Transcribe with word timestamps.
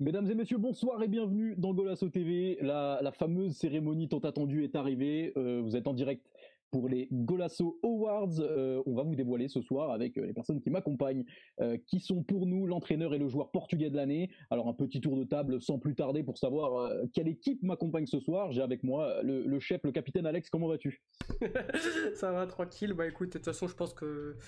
Mesdames 0.00 0.30
et 0.30 0.34
messieurs, 0.34 0.56
bonsoir 0.56 1.02
et 1.02 1.08
bienvenue 1.08 1.54
dans 1.58 1.74
Golasso 1.74 2.08
TV. 2.08 2.56
La, 2.62 3.12
fameuse 3.12 3.54
cérémonie 3.54 4.08
tant 4.08 4.20
attendue 4.20 4.64
est 4.64 4.74
arrivée. 4.74 5.34
Euh, 5.36 5.60
vous 5.62 5.76
êtes 5.76 5.86
en 5.86 5.92
direct 5.92 6.26
pour 6.70 6.88
les 6.88 7.06
Golasso 7.12 7.78
Awards. 7.82 8.40
Euh, 8.40 8.82
on 8.86 8.94
va 8.94 9.02
vous 9.02 9.14
dévoiler 9.14 9.48
ce 9.48 9.60
soir 9.60 9.90
avec 9.90 10.16
euh, 10.16 10.24
les 10.24 10.32
personnes 10.32 10.58
qui 10.62 10.70
m'accompagnent, 10.70 11.26
qui 11.86 12.00
sont 12.00 12.22
pour 12.22 12.46
nous 12.46 12.66
l'entraîneur 12.66 13.12
et 13.12 13.18
le 13.18 13.28
joueur 13.28 13.50
portugais 13.50 13.90
de 13.90 13.96
l'année. 13.96 14.30
Alors 14.48 14.68
un 14.68 14.72
petit 14.72 15.02
tour 15.02 15.18
de 15.18 15.24
table 15.24 15.60
sans 15.60 15.78
plus 15.78 15.94
tarder 15.94 16.22
pour 16.22 16.38
savoir 16.38 16.90
quelle 17.12 17.28
équipe 17.28 17.62
m'accompagne 17.62 18.06
ce 18.06 18.20
soir. 18.20 18.52
J'ai 18.52 18.62
avec 18.62 18.82
moi 18.82 19.22
le 19.22 19.60
chef, 19.60 19.82
le 19.84 19.92
capitaine 19.92 20.24
Alex. 20.24 20.48
Comment 20.48 20.68
vas-tu? 20.68 21.02
Ça 22.14 22.32
va 22.32 22.46
tranquille. 22.46 22.94
Bah 22.94 23.06
écoute, 23.06 23.28
de 23.28 23.32
toute 23.34 23.44
façon, 23.44 23.68
je 23.68 23.74
pense 23.74 23.92
que 23.92 24.38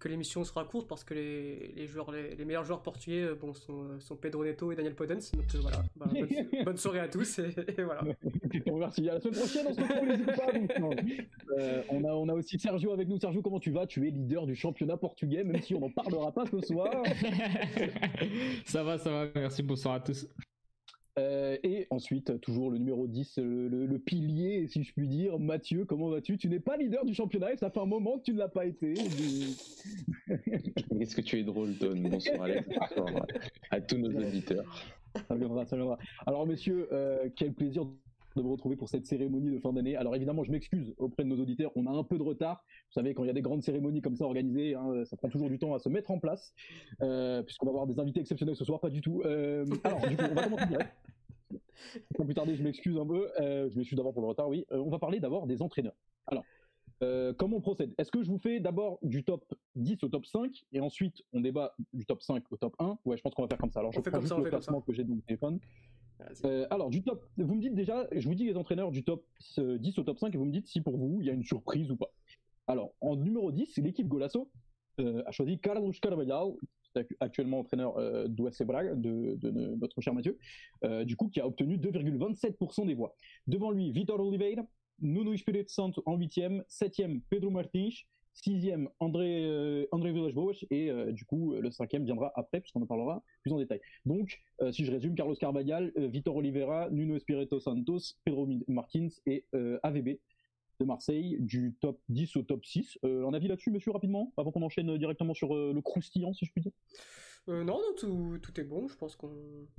que 0.00 0.08
l'émission 0.08 0.42
sera 0.44 0.64
courte 0.64 0.88
parce 0.88 1.04
que 1.04 1.14
les, 1.14 1.72
les 1.76 1.86
joueurs, 1.86 2.10
les, 2.10 2.34
les 2.34 2.44
meilleurs 2.44 2.64
joueurs 2.64 2.82
portugais, 2.82 3.22
euh, 3.22 3.34
bon, 3.34 3.52
sont, 3.52 4.00
sont 4.00 4.16
Pedro 4.16 4.44
Neto 4.44 4.72
et 4.72 4.74
Daniel 4.74 4.94
Podens. 4.94 5.20
Donc 5.34 5.44
euh, 5.54 5.58
voilà. 5.60 5.82
Bah, 5.96 6.06
bonne, 6.10 6.28
bonne 6.64 6.76
soirée 6.76 7.00
à 7.00 7.08
tous 7.08 7.38
et, 7.38 7.54
et 7.76 7.82
voilà. 7.82 8.02
Merci. 8.66 9.08
À 9.08 9.14
la 9.14 9.20
semaine 9.20 9.38
prochaine, 9.38 9.66
on 9.68 9.74
se 9.74 9.80
retrouve 9.80 10.08
les 10.08 11.02
équipes. 11.02 11.18
Euh, 11.58 11.82
on, 11.90 12.04
a, 12.04 12.12
on 12.12 12.28
a 12.28 12.34
aussi 12.34 12.58
Sergio 12.58 12.92
avec 12.92 13.08
nous. 13.08 13.18
Sergio, 13.18 13.42
comment 13.42 13.60
tu 13.60 13.70
vas? 13.70 13.86
Tu 13.86 14.08
es 14.08 14.10
leader 14.10 14.46
du 14.46 14.56
championnat 14.56 14.96
portugais, 14.96 15.44
même 15.44 15.62
si 15.62 15.74
on 15.74 15.80
n'en 15.80 15.90
parlera 15.90 16.32
pas 16.32 16.46
ce 16.46 16.60
soir. 16.60 16.90
ça 18.64 18.82
va, 18.82 18.98
ça 18.98 19.10
va. 19.10 19.26
Merci. 19.34 19.62
Bonsoir 19.62 19.94
à 19.94 20.00
tous. 20.00 20.26
Euh, 21.20 21.58
et 21.62 21.86
ensuite, 21.90 22.40
toujours 22.40 22.70
le 22.70 22.78
numéro 22.78 23.06
10, 23.06 23.38
le, 23.38 23.68
le- 23.68 23.86
le 23.86 23.98
pilier, 23.98 24.66
si 24.68 24.82
je 24.82 24.92
puis 24.94 25.06
dire. 25.06 25.38
Mathieu, 25.38 25.84
comment 25.84 26.08
vas-tu? 26.08 26.38
Tu 26.38 26.48
n'es 26.48 26.60
pas 26.60 26.76
leader 26.76 27.04
du 27.04 27.12
championnat 27.14 27.52
et 27.52 27.56
ça 27.56 27.70
fait 27.70 27.80
un 27.80 27.86
moment 27.86 28.18
que 28.18 28.22
tu 28.24 28.32
ne 28.32 28.38
l'as 28.38 28.48
pas 28.48 28.64
été. 28.64 28.94
Qu'est-ce 30.26 31.16
que 31.16 31.20
tu 31.20 31.38
es 31.38 31.42
drôle, 31.44 31.76
Don? 31.78 31.96
Bonsoir 32.08 32.42
Alex. 32.42 32.68
Bonsoir 32.68 33.26
à 33.70 33.80
tous 33.80 33.98
nos 33.98 34.08
auditeurs. 34.18 34.64
Ça 35.28 35.34
viendra, 35.34 35.66
ça 35.66 35.76
viendra. 35.76 35.98
Alors, 36.26 36.46
messieurs, 36.46 36.88
euh, 36.92 37.28
quel 37.36 37.52
plaisir 37.52 37.84
de 38.36 38.42
vous 38.42 38.52
retrouver 38.52 38.76
pour 38.76 38.88
cette 38.88 39.06
cérémonie 39.06 39.50
de 39.50 39.58
fin 39.58 39.72
d'année. 39.72 39.96
Alors, 39.96 40.14
évidemment, 40.16 40.44
je 40.44 40.50
m'excuse 40.52 40.94
auprès 40.98 41.24
de 41.24 41.28
nos 41.28 41.40
auditeurs, 41.40 41.72
on 41.76 41.86
a 41.86 41.90
un 41.90 42.04
peu 42.04 42.16
de 42.18 42.22
retard. 42.22 42.64
Vous 42.88 42.92
savez, 42.92 43.14
quand 43.14 43.24
il 43.24 43.28
y 43.28 43.30
a 43.30 43.34
des 43.34 43.42
grandes 43.42 43.62
cérémonies 43.62 44.00
comme 44.02 44.16
ça 44.16 44.24
organisées, 44.24 44.74
hein, 44.74 45.04
ça 45.04 45.16
prend 45.16 45.28
toujours 45.28 45.48
du 45.48 45.58
temps 45.58 45.74
à 45.74 45.78
se 45.78 45.88
mettre 45.88 46.10
en 46.10 46.18
place, 46.18 46.54
euh, 47.02 47.42
puisqu'on 47.42 47.66
va 47.66 47.70
avoir 47.70 47.86
des 47.86 47.98
invités 47.98 48.20
exceptionnels 48.20 48.56
ce 48.56 48.64
soir, 48.64 48.80
pas 48.80 48.90
du 48.90 49.00
tout. 49.00 49.22
Euh, 49.24 49.64
alors, 49.84 50.06
du 50.08 50.16
coup, 50.16 50.24
on 50.30 50.34
va 50.34 50.44
commencer 50.44 50.66
direct. 50.66 50.92
Sans 52.16 52.24
plus 52.24 52.34
tarder, 52.34 52.54
je 52.54 52.62
m'excuse 52.62 52.96
un 52.98 53.06
peu. 53.06 53.28
Euh, 53.40 53.68
je 53.70 53.76
m'excuse 53.76 53.96
d'abord 53.96 54.12
pour 54.12 54.22
le 54.22 54.28
retard, 54.28 54.48
oui. 54.48 54.64
Euh, 54.72 54.78
on 54.78 54.90
va 54.90 54.98
parler 54.98 55.18
d'abord 55.18 55.46
des 55.46 55.62
entraîneurs. 55.62 55.96
Alors, 56.26 56.44
comment 57.38 57.56
on 57.56 57.60
procède? 57.60 57.92
Est-ce 57.98 58.12
que 58.12 58.22
je 58.22 58.28
vous 58.30 58.38
fais 58.38 58.60
d'abord 58.60 58.98
du 59.02 59.24
top 59.24 59.54
10 59.74 60.04
au 60.04 60.08
top 60.08 60.26
5 60.26 60.66
et 60.72 60.80
ensuite 60.80 61.22
on 61.32 61.40
débat 61.40 61.74
du 61.94 62.04
top 62.04 62.20
5 62.22 62.44
au 62.50 62.56
top 62.58 62.76
1 62.78 62.98
Ouais, 63.06 63.16
je 63.16 63.22
pense 63.22 63.34
qu'on 63.34 63.42
va 63.42 63.48
faire 63.48 63.56
comme 63.58 63.70
ça. 63.70 63.80
Alors, 63.80 63.90
je 63.92 63.98
On 63.98 64.02
fait 64.02 64.10
prends 64.10 64.18
comme 64.18 64.26
juste 64.26 64.34
ça, 64.34 64.36
on 64.36 64.40
le 64.40 64.44
fait 64.44 64.50
comme 64.50 64.60
ça. 64.60 64.66
classement 64.66 64.80
que 64.82 64.92
j'ai 64.92 65.04
dans 65.04 65.14
mon 65.14 65.20
téléphone. 65.22 65.58
Euh, 66.44 66.66
alors, 66.70 66.90
du 66.90 67.02
top, 67.02 67.24
vous 67.36 67.54
me 67.54 67.60
dites 67.60 67.74
déjà, 67.74 68.06
je 68.12 68.26
vous 68.28 68.34
dis 68.34 68.44
les 68.44 68.56
entraîneurs 68.56 68.90
du 68.90 69.04
top 69.04 69.24
euh, 69.58 69.78
10 69.78 69.98
au 69.98 70.02
top 70.04 70.18
5 70.18 70.34
et 70.34 70.38
vous 70.38 70.44
me 70.44 70.52
dites 70.52 70.66
si 70.66 70.80
pour 70.80 70.96
vous 70.96 71.18
il 71.20 71.26
y 71.26 71.30
a 71.30 71.32
une 71.32 71.44
surprise 71.44 71.90
ou 71.90 71.96
pas. 71.96 72.12
Alors, 72.66 72.92
en 73.00 73.16
numéro 73.16 73.50
10, 73.50 73.78
l'équipe 73.78 74.06
Golasso 74.06 74.50
euh, 75.00 75.22
a 75.26 75.32
choisi 75.32 75.58
Carlos 75.58 75.92
est 76.96 77.06
actuellement 77.20 77.60
entraîneur 77.60 77.96
euh, 77.98 78.26
d'OSC 78.28 78.64
Braga, 78.64 78.94
de, 78.94 79.38
notre 79.76 80.00
cher 80.00 80.12
Mathieu, 80.14 80.38
euh, 80.84 81.04
du 81.04 81.16
coup, 81.16 81.28
qui 81.28 81.40
a 81.40 81.46
obtenu 81.46 81.76
2,27% 81.76 82.86
des 82.86 82.94
voix. 82.94 83.14
Devant 83.46 83.70
lui, 83.70 83.92
Vitor 83.92 84.20
Oliveira, 84.20 84.62
Nuno 85.00 85.32
Espírito 85.32 85.72
Santo 85.72 86.02
en 86.06 86.18
8e, 86.18 86.64
7e, 86.68 87.20
Pedro 87.30 87.50
Martins, 87.50 87.90
6e, 88.44 88.88
André, 89.00 89.44
euh, 89.44 89.86
André 89.92 90.10
et 90.70 90.90
euh, 90.90 91.12
du 91.12 91.24
coup, 91.24 91.54
le 91.54 91.70
5e 91.70 92.04
viendra 92.04 92.32
après, 92.34 92.60
puisqu'on 92.60 92.82
en 92.82 92.86
parlera 92.86 93.22
plus 93.42 93.52
en 93.52 93.58
détail. 93.58 93.80
Donc, 94.06 94.40
euh, 94.62 94.72
si 94.72 94.84
je 94.84 94.92
résume, 94.92 95.14
Carlos 95.14 95.34
Carvalhal, 95.34 95.92
euh, 95.98 96.08
Vitor 96.08 96.36
Oliveira, 96.36 96.88
Nuno 96.90 97.16
Espirito 97.16 97.60
Santos, 97.60 98.14
Pedro 98.24 98.48
Martins 98.68 99.08
et 99.26 99.44
euh, 99.54 99.78
AVB 99.82 100.18
de 100.80 100.84
Marseille, 100.84 101.36
du 101.40 101.76
top 101.80 102.00
10 102.08 102.36
au 102.36 102.42
top 102.42 102.64
6. 102.64 102.98
Euh, 103.04 103.26
un 103.26 103.34
avis 103.34 103.48
là-dessus, 103.48 103.70
monsieur, 103.70 103.92
rapidement, 103.92 104.32
avant 104.36 104.50
qu'on 104.50 104.62
enchaîne 104.62 104.96
directement 104.96 105.34
sur 105.34 105.54
euh, 105.54 105.72
le 105.74 105.82
croustillant, 105.82 106.32
si 106.32 106.46
je 106.46 106.52
puis 106.52 106.62
dire? 106.62 106.72
Euh, 107.48 107.64
non, 107.64 107.78
non, 107.78 107.94
tout, 107.96 108.38
tout 108.42 108.60
est 108.60 108.64
bon. 108.64 108.86
Je 108.86 108.96
pense 108.96 109.16
qu'on. 109.16 109.28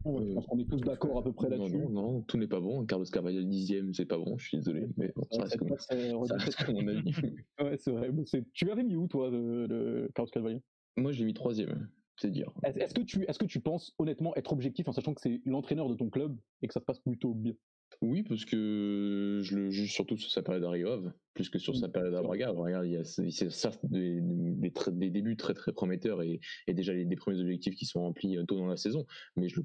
Ouais, 0.03 0.27
Je 0.27 0.33
pense 0.33 0.47
qu'on 0.47 0.59
est 0.59 0.69
tous 0.69 0.81
d'accord 0.81 1.17
à 1.19 1.23
peu 1.23 1.31
près 1.31 1.47
Non, 1.49 1.57
là-dessus. 1.57 1.77
non, 1.77 1.89
non, 1.89 2.21
tout 2.21 2.37
n'est 2.37 2.47
pas 2.47 2.59
bon. 2.59 2.85
Carlos 2.85 3.05
Carvalhal 3.05 3.47
dixième, 3.47 3.93
c'est 3.93 4.05
pas 4.05 4.17
bon. 4.17 4.37
Je 4.37 4.47
suis 4.47 4.57
désolé, 4.57 4.87
mais 4.97 5.11
bon, 5.15 5.23
ça 5.31 5.37
Ouais, 5.37 5.43
reste 5.43 5.51
c'est 5.53 5.57
comme 5.59 5.67
pas 5.69 5.75
très- 5.75 6.09
ça 6.27 6.35
reste 6.37 6.65
comme 6.65 6.75
mon 6.75 6.87
avis. 6.87 7.03
Ouais, 7.59 7.77
c'est 7.77 7.91
vrai. 7.91 8.11
Tu 8.53 8.65
l'avais 8.65 8.83
mis 8.83 8.95
où, 8.95 9.07
toi, 9.07 9.29
le, 9.29 9.67
le 9.67 10.09
Carlos 10.15 10.29
Carvalhal 10.31 10.61
Moi, 10.97 11.11
j'ai 11.11 11.23
mis 11.23 11.33
troisième. 11.33 11.89
C'est 12.17 12.29
dire. 12.31 12.51
Est-ce 12.63 12.77
est-ce 12.77 12.93
que, 12.93 13.01
tu, 13.01 13.23
est 13.23 13.37
que 13.37 13.45
tu 13.45 13.61
penses 13.61 13.93
honnêtement 13.97 14.35
être 14.35 14.51
objectif 14.53 14.87
en 14.87 14.91
sachant 14.91 15.13
que 15.13 15.21
c'est 15.21 15.41
l'entraîneur 15.45 15.87
de 15.89 15.95
ton 15.95 16.09
club 16.09 16.37
et 16.61 16.67
que 16.67 16.73
ça 16.73 16.79
se 16.79 16.85
passe 16.85 16.99
plutôt 16.99 17.33
bien? 17.33 17.53
Oui, 18.01 18.23
parce 18.23 18.45
que 18.45 19.41
je 19.43 19.55
le 19.55 19.69
juge 19.69 19.93
surtout 19.93 20.17
sur 20.17 20.31
sa 20.31 20.41
période 20.41 20.63
à 20.63 20.71
Rio 20.71 20.89
Ave, 20.89 21.13
plus 21.35 21.49
que 21.49 21.59
sur 21.59 21.75
sa 21.75 21.87
période 21.87 22.15
à 22.15 22.21
Braga. 22.23 22.51
Braga, 22.51 22.83
il 22.83 22.93
y 22.93 22.97
a 22.97 23.03
certes 23.03 23.79
des, 23.83 24.19
des, 24.21 25.09
débuts 25.11 25.37
très 25.37 25.53
très 25.53 25.71
prometteurs 25.71 26.23
et, 26.23 26.39
et 26.67 26.73
déjà 26.73 26.93
les, 26.93 27.05
des 27.05 27.15
premiers 27.15 27.39
objectifs 27.39 27.75
qui 27.75 27.85
sont 27.85 28.01
remplis 28.01 28.37
euh, 28.37 28.43
tôt 28.43 28.57
dans 28.57 28.65
la 28.65 28.77
saison. 28.77 29.05
Mais 29.35 29.49
je, 29.49 29.61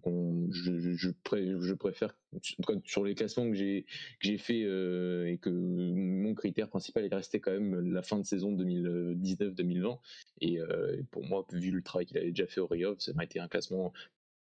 je, 0.51 0.79
je, 0.79 0.93
je, 0.93 1.11
pré- 1.25 1.55
je 1.59 1.73
préfère, 1.75 2.19
en 2.35 2.39
tout 2.41 2.63
cas, 2.63 2.75
sur 2.85 3.05
les 3.05 3.15
classements 3.15 3.49
que 3.49 3.55
j'ai 3.55 3.85
que 3.85 4.27
j'ai 4.27 4.39
fait 4.39 4.65
euh, 4.65 5.27
et 5.31 5.39
que 5.39 5.49
mon 5.49 6.35
critère 6.35 6.69
principal 6.69 7.05
est 7.07 7.15
resté 7.15 7.41
quand 7.41 7.53
même 7.53 7.91
la 7.91 8.03
fin 8.03 8.19
de 8.19 8.25
saison 8.27 8.53
2019-2020. 8.53 9.99
Et 10.43 10.61
euh, 10.61 11.03
pour 11.11 11.25
moi, 11.25 11.47
vu 11.53 11.71
le 11.71 11.83
travail 11.83 12.05
qu'il 12.07 12.19
avait 12.19 12.33
déjà 12.33 12.47
fait 12.47 12.61
au 12.61 12.67
Rio 12.67 12.91
Ave, 12.91 13.01
ça 13.01 13.15
m'a 13.15 13.25
été 13.25 13.41
un 13.41 13.49
classement, 13.49 13.93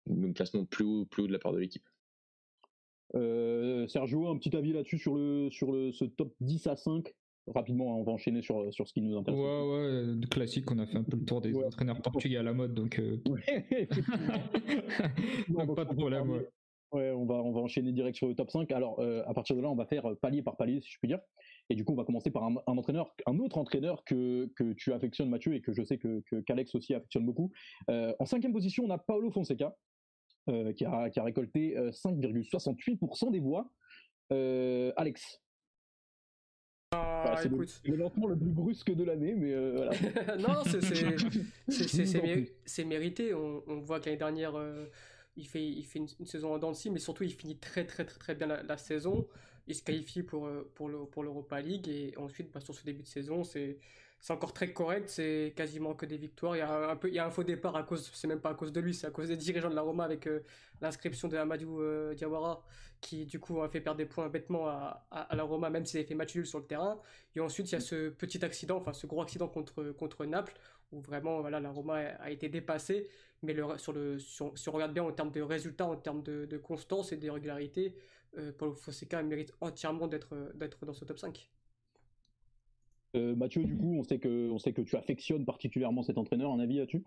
un 0.10 0.34
classement 0.34 0.66
plus 0.66 0.84
haut, 0.86 1.06
plus 1.06 1.24
haut 1.24 1.28
de 1.28 1.34
la 1.34 1.40
part 1.40 1.54
de 1.54 1.60
l'équipe. 1.60 1.88
Euh, 3.16 3.88
Sergio, 3.88 4.28
un 4.28 4.38
petit 4.38 4.56
avis 4.56 4.74
là-dessus 4.74 4.98
sur, 4.98 5.16
le, 5.16 5.50
sur 5.52 5.72
le, 5.72 5.92
ce 5.92 6.06
top 6.06 6.34
10 6.42 6.68
à 6.68 6.76
5 6.76 7.14
Rapidement, 7.48 7.92
hein, 7.94 7.98
on 8.00 8.04
va 8.04 8.14
enchaîner 8.14 8.42
sur, 8.42 8.74
sur 8.74 8.88
ce 8.88 8.94
qui 8.94 9.02
nous 9.02 9.18
intéresse. 9.18 9.38
Ouais, 9.38 10.14
ouais, 10.16 10.28
classique, 10.32 10.72
on 10.72 10.80
a 10.80 10.86
fait 10.86 10.98
un 10.98 11.04
peu 11.04 11.18
le 11.18 11.26
tour 11.26 11.42
des 11.42 11.52
Ouais. 11.54 11.66
entraîneurs 11.66 12.02
portugais 12.02 12.38
à 12.38 12.44
la 12.44 12.54
mode, 12.54 12.74
donc 12.74 12.98
euh, 13.00 13.18
Ouais, 13.28 13.68
pas 15.76 15.86
de 15.86 15.94
problème. 15.94 16.30
ouais. 16.30 16.50
Ouais, 16.94 17.10
on 17.12 17.26
va, 17.26 17.36
on 17.36 17.52
va 17.52 17.60
enchaîner 17.62 17.92
direct 17.92 18.16
sur 18.16 18.28
le 18.28 18.36
top 18.36 18.52
5. 18.52 18.72
Alors, 18.72 19.00
euh, 19.00 19.24
à 19.26 19.34
partir 19.34 19.56
de 19.56 19.62
là, 19.62 19.70
on 19.70 19.76
va 19.76 19.88
faire 19.88 20.16
palier 20.22 20.44
par 20.44 20.56
palier, 20.58 20.80
si 20.80 20.92
je 20.92 21.00
puis 21.00 21.08
dire. 21.08 21.20
Et 21.70 21.76
du 21.76 21.84
coup, 21.84 21.92
on 21.94 21.96
va 21.96 22.04
commencer 22.06 22.30
par 22.30 22.44
un, 22.44 22.56
un 22.68 22.78
entraîneur, 22.78 23.16
un 23.26 23.40
autre 23.40 23.58
entraîneur 23.58 24.04
que, 24.04 24.46
que 24.56 24.74
tu 24.74 24.94
affectionnes, 24.94 25.30
Mathieu, 25.30 25.56
et 25.56 25.62
que 25.62 25.74
je 25.74 25.82
sais 25.84 25.98
que, 25.98 26.22
qu'Alex 26.46 26.76
aussi 26.76 26.94
affectionne 26.94 27.26
beaucoup. 27.26 27.52
Euh, 27.90 28.14
en 28.20 28.26
cinquième 28.26 28.54
position, 28.54 28.84
on 28.86 28.92
a 28.92 29.00
Paolo 29.00 29.32
Fonseca, 29.32 29.76
qui, 30.74 30.86
a, 30.86 31.10
qui 31.10 31.20
a 31.20 31.24
récolté 31.24 31.78
euh, 31.78 31.92
5,68% 31.92 33.32
des 33.32 33.40
voix. 33.40 33.70
Euh, 34.32 34.92
Alex. 34.98 35.40
Ah, 36.96 37.36
le- 37.44 37.56
écoute. 37.56 37.70
c'est 37.84 37.88
le 37.90 37.98
lancement 37.98 38.28
le 38.28 38.38
plus 38.38 38.50
brusque 38.52 38.92
de 38.94 39.04
l'année, 39.04 39.34
mais 39.34 39.52
euh, 39.54 39.72
voilà. 39.76 40.38
non, 40.38 40.64
c'est- 40.66 40.82
mérité. 42.86 43.34
On, 43.34 43.64
on 43.68 43.80
voit 43.80 44.00
que 44.00 44.06
l'année 44.06 44.18
dernière, 44.18 44.56
euh, 44.56 44.86
il 45.36 45.48
fait, 45.48 45.66
il 45.66 45.84
fait 45.86 46.00
une, 46.00 46.08
une 46.20 46.26
saison 46.28 46.54
en 46.54 46.60
dents 46.60 46.74
mais 46.92 47.00
surtout, 47.00 47.24
il 47.24 47.34
finit 47.34 47.58
très, 47.58 47.86
très, 47.86 48.06
très, 48.06 48.20
très 48.20 48.36
bien 48.36 48.48
la, 48.48 48.62
la 48.64 48.78
saison. 48.78 49.28
Il 49.68 49.74
se 49.76 49.82
qualifie 49.82 50.24
pour, 50.24 50.46
euh, 50.46 50.72
pour 50.76 50.88
le- 50.90 51.06
pour 51.06 51.24
l'Europa 51.24 51.62
League 51.62 51.88
et 51.88 52.14
ensuite, 52.18 52.52
bah, 52.52 52.60
sur 52.60 52.76
ce 52.76 52.84
début 52.86 53.02
de 53.04 53.08
saison, 53.08 53.44
c'est 53.44 53.80
c'est 54.24 54.32
encore 54.32 54.54
très 54.54 54.72
correct. 54.72 55.10
C'est 55.10 55.54
quasiment 55.56 55.94
que 55.96 56.06
des 56.06 56.18
victoires. 56.18 56.56
Il 56.56 56.60
y 56.60 56.62
a 56.62 56.90
un, 56.92 56.96
peu, 56.96 57.10
il 57.12 57.22
faux 57.30 57.44
départ 57.44 57.76
à 57.76 57.84
cause, 57.84 58.10
c'est 58.14 58.28
même 58.28 58.40
pas 58.40 58.52
à 58.52 58.54
cause 58.54 58.72
de 58.72 58.80
lui, 58.80 58.94
c'est 58.94 59.06
à 59.06 59.12
cause 59.12 59.28
des 59.28 59.36
dirigeants 59.36 59.70
de 59.70 59.76
la 59.76 59.82
Roma 59.82 60.06
avec 60.06 60.28
euh, 60.28 60.40
l'inscription 60.82 61.28
de 61.28 61.36
Amadou 61.36 61.82
euh, 61.82 62.14
Diawara 62.16 62.64
qui, 63.02 63.26
du 63.26 63.38
coup, 63.42 63.62
a 63.62 63.68
fait 63.68 63.82
perdre 63.82 63.98
des 63.98 64.06
points 64.06 64.30
bêtement 64.30 64.70
à, 64.70 65.06
la 65.36 65.44
Roma, 65.44 65.70
même 65.70 65.86
s'il 65.86 66.00
avait 66.00 66.08
fait 66.08 66.16
match 66.16 66.34
nul 66.36 66.46
sur 66.48 66.60
le 66.60 66.66
terrain. 66.66 67.02
Et 67.36 67.42
ensuite, 67.42 67.70
il 67.70 67.74
y 67.74 67.76
a 67.76 67.82
ce 67.82 68.10
petit 68.10 68.46
accident, 68.46 68.78
enfin 68.78 68.94
ce 68.94 69.06
gros 69.08 69.22
accident 69.22 69.50
contre, 69.50 70.26
Naples, 70.26 70.54
où 70.94 71.02
vraiment 71.02 71.42
la 71.50 71.70
Roma 71.70 71.96
a, 71.96 72.32
été 72.32 72.48
dépassée. 72.48 73.10
Mais 73.42 73.52
le, 73.52 73.78
sur 73.78 73.92
le, 73.92 74.20
sur- 74.20 74.58
si 74.58 74.70
on 74.70 74.72
regarde 74.72 74.94
bien 74.94 75.04
en 75.04 75.12
termes 75.12 75.32
de 75.32 75.42
résultats, 75.42 75.86
en 75.86 75.98
termes 75.98 76.24
de, 76.24 76.58
constance 76.58 77.12
et 77.12 77.18
de 77.18 77.30
régularité, 77.30 77.94
euh, 78.38 78.54
Paulo 78.58 78.74
Fonseca 78.74 79.22
mérite 79.22 79.52
entièrement 79.60 80.08
d'être 80.08 80.34
dans 80.86 80.94
ce 80.94 81.04
top 81.04 81.20
5. 81.20 81.50
Euh, 83.16 83.36
Mathieu, 83.36 83.64
du 83.64 83.76
coup, 83.76 83.96
on 83.98 84.04
sait, 84.04 84.20
que, 84.20 84.50
on 84.50 84.58
sait 84.58 84.74
que 84.74 84.82
tu 84.82 84.96
affectionnes 84.96 85.46
particulièrement 85.46 86.04
cet 86.04 86.18
entraîneur. 86.18 86.52
Un 86.52 86.60
avis 86.60 86.78
là-dessus? 86.78 87.04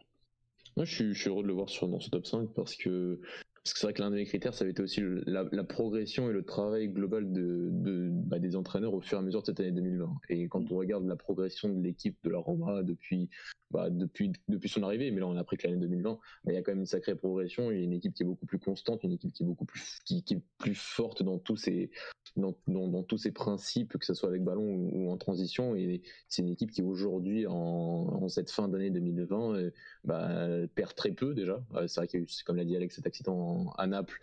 Moi, 0.77 0.85
je 0.85 1.13
suis, 1.13 1.29
heureux 1.29 1.43
de 1.43 1.49
le 1.49 1.55
voir 1.55 1.69
sur, 1.69 1.89
dans 1.89 2.01
ce 2.01 2.11
top 2.11 2.27
5 2.27 2.51
parce 2.55 2.77
que 2.77 3.21
parce 3.67 3.75
que 3.75 3.81
c'est 3.81 3.87
vrai 3.89 3.95
que 3.95 4.03
l'un 4.03 4.13
des 4.13 4.25
critères, 4.25 4.55
ça 4.55 4.63
avait 4.63 4.71
été 4.71 4.81
aussi 4.81 5.01
la, 5.27 5.45
la 5.51 5.65
progression 5.65 6.31
et 6.31 6.33
le 6.33 6.45
travail 6.45 6.89
global 6.89 7.33
de, 7.33 7.71
de- 7.73 8.11
bah, 8.13 8.39
des 8.39 8.55
entraîneurs 8.55 8.95
au 8.95 9.01
fur 9.01 9.19
et 9.19 9.21
à 9.21 9.25
mesure 9.25 9.41
de 9.41 9.47
cette 9.47 9.59
année 9.59 9.73
2020. 9.73 10.09
Et 10.29 10.47
quand 10.47 10.71
on 10.71 10.77
regarde 10.77 11.05
la 11.05 11.17
progression 11.17 11.71
de 11.71 11.83
l'équipe 11.83 12.17
de 12.23 12.31
la 12.31 12.39
Roma 12.39 12.85
depuis, 12.85 13.29
bah, 13.73 13.91
depuis, 13.91 14.31
depuis 14.47 14.69
son 14.69 14.85
arrivée, 14.85 15.11
mais 15.11 15.19
là 15.19 15.27
on 15.27 15.37
a 15.37 15.41
appris 15.41 15.57
que 15.57 15.67
l'année 15.67 15.81
2020, 15.81 16.13
bah, 16.13 16.53
il 16.53 16.55
y 16.55 16.57
a 16.57 16.63
quand 16.63 16.71
même 16.71 16.79
une 16.79 16.87
sacrée 16.87 17.17
progression. 17.17 17.73
Il 17.73 17.79
y 17.79 17.81
a 17.81 17.83
une 17.83 17.93
équipe 17.93 18.15
qui 18.15 18.23
est 18.23 18.27
beaucoup 18.27 18.47
plus 18.47 18.61
constante, 18.61 19.03
une 19.03 19.11
équipe 19.11 19.33
qui 19.33 19.43
est 19.43 19.47
beaucoup 19.47 19.65
plus, 19.65 19.99
qui, 20.05 20.23
qui 20.23 20.35
est 20.35 20.43
plus 20.59 20.77
forte 20.77 21.25
dans 21.25 21.39
tous 21.41 21.57
ses, 21.57 21.91
dans, 22.37 22.55
dans, 22.69 23.03
tous 23.03 23.19
ses 23.19 23.33
principes, 23.33 23.99
que 23.99 24.07
ce 24.07 24.15
soit 24.15 24.29
avec 24.29 24.45
ballon 24.45 24.63
ou, 24.93 25.11
en 25.11 25.17
transition. 25.17 25.75
Et 25.75 26.03
c'est 26.29 26.43
une 26.43 26.51
équipe 26.51 26.71
qui 26.71 26.83
aujourd'hui, 26.83 27.49
en, 27.49 28.29
cette 28.29 28.53
fin 28.53 28.69
d'année 28.69 28.91
2020, 28.91 29.71
bah, 30.05 30.39
perd 30.77 30.95
très 30.95 31.11
peu 31.11 31.35
déjà. 31.35 31.65
C'est 31.89 31.97
vrai 31.97 32.07
qu'il 32.07 32.21
y 32.21 32.23
a 32.23 32.27
eu, 32.27 32.29
comme 32.45 32.57
l'a 32.57 32.65
dit 32.65 32.77
Alex, 32.77 32.95
cet 32.95 33.09
accident 33.09 33.56
à 33.79 33.87
Naples 33.87 34.21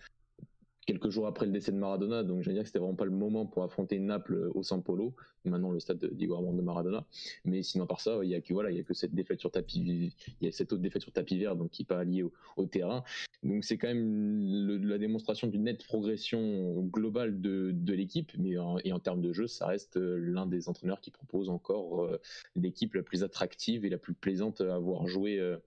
quelques 0.86 1.10
jours 1.10 1.28
après 1.28 1.46
le 1.46 1.52
décès 1.52 1.72
de 1.72 1.78
Maradona, 1.78 2.24
donc 2.24 2.42
je 2.42 2.50
veux 2.50 2.54
dire 2.54 2.64
que 2.64 2.68
c'était 2.68 2.80
vraiment 2.80 2.96
pas 2.96 3.06
le 3.06 3.12
moment 3.12 3.46
pour 3.46 3.64
affronter 3.64 4.00
Naples 4.00 4.52
au 4.54 4.64
San 4.64 4.84
Polo, 4.84 5.16
maintenant 5.46 5.72
le 5.72 5.80
stade 5.80 6.04
d'Igo 6.14 6.36
Armando 6.36 6.62
Maradona. 6.62 7.06
Mais 7.46 7.64
sinon 7.64 7.86
par 7.86 8.02
ça, 8.02 8.20
il 8.24 8.30
y 8.30 8.36
a 8.36 8.42
que 8.42 8.54
voilà, 8.54 8.72
il 8.72 8.78
y 8.78 8.80
a 8.80 8.84
que 8.84 8.94
cette 8.94 9.14
défaite 9.14 9.40
sur 9.40 9.52
tapis, 9.52 10.14
il 10.42 10.46
y 10.46 10.48
a 10.48 10.52
cette 10.52 10.74
autre 10.74 10.82
défaite 10.82 11.02
sur 11.02 11.12
tapis 11.12 11.38
vert, 11.38 11.56
donc 11.56 11.72
qui 11.72 11.84
n'est 11.84 11.88
pas 11.88 12.04
liée 12.04 12.24
au, 12.58 12.66
terrain. 12.66 13.04
Donc 13.44 13.64
c'est 13.64 13.78
quand 13.78 13.88
même 13.88 14.88
la 14.88 14.98
démonstration 14.98 15.48
d'une 15.48 15.64
nette 15.64 15.86
progression 15.86 16.82
globale 16.84 17.42
de, 17.42 17.94
l'équipe, 17.94 18.32
mais 18.38 18.58
en, 18.58 18.78
et 18.84 18.92
en 18.92 19.00
termes 19.00 19.22
de 19.22 19.34
jeu, 19.34 19.48
ça 19.48 19.68
reste 19.68 19.98
l'un 19.98 20.46
des 20.46 20.70
entraîneurs 20.70 21.02
qui 21.02 21.12
propose 21.12 21.50
encore 21.50 22.06
euh, 22.06 22.20
l'équipe 22.56 22.96
la 22.96 23.04
plus 23.04 23.24
attractive 23.24 23.86
et 23.86 23.90
la 23.90 23.98
plus 23.98 24.14
plaisante 24.14 24.62
à 24.62 24.76
avoir 24.76 25.08
joué 25.08 25.40
euh, 25.40 25.58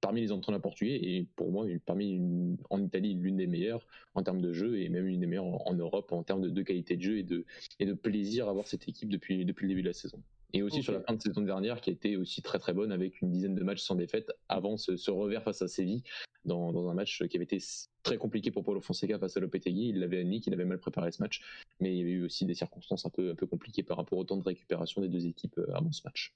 parmi 0.00 0.20
les 0.20 0.32
entraîneurs 0.32 0.60
portugais 0.60 0.94
et 0.94 1.26
pour 1.36 1.50
moi 1.50 1.66
parmi 1.84 2.56
en 2.70 2.82
Italie 2.82 3.14
l'une 3.14 3.36
des 3.36 3.46
meilleures 3.46 3.86
en 4.14 4.22
termes 4.22 4.40
de 4.40 4.52
jeu 4.52 4.80
et 4.80 4.88
même 4.88 5.06
une 5.06 5.20
des 5.20 5.26
meilleures 5.26 5.66
en, 5.66 5.74
Europe 5.74 6.12
en 6.12 6.22
termes 6.22 6.48
de, 6.50 6.62
qualité 6.62 6.96
de 6.96 7.02
jeu 7.02 7.18
et 7.18 7.22
de, 7.22 7.44
et 7.80 7.86
de 7.86 7.92
plaisir 7.92 8.48
à 8.48 8.52
voir 8.52 8.66
cette 8.66 8.88
équipe 8.88 9.08
depuis, 9.08 9.44
depuis 9.44 9.64
le 9.64 9.68
début 9.70 9.82
de 9.82 9.88
la 9.88 9.94
saison. 9.94 10.22
Et 10.52 10.62
aussi 10.62 10.82
sur 10.82 10.92
la 10.92 11.00
fin 11.00 11.14
de 11.14 11.20
saison 11.20 11.42
dernière 11.42 11.80
qui 11.80 11.90
a 11.90 11.92
été 11.92 12.16
aussi 12.16 12.40
très 12.40 12.58
très 12.58 12.72
bonne 12.72 12.92
avec 12.92 13.20
une 13.20 13.30
dizaine 13.30 13.54
de 13.54 13.62
matchs 13.62 13.82
sans 13.82 13.94
défaite 13.94 14.32
avant 14.48 14.76
ce, 14.76 15.10
revers 15.10 15.42
face 15.42 15.60
à 15.60 15.68
Séville 15.68 16.02
dans, 16.44 16.72
dans, 16.72 16.88
un 16.88 16.94
match 16.94 17.22
qui 17.26 17.36
avait 17.36 17.44
été 17.44 17.58
très 18.02 18.16
compliqué 18.16 18.50
pour 18.50 18.62
Paulo 18.62 18.80
Fonseca 18.80 19.18
face 19.18 19.36
à 19.36 19.40
Lopetegui. 19.40 19.88
Il 19.88 19.98
l'avait 19.98 20.20
admis 20.20 20.40
qu'il 20.40 20.54
avait 20.54 20.64
mal 20.64 20.78
préparé 20.78 21.10
ce 21.10 21.20
match, 21.20 21.42
mais 21.80 21.92
il 21.92 21.98
y 21.98 22.00
avait 22.00 22.12
eu 22.12 22.24
aussi 22.24 22.46
des 22.46 22.54
circonstances 22.54 23.04
un 23.04 23.10
peu, 23.10 23.30
un 23.30 23.34
peu 23.34 23.46
compliquées 23.46 23.82
par 23.82 23.96
rapport 23.96 24.18
au 24.18 24.24
temps 24.24 24.36
de 24.36 24.44
récupération 24.44 25.02
des 25.02 25.08
deux 25.08 25.26
équipes 25.26 25.58
euh, 25.58 25.74
avant 25.74 25.90
ce 25.90 26.02
match. 26.04 26.32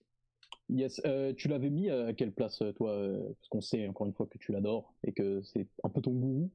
Yes, 0.72 1.00
euh, 1.04 1.32
tu 1.34 1.48
l'avais 1.48 1.70
mis 1.70 1.90
à 1.90 2.12
quelle 2.12 2.32
place, 2.32 2.62
euh, 2.62 2.72
toi 2.72 2.92
euh, 2.92 3.18
Parce 3.18 3.48
qu'on 3.48 3.60
sait 3.60 3.88
encore 3.88 4.06
une 4.06 4.12
fois 4.12 4.26
que 4.26 4.38
tu 4.38 4.52
l'adores 4.52 4.94
et 5.04 5.12
que 5.12 5.42
c'est 5.42 5.66
un 5.82 5.88
peu 5.88 6.00
ton 6.00 6.12
gourou. 6.12 6.50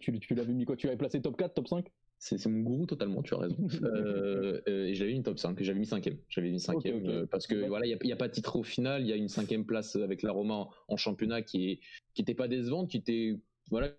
tu, 0.00 0.18
tu 0.20 0.34
l'avais 0.34 0.52
mis 0.52 0.64
quoi? 0.64 0.76
Tu 0.76 0.86
l'avais 0.86 0.98
placé 0.98 1.20
top 1.20 1.36
4, 1.36 1.54
top 1.54 1.68
5 1.68 1.86
c'est 2.20 2.44
mon 2.46 2.62
gourou 2.62 2.84
totalement, 2.84 3.22
tu 3.22 3.32
as 3.34 3.38
raison. 3.38 3.56
et 4.66 4.92
j'avais 4.94 5.12
mis 5.12 5.18
une 5.18 5.22
top 5.22 5.38
5, 5.38 5.62
j'avais 5.62 5.78
mis 5.78 5.86
cinquième. 5.86 6.16
J'avais 6.28 6.50
mis 6.50 6.58
cinquième 6.58 7.28
parce 7.28 7.46
que 7.46 7.68
voilà, 7.68 7.86
il 7.86 7.96
n'y 8.02 8.12
a, 8.12 8.16
pas 8.16 8.26
de 8.26 8.32
titre 8.32 8.56
au 8.56 8.64
final. 8.64 9.02
Il 9.02 9.08
y 9.08 9.12
a 9.12 9.16
une 9.16 9.28
cinquième 9.28 9.64
place 9.64 9.94
avec 9.94 10.22
la 10.22 10.32
Roma 10.32 10.68
en, 10.88 10.96
championnat 10.96 11.42
qui 11.42 11.70
est 11.70 11.80
qui 12.14 12.22
était 12.22 12.34
pas 12.34 12.48
décevante, 12.48 12.90
qui 12.90 12.96
était 12.96 13.38
voilà, 13.70 13.92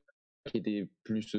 qui 0.51 0.57
était 0.57 0.89
plus 1.06 1.33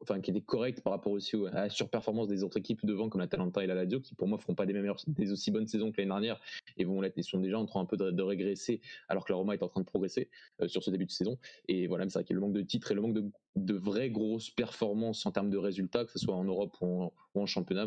enfin 0.00 0.20
qui 0.20 0.30
était 0.30 0.40
correct 0.40 0.80
par 0.82 0.92
rapport 0.92 1.12
aussi 1.12 1.36
à 1.52 1.62
la 1.62 1.70
surperformance 1.70 2.28
des 2.28 2.42
autres 2.42 2.58
équipes 2.58 2.84
devant 2.84 3.08
comme 3.08 3.20
la 3.20 3.26
Talenta 3.26 3.62
et 3.62 3.66
la 3.66 3.74
Lazio 3.74 4.00
qui 4.00 4.14
pour 4.14 4.28
moi 4.28 4.38
feront 4.38 4.54
pas 4.54 4.66
des 4.66 4.72
meilleures 4.72 5.00
des 5.06 5.32
aussi 5.32 5.50
bonnes 5.50 5.66
saisons 5.66 5.92
que 5.92 6.00
l'année 6.00 6.10
dernière 6.10 6.40
et 6.76 6.84
vont 6.84 7.02
ils 7.02 7.24
sont 7.24 7.38
déjà 7.38 7.58
en 7.58 7.66
train 7.66 7.84
de, 7.84 8.22
régresser 8.22 8.80
alors 9.08 9.24
que 9.24 9.32
la 9.32 9.36
Roma 9.36 9.54
est 9.54 9.62
en 9.62 9.68
train 9.68 9.80
de 9.80 9.86
progresser 9.86 10.28
euh, 10.60 10.68
sur 10.68 10.82
ce 10.82 10.90
début 10.90 11.06
de 11.06 11.10
saison. 11.10 11.38
Et 11.68 11.86
voilà 11.86 12.04
c'est 12.08 12.14
vrai 12.14 12.24
qu'il 12.24 12.34
y 12.34 12.36
a 12.36 12.40
le 12.40 12.46
manque 12.46 12.54
de 12.54 12.62
titres 12.62 12.92
et 12.92 12.94
le 12.94 13.00
manque 13.00 13.14
de, 13.14 13.30
de 13.56 13.74
vraies 13.74 14.10
grosses 14.10 14.50
performances 14.50 15.24
en 15.26 15.32
termes 15.32 15.50
de 15.50 15.58
résultats 15.58 16.04
que 16.04 16.12
ce 16.12 16.18
soit 16.18 16.34
en 16.34 16.44
Europe 16.44 16.76
ou 16.80 17.10
en, 17.34 17.46
championnat 17.46 17.86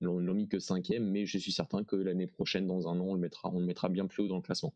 on 0.00 0.18
l'a 0.18 0.32
mis 0.32 0.48
que 0.48 0.58
cinquième 0.58 1.08
mais 1.10 1.26
je 1.26 1.38
suis 1.38 1.52
certain 1.52 1.84
que 1.84 1.96
l'année 1.96 2.26
prochaine 2.26 2.66
dans 2.66 2.88
un 2.88 2.98
an 3.00 3.04
on 3.04 3.14
le 3.14 3.20
mettra 3.20 3.50
on 3.52 3.60
le 3.60 3.66
mettra 3.66 3.88
bien 3.88 4.06
plus 4.06 4.24
haut 4.24 4.28
dans 4.28 4.36
le 4.36 4.42
classement 4.42 4.74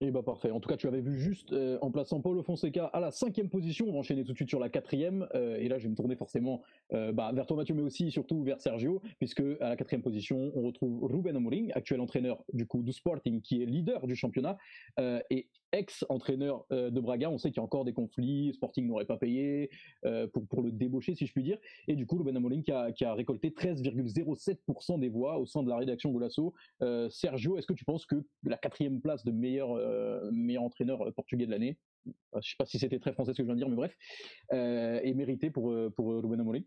et 0.00 0.08
eh 0.08 0.10
bah 0.10 0.22
parfait. 0.24 0.50
En 0.50 0.58
tout 0.58 0.68
cas, 0.68 0.76
tu 0.76 0.88
avais 0.88 1.00
vu 1.00 1.18
juste 1.18 1.52
euh, 1.52 1.78
en 1.80 1.90
plaçant 1.92 2.20
Paulo 2.20 2.42
Fonseca 2.42 2.86
à 2.86 2.98
la 2.98 3.12
cinquième 3.12 3.48
position. 3.48 3.86
On 3.88 3.92
va 3.92 3.98
enchaîner 3.98 4.24
tout 4.24 4.32
de 4.32 4.36
suite 4.36 4.48
sur 4.48 4.58
la 4.58 4.68
quatrième. 4.68 5.28
Euh, 5.36 5.56
et 5.56 5.68
là, 5.68 5.78
je 5.78 5.84
vais 5.84 5.88
me 5.88 5.94
tourner 5.94 6.16
forcément 6.16 6.62
euh, 6.92 7.12
bah, 7.12 7.30
vers 7.32 7.46
toi, 7.46 7.56
Mathieu, 7.56 7.76
mais 7.76 7.82
aussi 7.82 8.10
surtout 8.10 8.42
vers 8.42 8.60
Sergio, 8.60 9.00
puisque 9.18 9.42
à 9.60 9.68
la 9.68 9.76
quatrième 9.76 10.02
position, 10.02 10.50
on 10.56 10.62
retrouve 10.62 11.04
Ruben 11.04 11.36
Amorim, 11.36 11.70
actuel 11.74 12.00
entraîneur 12.00 12.42
du 12.52 12.66
coup 12.66 12.82
du 12.82 12.92
Sporting, 12.92 13.40
qui 13.40 13.62
est 13.62 13.66
leader 13.66 14.06
du 14.06 14.16
championnat 14.16 14.58
et 15.30 15.48
ex-entraîneur 15.74 16.64
de 16.70 17.00
Braga. 17.00 17.30
On 17.30 17.38
sait 17.38 17.50
qu'il 17.50 17.58
y 17.58 17.60
a 17.60 17.64
encore 17.64 17.84
des 17.84 17.92
conflits. 17.92 18.52
Sporting 18.54 18.86
n'aurait 18.86 19.04
pas 19.04 19.16
payé 19.16 19.70
pour, 20.32 20.46
pour 20.46 20.62
le 20.62 20.72
débaucher, 20.72 21.14
si 21.14 21.26
je 21.26 21.32
puis 21.32 21.42
dire. 21.42 21.58
Et 21.88 21.96
du 21.96 22.06
coup, 22.06 22.16
Ruben 22.16 22.36
Amorim 22.36 22.62
qui 22.62 22.72
a, 22.72 23.14
récolté 23.14 23.50
13,07% 23.50 24.98
des 24.98 25.08
voix 25.08 25.38
au 25.38 25.46
sein 25.46 25.62
de 25.62 25.68
la 25.68 25.76
rédaction 25.76 26.10
Golasso. 26.10 26.54
Sergio, 27.10 27.58
est-ce 27.58 27.66
que 27.66 27.74
tu 27.74 27.84
penses 27.84 28.06
que 28.06 28.24
la 28.44 28.56
quatrième 28.56 29.00
place 29.00 29.24
de 29.24 29.32
meilleur 29.32 29.72
euh, 29.72 30.30
entraîneur 30.58 31.02
euh, 31.02 31.10
portugais 31.10 31.46
de 31.46 31.50
l'année. 31.50 31.76
Je 32.06 32.50
sais 32.50 32.56
pas 32.58 32.66
si 32.66 32.78
c'était 32.78 32.98
très 32.98 33.12
français 33.12 33.32
ce 33.32 33.38
que 33.38 33.42
je 33.42 33.46
viens 33.46 33.54
de 33.54 33.60
dire, 33.60 33.68
mais 33.68 33.76
bref, 33.76 33.96
euh, 34.52 35.00
est 35.02 35.14
mérité 35.14 35.50
pour 35.50 35.74
pour 35.96 36.22
Ruben. 36.22 36.64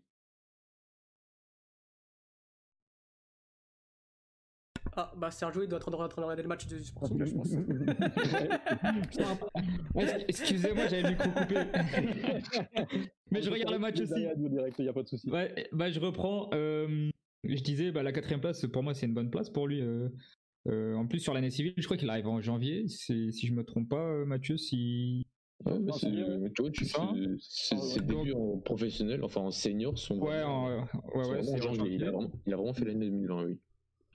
Ah, 5.00 5.12
bah 5.16 5.30
Sergio, 5.30 5.62
il 5.62 5.68
doit 5.68 5.78
être 5.78 5.86
en 5.86 6.08
train 6.08 6.08
de 6.08 6.26
regarder 6.26 6.42
le 6.42 6.48
match 6.48 6.66
du 6.66 6.82
Sporting, 6.82 7.24
je 7.24 7.32
pense. 7.32 7.52
Excusez-moi, 10.26 10.88
j'avais 10.88 11.02
le 11.02 11.10
micro 11.10 11.30
coupé. 11.30 11.54
Mais 13.30 13.40
je 13.40 13.48
regarde 13.48 13.74
le 13.74 13.78
match 13.78 14.00
aussi. 14.00 14.26
Il 14.76 14.84
y 14.84 14.88
a 14.88 14.92
pas 14.92 15.04
de 15.04 15.08
souci. 15.08 15.30
Ouais, 15.30 15.68
bah, 15.70 15.88
je 15.88 16.00
reprends. 16.00 16.50
je 16.52 17.62
disais, 17.62 17.92
bah, 17.92 18.02
la 18.02 18.10
quatrième 18.10 18.40
place, 18.40 18.66
pour 18.66 18.82
moi, 18.82 18.92
c'est 18.92 19.06
une 19.06 19.14
bonne 19.14 19.30
place 19.30 19.50
pour 19.50 19.68
lui. 19.68 19.84
Euh, 20.66 20.94
en 20.94 21.06
plus, 21.06 21.20
sur 21.20 21.32
l'année 21.32 21.50
civile, 21.50 21.74
je 21.76 21.84
crois 21.84 21.96
qu'il 21.96 22.10
arrive 22.10 22.26
en 22.26 22.40
janvier. 22.40 22.88
Si 22.88 23.30
je 23.30 23.52
me 23.52 23.62
trompe 23.62 23.88
pas, 23.88 24.04
euh, 24.04 24.24
Mathieu, 24.24 24.56
si. 24.56 25.28
Ouais, 25.64 25.74
c'est, 25.92 26.10
tu 26.54 26.62
vois, 26.62 26.70
tu 26.70 26.84
c'est, 27.38 28.04
début 28.04 28.32
en 28.32 28.58
professionnel, 28.58 29.22
enfin 29.22 29.42
en 29.42 29.52
senior, 29.52 29.96
son. 29.96 30.18
Ouais, 30.18 30.42
ouais, 30.42 30.80
ouais. 31.14 31.40
Il 31.94 32.02
a, 32.04 32.10
vraiment, 32.10 32.32
il 32.46 32.52
a 32.52 32.56
vraiment 32.56 32.74
fait 32.74 32.84
l'année 32.84 33.06
2020, 33.06 33.44
oui. 33.44 33.60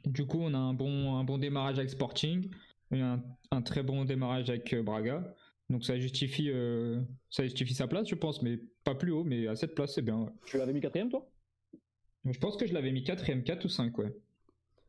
Du 0.06 0.26
coup, 0.26 0.40
on 0.42 0.54
a 0.54 0.58
un 0.58 0.74
bon, 0.74 1.16
un 1.16 1.24
bon 1.24 1.38
démarrage 1.38 1.78
avec 1.80 1.90
Sporting, 1.90 2.50
un, 2.92 3.22
un 3.52 3.62
très 3.62 3.84
bon 3.84 4.06
démarrage 4.06 4.50
avec 4.50 4.74
euh, 4.74 4.84
Braga. 4.84 5.36
Donc 5.70 5.86
ça 5.86 5.98
justifie, 5.98 6.52
ça 7.30 7.44
justifie 7.44 7.74
sa 7.74 7.88
place, 7.88 8.08
je 8.08 8.16
pense, 8.16 8.44
mais 8.44 8.60
pas 8.84 8.94
plus 8.94 9.12
haut, 9.12 9.24
mais 9.24 9.48
à 9.48 9.56
cette 9.56 9.74
place, 9.74 9.96
c'est 9.96 10.02
bien. 10.02 10.32
Tu 10.46 10.58
l'avais 10.58 10.74
mis 10.74 10.82
quatrième, 10.82 11.10
toi? 11.10 11.28
Je 12.26 12.38
pense 12.38 12.58
que 12.58 12.68
je 12.68 12.74
l'avais 12.74 12.92
mis 12.92 13.04
quatrième, 13.04 13.44
4 13.44 13.66
ou 13.66 13.70
5, 13.70 13.98
ouais. 13.98 14.14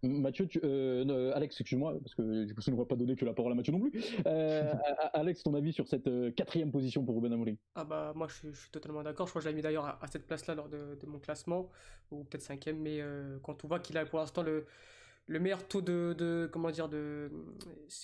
Mathieu, 0.08 0.48
euh, 0.62 1.32
Alex, 1.34 1.60
excuse-moi, 1.60 1.98
parce 2.00 2.14
que 2.14 2.44
du 2.44 2.54
coup, 2.54 2.60
ça 2.60 2.70
ne 2.70 2.76
va 2.76 2.84
pas 2.84 2.96
donner 2.96 3.16
que 3.16 3.24
la 3.24 3.32
parole 3.32 3.52
à 3.52 3.54
Mathieu 3.54 3.72
non 3.72 3.80
plus. 3.80 3.92
Euh, 4.26 4.72
Alex, 5.14 5.42
ton 5.42 5.54
avis 5.54 5.72
sur 5.72 5.88
cette 5.88 6.06
euh, 6.06 6.30
quatrième 6.30 6.70
position 6.70 7.04
pour 7.04 7.14
Ruben 7.16 7.32
Amorim? 7.32 7.56
Ah 7.74 7.84
bah 7.84 8.12
moi, 8.14 8.28
je 8.28 8.50
suis, 8.52 8.70
totalement 8.70 9.02
d'accord. 9.02 9.26
Je 9.26 9.32
crois 9.32 9.40
que 9.40 9.44
je 9.44 9.48
l'ai 9.48 9.54
mis 9.54 9.62
d'ailleurs 9.62 9.86
à, 9.86 10.06
cette 10.08 10.26
place-là 10.26 10.54
lors 10.54 10.68
de, 10.68 11.06
mon 11.06 11.18
classement, 11.18 11.70
ou 12.10 12.24
peut-être 12.24 12.42
cinquième. 12.42 12.78
Mais 12.78 13.00
quand 13.42 13.64
on 13.64 13.68
voit 13.68 13.80
qu'il 13.80 13.96
a 13.98 14.04
pour 14.04 14.18
l'instant 14.18 14.42
le, 14.42 14.66
le 15.26 15.40
meilleur 15.40 15.66
taux 15.66 15.80
de, 15.80 16.48
comment 16.52 16.70
dire 16.70 16.88
de, 16.88 17.30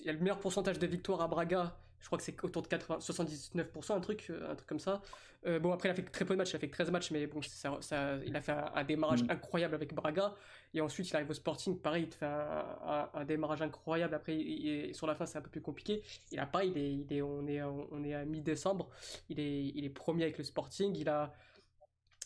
il 0.00 0.08
a 0.08 0.12
le 0.12 0.18
meilleur 0.18 0.40
pourcentage 0.40 0.78
de 0.78 0.86
victoires 0.86 1.20
à 1.20 1.28
Braga 1.28 1.76
je 2.00 2.06
crois 2.06 2.18
que 2.18 2.24
c'est 2.24 2.44
autour 2.44 2.62
de 2.62 2.68
80, 2.68 2.98
79%, 2.98 3.92
un 3.92 4.00
truc, 4.00 4.30
un 4.30 4.54
truc 4.54 4.66
comme 4.66 4.78
ça. 4.78 5.02
bon, 5.44 5.72
après, 5.72 5.88
il 5.88 5.92
a 5.92 5.94
fait 5.94 6.02
très 6.02 6.24
peu 6.24 6.34
de 6.34 6.38
matchs, 6.38 6.50
il 6.52 6.56
a 6.56 6.58
fait 6.58 6.68
13 6.68 6.90
matchs, 6.90 7.10
mais 7.10 7.26
bon, 7.26 7.40
ça, 7.42 8.18
il 8.24 8.34
a 8.34 8.40
fait 8.40 8.52
un, 8.52 8.84
démarrage 8.84 9.22
mm. 9.22 9.30
incroyable 9.30 9.74
avec 9.74 9.94
Braga. 9.94 10.34
Et 10.72 10.80
ensuite, 10.80 11.10
il 11.10 11.16
arrive 11.16 11.30
au 11.30 11.34
Sporting, 11.34 11.78
pareil, 11.78 12.04
il 12.08 12.12
fait 12.14 12.26
un, 12.26 13.24
démarrage 13.26 13.60
incroyable. 13.60 14.14
Après, 14.14 14.92
sur 14.94 15.06
la 15.06 15.14
fin, 15.14 15.26
c'est 15.26 15.38
un 15.38 15.42
peu 15.42 15.50
plus 15.50 15.60
compliqué. 15.60 16.02
Il 16.32 16.38
a 16.38 16.46
pas, 16.46 16.64
il 16.64 16.78
est, 16.78 16.92
il 16.92 17.12
est, 17.12 17.22
on 17.22 17.46
est, 17.46 17.62
on 17.62 18.02
est 18.02 18.14
à 18.14 18.24
mi-décembre. 18.24 18.88
Il 19.28 19.38
est, 19.38 19.64
il 19.66 19.84
est 19.84 19.90
premier 19.90 20.24
avec 20.24 20.38
le 20.38 20.44
Sporting. 20.44 20.96
Il 20.96 21.08
a, 21.08 21.32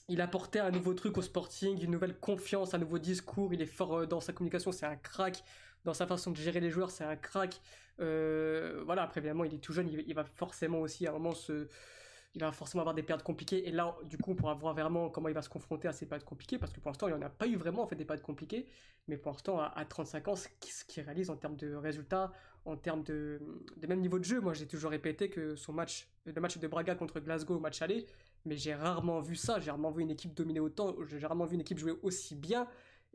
il 0.08 0.20
a 0.20 0.24
apporté 0.24 0.58
un 0.58 0.70
nouveau 0.70 0.94
truc 0.94 1.16
au 1.18 1.22
Sporting, 1.22 1.82
une 1.82 1.90
nouvelle 1.90 2.18
confiance, 2.18 2.74
un 2.74 2.78
nouveau 2.78 2.98
discours. 2.98 3.54
Il 3.54 3.62
est 3.62 3.66
fort 3.66 4.00
euh, 4.00 4.06
dans 4.06 4.20
sa 4.20 4.32
communication, 4.32 4.72
c'est 4.72 4.86
un 4.86 4.96
crack. 4.96 5.42
Dans 5.84 5.94
sa 5.94 6.06
façon 6.06 6.30
de 6.30 6.36
gérer 6.36 6.60
les 6.60 6.70
joueurs, 6.70 6.90
c'est 6.90 7.04
un 7.04 7.16
crack. 7.16 7.60
Euh, 8.00 8.82
voilà, 8.86 9.02
après, 9.02 9.20
évidemment, 9.20 9.44
il 9.44 9.54
est 9.54 9.58
tout 9.58 9.72
jeune, 9.72 9.88
il 9.88 10.14
va 10.14 10.24
forcément 10.24 10.80
aussi 10.80 11.06
à 11.06 11.10
un 11.10 11.12
moment 11.12 11.34
se 11.34 11.68
il 12.34 12.40
va 12.40 12.50
forcément 12.52 12.82
avoir 12.82 12.94
des 12.94 13.02
périodes 13.02 13.22
compliquées. 13.22 13.68
Et 13.68 13.70
là, 13.70 13.96
du 14.04 14.18
coup, 14.18 14.32
on 14.32 14.34
pourra 14.34 14.54
voir 14.54 14.74
vraiment 14.74 15.08
comment 15.08 15.28
il 15.28 15.34
va 15.34 15.42
se 15.42 15.48
confronter 15.48 15.88
à 15.88 15.92
ces 15.92 16.06
périodes 16.06 16.24
compliquées, 16.24 16.58
parce 16.58 16.72
que 16.72 16.80
pour 16.80 16.90
l'instant, 16.90 17.06
il 17.08 17.14
n'y 17.14 17.22
en 17.22 17.26
a 17.26 17.30
pas 17.30 17.46
eu 17.46 17.56
vraiment 17.56 17.82
en 17.82 17.86
fait 17.86 17.96
des 17.96 18.04
périodes 18.04 18.24
compliquées. 18.24 18.66
Mais 19.06 19.16
pour 19.16 19.32
l'instant, 19.32 19.60
à, 19.60 19.84
35 19.84 20.28
ans, 20.28 20.36
ce 20.36 20.48
qu'il 20.86 21.02
réalise 21.02 21.30
en 21.30 21.36
termes 21.36 21.56
de 21.56 21.74
résultats, 21.74 22.32
en 22.64 22.76
termes 22.76 23.02
de, 23.02 23.40
de 23.76 23.86
même 23.86 24.00
niveau 24.00 24.18
de 24.18 24.24
jeu, 24.24 24.40
moi 24.40 24.54
j'ai 24.54 24.66
toujours 24.66 24.90
répété 24.90 25.28
que 25.28 25.54
son 25.54 25.72
match, 25.72 26.08
le 26.24 26.32
match 26.40 26.56
de 26.56 26.66
Braga 26.66 26.94
contre 26.94 27.20
Glasgow, 27.20 27.58
match 27.58 27.82
aller, 27.82 28.06
mais 28.46 28.56
j'ai 28.56 28.74
rarement 28.74 29.20
vu 29.20 29.36
ça, 29.36 29.60
j'ai 29.60 29.70
rarement 29.70 29.90
vu 29.90 30.02
une 30.02 30.10
équipe 30.10 30.32
dominer 30.32 30.60
autant, 30.60 30.96
j'ai 31.06 31.18
rarement 31.18 31.44
vu 31.44 31.54
une 31.54 31.60
équipe 31.60 31.78
jouer 31.78 31.94
aussi 32.02 32.34
bien. 32.34 32.66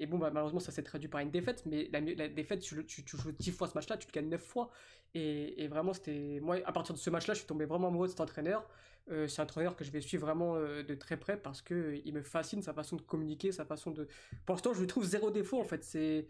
Et 0.01 0.05
bon, 0.05 0.17
bah, 0.17 0.29
malheureusement, 0.31 0.61
ça 0.61 0.71
s'est 0.71 0.83
traduit 0.83 1.09
par 1.09 1.19
une 1.19 1.29
défaite, 1.29 1.63
mais 1.65 1.89
la, 1.91 2.29
défaite, 2.29 2.61
tu, 2.61 2.85
tu, 2.85 3.03
joues 3.17 3.33
10 3.33 3.51
fois 3.51 3.67
ce 3.67 3.73
match-là, 3.73 3.97
tu 3.97 4.07
le 4.07 4.13
gagnes 4.13 4.29
9 4.29 4.41
fois. 4.41 4.69
Et, 5.13 5.61
et 5.61 5.67
vraiment, 5.67 5.91
c'était. 5.93 6.39
Moi, 6.41 6.59
à 6.63 6.71
partir 6.71 6.95
de 6.95 6.99
ce 6.99 7.09
match-là, 7.09 7.33
je 7.33 7.39
suis 7.39 7.47
tombé 7.47 7.65
vraiment 7.65 7.89
amoureux 7.89 8.07
de 8.07 8.11
cet 8.11 8.21
entraîneur. 8.21 8.65
Euh, 9.11 9.27
c'est 9.27 9.41
un 9.41 9.45
entraîneur 9.45 9.75
que 9.75 9.83
je 9.83 9.91
vais 9.91 10.01
suivre 10.01 10.25
vraiment 10.25 10.55
euh, 10.55 10.83
de 10.83 10.93
très 10.93 11.17
près 11.17 11.37
parce 11.37 11.61
que 11.61 11.73
euh, 11.73 12.01
il 12.05 12.13
me 12.13 12.21
fascine 12.21 12.61
sa 12.61 12.73
façon 12.73 12.95
de 12.95 13.01
communiquer, 13.01 13.51
sa 13.51 13.65
façon 13.65 13.91
de. 13.91 14.07
Pour 14.45 14.55
l'instant, 14.55 14.73
je 14.73 14.81
lui 14.81 14.87
trouve 14.87 15.03
zéro 15.03 15.31
défaut 15.31 15.59
en 15.59 15.63
fait. 15.63 15.83
C'est 15.83 16.27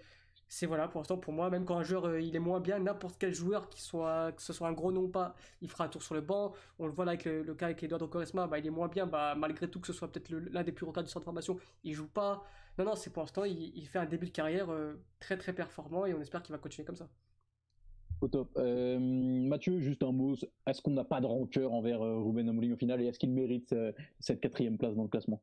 c'est 0.48 0.65
voilà, 0.65 0.88
pour 0.88 1.00
l'instant, 1.00 1.17
pour 1.17 1.33
moi, 1.33 1.50
même 1.50 1.65
quand 1.65 1.77
un 1.77 1.83
joueur 1.83 2.17
il 2.17 2.36
est 2.36 2.39
moins 2.39 2.59
bien, 2.59 2.79
n'importe 2.79 3.17
quel 3.19 3.33
joueur, 3.36 3.69
qui 3.69 3.81
soit, 3.81 4.31
que 4.31 4.41
ce 4.41 4.51
soit 4.51 4.67
un 4.67 4.74
gros 4.74 4.91
nom 4.91 5.03
ou 5.03 5.07
pas, 5.07 5.36
il 5.62 5.69
fera 5.69 5.83
un 5.86 5.89
tour 5.89 6.01
sur 6.01 6.15
le 6.15 6.21
banc. 6.21 6.53
On 6.79 6.88
le 6.88 6.91
voit 6.91 7.05
là 7.05 7.12
avec 7.12 7.25
le, 7.25 7.53
cas 7.53 7.67
avec 7.67 7.83
Eduardo 7.83 8.07
Quaresma, 8.07 8.48
bah, 8.48 8.57
il 8.57 8.65
est 8.65 8.71
moins 8.71 8.88
bien, 8.88 9.05
bah, 9.05 9.36
malgré 9.36 9.69
tout 9.69 9.79
que 9.79 9.86
ce 9.86 9.93
soit 9.93 10.12
peut-être 10.12 10.31
l'un 10.31 10.63
des 10.63 10.71
plus 10.71 10.86
regards 10.88 11.03
du 11.03 11.09
centre 11.12 11.25
formation, 11.25 11.59
il 11.83 11.93
joue 11.93 12.07
pas. 12.07 12.43
Non, 12.79 12.86
non, 12.86 12.95
c'est 12.95 13.12
pour 13.12 13.24
l'instant, 13.24 13.43
il, 13.45 13.86
fait 13.88 14.00
un 14.00 14.05
début 14.05 14.27
de 14.27 14.31
carrière 14.31 14.69
très 15.19 15.38
très 15.38 15.53
performant 15.53 16.05
et 16.07 16.13
on 16.15 16.21
espère 16.21 16.41
qu'il 16.41 16.53
va 16.53 16.59
continuer 16.59 16.86
comme 16.86 16.95
ça. 16.95 17.09
Au 18.21 18.27
top. 18.27 18.49
Euh, 18.57 18.99
Mathieu, 18.99 19.79
juste 19.79 20.03
un 20.03 20.11
mot. 20.11 20.35
Est-ce 20.67 20.81
qu'on 20.81 20.91
n'a 20.91 21.03
pas 21.03 21.21
de 21.21 21.25
rancœur 21.25 21.73
envers 21.73 22.01
Ruben 22.01 22.49
Amorim 22.49 22.73
au 22.73 22.77
final? 22.77 23.01
Et 23.01 23.05
est-ce 23.05 23.19
qu'il 23.19 23.31
mérite 23.31 23.73
cette 24.19 24.41
quatrième 24.41 24.77
place 24.77 24.95
dans 24.95 25.03
le 25.03 25.09
classement? 25.09 25.41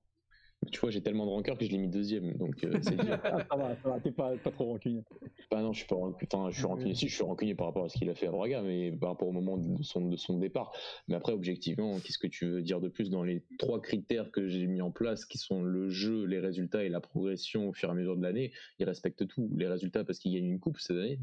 Tu 0.72 0.80
vois, 0.80 0.90
j'ai 0.90 1.02
tellement 1.02 1.26
de 1.26 1.30
rancœur 1.30 1.56
que 1.56 1.64
je 1.64 1.70
l'ai 1.70 1.78
mis 1.78 1.88
deuxième, 1.88 2.32
donc 2.34 2.64
euh, 2.64 2.78
c'est 2.82 2.96
ah, 3.24 3.44
ça 3.48 3.56
va, 3.56 3.76
ça 3.76 3.88
va, 3.88 4.00
t'es 4.00 4.10
pas, 4.10 4.36
pas, 4.36 4.50
trop 4.50 4.64
rancunier. 4.64 5.04
Bah 5.50 5.62
non, 5.62 5.72
je 5.72 5.78
suis 5.78 5.86
pas 5.86 5.96
enfin, 5.96 6.50
je 6.50 6.56
suis 6.56 6.66
rancunier, 6.66 6.94
si, 6.94 7.08
je 7.08 7.14
suis 7.14 7.22
rancunier 7.22 7.54
par 7.54 7.68
rapport 7.68 7.84
à 7.84 7.88
ce 7.88 7.96
qu'il 7.96 8.10
a 8.10 8.14
fait 8.14 8.26
à 8.26 8.30
Braga, 8.30 8.62
mais 8.62 8.90
par 8.90 9.10
rapport 9.10 9.28
au 9.28 9.32
moment 9.32 9.58
de 9.58 9.82
son, 9.82 10.08
de 10.08 10.16
son 10.16 10.38
départ. 10.38 10.72
Mais 11.06 11.14
après, 11.14 11.32
objectivement, 11.32 12.00
qu'est-ce 12.00 12.18
que 12.18 12.26
tu 12.26 12.46
veux 12.46 12.62
dire 12.62 12.80
de 12.80 12.88
plus 12.88 13.10
dans 13.10 13.22
les 13.22 13.44
trois 13.58 13.80
critères 13.80 14.30
que 14.32 14.48
j'ai 14.48 14.66
mis 14.66 14.80
en 14.80 14.90
place, 14.90 15.24
qui 15.24 15.38
sont 15.38 15.62
le 15.62 15.88
jeu, 15.88 16.24
les 16.24 16.40
résultats 16.40 16.82
et 16.82 16.88
la 16.88 17.00
progression 17.00 17.68
au 17.68 17.72
fur 17.72 17.88
et 17.90 17.92
à 17.92 17.94
mesure 17.94 18.16
de 18.16 18.22
l'année? 18.22 18.52
Il 18.78 18.86
respecte 18.86 19.26
tout. 19.26 19.48
Les 19.54 19.68
résultats 19.68 20.04
parce 20.04 20.18
qu'il 20.18 20.32
gagne 20.32 20.46
une 20.46 20.58
coupe 20.58 20.80
cette 20.80 20.96
année, 20.96 21.20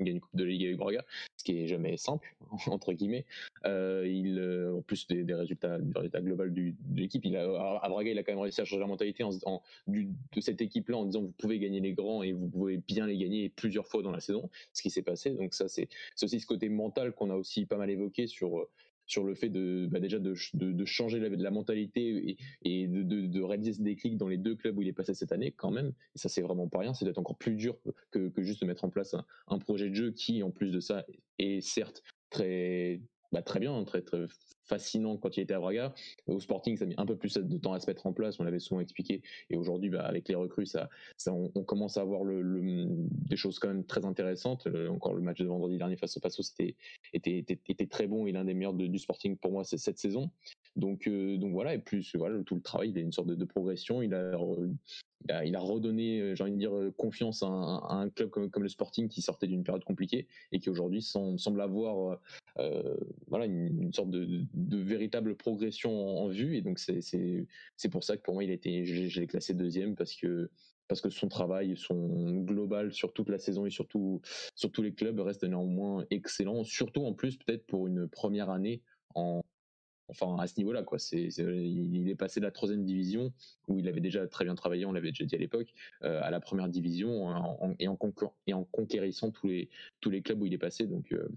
il 0.00 0.04
gagne 0.04 0.14
une 0.16 0.20
Coupe 0.20 0.36
de 0.36 0.44
Ligue 0.44 0.64
avec 0.64 0.76
Braga, 0.76 1.04
ce 1.36 1.44
qui 1.44 1.62
est 1.62 1.66
jamais 1.66 1.96
simple, 1.96 2.34
entre 2.66 2.92
guillemets. 2.92 3.24
Euh, 3.66 4.04
euh, 4.06 4.76
en 4.76 4.82
plus 4.82 5.06
des, 5.06 5.34
résultats, 5.34 5.78
des 5.78 5.98
résultats 5.98 6.20
globaux 6.20 6.46
de 6.46 6.72
l'équipe, 6.94 7.24
il 7.24 7.36
à 7.36 7.88
Braga, 7.88 8.10
il 8.10 8.18
a 8.18 8.22
quand 8.22 8.32
même 8.32 8.40
réussi 8.40 8.60
à 8.60 8.64
changer 8.64 8.80
la 8.80 8.86
mentalité 8.86 9.24
en, 9.24 9.62
de 9.86 10.40
cette 10.40 10.60
équipe-là 10.60 10.96
en 10.96 11.04
disant 11.04 11.22
vous 11.22 11.34
pouvez 11.38 11.58
gagner 11.58 11.80
les 11.80 11.92
grands 11.92 12.22
et 12.22 12.32
vous 12.32 12.48
pouvez 12.48 12.78
bien 12.78 13.06
les 13.06 13.16
gagner 13.16 13.48
plusieurs 13.48 13.86
fois 13.86 14.02
dans 14.02 14.12
la 14.12 14.20
saison, 14.20 14.48
ce 14.72 14.82
qui 14.82 14.90
s'est 14.90 15.02
passé. 15.02 15.30
Donc 15.30 15.54
ça, 15.54 15.68
c'est 15.68 15.88
aussi 16.22 16.40
ce 16.40 16.46
côté 16.46 16.68
mental 16.68 17.12
qu'on 17.12 17.30
a 17.30 17.34
aussi 17.34 17.66
pas 17.66 17.76
mal 17.76 17.90
évoqué 17.90 18.26
sur 18.26 18.68
sur 19.08 19.24
le 19.24 19.34
fait 19.34 19.48
de 19.48 19.88
bah 19.90 19.98
déjà 19.98 20.18
de, 20.18 20.34
de, 20.54 20.84
changer 20.84 21.18
la, 21.18 21.30
la 21.30 21.50
mentalité 21.50 22.36
et, 22.62 22.86
de, 22.86 23.02
de, 23.02 23.42
réaliser 23.42 23.72
ce 23.72 23.82
déclic 23.82 24.16
dans 24.16 24.28
les 24.28 24.36
deux 24.36 24.54
clubs 24.54 24.76
où 24.78 24.82
il 24.82 24.88
est 24.88 24.92
passé 24.92 25.14
cette 25.14 25.32
année 25.32 25.50
quand 25.50 25.70
même. 25.70 25.92
Et 26.14 26.18
ça 26.18 26.28
c'est 26.28 26.42
vraiment 26.42 26.68
pas 26.68 26.78
rien, 26.78 26.94
c'est 26.94 27.04
d'être 27.04 27.18
encore 27.18 27.38
plus 27.38 27.56
dur 27.56 27.76
que, 28.10 28.30
juste 28.38 28.60
de 28.60 28.66
mettre 28.66 28.84
en 28.84 28.90
place 28.90 29.16
un, 29.48 29.58
projet 29.58 29.88
de 29.88 29.94
jeu 29.94 30.12
qui 30.12 30.42
en 30.42 30.50
plus 30.50 30.70
de 30.70 30.78
ça 30.78 31.04
est 31.38 31.60
certes 31.60 32.02
très 32.30 33.00
bah, 33.32 33.42
très 33.42 33.60
bien, 33.60 33.84
très, 33.84 34.02
très 34.02 34.26
fascinant 34.64 35.16
quand 35.16 35.36
il 35.36 35.40
était 35.40 35.54
à 35.54 35.60
Braga. 35.60 35.94
Au 36.26 36.40
Sporting, 36.40 36.76
ça 36.76 36.84
a 36.84 36.86
mis 36.86 36.94
un 36.96 37.06
peu 37.06 37.16
plus 37.16 37.34
de 37.34 37.58
temps 37.58 37.72
à 37.72 37.80
se 37.80 37.86
mettre 37.86 38.06
en 38.06 38.12
place, 38.12 38.40
on 38.40 38.44
l'avait 38.44 38.58
souvent 38.58 38.80
expliqué. 38.80 39.22
Et 39.50 39.56
aujourd'hui, 39.56 39.90
bah, 39.90 40.04
avec 40.04 40.28
les 40.28 40.34
recrues, 40.34 40.66
ça, 40.66 40.88
on, 41.26 41.48
commence 41.64 41.96
à 41.96 42.02
avoir 42.02 42.22
des 42.24 43.36
choses 43.36 43.58
quand 43.58 43.68
même 43.68 43.84
très 43.84 44.04
intéressantes. 44.04 44.66
Euh, 44.66 44.88
encore 44.88 45.14
le 45.14 45.22
match 45.22 45.38
de 45.38 45.46
vendredi 45.46 45.76
dernier 45.76 45.96
face 45.96 46.16
au 46.16 46.20
Passo, 46.20 46.42
c'était 46.42 46.76
était, 47.12 47.38
était, 47.38 47.58
était, 47.68 47.86
très 47.86 48.06
bon 48.06 48.26
et 48.26 48.32
l'un 48.32 48.44
des 48.44 48.54
meilleurs 48.54 48.74
du 48.74 48.98
Sporting 48.98 49.36
pour 49.36 49.52
moi 49.52 49.64
c'est 49.64 49.78
cette 49.78 49.98
saison. 49.98 50.30
Donc, 50.76 51.06
euh, 51.06 51.38
voilà, 51.50 51.74
et 51.74 51.78
plus 51.78 52.12
tout 52.46 52.54
le 52.54 52.60
travail, 52.60 52.90
il 52.90 52.98
a 52.98 53.00
une 53.00 53.12
sorte 53.12 53.28
de, 53.28 53.44
progression. 53.44 54.00
Il 54.02 54.14
a, 54.14 54.36
redonné, 55.60 56.20
euh, 56.20 56.34
j'ai 56.34 56.44
envie 56.44 56.52
de 56.52 56.58
dire, 56.58 56.72
confiance 56.96 57.42
à 57.42 57.46
un, 57.46 58.08
club 58.10 58.30
comme, 58.30 58.62
le 58.62 58.68
Sporting 58.68 59.08
qui 59.08 59.20
sortait 59.20 59.48
d'une 59.48 59.64
période 59.64 59.84
compliquée 59.84 60.28
et 60.52 60.60
qui 60.60 60.70
aujourd'hui 60.70 61.02
semble 61.02 61.60
avoir 61.60 62.18
voilà, 63.28 63.46
une, 63.46 63.92
sorte 63.92 64.10
de, 64.10 64.46
véritable 64.76 65.36
progression 65.36 66.18
en, 66.18 66.28
vue. 66.28 66.56
Et 66.56 66.62
donc, 66.62 66.78
c'est 66.78 67.88
pour 67.90 68.04
ça 68.04 68.16
que 68.16 68.22
pour 68.22 68.34
moi, 68.34 68.44
il 68.44 68.50
a 68.50 68.54
été, 68.54 68.84
je, 68.84 69.20
l'ai 69.20 69.26
classé 69.26 69.54
deuxième 69.54 69.94
parce 69.94 70.14
que 70.14 70.50
parce 70.88 71.02
que 71.02 71.10
son 71.10 71.28
travail, 71.28 71.76
son 71.76 72.40
global 72.40 72.94
sur 72.94 73.12
toute 73.12 73.28
la 73.28 73.38
saison 73.38 73.66
et 73.66 73.70
surtout 73.70 74.22
sur 74.54 74.72
tous 74.72 74.80
les 74.80 74.94
clubs 74.94 75.20
reste 75.20 75.44
néanmoins 75.44 76.06
excellent, 76.10 76.64
surtout 76.64 77.04
en 77.04 77.12
plus 77.12 77.36
peut-être 77.36 77.66
pour 77.66 77.86
une 77.86 78.08
première 78.08 78.48
année 78.48 78.80
en 79.14 79.42
enfin 80.08 80.36
à 80.38 80.46
ce 80.46 80.54
niveau-là 80.58 80.82
quoi. 80.82 80.98
Il 81.12 82.08
est 82.08 82.14
passé 82.14 82.40
de 82.40 82.44
la 82.44 82.50
troisième 82.50 82.84
division 82.84 83.32
où 83.68 83.78
il 83.78 83.88
avait 83.88 84.00
déjà 84.00 84.26
très 84.26 84.44
bien 84.44 84.54
travaillé, 84.54 84.86
on 84.86 84.92
l'avait 84.92 85.10
déjà 85.10 85.24
dit 85.24 85.34
à 85.34 85.38
l'époque, 85.38 85.72
euh, 86.02 86.20
à 86.22 86.30
la 86.30 86.40
première 86.40 86.68
division 86.68 87.30
et, 87.78 87.88
en 87.88 87.96
et 88.46 88.54
en 88.54 88.64
conquérissant 88.64 89.30
tous 89.30 89.48
les 89.48 89.68
tous 90.00 90.10
les 90.10 90.22
clubs 90.22 90.40
où 90.40 90.46
il 90.46 90.54
est 90.54 90.58
passé. 90.58 90.86
Donc 90.86 91.12
euh, 91.12 91.28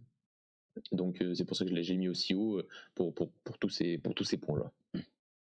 donc 0.92 1.22
euh, 1.22 1.34
c'est 1.34 1.46
pour 1.46 1.56
ça 1.56 1.66
que 1.66 1.72
je 1.72 1.75
l'ai 1.75 1.98
mis 1.98 2.08
aussi 2.08 2.34
haut 2.34 2.60
euh, 2.60 2.68
pour, 2.96 3.13
pour, 3.13 3.30
pour, 3.44 3.58
tous 3.58 3.70
ces, 3.70 3.98
pour 3.98 4.13
tous 4.13 4.24
ces 4.24 4.38
points-là. 4.38 4.72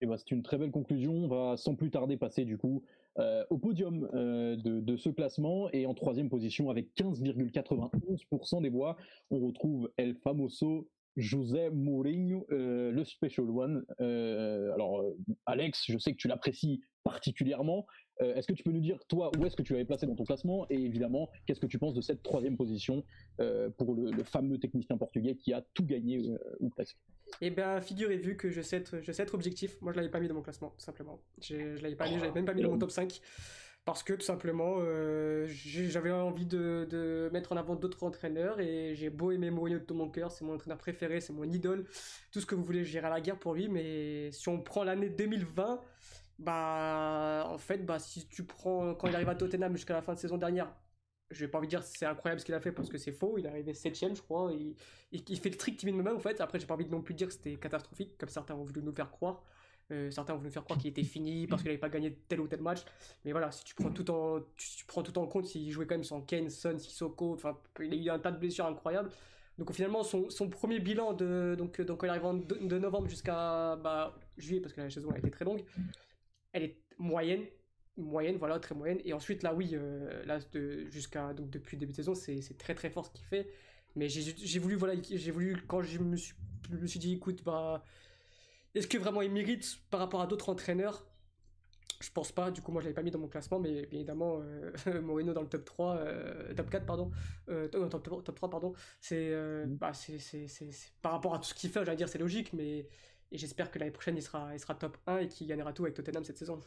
Et 0.00 0.06
bah, 0.06 0.16
c'est 0.16 0.30
une 0.30 0.42
très 0.42 0.58
belle 0.58 0.70
conclusion. 0.70 1.12
On 1.12 1.28
va 1.28 1.56
sans 1.56 1.74
plus 1.74 1.90
tarder 1.90 2.16
passer 2.16 2.44
du 2.44 2.56
coup 2.56 2.84
euh, 3.18 3.44
au 3.50 3.58
podium 3.58 4.08
de, 4.12 4.80
de, 4.80 4.96
ce 4.96 5.08
classement. 5.08 5.68
Et 5.72 5.86
en 5.86 5.94
troisième 5.94 6.28
position, 6.28 6.70
avec 6.70 6.94
15,91% 6.96 8.62
des 8.62 8.68
voix, 8.68 8.96
on 9.30 9.40
retrouve 9.40 9.90
El 9.96 10.14
Famoso 10.14 10.88
José 11.16 11.70
Mourinho, 11.70 12.46
le 12.48 13.02
Special 13.04 13.50
One. 13.50 13.84
alors, 13.98 15.04
Alex, 15.46 15.82
je 15.88 15.98
sais 15.98 16.12
que 16.12 16.16
tu 16.16 16.28
l'apprécies 16.28 16.80
particulièrement. 17.02 17.86
Euh, 18.20 18.34
est-ce 18.34 18.46
que 18.46 18.52
tu 18.52 18.62
peux 18.62 18.72
nous 18.72 18.80
dire, 18.80 18.98
toi, 19.06 19.30
où 19.38 19.46
est-ce 19.46 19.56
que 19.56 19.62
tu 19.62 19.72
l'avais 19.72 19.84
placé 19.84 20.06
dans 20.06 20.14
ton 20.14 20.24
classement 20.24 20.66
Et 20.70 20.76
évidemment, 20.76 21.30
qu'est-ce 21.46 21.60
que 21.60 21.66
tu 21.66 21.78
penses 21.78 21.94
de 21.94 22.00
cette 22.00 22.22
troisième 22.22 22.56
position 22.56 23.04
euh, 23.40 23.70
pour 23.70 23.94
le, 23.94 24.22
fameux 24.24 24.58
technicien 24.58 24.96
portugais 24.96 25.36
qui 25.36 25.52
a 25.52 25.62
tout 25.74 25.84
gagné 25.84 26.18
euh, 26.18 26.38
ou 26.60 26.68
presque? 26.68 26.96
Eh 27.40 27.50
bien, 27.50 27.80
figurez-vous 27.80 28.36
que 28.36 28.50
je 28.50 28.60
sais, 28.60 28.78
être, 28.78 29.00
je 29.00 29.12
sais 29.12 29.22
être 29.22 29.34
objectif. 29.34 29.80
Moi, 29.80 29.92
je 29.92 29.98
ne 29.98 30.02
l'avais 30.02 30.10
pas 30.10 30.20
mis 30.20 30.28
dans 30.28 30.34
mon 30.34 30.42
classement, 30.42 30.70
tout 30.70 30.84
simplement. 30.84 31.20
Je 31.40 31.54
ne 31.54 31.78
l'avais 31.80 31.96
pas 31.96 32.08
mis, 32.08 32.16
je 32.16 32.20
l'avais 32.20 32.34
même 32.34 32.44
pas 32.44 32.54
mis 32.54 32.62
dans 32.62 32.70
mon 32.70 32.78
top 32.78 32.90
5. 32.90 33.20
Parce 33.84 34.02
que 34.02 34.12
tout 34.12 34.24
simplement, 34.24 34.82
j'avais 35.46 36.10
envie 36.10 36.44
de, 36.44 37.30
mettre 37.32 37.52
en 37.52 37.56
avant 37.56 37.74
d'autres 37.74 38.02
entraîneurs 38.04 38.60
et 38.60 38.94
j'ai 38.94 39.08
beau 39.08 39.30
aimer 39.30 39.50
Mourinho 39.50 39.78
de 39.78 39.84
tout 39.84 39.94
mon 39.94 40.10
cœur, 40.10 40.30
c'est 40.30 40.44
mon 40.44 40.54
entraîneur 40.54 40.76
préféré, 40.76 41.22
c'est 41.22 41.32
mon 41.32 41.44
idole, 41.44 41.86
tout 42.30 42.40
ce 42.40 42.44
que 42.44 42.54
vous 42.54 42.64
voulez, 42.64 42.84
j'irai 42.84 43.06
à 43.06 43.10
la 43.10 43.22
guerre 43.22 43.38
pour 43.38 43.54
lui. 43.54 43.68
Mais 43.68 44.30
si 44.32 44.48
on 44.50 44.60
prend 44.60 44.84
l'année 44.84 45.08
2020, 45.08 45.80
bah, 46.38 47.46
en 47.48 47.58
fait, 47.58 47.84
bah, 47.84 47.98
si 47.98 48.26
tu 48.28 48.44
prends 48.44 48.94
quand 48.94 49.08
il 49.08 49.14
arrive 49.14 49.28
à 49.28 49.34
Tottenham 49.34 49.76
jusqu'à 49.76 49.94
la 49.94 50.02
fin 50.02 50.14
de 50.14 50.18
saison 50.18 50.38
dernière, 50.38 50.72
je 51.30 51.40
vais 51.44 51.48
pas 51.48 51.58
envie 51.58 51.66
de 51.66 51.70
dire 51.70 51.82
c'est 51.82 52.06
incroyable 52.06 52.40
ce 52.40 52.44
qu'il 52.46 52.54
a 52.54 52.60
fait 52.60 52.72
parce 52.72 52.88
que 52.88 52.98
c'est 52.98 53.12
faux. 53.12 53.36
Il 53.38 53.46
est 53.46 53.48
arrivé 53.48 53.74
7 53.74 54.14
je 54.14 54.22
crois. 54.22 54.52
Et, 54.52 54.74
il 55.12 55.38
fait 55.38 55.50
le 55.50 55.56
trick 55.56 55.82
minimum 55.84 56.16
en 56.16 56.20
fait. 56.20 56.40
Après, 56.40 56.58
j'ai 56.58 56.66
pas 56.66 56.74
envie 56.74 56.84
de 56.84 56.90
non 56.90 57.02
plus 57.02 57.14
dire 57.14 57.28
que 57.28 57.34
c'était 57.34 57.56
catastrophique, 57.56 58.16
comme 58.18 58.28
certains 58.28 58.54
ont 58.54 58.64
voulu 58.64 58.82
nous 58.82 58.92
faire 58.92 59.10
croire. 59.10 59.42
Euh, 59.90 60.10
certains 60.10 60.34
ont 60.34 60.36
voulu 60.36 60.48
nous 60.48 60.52
faire 60.52 60.64
croire 60.64 60.78
qu'il 60.78 60.90
était 60.90 61.02
fini 61.02 61.46
parce 61.48 61.62
qu'il 61.62 61.70
n'avait 61.70 61.80
pas 61.80 61.88
gagné 61.88 62.14
tel 62.28 62.40
ou 62.40 62.46
tel 62.46 62.62
match. 62.62 62.80
Mais 63.24 63.32
voilà, 63.32 63.50
si 63.50 63.64
tu 63.64 63.74
prends 63.74 63.90
tout 63.90 64.10
en, 64.10 64.40
tu, 64.56 64.84
prends 64.86 65.02
tout 65.02 65.18
en 65.18 65.26
compte, 65.26 65.46
s'il 65.46 65.70
jouait 65.70 65.86
quand 65.86 65.96
même 65.96 66.04
sans 66.04 66.20
Kane, 66.20 66.50
Son, 66.50 66.78
Sissoko, 66.78 67.34
enfin, 67.34 67.58
il 67.80 67.92
a 67.92 67.96
eu 67.96 68.10
un 68.10 68.18
tas 68.18 68.30
de 68.30 68.38
blessures 68.38 68.66
incroyables. 68.66 69.10
Donc 69.58 69.72
finalement, 69.72 70.04
son, 70.04 70.30
son 70.30 70.48
premier 70.48 70.78
bilan 70.78 71.14
de 71.14 71.56
donc, 71.58 71.80
donc 71.80 72.00
quand 72.00 72.06
il 72.06 72.10
arrive 72.10 72.46
de, 72.46 72.78
novembre 72.78 73.08
jusqu'à 73.08 73.74
bah, 73.76 74.14
juillet, 74.36 74.60
parce 74.60 74.72
que 74.72 74.80
la 74.80 74.88
saison 74.88 75.10
a 75.10 75.18
été 75.18 75.30
très 75.32 75.44
longue, 75.44 75.64
elle 76.52 76.62
est 76.62 76.76
moyenne, 76.98 77.44
moyenne, 77.96 78.36
voilà, 78.36 78.58
très 78.58 78.74
moyenne. 78.74 79.00
Et 79.04 79.12
ensuite, 79.12 79.42
là, 79.42 79.54
oui, 79.54 79.70
euh, 79.74 80.24
là, 80.24 80.38
jusqu'à, 80.88 81.32
donc 81.32 81.50
depuis 81.50 81.76
le 81.76 81.80
début 81.80 81.92
de 81.92 81.96
saison, 81.96 82.14
c'est 82.14 82.58
très 82.58 82.74
très 82.74 82.90
fort 82.90 83.06
ce 83.06 83.10
qu'il 83.12 83.24
fait. 83.26 83.48
Mais 83.96 84.08
j'ai 84.08 84.58
voulu, 84.58 84.76
voilà, 84.76 84.94
j'ai 85.02 85.30
voulu, 85.30 85.56
quand 85.66 85.82
je 85.82 85.98
me, 85.98 86.16
suis, 86.16 86.34
me 86.70 86.86
suis 86.86 87.00
dit, 87.00 87.14
écoute, 87.14 87.42
bah, 87.44 87.84
est-ce 88.74 88.86
que 88.86 88.98
vraiment 88.98 89.22
il 89.22 89.30
mérite 89.30 89.78
par 89.90 90.00
rapport 90.00 90.20
à 90.20 90.26
d'autres 90.26 90.50
entraîneurs? 90.50 91.04
Je 92.00 92.10
pense 92.12 92.30
pas, 92.30 92.52
du 92.52 92.62
coup 92.62 92.70
moi 92.70 92.80
je 92.80 92.86
l'avais 92.86 92.94
pas 92.94 93.02
mis 93.02 93.10
dans 93.10 93.18
mon 93.18 93.26
classement, 93.26 93.58
mais 93.58 93.86
bien 93.86 93.98
évidemment 93.98 94.40
euh, 94.40 95.00
Moreno 95.02 95.32
dans 95.32 95.42
le 95.42 95.48
top 95.48 95.64
3, 95.64 95.96
euh, 95.96 96.54
top 96.54 96.70
4 96.70 96.86
pardon, 96.86 97.10
euh, 97.48 97.66
top, 97.66 98.24
top, 98.24 98.34
3 98.36 98.50
pardon, 98.50 98.72
c'est 99.00 99.34
mmh. 99.34 99.74
bah, 99.74 99.90
par 101.02 101.12
rapport 101.12 101.34
à 101.34 101.38
tout 101.38 101.48
ce 101.48 101.54
qu'il 101.54 101.70
fait, 101.70 101.84
j'allais 101.84 101.96
dire 101.96 102.08
c'est 102.08 102.18
logique, 102.18 102.52
mais 102.52 102.86
et 103.30 103.38
j'espère 103.38 103.70
que 103.70 103.78
l'année 103.78 103.90
prochaine, 103.90 104.16
il 104.16 104.22
sera, 104.22 104.54
il 104.54 104.60
sera 104.60 104.74
top 104.74 104.96
1 105.06 105.18
et 105.18 105.28
qu'il 105.28 105.46
gagnera 105.46 105.72
tout 105.72 105.84
avec 105.84 105.94
Tottenham 105.94 106.24
cette 106.24 106.38
saison. 106.38 106.60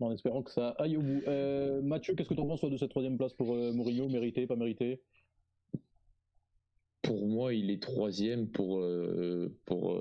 En 0.00 0.12
espérant 0.12 0.42
que 0.42 0.50
ça 0.50 0.70
aille 0.78 0.96
au 0.96 1.00
bout. 1.00 1.22
Euh, 1.26 1.80
Mathieu, 1.80 2.14
qu'est-ce 2.14 2.28
que 2.28 2.34
tu 2.34 2.40
en 2.40 2.46
penses 2.46 2.62
de 2.62 2.76
cette 2.76 2.90
troisième 2.90 3.16
place 3.16 3.32
pour 3.32 3.54
euh, 3.54 3.72
Mourinho? 3.72 4.08
Mérité, 4.08 4.46
pas 4.46 4.56
mérité? 4.56 5.02
Pour 7.10 7.26
moi, 7.26 7.52
il 7.52 7.72
est 7.72 7.82
troisième 7.82 8.46
pour, 8.46 8.78
euh, 8.78 9.52
pour 9.66 9.98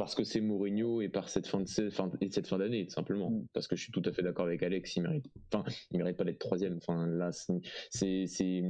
parce 0.00 0.14
que 0.14 0.24
c'est 0.24 0.40
Mourinho 0.40 1.02
et 1.02 1.10
par 1.10 1.28
cette 1.28 1.46
fin 1.46 1.60
de 1.60 1.66
cette 1.68 2.46
fin 2.46 2.56
d'année 2.56 2.86
tout 2.86 2.94
simplement 2.94 3.30
mm. 3.30 3.46
parce 3.52 3.68
que 3.68 3.76
je 3.76 3.82
suis 3.82 3.92
tout 3.92 4.00
à 4.06 4.12
fait 4.12 4.22
d'accord 4.22 4.46
avec 4.46 4.62
Alex 4.62 4.96
il 4.96 5.02
mérite 5.02 5.26
enfin 5.52 5.62
il 5.90 5.98
mérite 5.98 6.16
pas 6.16 6.24
d'être 6.24 6.38
troisième 6.38 6.78
enfin 6.78 7.06
là 7.06 7.32
c'est 7.90 8.26
c'est 8.26 8.62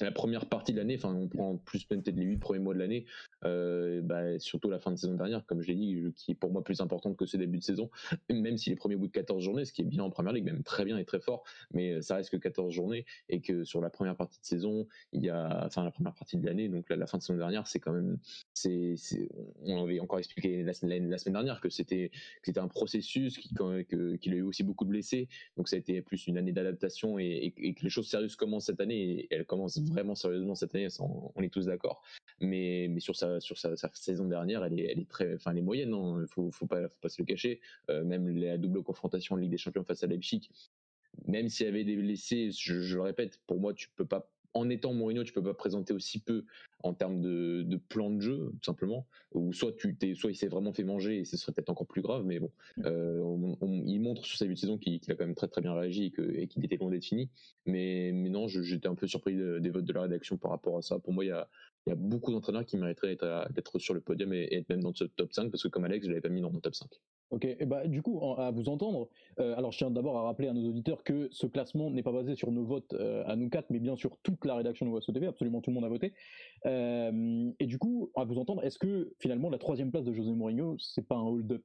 la 0.00 0.12
première 0.12 0.46
partie 0.46 0.72
de 0.72 0.78
l'année 0.78 0.96
enfin 0.96 1.14
on 1.14 1.28
prend 1.28 1.58
plus 1.58 1.84
peut-être 1.84 2.16
les 2.16 2.24
huit 2.24 2.38
premiers 2.38 2.60
mois 2.60 2.72
de 2.72 2.78
l'année 2.78 3.04
euh, 3.44 4.00
bah, 4.00 4.38
surtout 4.38 4.70
la 4.70 4.78
fin 4.78 4.90
de 4.90 4.96
saison 4.96 5.12
dernière 5.12 5.44
comme 5.44 5.60
je 5.60 5.68
l'ai 5.68 5.74
dit 5.74 6.02
qui 6.16 6.30
est 6.30 6.34
pour 6.34 6.50
moi 6.50 6.64
plus 6.64 6.80
importante 6.80 7.18
que 7.18 7.26
ce 7.26 7.36
début 7.36 7.58
de 7.58 7.64
saison 7.64 7.90
même 8.30 8.56
si 8.56 8.70
les 8.70 8.76
premiers 8.76 8.96
bouts 8.96 9.08
de 9.08 9.12
14 9.12 9.44
journées 9.44 9.66
ce 9.66 9.74
qui 9.74 9.82
est 9.82 9.86
bien 9.86 10.02
en 10.02 10.08
première 10.08 10.32
ligue 10.32 10.44
même 10.44 10.62
très 10.62 10.86
bien 10.86 10.96
et 10.96 11.04
très 11.04 11.20
fort 11.20 11.44
mais 11.70 11.92
euh, 11.92 12.00
ça 12.00 12.14
reste 12.14 12.30
que 12.30 12.38
14 12.38 12.72
journées 12.72 13.04
et 13.28 13.42
que 13.42 13.62
sur 13.62 13.82
la 13.82 13.90
première 13.90 14.16
partie 14.16 14.40
de 14.40 14.46
saison 14.46 14.86
il 15.12 15.22
y 15.22 15.28
a 15.28 15.66
enfin 15.66 15.84
la 15.84 15.90
première 15.90 16.14
partie 16.14 16.38
de 16.38 16.46
l'année 16.46 16.70
donc 16.70 16.88
la, 16.88 17.06
fin 17.06 17.17
fin 17.18 17.18
de 17.18 17.22
saison 17.22 17.38
dernière, 17.38 17.66
c'est 17.66 17.80
quand 17.80 17.92
même, 17.92 18.18
c'est, 18.54 18.96
on 19.64 19.84
avait 19.84 20.00
encore 20.00 20.18
expliqué 20.18 20.62
la, 20.62 20.72
semaine 20.72 21.08
dernière 21.26 21.60
que 21.60 21.68
c'était, 21.68 22.10
c'était 22.42 22.60
un 22.60 22.68
processus 22.68 23.38
qui, 23.38 23.54
qu'il 24.20 24.32
a 24.32 24.36
eu 24.36 24.42
aussi 24.42 24.62
beaucoup 24.62 24.84
de 24.84 24.90
blessés, 24.90 25.28
donc 25.56 25.68
ça 25.68 25.76
a 25.76 25.78
été 25.78 26.00
plus 26.02 26.26
une 26.26 26.38
année 26.38 26.52
d'adaptation 26.52 27.18
et, 27.18 27.52
que 27.76 27.84
les 27.84 27.90
choses 27.90 28.08
sérieuses 28.08 28.36
commencent 28.36 28.66
cette 28.66 28.80
année 28.80 29.20
et 29.20 29.28
elles 29.30 29.44
commencent 29.44 29.80
vraiment 29.80 30.14
sérieusement 30.14 30.54
cette 30.54 30.74
année, 30.74 30.88
on 31.00 31.42
est 31.42 31.52
tous 31.52 31.66
d'accord. 31.66 32.02
Mais, 32.40 32.86
mais 32.90 33.00
sur 33.00 33.16
sa, 33.16 33.40
sur 33.40 33.58
sa, 33.58 33.74
saison 33.94 34.26
dernière, 34.26 34.64
elle 34.64 34.78
est, 34.78 34.92
elle 34.92 35.00
est 35.00 35.08
très, 35.08 35.34
enfin, 35.34 35.50
elle 35.52 35.58
est 35.58 35.62
moyenne, 35.62 35.90
il 35.90 35.94
hein. 35.94 36.26
faut, 36.28 36.50
faut 36.52 36.66
pas, 36.66 36.88
faut 36.88 37.00
pas 37.00 37.08
se 37.08 37.20
le 37.20 37.26
cacher. 37.26 37.60
Euh, 37.90 38.04
même 38.04 38.28
la 38.28 38.58
double 38.58 38.82
confrontation 38.82 39.34
en 39.34 39.38
Ligue 39.38 39.50
des 39.50 39.58
Champions 39.58 39.84
face 39.84 40.04
à 40.04 40.06
Leipzig, 40.06 40.48
même 41.26 41.48
s'il 41.48 41.66
y 41.66 41.68
avait 41.68 41.84
des 41.84 41.96
blessés, 41.96 42.50
je, 42.52 42.94
le 42.94 43.00
répète, 43.00 43.40
pour 43.46 43.60
moi, 43.60 43.74
tu 43.74 43.88
peux 43.90 44.04
pas, 44.04 44.30
en 44.54 44.70
étant 44.70 44.92
Mourinho, 44.94 45.24
tu 45.24 45.32
peux 45.32 45.42
pas 45.42 45.54
présenter 45.54 45.92
aussi 45.92 46.20
peu 46.20 46.44
en 46.82 46.94
termes 46.94 47.20
de, 47.20 47.62
de 47.62 47.76
plan 47.76 48.10
de 48.10 48.20
jeu, 48.20 48.50
tout 48.60 48.64
simplement. 48.64 49.06
Ou 49.32 49.52
soit 49.52 49.72
tu 49.76 49.96
t'es, 49.96 50.14
soit 50.14 50.30
il 50.30 50.36
s'est 50.36 50.48
vraiment 50.48 50.72
fait 50.72 50.84
manger 50.84 51.18
et 51.18 51.24
ce 51.24 51.36
serait 51.36 51.52
peut-être 51.52 51.70
encore 51.70 51.86
plus 51.86 52.02
grave, 52.02 52.24
mais 52.24 52.38
bon, 52.38 52.50
mm. 52.76 52.82
euh, 52.86 53.54
il 53.86 54.00
montre 54.00 54.24
sur 54.24 54.38
sa 54.38 54.46
vue 54.46 54.54
de 54.54 54.58
saison 54.58 54.78
qu'il, 54.78 55.00
a 55.08 55.14
quand 55.14 55.26
même 55.26 55.34
très 55.34 55.48
très 55.48 55.60
bien 55.60 55.74
réagi 55.74 56.06
et, 56.06 56.10
que, 56.10 56.22
et 56.22 56.46
qu'il 56.46 56.64
était 56.64 56.76
loin 56.76 56.90
d'être 56.90 57.04
fini. 57.04 57.28
Mais, 57.66 58.12
mais 58.12 58.30
non, 58.30 58.48
j'étais 58.48 58.88
un 58.88 58.94
peu 58.94 59.06
surpris 59.06 59.36
des 59.36 59.70
votes 59.70 59.84
de 59.84 59.92
la 59.92 60.02
rédaction 60.02 60.36
par 60.36 60.50
rapport 60.50 60.78
à 60.78 60.82
ça. 60.82 60.98
Pour 60.98 61.12
moi, 61.12 61.24
il 61.24 61.28
y 61.28 61.32
a, 61.32 61.48
il 61.88 61.92
y 61.92 61.92
a 61.92 61.96
beaucoup 61.96 62.32
d'entraîneurs 62.32 62.66
qui 62.66 62.76
mériteraient 62.76 63.16
d'être, 63.50 63.78
sur 63.78 63.94
le 63.94 64.00
podium 64.00 64.32
et, 64.34 64.54
être 64.54 64.68
même 64.68 64.82
dans 64.82 64.92
ce 64.94 65.04
top 65.04 65.32
5 65.32 65.50
parce 65.50 65.62
que 65.62 65.68
comme 65.68 65.84
Alex, 65.84 66.04
je 66.04 66.10
l'avais 66.10 66.20
pas 66.20 66.28
mis 66.28 66.42
dans 66.42 66.52
mon 66.52 66.60
top 66.60 66.74
5. 66.74 66.86
Ok, 67.30 67.44
et 67.44 67.64
bah 67.64 67.86
du 67.86 68.02
coup, 68.02 68.20
à 68.36 68.50
vous 68.50 68.68
entendre, 68.68 69.08
euh, 69.38 69.56
alors 69.56 69.72
je 69.72 69.78
tiens 69.78 69.90
d'abord 69.90 70.18
à 70.18 70.22
rappeler 70.22 70.48
à 70.48 70.52
nos 70.52 70.68
auditeurs 70.68 71.02
que 71.02 71.28
ce 71.30 71.46
classement 71.46 71.90
n'est 71.90 72.02
pas 72.02 72.12
basé 72.12 72.34
sur 72.34 72.52
nos 72.52 72.64
votes 72.64 72.92
euh, 72.94 73.22
à 73.26 73.36
nous 73.36 73.48
quatre, 73.48 73.70
mais 73.70 73.80
bien 73.80 73.96
sur 73.96 74.18
toute 74.22 74.44
la 74.44 74.54
rédaction 74.54 74.84
de 74.86 74.90
VOSO 74.90 75.12
TV, 75.12 75.26
absolument 75.26 75.60
tout 75.62 75.70
le 75.70 75.74
monde 75.74 75.84
a 75.84 75.88
voté. 75.88 76.12
Euh, 76.66 77.50
et 77.58 77.66
du 77.66 77.78
coup, 77.78 78.10
à 78.16 78.24
vous 78.24 78.38
entendre, 78.38 78.62
est-ce 78.64 78.78
que 78.78 79.14
finalement 79.18 79.48
la 79.48 79.58
troisième 79.58 79.90
place 79.90 80.04
de 80.04 80.12
José 80.12 80.32
Mourinho, 80.32 80.76
c'est 80.78 81.06
pas 81.06 81.16
un 81.16 81.24
hold-up? 81.24 81.62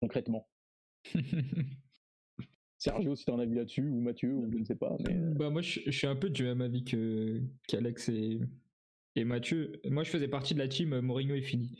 Concrètement 0.00 0.48
Sergio, 2.82 3.14
si 3.14 3.24
tu 3.24 3.30
as 3.30 3.34
un 3.34 3.38
avis 3.38 3.54
là-dessus, 3.54 3.88
ou 3.88 4.00
Mathieu, 4.00 4.34
ou 4.34 4.50
je 4.50 4.58
ne 4.58 4.64
sais 4.64 4.74
pas. 4.74 4.96
Mais... 5.06 5.14
Bah 5.14 5.50
moi, 5.50 5.62
je, 5.62 5.88
suis 5.88 6.06
un 6.08 6.16
peu 6.16 6.30
du 6.30 6.42
même 6.42 6.60
avis 6.60 6.82
qu'Alex 7.68 8.08
et, 8.08 8.40
et 9.16 9.24
Mathieu. 9.24 9.80
Moi, 9.88 10.04
je 10.04 10.10
faisais 10.10 10.28
partie 10.28 10.54
de 10.54 10.58
la 10.58 10.68
team 10.68 11.00
Mourinho 11.00 11.34
est 11.34 11.42
fini 11.42 11.76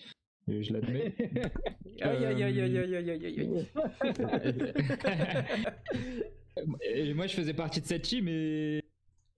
je 0.49 0.73
l'admets. 0.73 1.15
aïe, 2.01 2.25
aïe, 2.25 2.43
aïe, 2.43 2.61
aïe, 2.61 2.79
aïe, 2.79 2.97
aïe, 2.97 3.11
aïe, 3.11 3.41
aïe. 3.41 3.67
moi, 7.15 7.27
je 7.27 7.35
faisais 7.35 7.55
partie 7.55 7.81
de 7.81 7.87
cette 7.87 8.03
team 8.03 8.29
et, 8.29 8.83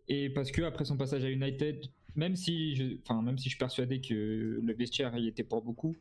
et 0.08 0.30
parce 0.30 0.50
que 0.50 0.62
après 0.62 0.84
son 0.84 0.96
passage 0.96 1.24
à 1.24 1.30
United, 1.30 1.84
même 2.16 2.34
si 2.36 2.74
je, 2.74 2.96
enfin, 3.02 3.22
même 3.22 3.38
si 3.38 3.44
je 3.44 3.50
suis 3.50 3.58
persuadé 3.58 4.00
que 4.00 4.60
le 4.62 4.74
vestiaire 4.74 5.16
y 5.16 5.28
était 5.28 5.44
pour 5.44 5.62
beaucoup, 5.62 5.96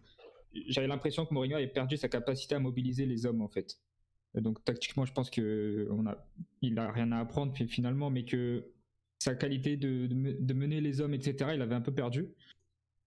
j'avais 0.68 0.88
l'impression 0.88 1.26
que 1.26 1.34
Mourinho 1.34 1.58
avait 1.58 1.68
perdu 1.68 1.98
sa 1.98 2.08
capacité 2.08 2.56
à 2.56 2.60
mobiliser 2.60 3.06
les 3.06 3.26
hommes 3.26 3.42
en 3.42 3.50
fait. 3.50 3.78
Donc 4.36 4.64
tactiquement, 4.64 5.06
je 5.06 5.14
pense 5.14 5.30
que 5.30 5.88
on 5.92 6.08
a, 6.08 6.18
il 6.62 6.80
a 6.80 6.92
rien 6.92 7.12
à 7.12 7.20
apprendre 7.20 7.54
finalement, 7.68 8.10
mais 8.10 8.26
que 8.26 8.66
sa 9.24 9.36
qualité 9.36 9.78
de, 9.78 10.08
de 10.08 10.54
mener 10.54 10.82
les 10.82 11.00
hommes, 11.00 11.14
etc., 11.14 11.52
il 11.56 11.62
avait 11.62 11.76
un 11.76 11.82
peu 11.82 11.94
perdu. 11.94 12.28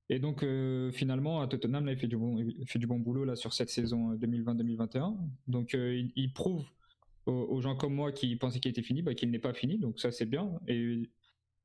Et 0.08 0.18
donc 0.18 0.42
euh, 0.42 0.90
finalement, 0.92 1.40
à 1.40 1.49
Tottenham, 1.49 1.88
il 1.88 1.96
fait 1.96 2.06
du 2.06 2.16
bon, 2.16 2.38
fait 2.66 2.78
du 2.78 2.87
bon 2.87 2.99
boulot 2.99 3.25
là 3.25 3.37
sur 3.37 3.52
cette 3.52 3.70
saison 3.70 4.14
2020-2021. 4.14 4.96
Euh, 4.96 5.11
donc 5.49 5.75
euh, 5.75 6.02
il, 6.14 6.32
prouve 6.32 6.64
aux, 7.26 7.61
gens 7.61 7.76
comme 7.76 7.94
moi 7.94 8.12
qui 8.12 8.37
pensaient 8.37 8.61
qu'il 8.61 8.70
était 8.70 8.82
fini, 8.82 9.02
bah, 9.02 9.14
qu'il 9.14 9.30
n'est 9.30 9.40
pas 9.40 9.52
fini. 9.52 9.78
Donc 9.78 9.99
ça 9.99 10.12
c'est 10.12 10.26
bien. 10.26 10.52
Et, 10.68 11.11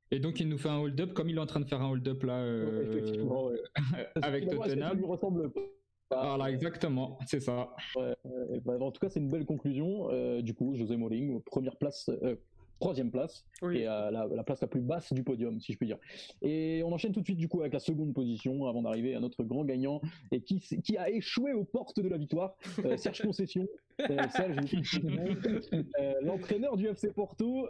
et 0.10 0.20
donc 0.20 0.40
il 0.40 0.50
nous 0.50 0.58
fait 0.58 0.70
un 0.70 0.80
hold-up 0.80 1.14
comme 1.14 1.30
il 1.30 1.38
est 1.38 1.42
en 1.42 1.46
train 1.46 1.60
de 1.60 1.68
faire 1.68 1.82
un 1.82 1.90
hold-up 1.90 2.24
là 2.24 2.42
avec 4.24 4.50
Tottenham. 4.50 4.90
Ça 4.90 4.94
lui 4.96 5.06
ressemble 5.06 5.52
pas. 5.52 5.62
Voilà, 6.10 6.52
exactement, 6.52 7.18
c'est 7.26 7.40
ça. 7.40 7.74
Bah, 7.96 8.78
en 8.82 8.92
tout 8.92 9.00
cas, 9.00 9.08
c'est 9.08 9.22
une 9.22 9.30
belle 9.30 9.46
conclusion. 9.46 10.10
du 10.42 10.54
coup, 10.54 10.76
José 10.76 10.98
Mourinho, 10.98 11.40
première 11.40 11.78
place, 11.78 12.10
troisième 12.82 13.12
place 13.12 13.46
et 13.72 13.84
la, 13.84 14.44
place 14.46 14.60
la 14.60 14.68
plus 14.68 14.82
basse 14.82 15.14
du 15.14 15.24
podium, 15.24 15.62
si 15.62 15.72
je 15.72 15.78
puis 15.78 15.88
dire. 15.88 16.00
Et 16.42 16.82
on 16.84 16.92
enchaîne 16.92 17.14
tout 17.14 17.22
de 17.22 17.26
suite 17.26 17.38
du 17.38 17.48
coup 17.48 17.62
avec 17.62 17.74
la 17.74 17.80
seconde 17.80 18.14
position 18.14 18.66
avant 18.68 18.82
d'arriver 18.82 19.16
à 19.16 19.20
notre 19.20 19.44
grand 19.44 19.64
gagnant 19.64 20.02
et 20.32 20.42
qui, 20.42 20.60
qui 20.60 20.98
a 20.98 21.10
échoué 21.10 21.54
aux 21.54 21.64
portes 21.64 22.00
de 22.00 22.10
la 22.10 22.18
victoire, 22.18 22.56
euh, 22.86 22.98
Serge 22.98 23.22
Concession. 23.22 23.68
Euh, 24.10 24.18
euh, 26.00 26.14
l'entraîneur 26.22 26.76
du 26.76 26.88
FC 26.88 27.14
Porto, 27.14 27.68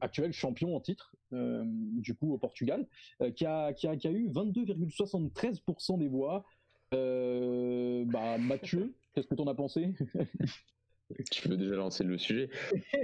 actuel 0.00 0.32
champion 0.32 0.76
en 0.76 0.80
titre, 0.80 1.12
du 1.32 2.14
coup 2.14 2.32
au 2.32 2.38
Portugal, 2.38 2.86
qui, 3.34 3.44
a, 3.44 3.72
qui, 3.72 3.86
a, 3.86 3.96
qui 3.96 4.06
a 4.06 4.12
eu 4.12 4.28
22,73% 4.28 5.98
des 5.98 6.08
voix. 6.08 6.44
bah, 6.92 8.38
Mathieu, 8.38 8.94
qu'est-ce 9.14 9.26
que 9.26 9.34
tu 9.34 9.42
en 9.42 9.48
as 9.48 9.54
pensé? 9.54 9.94
tu 11.30 11.48
peux 11.48 11.56
déjà 11.56 11.76
lancer 11.76 12.04
le 12.04 12.18
sujet. 12.18 12.50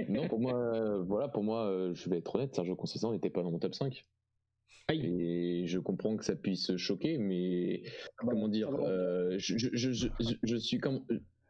non, 0.09 0.27
pour 0.27 0.39
moi, 0.39 0.55
euh, 0.55 1.03
voilà, 1.03 1.27
pour 1.27 1.43
moi, 1.43 1.67
euh, 1.67 1.93
je 1.93 2.09
vais 2.09 2.17
être 2.17 2.35
honnête, 2.35 2.53
Sergio 2.53 2.75
Conceição 2.75 3.11
n'était 3.11 3.29
pas 3.29 3.41
dans 3.41 3.51
mon 3.51 3.59
top 3.59 3.75
5. 3.75 4.05
Et 4.93 5.63
je 5.65 5.79
comprends 5.79 6.15
que 6.15 6.23
ça 6.23 6.35
puisse 6.35 6.77
choquer, 6.77 7.17
mais 7.17 7.81
ah 8.19 8.25
bah, 8.25 8.33
comment 8.33 8.47
dire, 8.47 8.69
euh, 8.69 9.35
je, 9.39 9.57
je, 9.57 9.69
je, 9.73 10.07
je, 10.43 10.55
suis 10.57 10.77
comme. 10.77 11.03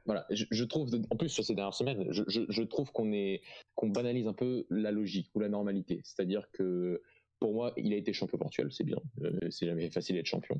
Voilà, 0.06 0.26
je, 0.30 0.64
trouve, 0.64 0.90
en 1.10 1.18
plus 1.18 1.28
sur 1.28 1.44
ces 1.44 1.54
dernières 1.54 1.74
semaines, 1.74 2.06
je, 2.12 2.62
trouve 2.62 2.92
qu'on 2.94 3.12
est 3.12 3.42
qu'on 3.74 3.90
banalise 3.90 4.28
un 4.28 4.34
peu 4.34 4.66
la 4.70 4.92
logique 4.92 5.32
ou 5.36 5.40
la 5.40 5.50
normalité. 5.50 6.00
C'est-à-dire 6.06 6.50
que 6.54 7.02
pour 7.40 7.54
moi, 7.54 7.74
il 7.78 7.94
a 7.94 7.98
été 7.98 8.14
champion 8.14 8.38
Portugal, 8.38 8.72
c'est 8.72 8.84
bien. 8.84 9.00
Euh, 9.22 9.32
c'est 9.50 9.66
jamais 9.66 9.90
facile 9.90 10.16
d'être 10.16 10.26
champion. 10.26 10.60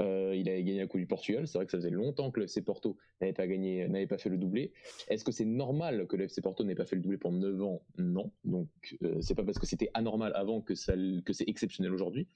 Euh, 0.00 0.34
il 0.34 0.48
a 0.48 0.56
gagné 0.56 0.78
la 0.78 0.86
Coupe 0.86 1.00
du 1.00 1.06
Portugal. 1.06 1.46
C'est 1.46 1.58
vrai 1.58 1.66
que 1.66 1.72
ça 1.72 1.78
faisait 1.78 1.90
longtemps 1.90 2.30
que 2.30 2.40
le 2.40 2.44
FC 2.44 2.62
Porto 2.62 2.96
n'avait 3.20 3.32
pas 3.32 3.46
gagné, 3.46 3.86
n'avait 3.88 4.06
pas 4.06 4.18
fait 4.18 4.30
le 4.30 4.38
doublé. 4.38 4.72
Est-ce 5.08 5.24
que 5.24 5.32
c'est 5.32 5.44
normal 5.44 6.06
que 6.06 6.16
le 6.16 6.24
FC 6.24 6.40
Porto 6.40 6.64
n'ait 6.64 6.74
pas 6.74 6.86
fait 6.86 6.96
le 6.96 7.02
doublé 7.02 7.18
pendant 7.18 7.38
9 7.38 7.62
ans? 7.62 7.82
Non. 7.98 8.30
Donc 8.44 8.68
euh, 9.02 9.20
c'est 9.20 9.34
pas 9.34 9.44
parce 9.44 9.58
que 9.58 9.66
c'était 9.66 9.90
anormal 9.94 10.32
avant 10.34 10.60
que 10.60 10.74
ça, 10.74 10.94
que 11.24 11.32
c'est 11.32 11.48
exceptionnel 11.48 11.92
aujourd'hui. 11.92 12.26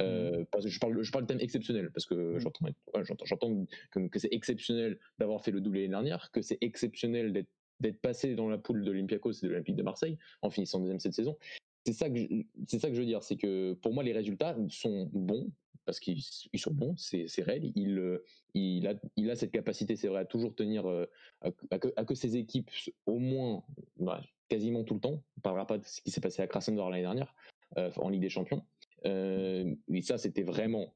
Euh, 0.00 0.40
mmh. 0.40 0.46
parce 0.46 0.64
que 0.64 0.70
je 0.70 0.80
parle, 0.80 1.02
je 1.02 1.12
parle 1.12 1.24
du 1.24 1.28
thème 1.28 1.40
exceptionnel 1.40 1.90
parce 1.90 2.06
que 2.06 2.36
mmh. 2.36 2.40
j'entends, 2.40 3.24
j'entends, 3.24 3.66
que, 3.90 4.06
que 4.08 4.18
c'est 4.18 4.32
exceptionnel 4.32 4.98
d'avoir 5.18 5.42
fait 5.42 5.50
le 5.50 5.60
doublé 5.60 5.82
l'année 5.82 5.92
dernière, 5.92 6.30
que 6.30 6.40
c'est 6.40 6.58
exceptionnel 6.60 7.32
d'être 7.32 7.48
d'être 7.80 8.00
passé 8.00 8.34
dans 8.34 8.48
la 8.48 8.58
poule 8.58 8.84
de 8.84 8.90
l'Olympiakos 8.90 9.32
et 9.32 9.46
de 9.46 9.48
l'Olympique 9.48 9.76
de 9.76 9.82
Marseille 9.82 10.18
en 10.42 10.50
finissant 10.50 10.80
deuxième 10.80 11.00
cette 11.00 11.14
saison 11.14 11.38
c'est 11.84 11.92
ça 11.92 12.10
que 12.10 12.18
c'est 12.66 12.78
ça 12.78 12.88
que 12.88 12.94
je 12.94 13.00
veux 13.00 13.06
dire, 13.06 13.22
c'est 13.22 13.36
que 13.36 13.72
pour 13.74 13.92
moi 13.92 14.02
les 14.02 14.12
résultats 14.12 14.56
sont 14.68 15.08
bons 15.12 15.50
parce 15.86 15.98
qu'ils 15.98 16.22
sont 16.22 16.72
bons, 16.72 16.94
c'est 16.96 17.42
réel. 17.42 17.72
Il, 17.74 18.20
il, 18.54 18.86
a, 18.86 18.94
il 19.16 19.30
a 19.30 19.34
cette 19.34 19.50
capacité, 19.50 19.96
c'est 19.96 20.08
vrai, 20.08 20.20
à 20.20 20.24
toujours 20.24 20.54
tenir 20.54 20.86
euh, 20.86 21.06
à, 21.42 22.04
que, 22.04 22.14
ses 22.14 22.36
équipes, 22.36 22.70
au 23.06 23.18
moins, 23.18 23.64
bah, 23.96 24.22
quasiment 24.48 24.84
tout 24.84 24.94
le 24.94 25.00
temps, 25.00 25.24
on 25.38 25.40
parlera 25.40 25.66
pas 25.66 25.78
de 25.78 25.84
ce 25.84 26.00
qui 26.00 26.10
s'est 26.10 26.20
passé 26.20 26.42
à 26.42 26.46
Krasnodar 26.46 26.90
l'année 26.90 27.02
dernière 27.02 27.34
euh, 27.78 27.90
en 27.96 28.08
Ligue 28.08 28.20
des 28.20 28.28
Champions. 28.28 28.64
Euh, 29.06 29.74
ça, 30.02 30.18
c'était 30.18 30.44
vraiment 30.44 30.94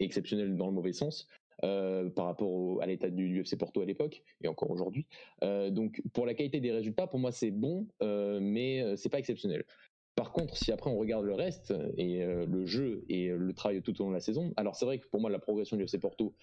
exceptionnel 0.00 0.56
dans 0.56 0.66
le 0.66 0.72
mauvais 0.72 0.92
sens. 0.92 1.28
Euh, 1.64 2.10
par 2.10 2.26
rapport 2.26 2.82
à 2.82 2.86
l'état 2.86 3.08
du 3.08 3.40
UFC 3.40 3.56
Porto 3.56 3.82
à 3.82 3.84
l'époque 3.84 4.24
et 4.42 4.48
encore 4.48 4.72
aujourd'hui. 4.72 5.06
Euh, 5.44 5.70
donc 5.70 6.02
pour 6.12 6.26
la 6.26 6.34
qualité 6.34 6.58
des 6.58 6.72
résultats, 6.72 7.06
pour 7.06 7.20
moi 7.20 7.30
c'est 7.30 7.52
bon, 7.52 7.86
euh, 8.02 8.40
mais 8.42 8.96
c'est 8.96 9.10
pas 9.10 9.20
exceptionnel. 9.20 9.64
Par 10.14 10.32
contre, 10.32 10.56
si 10.56 10.70
après 10.72 10.90
on 10.90 10.98
regarde 10.98 11.24
le 11.24 11.34
reste 11.34 11.72
et 11.96 12.22
euh, 12.22 12.44
le 12.46 12.66
jeu 12.66 13.04
et 13.08 13.28
le 13.28 13.52
travail 13.54 13.80
tout 13.80 13.98
au 14.00 14.04
long 14.04 14.10
de 14.10 14.14
la 14.14 14.20
saison, 14.20 14.52
alors 14.56 14.76
c'est 14.76 14.84
vrai 14.84 14.98
que 14.98 15.06
pour 15.08 15.20
moi 15.20 15.30
la 15.30 15.38
progression 15.38 15.76
du 15.76 15.84
FC 15.84 15.98
Porto 15.98 16.34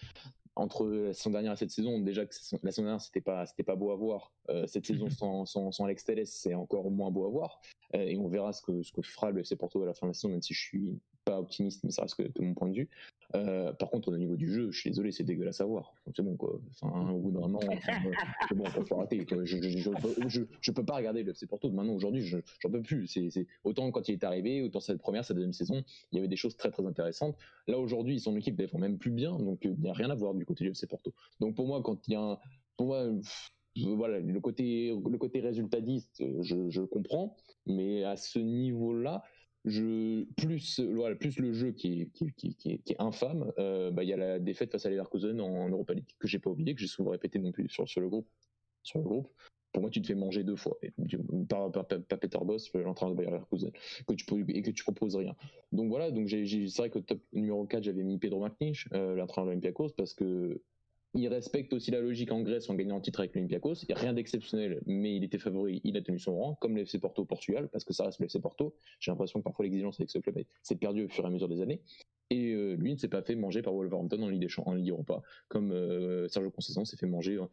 entre 0.55 0.87
la 0.87 1.13
saison 1.13 1.29
dernière 1.29 1.53
et 1.53 1.55
cette 1.55 1.71
saison, 1.71 1.99
déjà 1.99 2.25
que 2.25 2.33
la 2.63 2.71
saison 2.71 2.83
dernière 2.83 3.01
c'était 3.01 3.21
pas 3.21 3.45
c'était 3.45 3.63
pas 3.63 3.75
beau 3.75 3.91
à 3.91 3.95
voir, 3.95 4.33
euh, 4.49 4.65
cette 4.67 4.85
saison 4.85 5.09
sans, 5.09 5.45
sans, 5.45 5.71
sans 5.71 5.85
Alex 5.85 6.03
Telles 6.03 6.25
c'est 6.25 6.53
encore 6.53 6.89
moins 6.91 7.11
beau 7.11 7.25
à 7.25 7.29
voir. 7.29 7.61
Euh, 7.95 7.99
et 7.99 8.17
on 8.17 8.27
verra 8.27 8.53
ce 8.53 8.61
que 8.61 8.81
ce 8.81 8.91
que 8.91 9.01
fera 9.01 9.31
le 9.31 9.41
FC 9.41 9.55
Porto 9.55 9.81
à 9.83 9.85
la 9.85 9.93
fin 9.93 10.07
de 10.07 10.09
la 10.09 10.13
saison, 10.13 10.29
même 10.29 10.41
si 10.41 10.53
je 10.53 10.61
suis 10.61 10.99
pas 11.25 11.39
optimiste, 11.39 11.83
mais 11.83 11.91
ça 11.91 12.03
reste 12.03 12.15
que, 12.15 12.41
mon 12.41 12.53
point 12.53 12.69
de 12.69 12.75
vue. 12.75 12.89
Euh, 13.35 13.73
par 13.73 13.89
contre, 13.89 14.07
au 14.09 14.17
niveau 14.17 14.35
du 14.35 14.51
jeu, 14.51 14.71
je 14.71 14.79
suis 14.79 14.89
désolé, 14.89 15.11
c'est 15.11 15.23
dégueulasse 15.23 15.61
à 15.61 15.65
voir. 15.65 15.93
C'est 16.15 16.23
bon, 16.23 16.35
quoi. 16.35 16.59
Enfin, 16.81 17.11
au 17.11 17.19
bout 17.19 17.31
d'un 17.31 17.41
moment, 17.41 17.59
c'est 18.49 18.55
bon, 18.55 18.65
faut 18.65 18.95
arrêter. 18.97 19.25
Je, 19.29 19.45
je, 19.45 20.41
je, 20.61 20.71
peux 20.71 20.83
pas 20.83 20.95
regarder 20.95 21.21
le 21.23 21.31
FC 21.31 21.45
Porto 21.45 21.69
maintenant, 21.69 21.93
aujourd'hui, 21.93 22.23
j'en 22.23 22.69
peux 22.71 22.81
plus. 22.81 23.07
C'est, 23.07 23.47
autant 23.63 23.91
quand 23.91 24.09
il 24.09 24.13
est 24.13 24.23
arrivé, 24.23 24.63
autant 24.63 24.79
cette 24.79 24.99
première, 24.99 25.25
sa 25.25 25.33
deuxième 25.33 25.53
saison, 25.53 25.83
il 26.11 26.15
y 26.15 26.19
avait 26.19 26.27
des 26.27 26.35
choses 26.35 26.57
très 26.57 26.71
très 26.71 26.85
intéressantes. 26.85 27.37
Là, 27.67 27.77
aujourd'hui, 27.77 28.19
son 28.19 28.35
équipe 28.35 28.55
défend 28.55 28.79
même 28.79 28.97
plus 28.97 29.11
bien, 29.11 29.37
donc 29.37 29.59
il 29.63 29.79
n'y 29.79 29.89
a 29.89 29.93
rien 29.93 30.09
à 30.09 30.15
voir 30.15 30.33
du 30.33 30.45
côté 30.45 30.63
du 30.63 30.71
FC 30.71 30.87
Porto. 30.87 31.13
Donc 31.39 31.55
pour 31.55 31.67
moi, 31.67 31.81
quand 31.83 32.07
il 32.07 32.13
y 32.13 32.15
a 32.15 32.21
un. 32.21 32.39
Pour 32.77 32.87
moi, 32.87 33.09
voilà, 33.95 34.19
le 34.19 34.39
côté, 34.39 34.89
le 34.89 35.17
côté 35.17 35.41
résultatiste, 35.41 36.23
je, 36.41 36.69
je 36.69 36.81
comprends, 36.81 37.35
mais 37.65 38.03
à 38.03 38.15
ce 38.15 38.39
niveau-là, 38.39 39.23
je, 39.65 40.23
plus, 40.35 40.79
le 41.37 41.53
jeu 41.53 41.71
qui 41.71 42.01
est, 42.01 42.31
qui, 42.35 42.95
infâme, 42.97 43.51
euh, 43.57 43.91
bah, 43.91 44.03
il 44.03 44.09
y 44.09 44.13
a 44.13 44.17
la 44.17 44.39
défaite 44.39 44.71
face 44.71 44.85
à 44.85 44.89
Leverkusen 44.89 45.39
en, 45.41 45.47
en 45.47 45.69
Europa 45.69 45.93
League, 45.93 46.07
que 46.17 46.27
j'ai 46.27 46.39
pas 46.39 46.49
oublié, 46.49 46.73
que 46.73 46.81
j'ai 46.81 46.87
souvent 46.87 47.11
répété 47.11 47.39
non 47.39 47.51
plus 47.51 47.67
sur, 47.69 47.85
le 48.01 48.09
groupe, 48.09 48.27
pour 49.71 49.81
moi, 49.81 49.89
tu 49.91 50.01
te 50.01 50.07
fais 50.07 50.15
manger 50.15 50.43
deux 50.43 50.55
fois 50.55 50.77
par, 51.47 51.71
par, 51.71 51.85
Peter 51.85 52.39
Boss, 52.41 52.73
l'entraîneur 52.73 53.15
de 53.15 53.17
Bayer 53.17 53.31
Leverkusen, 53.31 53.71
que 54.07 54.13
tu 54.13 54.45
et 54.49 54.61
que 54.61 54.71
tu 54.71 54.83
proposes 54.83 55.15
rien. 55.15 55.35
Donc 55.71 55.89
voilà, 55.89 56.11
donc 56.11 56.29
c'est 56.29 56.77
vrai 56.77 56.89
que 56.89 56.99
top 56.99 57.19
numéro 57.33 57.65
4, 57.65 57.83
j'avais 57.83 58.03
mis 58.03 58.17
Pedro 58.17 58.39
Martins, 58.39 58.71
euh, 58.93 59.15
l'entraîneur 59.15 59.47
de 59.47 59.51
l'Olympiakos, 59.51 59.89
parce 59.89 60.13
que 60.13 60.61
il 61.15 61.27
respecte 61.27 61.73
aussi 61.73 61.91
la 61.91 62.01
logique 62.01 62.31
en 62.31 62.41
Grèce 62.41 62.69
en 62.69 62.75
gagnant 62.75 62.97
un 62.97 63.01
titre 63.01 63.19
avec 63.19 63.33
l'Olympiakos. 63.33 63.73
Il 63.83 63.87
n'y 63.89 63.95
a 63.95 63.97
rien 63.97 64.13
d'exceptionnel, 64.13 64.81
mais 64.85 65.15
il 65.15 65.23
était 65.23 65.39
favori, 65.39 65.81
il 65.83 65.97
a 65.97 66.01
tenu 66.01 66.19
son 66.19 66.35
rang, 66.35 66.55
comme 66.55 66.77
l'FC 66.77 66.99
Porto 66.99 67.23
au 67.23 67.25
Portugal, 67.25 67.67
parce 67.71 67.83
que 67.83 67.93
ça 67.93 68.05
reste 68.05 68.19
l'FC 68.19 68.39
Porto. 68.39 68.75
J'ai 68.99 69.11
l'impression 69.11 69.39
que 69.39 69.43
parfois 69.43 69.65
l'exigence 69.65 69.99
avec 69.99 70.11
ce 70.11 70.19
club 70.19 70.43
s'est 70.61 70.75
perdue 70.75 71.05
au 71.05 71.09
fur 71.09 71.23
et 71.23 71.27
à 71.27 71.29
mesure 71.31 71.47
des 71.47 71.61
années. 71.61 71.81
Et 72.31 72.53
euh, 72.53 72.75
lui 72.75 72.93
ne 72.93 72.97
s'est 72.97 73.07
pas 73.07 73.23
fait 73.23 73.35
manger 73.35 73.63
par 73.63 73.73
Wolverhampton 73.73 74.21
en 74.21 74.29
Ligue, 74.29 74.41
des 74.41 74.53
en 74.63 74.75
Ligue 74.75 74.89
Europa, 74.89 75.23
comme 75.47 75.71
euh, 75.71 76.27
Sergio 76.27 76.51
Conceição 76.51 76.85
s'est 76.85 76.95
fait 76.95 77.07
manger 77.07 77.37
euh, 77.37 77.47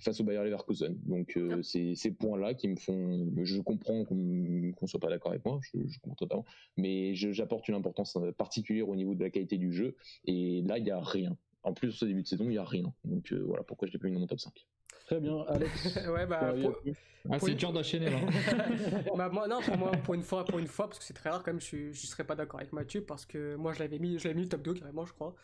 face 0.00 0.20
au 0.20 0.24
Bayer 0.24 0.42
Leverkusen. 0.42 0.96
Donc 1.04 1.38
c'est 1.62 1.94
ces 1.94 2.10
points-là 2.10 2.54
qui 2.54 2.66
me 2.66 2.74
font. 2.74 3.30
Je 3.44 3.60
comprends 3.60 4.04
qu'on 4.04 4.16
ne 4.16 4.86
soit 4.86 4.98
pas 4.98 5.10
d'accord 5.10 5.30
avec 5.30 5.44
moi, 5.44 5.60
je, 5.62 5.78
je, 5.86 6.00
comprends 6.00 6.16
totalement, 6.16 6.44
mais 6.76 7.14
j'apporte 7.14 7.68
une 7.68 7.76
importance 7.76 8.18
particulière 8.36 8.88
au 8.88 8.96
niveau 8.96 9.14
de 9.14 9.22
la 9.22 9.30
qualité 9.30 9.58
du 9.58 9.72
jeu. 9.72 9.94
Et 10.24 10.62
là, 10.62 10.78
il 10.78 10.84
n'y 10.84 10.90
a 10.90 11.00
rien. 11.00 11.36
En 11.66 11.74
plus, 11.74 11.90
ce 11.90 12.04
début 12.04 12.22
de 12.22 12.28
saison, 12.28 12.44
il 12.44 12.50
n'y 12.50 12.58
a 12.58 12.64
rien. 12.64 12.92
Donc 13.04 13.32
voilà 13.32 13.64
pourquoi 13.64 13.88
je 13.88 13.92
l'ai 13.92 13.98
pas 13.98 14.06
mis 14.06 14.14
dans 14.14 14.20
mon 14.20 14.26
top 14.26 14.38
5. 14.38 14.52
Très 15.06 15.20
bien, 15.20 15.44
Alex. 15.48 15.96
ouais, 16.08 16.26
bah, 16.26 16.54
ah, 17.30 17.38
c'est 17.40 17.54
dur 17.54 17.72
d'enchaîner 17.72 18.08
là. 18.08 18.18
bah, 19.16 19.28
moi, 19.28 19.48
non, 19.48 19.60
pour 19.60 19.76
moi, 19.76 19.90
pour 19.90 20.14
une 20.14 20.22
fois, 20.22 20.44
pour 20.44 20.60
une 20.60 20.68
fois, 20.68 20.86
parce 20.86 21.00
que 21.00 21.04
c'est 21.04 21.14
très 21.14 21.28
rare 21.28 21.42
quand 21.42 21.52
même, 21.52 21.60
je, 21.60 21.92
je 21.92 22.06
serais 22.06 22.24
pas 22.24 22.36
d'accord 22.36 22.60
avec 22.60 22.72
Mathieu 22.72 23.02
parce 23.02 23.26
que 23.26 23.56
moi, 23.56 23.72
je 23.72 23.80
l'avais 23.80 23.98
mis, 23.98 24.16
je 24.18 24.28
l'avais 24.28 24.38
mis 24.38 24.48
top 24.48 24.62
2 24.62 24.74
carrément, 24.74 25.04
je 25.04 25.12
crois. 25.12 25.34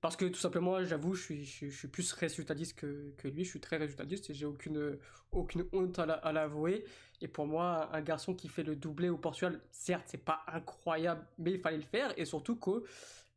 Parce 0.00 0.16
que 0.16 0.24
tout 0.24 0.38
simplement, 0.38 0.84
j'avoue, 0.84 1.14
je 1.14 1.22
suis, 1.22 1.44
je, 1.44 1.66
suis 1.68 1.88
plus 1.88 2.12
résultatiste 2.12 2.74
que, 2.76 3.12
que, 3.16 3.28
lui. 3.28 3.44
Je 3.44 3.50
suis 3.50 3.60
très 3.60 3.76
résultatiste 3.76 4.30
et 4.30 4.34
j'ai 4.34 4.46
aucune, 4.46 4.98
aucune 5.30 5.64
honte 5.72 6.00
à 6.00 6.32
l'avouer. 6.32 6.84
Et 7.20 7.28
pour 7.28 7.46
moi, 7.46 7.88
un 7.92 8.00
garçon 8.00 8.34
qui 8.34 8.48
fait 8.48 8.64
le 8.64 8.74
doublé 8.74 9.08
au 9.08 9.16
Portugal, 9.16 9.60
certes, 9.70 10.06
c'est 10.06 10.24
pas 10.24 10.40
incroyable, 10.48 11.24
mais 11.38 11.52
il 11.52 11.60
fallait 11.60 11.76
le 11.76 11.84
faire. 11.84 12.12
Et 12.18 12.24
surtout 12.24 12.56
que 12.56 12.82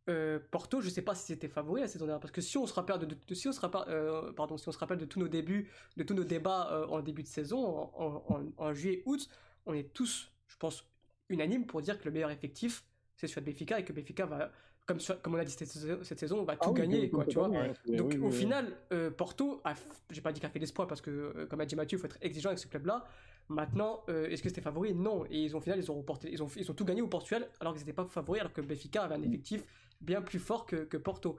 euh, 0.08 0.40
Porto, 0.52 0.82
je 0.82 0.90
sais 0.90 1.02
pas 1.02 1.16
si 1.16 1.26
c'était 1.26 1.48
favori 1.48 1.82
la 1.82 1.88
saison 1.88 2.06
dernière, 2.06 2.20
parce 2.20 2.32
que 2.32 2.42
si 2.42 2.58
on 2.58 2.68
se 2.68 2.74
rappelle 2.74 3.00
de, 3.00 3.34
si 3.34 3.48
on 3.48 3.52
se 3.52 3.60
rappelle, 3.60 3.82
euh, 3.88 4.32
pardon, 4.34 4.56
si 4.58 4.68
on 4.68 4.72
se 4.72 4.78
rappelle 4.78 5.00
de 5.00 5.06
tous 5.06 5.20
nos 5.20 5.28
débuts, 5.28 5.72
de 5.98 6.04
tous 6.04 6.14
nos 6.14 6.24
débats 6.24 6.70
euh, 6.72 6.86
en 6.88 7.02
début 7.02 7.24
de 7.24 7.28
saison, 7.28 7.90
en, 8.58 8.74
juillet, 8.74 9.02
août, 9.06 9.28
on 9.66 9.74
est 9.74 9.92
tous, 9.94 10.32
je 10.48 10.58
pense, 10.58 10.86
unanimes 11.30 11.66
pour 11.66 11.82
dire 11.82 12.00
que 12.00 12.06
le 12.06 12.12
meilleur 12.12 12.30
effectif, 12.30 12.84
c'est 13.16 13.26
celui 13.26 13.42
de 13.42 13.46
Béfica 13.48 13.80
et 13.80 13.84
que 13.84 13.94
Béfica 13.94 14.28
va, 14.28 14.52
comme, 14.86 15.00
comme 15.24 15.34
on 15.34 15.40
a 15.40 15.44
dit 15.44 15.52
cette, 15.52 16.20
saison, 16.20 16.40
on 16.40 16.44
va 16.44 16.56
tout 16.56 16.70
ah 16.70 16.74
gagner, 16.80 17.10
quoi, 17.10 17.26
tu 17.26 17.40
vois. 17.40 17.50
Donc 17.88 18.16
au 18.22 18.30
final, 18.30 18.78
Porto, 19.18 19.64
j'ai 20.12 20.22
pas 20.22 20.32
dit 20.32 20.40
qu'il 20.40 20.48
a 20.48 20.52
fait 20.52 20.60
l'espoir 20.60 20.88
parce 20.88 21.02
que, 21.02 21.46
comme 21.50 21.62
a 21.62 21.66
dit 21.66 21.76
Mathieu, 21.76 21.98
il 21.98 22.02
faut 22.02 22.06
être 22.06 22.20
exigeant 22.22 22.50
avec 22.50 22.60
ce 22.60 22.68
club-là. 22.68 23.06
Maintenant, 23.48 24.04
est-ce 24.08 24.44
que 24.44 24.50
c'était 24.50 24.62
favori? 24.62 24.94
Non. 24.94 25.26
Et 25.32 25.46
ils 25.46 25.56
ont, 25.56 25.60
au 25.60 25.62
final, 25.62 25.80
ils 25.80 25.92
ont, 25.92 26.06
ils 26.24 26.44
ont, 26.44 26.48
ils 26.56 26.70
ont 26.70 26.74
tout 26.76 26.86
gagné 26.86 27.02
au 27.02 27.08
Portugal 27.08 27.50
alors 27.60 27.74
qu'ils 27.74 27.82
n'étaient 27.82 27.94
pas 27.94 28.06
favoris, 28.06 28.42
alors 28.42 28.54
que 28.54 28.62
Béfica 28.62 29.04
avait 29.04 29.16
un 29.16 29.20
mm. 29.20 29.24
effectif 29.26 29.64
bien 30.06 30.22
plus 30.22 30.40
fort 30.40 30.66
que, 30.66 30.98
Porto. 30.98 31.38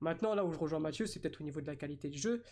Maintenant, 0.00 0.34
là 0.34 0.44
où 0.44 0.52
je 0.52 0.58
rejoins 0.58 0.78
Mathieu, 0.78 1.06
c'est 1.06 1.20
peut-être 1.20 1.40
au 1.40 1.44
niveau 1.44 1.60
de 1.60 1.66
la 1.66 1.76
qualité 1.76 2.08
du 2.08 2.18
jeu, 2.18 2.42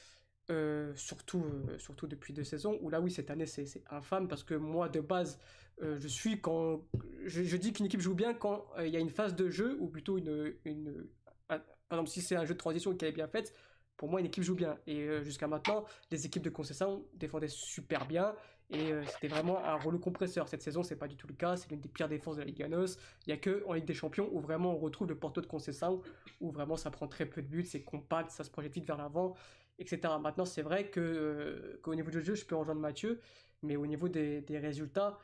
euh, 0.50 0.92
surtout, 0.94 1.44
euh, 1.44 1.78
surtout 1.78 2.06
depuis 2.06 2.32
deux 2.32 2.44
saisons, 2.44 2.78
où 2.80 2.90
là, 2.90 3.00
oui, 3.00 3.10
cette 3.10 3.30
année, 3.30 3.46
c'est 3.46 3.82
infâme, 3.90 4.28
parce 4.28 4.42
que 4.42 4.54
moi, 4.54 4.88
de 4.88 5.00
base, 5.00 5.38
euh, 5.82 5.96
je 5.98 6.08
suis 6.08 6.40
quand. 6.40 6.82
Je, 7.24 7.56
dis 7.56 7.72
qu'une 7.72 7.86
équipe 7.86 8.00
joue 8.00 8.14
bien 8.14 8.34
quand 8.34 8.66
il 8.78 8.88
y 8.88 8.96
a 8.96 9.00
une 9.00 9.10
phase 9.10 9.34
de 9.34 9.50
jeu, 9.50 9.76
ou 9.80 9.88
plutôt 9.88 10.18
une. 10.18 10.54
une 10.64 11.06
par 11.48 11.60
exemple, 12.00 12.10
si 12.10 12.20
c'est 12.20 12.34
un 12.34 12.44
jeu 12.44 12.54
de 12.54 12.58
transition 12.58 12.96
qui 12.96 13.04
est 13.04 13.12
bien 13.12 13.28
fait, 13.28 13.52
pour 13.96 14.08
moi, 14.08 14.18
une 14.18 14.26
équipe 14.26 14.42
joue 14.42 14.56
bien. 14.56 14.76
Et 14.88 15.22
jusqu'à 15.22 15.46
maintenant, 15.46 15.84
les 16.10 16.26
équipes 16.26 16.42
de 16.42 16.50
concession 16.50 17.06
défendaient 17.14 17.48
super 17.48 18.06
bien. 18.06 18.34
Et 18.70 18.92
euh, 18.92 19.04
c'était 19.06 19.28
vraiment 19.28 19.64
un 19.64 19.76
rouleau 19.76 19.98
compresseur. 19.98 20.48
Cette 20.48 20.62
saison, 20.62 20.82
c'est 20.82 20.96
pas 20.96 21.06
du 21.06 21.16
tout 21.16 21.26
le 21.28 21.34
cas. 21.34 21.56
C'est 21.56 21.70
l'une 21.70 21.80
des 21.80 21.88
pires 21.88 22.08
défenses 22.08 22.36
de 22.36 22.40
la 22.40 22.46
Ligue 22.46 22.62
Anos. 22.62 22.98
Il 23.26 23.30
y 23.30 23.32
a 23.32 23.36
que 23.36 23.64
en 23.66 23.74
Ligue 23.74 23.84
des 23.84 23.94
Champions 23.94 24.28
où 24.32 24.40
vraiment 24.40 24.74
on 24.74 24.78
retrouve 24.78 25.08
le 25.08 25.16
Porto 25.16 25.40
de 25.40 25.46
Conceição, 25.46 26.02
où 26.40 26.50
vraiment 26.50 26.76
ça 26.76 26.90
prend 26.90 27.06
très 27.06 27.26
peu 27.26 27.42
de 27.42 27.46
buts, 27.46 27.64
c'est 27.64 27.82
compact, 27.82 28.30
ça 28.30 28.42
se 28.42 28.50
projette 28.50 28.74
vite 28.74 28.86
vers 28.86 28.96
l'avant, 28.96 29.34
etc. 29.78 30.14
Maintenant, 30.20 30.44
c'est 30.44 30.62
vrai 30.62 30.90
que 30.90 31.00
euh, 31.00 31.80
qu'au 31.82 31.94
niveau 31.94 32.10
du 32.10 32.24
jeu, 32.24 32.34
je 32.34 32.44
peux 32.44 32.56
rejoindre 32.56 32.80
Mathieu, 32.80 33.20
mais 33.62 33.76
au 33.76 33.86
niveau 33.86 34.08
des, 34.08 34.44
résultats, 34.50 35.18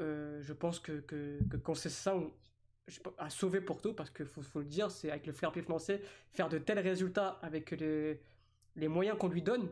euh, 0.00 0.40
je 0.42 0.52
pense 0.52 0.80
que, 0.80 1.00
que, 1.00 1.38
que 1.48 1.56
Conceição 1.56 2.32
a 3.18 3.30
sauvé 3.30 3.60
Porto 3.60 3.92
parce 3.92 4.10
qu'il 4.10 4.26
faut, 4.26 4.58
le 4.58 4.64
dire, 4.64 4.90
c'est 4.90 5.10
avec 5.10 5.26
le 5.26 5.32
frère 5.32 5.52
play 5.52 5.62
français, 5.62 6.00
faire 6.32 6.48
de 6.48 6.58
tels 6.58 6.78
résultats 6.78 7.38
avec 7.42 7.70
les, 7.72 8.20
les 8.76 8.88
moyens 8.88 9.18
qu'on 9.18 9.28
lui 9.28 9.42
donne, 9.42 9.68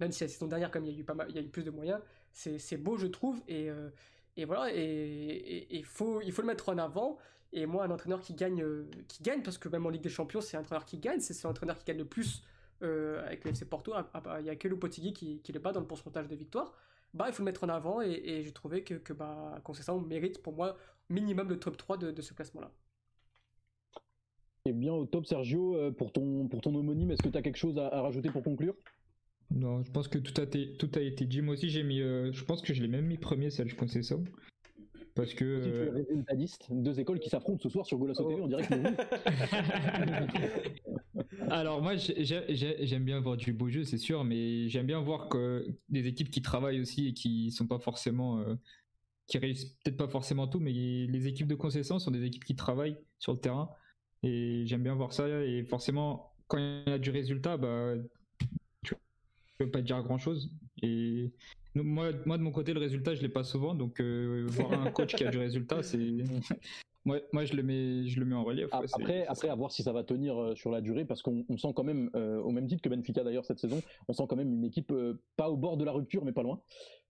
même 0.00 0.12
si 0.12 0.24
la 0.24 0.28
saison 0.28 0.46
dernière, 0.46 0.70
comme 0.70 0.84
il 0.84 0.92
y 0.92 0.96
a 0.96 0.98
eu, 0.98 1.04
pas 1.04 1.14
mal, 1.14 1.26
il 1.30 1.36
y 1.36 1.38
a 1.38 1.42
eu 1.42 1.48
plus 1.48 1.64
de 1.64 1.70
moyens, 1.70 2.00
c'est 2.38 2.76
beau, 2.76 2.96
je 2.96 3.06
trouve. 3.06 3.42
Et, 3.48 3.68
euh, 3.70 3.90
voilà, 4.46 4.72
et 4.72 5.66
il 5.70 5.84
faut, 5.84 6.20
il 6.20 6.32
faut 6.32 6.42
le 6.42 6.46
mettre 6.46 6.68
en 6.68 6.78
avant. 6.78 7.18
Et 7.52 7.66
moi, 7.66 7.84
un 7.84 7.90
entraîneur 7.90 8.20
qui 8.20 8.34
gagne, 8.34 8.62
euh, 8.62 8.88
qui 9.08 9.22
gagne 9.22 9.42
parce 9.42 9.58
que 9.58 9.68
même 9.68 9.86
en 9.86 9.88
Ligue 9.88 10.02
des 10.02 10.10
Champions, 10.10 10.40
c'est 10.40 10.56
un 10.56 10.60
entraîneur 10.60 10.84
qui 10.84 10.98
gagne, 10.98 11.20
c'est 11.20 11.42
l'entraîneur 11.44 11.78
qui 11.78 11.84
gagne 11.84 11.98
le 11.98 12.04
plus 12.04 12.42
euh, 12.82 13.24
avec 13.24 13.44
le 13.44 13.50
FC 13.50 13.64
Porto. 13.64 13.92
Ah, 13.94 14.08
ah, 14.12 14.20
bah, 14.20 14.40
il 14.40 14.44
n'y 14.44 14.50
a 14.50 14.56
que 14.56 14.68
Lopetegui 14.68 15.12
qui, 15.12 15.40
qui 15.40 15.52
le 15.52 15.58
bat 15.58 15.72
dans 15.72 15.80
le 15.80 15.86
pourcentage 15.86 16.28
de 16.28 16.36
victoire. 16.36 16.74
Bah, 17.14 17.24
il 17.28 17.32
faut 17.32 17.42
le 17.42 17.46
mettre 17.46 17.64
en 17.64 17.70
avant 17.70 18.02
et, 18.02 18.10
et 18.10 18.42
j'ai 18.42 18.52
trouvé 18.52 18.84
que, 18.84 18.94
que 18.94 19.14
bah, 19.14 19.60
mérite 20.06 20.42
pour 20.42 20.52
moi 20.52 20.76
minimum 21.08 21.48
le 21.48 21.58
top 21.58 21.78
3 21.78 21.96
de, 21.96 22.20
ce 22.20 22.34
classement-là. 22.34 22.70
Et 24.66 24.72
bien 24.74 24.92
au 24.92 25.06
top, 25.06 25.24
Sergio, 25.24 25.90
pour 25.92 26.12
ton, 26.12 26.46
pour 26.48 26.60
ton 26.60 26.74
homonyme, 26.74 27.10
est-ce 27.10 27.22
que 27.22 27.30
tu 27.30 27.38
as 27.38 27.42
quelque 27.42 27.56
chose 27.56 27.78
à 27.78 28.02
rajouter 28.02 28.28
pour 28.30 28.42
conclure? 28.42 28.74
Non, 29.50 29.82
je 29.82 29.90
pense 29.90 30.08
que 30.08 30.18
tout 30.18 30.38
a, 30.40 30.44
été, 30.44 30.76
tout 30.76 30.90
a 30.94 31.00
été 31.00 31.24
dit. 31.24 31.40
Moi 31.40 31.54
aussi, 31.54 31.70
j'ai 31.70 31.82
mis. 31.82 32.00
Euh, 32.00 32.32
je 32.32 32.44
pense 32.44 32.60
que 32.60 32.74
je 32.74 32.82
l'ai 32.82 32.88
même 32.88 33.06
mis 33.06 33.16
premier, 33.16 33.50
ça, 33.50 33.64
je 33.66 33.74
pensais 33.74 34.02
ça. 34.02 34.16
Parce 35.14 35.32
que. 35.32 35.62
Si 35.62 35.70
tu 35.70 35.74
es 35.74 35.80
euh, 35.80 35.90
résultatiste, 35.90 36.66
deux 36.70 37.00
écoles 37.00 37.18
qui 37.18 37.30
s'affrontent 37.30 37.60
ce 37.62 37.70
soir 37.70 37.86
sur 37.86 37.96
Golasso 37.98 38.28
TV, 38.28 38.42
on 38.42 38.46
dirait 38.46 38.66
que 38.66 38.74
Alors, 41.50 41.80
moi, 41.82 41.94
j'aime 41.96 43.04
bien 43.04 43.20
voir 43.20 43.36
du 43.38 43.54
beau 43.54 43.70
jeu, 43.70 43.84
c'est 43.84 43.98
sûr, 43.98 44.22
mais 44.22 44.68
j'aime 44.68 44.86
bien 44.86 45.00
voir 45.00 45.28
que 45.28 45.66
des 45.88 46.06
équipes 46.06 46.30
qui 46.30 46.42
travaillent 46.42 46.80
aussi 46.80 47.08
et 47.08 47.14
qui 47.14 47.50
sont 47.50 47.66
pas 47.66 47.78
forcément. 47.78 48.38
Euh, 48.40 48.54
qui 49.28 49.36
réussissent 49.36 49.76
peut-être 49.84 49.98
pas 49.98 50.08
forcément 50.08 50.46
tout, 50.48 50.58
mais 50.58 50.72
les 50.72 51.26
équipes 51.26 51.48
de 51.48 51.54
concession 51.54 51.98
sont 51.98 52.10
des 52.10 52.24
équipes 52.24 52.44
qui 52.44 52.56
travaillent 52.56 52.96
sur 53.18 53.32
le 53.32 53.38
terrain. 53.38 53.68
Et 54.22 54.62
j'aime 54.66 54.82
bien 54.82 54.94
voir 54.94 55.12
ça. 55.12 55.28
Et 55.44 55.64
forcément, 55.64 56.32
quand 56.46 56.56
il 56.58 56.90
y 56.90 56.94
a 56.94 56.98
du 56.98 57.10
résultat, 57.10 57.58
bah, 57.58 57.94
peux 59.58 59.70
pas 59.70 59.82
dire 59.82 60.02
grand 60.02 60.18
chose. 60.18 60.50
Et 60.82 61.32
moi, 61.74 62.10
moi, 62.24 62.38
de 62.38 62.42
mon 62.42 62.52
côté, 62.52 62.72
le 62.72 62.80
résultat, 62.80 63.14
je 63.14 63.22
l'ai 63.22 63.28
pas 63.28 63.44
souvent. 63.44 63.74
Donc, 63.74 64.00
euh, 64.00 64.46
voir 64.48 64.72
un 64.72 64.90
coach 64.90 65.14
qui 65.14 65.24
a 65.24 65.30
du 65.30 65.38
résultat, 65.38 65.82
c'est. 65.82 65.98
moi, 67.04 67.18
moi, 67.32 67.44
je 67.44 67.54
le 67.54 67.62
mets, 67.62 68.06
je 68.06 68.18
le 68.20 68.26
mets 68.26 68.34
en 68.34 68.44
relief. 68.44 68.68
après, 68.72 69.26
après, 69.26 69.48
à 69.48 69.54
voir 69.54 69.72
si 69.72 69.82
ça 69.82 69.92
va 69.92 70.04
tenir 70.04 70.40
euh, 70.40 70.54
sur 70.54 70.70
la 70.70 70.80
durée, 70.80 71.04
parce 71.04 71.22
qu'on 71.22 71.44
sent 71.56 71.72
quand 71.74 71.84
même, 71.84 72.10
euh, 72.14 72.40
au 72.40 72.50
même 72.50 72.66
titre 72.66 72.82
que 72.82 72.88
Benfica 72.88 73.22
d'ailleurs 73.24 73.44
cette 73.44 73.58
saison, 73.58 73.80
on 74.08 74.12
sent 74.12 74.24
quand 74.28 74.36
même 74.36 74.52
une 74.52 74.64
équipe 74.64 74.92
pas 75.36 75.50
au 75.50 75.56
bord 75.56 75.76
de 75.76 75.84
la 75.84 75.92
rupture, 75.92 76.24
mais 76.24 76.32
pas 76.32 76.42
loin. 76.42 76.60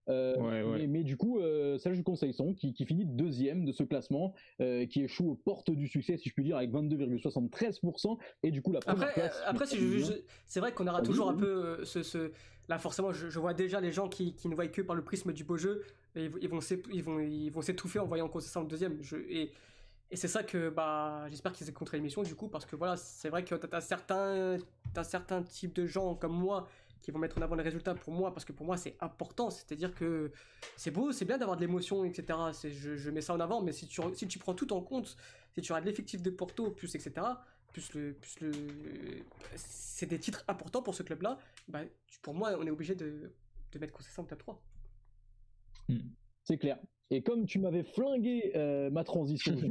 Euh, 0.09 0.87
mais, 0.87 1.03
du 1.03 1.17
coup, 1.17 1.39
euh, 1.39 1.77
Serge 1.77 2.01
Conceição 2.03 2.53
qui, 2.53 2.73
qui 2.73 2.85
finit 2.85 3.05
deuxième 3.05 3.65
de 3.65 3.71
ce 3.71 3.83
classement, 3.83 4.33
euh, 4.61 4.85
qui 4.85 5.03
échoue 5.03 5.31
aux 5.31 5.35
portes 5.35 5.71
du 5.71 5.87
succès, 5.87 6.17
si 6.17 6.29
je 6.29 6.33
puis 6.33 6.43
dire, 6.43 6.57
avec 6.57 6.71
22,73%. 6.71 8.17
Et 8.43 8.51
du 8.51 8.61
coup, 8.61 8.71
la 8.71 8.79
première 8.79 9.09
après, 9.09 9.31
après 9.45 9.65
c'est 10.45 10.59
vrai 10.59 10.71
qu'on 10.73 10.87
aura 10.87 11.01
toujours 11.01 11.29
un 11.29 11.35
peu 11.35 11.83
ce, 11.85 12.31
Là, 12.67 12.77
forcément, 12.77 13.11
je, 13.11 13.39
vois 13.39 13.55
déjà 13.55 13.81
les 13.81 13.91
gens 13.91 14.07
qui, 14.07 14.35
qui, 14.35 14.47
ne 14.47 14.53
voient 14.53 14.67
que 14.67 14.83
par 14.83 14.95
le 14.95 15.03
prisme 15.03 15.33
du 15.33 15.43
beau 15.43 15.57
jeu, 15.57 15.83
et 16.15 16.29
ils, 16.39 16.47
vont 16.47 16.59
ils 16.93 17.03
vont 17.03 17.19
ils 17.19 17.49
vont 17.49 17.63
s'étouffer 17.63 17.97
en 17.97 18.05
voyant 18.05 18.29
Conceição 18.29 18.63
deuxième. 18.63 19.01
Je, 19.01 19.15
et, 19.17 19.51
et 20.11 20.15
c'est 20.15 20.27
ça 20.27 20.43
que 20.43 20.69
bah, 20.69 21.25
j'espère 21.29 21.51
qu'ils 21.51 21.67
aient 21.67 21.73
contre 21.73 21.95
l'émission 21.95 22.21
du 22.21 22.35
coup, 22.35 22.47
parce 22.47 22.65
que 22.65 22.75
voilà, 22.75 22.95
c'est 22.95 23.29
vrai 23.29 23.43
que 23.43 23.55
tu 23.55 23.67
as, 23.71 23.81
certains, 23.81 24.57
as 24.95 25.03
certains 25.03 25.41
types 25.41 25.75
de 25.75 25.87
gens 25.87 26.13
comme 26.13 26.33
moi 26.33 26.67
qui 27.01 27.11
vont 27.11 27.19
mettre 27.19 27.37
en 27.37 27.41
avant 27.41 27.55
les 27.55 27.63
résultats 27.63 27.95
pour 27.95 28.13
moi, 28.13 28.33
parce 28.33 28.45
que 28.45 28.51
pour 28.51 28.65
moi 28.65 28.77
c'est 28.77 28.95
important, 28.99 29.49
c'est-à-dire 29.49 29.93
que 29.93 30.31
c'est 30.75 30.91
beau, 30.91 31.11
c'est 31.11 31.25
bien 31.25 31.37
d'avoir 31.37 31.57
de 31.57 31.61
l'émotion, 31.61 32.03
etc. 32.03 32.37
Je, 32.53 33.09
mets 33.09 33.21
ça 33.21 33.33
en 33.33 33.39
avant, 33.39 33.61
mais 33.61 33.71
si 33.71 33.87
tu, 33.87 34.01
si 34.13 34.27
tu 34.27 34.39
prends 34.39 34.53
tout 34.53 34.73
en 34.73 34.81
compte, 34.81 35.15
si 35.55 35.61
tu 35.61 35.73
de 35.73 35.79
l'effectif 35.79 36.21
de 36.21 36.29
Porto, 36.29 36.71
plus 36.71 36.93
etc., 36.95 37.25
plus 37.71 37.93
le, 37.93 38.13
plus 38.13 38.39
le, 38.41 38.51
c'est 39.55 40.07
des 40.07 40.19
titres 40.19 40.43
importants 40.47 40.81
pour 40.81 40.95
ce 40.95 41.03
club-là, 41.03 41.37
bah, 41.67 41.81
pour 42.21 42.33
moi 42.33 42.55
on 42.59 42.65
est 42.65 42.71
obligé 42.71 42.95
de, 42.95 43.31
de 43.71 43.79
mettre 43.79 43.93
Concession 43.93 44.23
en 44.23 44.25
top 44.25 44.39
3. 44.39 44.61
C'est 46.43 46.57
clair. 46.57 46.79
Et 47.11 47.23
comme 47.23 47.45
tu 47.45 47.59
m'avais 47.59 47.83
flingué 47.83 48.51
euh, 48.55 48.89
ma 48.91 49.03
transition 49.03 49.57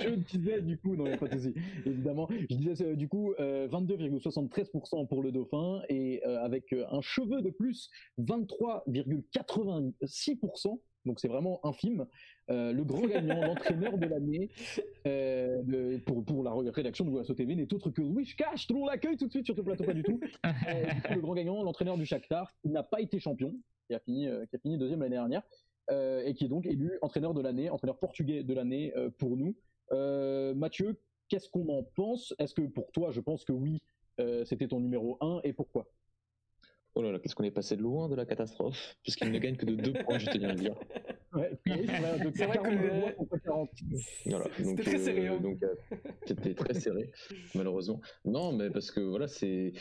je 0.00 0.14
disais, 0.36 0.62
du 0.62 0.78
coup, 0.78 0.96
non, 0.96 1.04
il 1.04 1.10
n'y 1.10 1.14
a 1.14 1.18
pas 1.18 1.28
de 1.28 1.38
souci, 1.38 1.52
évidemment, 1.84 2.26
je 2.48 2.56
disais 2.56 2.82
euh, 2.82 2.96
du 2.96 3.06
coup 3.08 3.34
22,73% 3.38 5.02
euh, 5.02 5.06
pour 5.06 5.22
le 5.22 5.30
Dauphin 5.30 5.82
et 5.90 6.24
avec 6.24 6.72
un 6.72 7.02
cheveu 7.02 7.42
de 7.42 7.50
plus, 7.50 7.90
23,86% 8.18 10.80
Donc 11.04 11.20
c'est 11.20 11.28
vraiment 11.28 11.60
infime. 11.64 12.06
Euh, 12.50 12.72
le 12.72 12.84
grand 12.84 13.06
gagnant, 13.06 13.40
l'entraîneur 13.46 13.98
de 13.98 14.06
l'année 14.06 14.50
euh, 15.06 15.98
pour, 16.06 16.24
pour 16.24 16.42
la 16.42 16.52
rédaction 16.70 17.04
de 17.04 17.10
Golasso 17.10 17.34
TV 17.34 17.54
n'est 17.54 17.72
autre 17.72 17.90
que. 17.90 18.02
Tout 18.02 18.74
le 18.74 18.74
monde 18.74 18.88
l'accueille 18.88 19.16
tout 19.16 19.26
de 19.26 19.32
suite 19.32 19.46
sur 19.46 19.56
ce 19.56 19.60
plateau, 19.60 19.84
pas 19.84 19.94
du 19.94 20.02
tout. 20.02 20.20
Euh, 20.68 20.84
du 20.84 21.02
coup, 21.02 21.14
le 21.14 21.20
grand 21.20 21.34
gagnant, 21.34 21.62
l'entraîneur 21.62 21.96
du 21.96 22.06
Shakhtar, 22.06 22.52
qui 22.62 22.68
n'a 22.68 22.82
pas 22.82 23.00
été 23.00 23.18
champion, 23.18 23.54
qui 23.86 23.94
a 23.94 23.98
fini, 23.98 24.28
qui 24.48 24.56
a 24.56 24.58
fini 24.58 24.78
deuxième 24.78 25.00
l'année 25.00 25.16
dernière, 25.16 25.42
et 25.90 26.34
qui 26.34 26.44
est 26.44 26.48
donc 26.48 26.66
élu 26.66 26.98
entraîneur 27.02 27.34
de 27.34 27.40
l'année, 27.40 27.70
entraîneur 27.70 27.98
portugais 27.98 28.42
de 28.42 28.54
l'année 28.54 28.92
pour 29.18 29.36
nous. 29.36 29.54
Mathieu, 30.54 31.00
qu'est-ce 31.28 31.48
qu'on 31.48 31.68
en 31.68 31.82
pense? 31.82 32.34
Est-ce 32.38 32.54
que 32.54 32.62
pour 32.62 32.92
toi, 32.92 33.10
je 33.10 33.20
pense 33.20 33.44
que 33.44 33.52
oui, 33.52 33.82
c'était 34.44 34.68
ton 34.68 34.80
numéro 34.80 35.18
1 35.20 35.40
et 35.44 35.52
pourquoi? 35.52 35.86
Oh 36.94 37.02
là 37.02 37.10
là, 37.10 37.18
qu'est-ce 37.18 37.34
qu'on 37.34 37.44
est 37.44 37.50
passé 37.50 37.76
de 37.76 37.82
loin 37.82 38.08
de 38.08 38.14
la 38.14 38.26
catastrophe 38.26 38.96
Puisqu'il 39.02 39.30
ne 39.30 39.38
gagne 39.38 39.56
que 39.56 39.64
de 39.64 39.74
deux 39.74 39.92
points, 40.04 40.18
je 40.18 40.26
tenais 40.26 40.46
à 40.46 40.52
le 40.52 40.58
dire. 40.58 40.74
Ouais, 41.32 41.58
oui, 41.66 41.86
c'est 41.86 41.98
vrai, 41.98 42.18
de 42.18 42.32
C'est 42.34 42.46
vrai 42.46 42.58
que, 42.58 42.62
42 42.64 42.84
euh, 42.84 43.00
voix 43.00 43.12
contre 43.12 43.38
40. 43.38 43.70
Voilà, 44.26 44.44
C'était 44.50 44.62
donc, 44.64 44.80
très 44.82 44.98
serré, 44.98 45.26
hein. 45.28 45.40
donc, 45.40 45.62
euh, 45.62 45.74
c'était 46.26 46.54
très 46.54 46.74
serré, 46.74 47.10
malheureusement. 47.54 48.02
Non, 48.26 48.52
mais 48.52 48.68
parce 48.68 48.90
que 48.90 49.00
voilà, 49.00 49.26
c'est. 49.28 49.72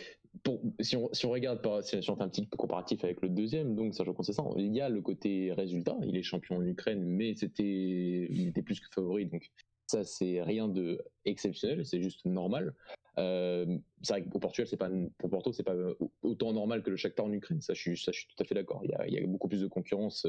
Pour, 0.44 0.62
si, 0.80 0.96
on, 0.96 1.10
si 1.12 1.26
on 1.26 1.32
regarde, 1.32 1.62
par, 1.62 1.84
si, 1.84 1.98
on 2.10 2.16
fait 2.16 2.24
un 2.24 2.30
petit 2.30 2.48
comparatif 2.48 3.04
avec 3.04 3.22
le 3.22 3.28
deuxième, 3.28 3.76
donc 3.76 3.94
Sergio 3.94 4.14
Conceição, 4.14 4.56
il 4.58 4.74
y 4.74 4.80
a 4.80 4.88
le 4.88 5.02
côté 5.02 5.52
résultat, 5.52 5.98
il 6.04 6.16
est 6.16 6.24
champion 6.24 6.56
en 6.56 6.66
Ukraine, 6.66 7.04
mais 7.04 7.36
c'était, 7.36 8.28
il 8.30 8.48
était 8.48 8.62
plus 8.62 8.80
que 8.80 8.88
favori, 8.96 9.26
donc 9.26 9.52
ça 9.88 10.06
c'est 10.06 10.42
rien 10.42 10.70
de 10.70 11.04
exceptionnel, 11.26 11.86
c'est 11.86 12.02
juste 12.02 12.24
normal. 12.24 12.74
Euh, 13.18 13.78
c'est 14.02 14.14
vrai 14.14 14.24
qu'au 14.24 14.40
Portugal, 14.40 14.68
c'est 14.68 14.78
pas 14.78 14.90
pour 15.18 15.30
Porto, 15.30 15.52
c'est 15.52 15.64
pas 15.64 15.76
autant 16.22 16.54
normal 16.54 16.82
que 16.82 16.90
le 16.90 16.98
Shakhtar 16.98 17.26
en 17.26 17.32
Ukraine. 17.32 17.62
Ça, 17.62 17.74
je 17.74 17.94
suis, 17.94 18.06
tout 18.06 18.44
à 18.44 18.46
fait 18.46 18.56
d'accord. 18.56 18.82
Il 18.84 19.14
y 19.14 19.18
a, 19.18 19.28
beaucoup 19.28 19.48
plus 19.48 19.62
de 19.62 19.68
concurrence. 19.68 20.26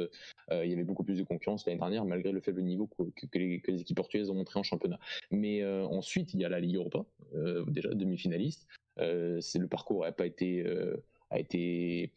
euh, 0.50 0.64
il 0.64 0.70
y 0.70 0.74
avait 0.74 0.84
beaucoup 0.84 1.04
plus 1.04 1.18
de 1.18 1.24
concurrence 1.24 1.66
l'année 1.66 1.78
dernière, 1.78 2.04
malgré 2.04 2.32
le 2.32 2.40
faible 2.40 2.62
niveau 2.62 2.86
que, 2.86 3.38
les, 3.38 3.62
équipes 3.80 3.96
portugaises 3.96 4.30
ont 4.30 4.34
montré 4.34 4.58
en 4.58 4.62
championnat. 4.62 4.98
Mais 5.30 5.62
euh, 5.62 5.84
ensuite, 5.86 6.34
il 6.34 6.40
y 6.40 6.44
a 6.44 6.48
la 6.48 6.60
Ligue 6.60 6.76
Europa, 6.76 7.04
euh, 7.34 7.64
déjà 7.66 7.90
demi-finaliste. 7.94 8.66
Euh, 8.98 9.40
le 9.54 9.68
parcours 9.68 10.02
n'a 10.04 10.12
pas 10.12 10.26
été, 10.26 10.62
euh, 10.66 10.96
a 11.30 11.38
été, 11.38 12.12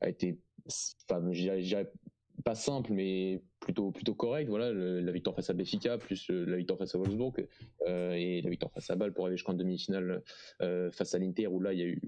a 0.00 0.08
été, 0.08 0.38
enfin, 1.10 1.32
je 1.32 1.84
pas 2.44 2.54
simple, 2.54 2.92
mais 2.92 3.40
plutôt 3.60 3.90
plutôt 3.90 4.14
correct. 4.14 4.48
Voilà, 4.48 4.72
la 4.72 5.12
victoire 5.12 5.36
face 5.36 5.50
à 5.50 5.52
Benfica, 5.52 5.98
plus 5.98 6.30
euh, 6.30 6.44
la 6.46 6.56
victoire 6.56 6.78
face 6.78 6.94
à 6.94 6.98
Wolfsburg 6.98 7.46
euh, 7.86 8.12
et 8.12 8.42
la 8.42 8.50
victoire 8.50 8.72
face 8.72 8.90
à 8.90 8.96
Bâle 8.96 9.12
pour 9.12 9.24
arriver 9.24 9.36
jusqu'en 9.36 9.54
demi-finale 9.54 10.22
euh, 10.60 10.90
face 10.90 11.14
à 11.14 11.18
l'Inter, 11.18 11.46
où 11.46 11.60
là 11.60 11.72
il 11.72 11.78
y 11.78 11.82
a 11.82 11.86
eu 11.86 12.00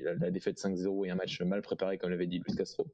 la, 0.00 0.30
défaite 0.30 0.58
5-0 0.58 1.06
et 1.06 1.10
un 1.10 1.14
match 1.14 1.40
mal 1.40 1.62
préparé, 1.62 1.98
comme 1.98 2.10
l'avait 2.10 2.26
dit 2.26 2.38
Luis 2.38 2.56
Castro. 2.56 2.86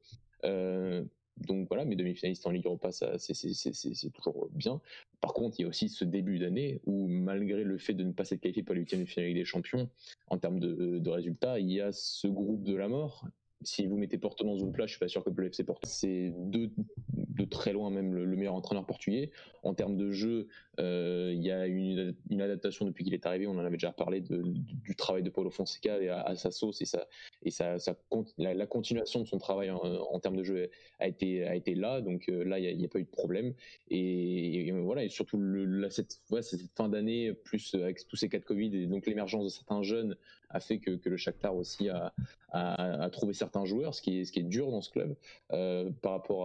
Donc 1.37 1.67
voilà, 1.67 1.85
mes 1.85 1.97
demi-finalistes 1.97 2.47
en 2.47 2.51
Ligue 2.51 2.67
Europa, 2.67 2.93
ça, 2.93 3.19
c'est, 3.19 4.11
toujours 4.13 4.49
bien. 4.53 4.81
Par 5.21 5.33
contre, 5.33 5.59
il 5.59 5.63
y 5.63 5.65
a 5.65 5.69
aussi 5.69 5.89
ce 5.89 6.05
début 6.05 6.39
d'année 6.39 6.81
où, 6.87 7.09
malgré 7.09 7.65
le 7.65 7.77
fait 7.77 7.93
de 7.93 8.05
ne 8.05 8.13
pas 8.13 8.25
s'être 8.25 8.41
qualifié 8.41 8.63
pour 8.63 8.77
la 8.77 8.81
huitième 8.81 9.01
de 9.01 9.07
finale 9.09 9.35
des 9.35 9.45
Champions, 9.45 9.91
en 10.29 10.39
termes 10.39 10.61
de 10.61 11.11
résultats, 11.11 11.59
il 11.59 11.73
y 11.73 11.81
a 11.81 11.91
ce 11.91 12.29
groupe 12.29 12.63
de 12.63 12.77
la 12.77 12.87
mort. 12.87 13.27
Si 13.65 13.87
vous 13.87 13.97
mettez 13.97 14.19
Porto 14.19 14.45
dans 14.45 14.57
ce 14.57 14.63
groupe-là, 14.63 14.87
je 14.87 14.93
suis 14.93 14.99
pas 14.99 15.09
sûr 15.09 15.25
que 15.25 15.31
le 15.31 15.47
FC 15.47 15.65
Porto, 15.65 15.89
c'est 15.89 16.33
de, 16.37 16.71
de 17.35 17.45
très 17.45 17.73
loin 17.73 17.91
même 17.91 18.15
le, 18.15 18.25
le 18.25 18.37
meilleur 18.37 18.55
entraîneur 18.55 18.87
portugais. 18.87 19.31
En 19.63 19.75
termes 19.75 19.97
de 19.97 20.11
jeu, 20.13 20.49
euh, 20.79 21.33
il 21.35 21.43
y 21.43 21.51
a 21.51 21.67
une, 21.67 22.15
une 22.31 22.41
adaptation 22.41 22.85
depuis 22.85 23.05
qu'il 23.05 23.15
est 23.15 23.27
arrivé. 23.27 23.47
On 23.47 23.53
en 23.53 23.65
avait 23.65 23.77
déjà 23.77 23.93
parlé 23.93 24.21
du, 24.21 24.97
travail 24.97 25.23
de 25.23 25.31
Paulo 25.31 25.51
Fonseca 25.51 26.01
et 26.01 26.09
à, 26.09 26.21
à 26.21 26.37
sa 26.37 26.51
sauce 26.51 26.81
et, 26.81 26.85
sa, 26.85 27.07
et 27.43 27.51
sa, 27.51 27.77
la, 28.39 28.67
continuation 28.67 29.21
de 29.21 29.27
son 29.27 29.39
travail 29.39 29.71
en, 29.71 30.19
termes 30.21 30.37
de 30.37 30.45
jeu 30.45 30.71
a 31.01 31.09
été, 31.09 31.45
a 31.45 31.55
été 31.55 31.75
là. 31.75 32.01
Donc 32.01 32.29
euh, 32.29 32.45
là, 32.45 32.59
il 32.59 32.77
n'y 32.77 32.85
a, 32.85 32.89
pas 32.89 32.99
eu 32.99 33.05
de 33.05 33.09
problème. 33.09 33.55
Et, 33.91 34.71
voilà, 34.73 35.05
et 35.05 35.09
surtout 35.09 35.41
cette, 35.91 36.21
fin 36.77 36.89
d'année, 36.89 37.33
plus 37.33 37.75
avec 37.75 38.07
tous 38.07 38.17
ces 38.17 38.29
cas 38.29 38.39
de 38.39 38.45
Covid 38.45 38.77
et 38.77 38.87
donc 38.87 39.07
l'émergence 39.07 39.45
de 39.45 39.49
certains 39.49 39.83
jeunes 39.83 40.17
a 40.51 40.61
fait 40.61 40.79
que, 40.79 40.93
que 40.93 41.09
le 41.09 41.17
Shakhtar 41.17 41.57
aussi 41.57 41.89
a, 41.89 42.13
a, 42.51 43.05
a 43.05 43.11
trouvé 43.11 43.35
certains 43.35 43.54
joueurs, 43.65 43.95
ce 43.95 44.03
qui 44.03 44.19
est, 44.21 44.43
dur 44.43 44.71
dans 44.71 44.81
ce 44.81 44.91
club 44.91 45.15
euh, 45.53 45.91
par 46.03 46.13
rapport 46.13 46.41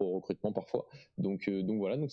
au 0.00 0.14
recrutement 0.14 0.52
parfois. 0.52 0.86
Donc 1.18 1.48
euh, 1.48 1.62
voilà, 1.66 1.96
donc 1.96 2.10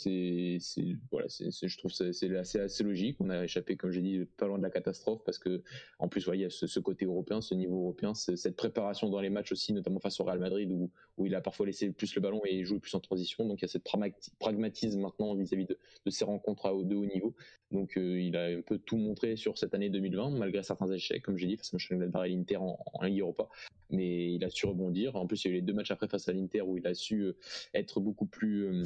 voilà, 1.12 1.28
je 1.30 1.78
trouve 1.78 1.92
que 1.96 2.12
c'est 2.12 2.36
assez 2.36 2.84
logique. 2.84 3.18
On 3.20 3.30
a 3.30 3.44
échappé, 3.44 3.78
comme 3.78 3.92
j'ai 3.92 4.02
dit, 4.02 4.26
pas 4.38 4.48
loin 4.48 4.58
de 4.58 4.64
la 4.64 4.70
catastrophe 4.70 5.22
parce 5.24 5.38
que 5.38 5.62
en 6.00 6.08
plus, 6.08 6.26
ouais, 6.28 6.38
il 6.38 6.42
y 6.42 6.46
a 6.46 6.50
ce, 6.50 6.80
côté 6.80 7.06
européen, 7.06 7.42
ce 7.42 7.54
niveau 7.54 7.80
européen, 7.82 8.14
ce- 8.14 8.36
cette 8.36 8.56
préparation 8.56 9.10
dans 9.10 9.22
les 9.22 9.30
matchs 9.30 9.52
aussi, 9.52 9.74
notamment 9.74 10.00
face 10.00 10.20
au 10.20 10.24
Real 10.24 10.40
Madrid 10.40 10.72
où 10.72 11.26
il 11.26 11.36
a 11.36 11.42
parfois 11.42 11.66
laissé 11.66 11.92
plus 11.92 12.16
le 12.16 12.22
ballon 12.22 12.42
et 12.46 12.64
joué 12.64 12.80
plus 12.80 12.96
en 12.96 13.00
transition. 13.00 13.46
Donc 13.46 13.60
il 13.62 13.64
y 13.64 13.66
a 13.66 13.68
cette 13.68 13.84
pragmati- 13.86 14.32
pragmatisme 14.40 15.02
maintenant 15.02 15.36
vis-à-vis 15.36 15.66
de, 15.66 15.78
de 16.06 16.10
ces 16.10 16.26
rencontres 16.26 16.66
à 16.66 16.70
de 16.72 16.96
haut 16.96 17.06
niveau. 17.06 17.36
Donc 17.72 17.98
euh, 17.98 18.20
il 18.22 18.36
a 18.36 18.46
un 18.46 18.62
peu 18.62 18.78
tout 18.80 18.98
montré 18.98 19.36
sur 19.36 19.58
cette 19.58 19.74
année 19.74 19.90
2020, 19.90 20.32
malgré 20.32 20.64
certains 20.64 20.92
échecs, 20.92 21.22
comme 21.24 21.38
j'ai 21.38 21.48
dit, 21.48 21.58
face 21.58 21.74
à 21.74 21.76
Mönchengladbach 21.76 22.26
et 22.26 22.30
l'Inter 22.30 22.58
en, 22.58 22.80
en 22.94 23.04
Ligue 23.04 23.20
Europa. 23.20 23.50
Mais 23.90 24.34
il 24.34 24.44
a 24.44 24.50
su 24.50 24.66
rebondir. 24.66 25.16
En 25.16 25.26
plus, 25.26 25.44
il 25.44 25.48
y 25.48 25.52
a 25.52 25.54
eu 25.54 25.60
les 25.60 25.62
deux 25.62 25.74
matchs 25.74 25.92
après 25.92 26.08
face 26.08 26.28
à 26.30 26.34
l'Inter 26.34 26.62
où 26.62 26.78
il 26.78 26.86
a 26.86 26.94
su 26.94 27.22
euh, 27.22 27.38
être 27.74 28.00
beaucoup 28.00 28.26
plus 28.26 28.66
euh, 28.66 28.84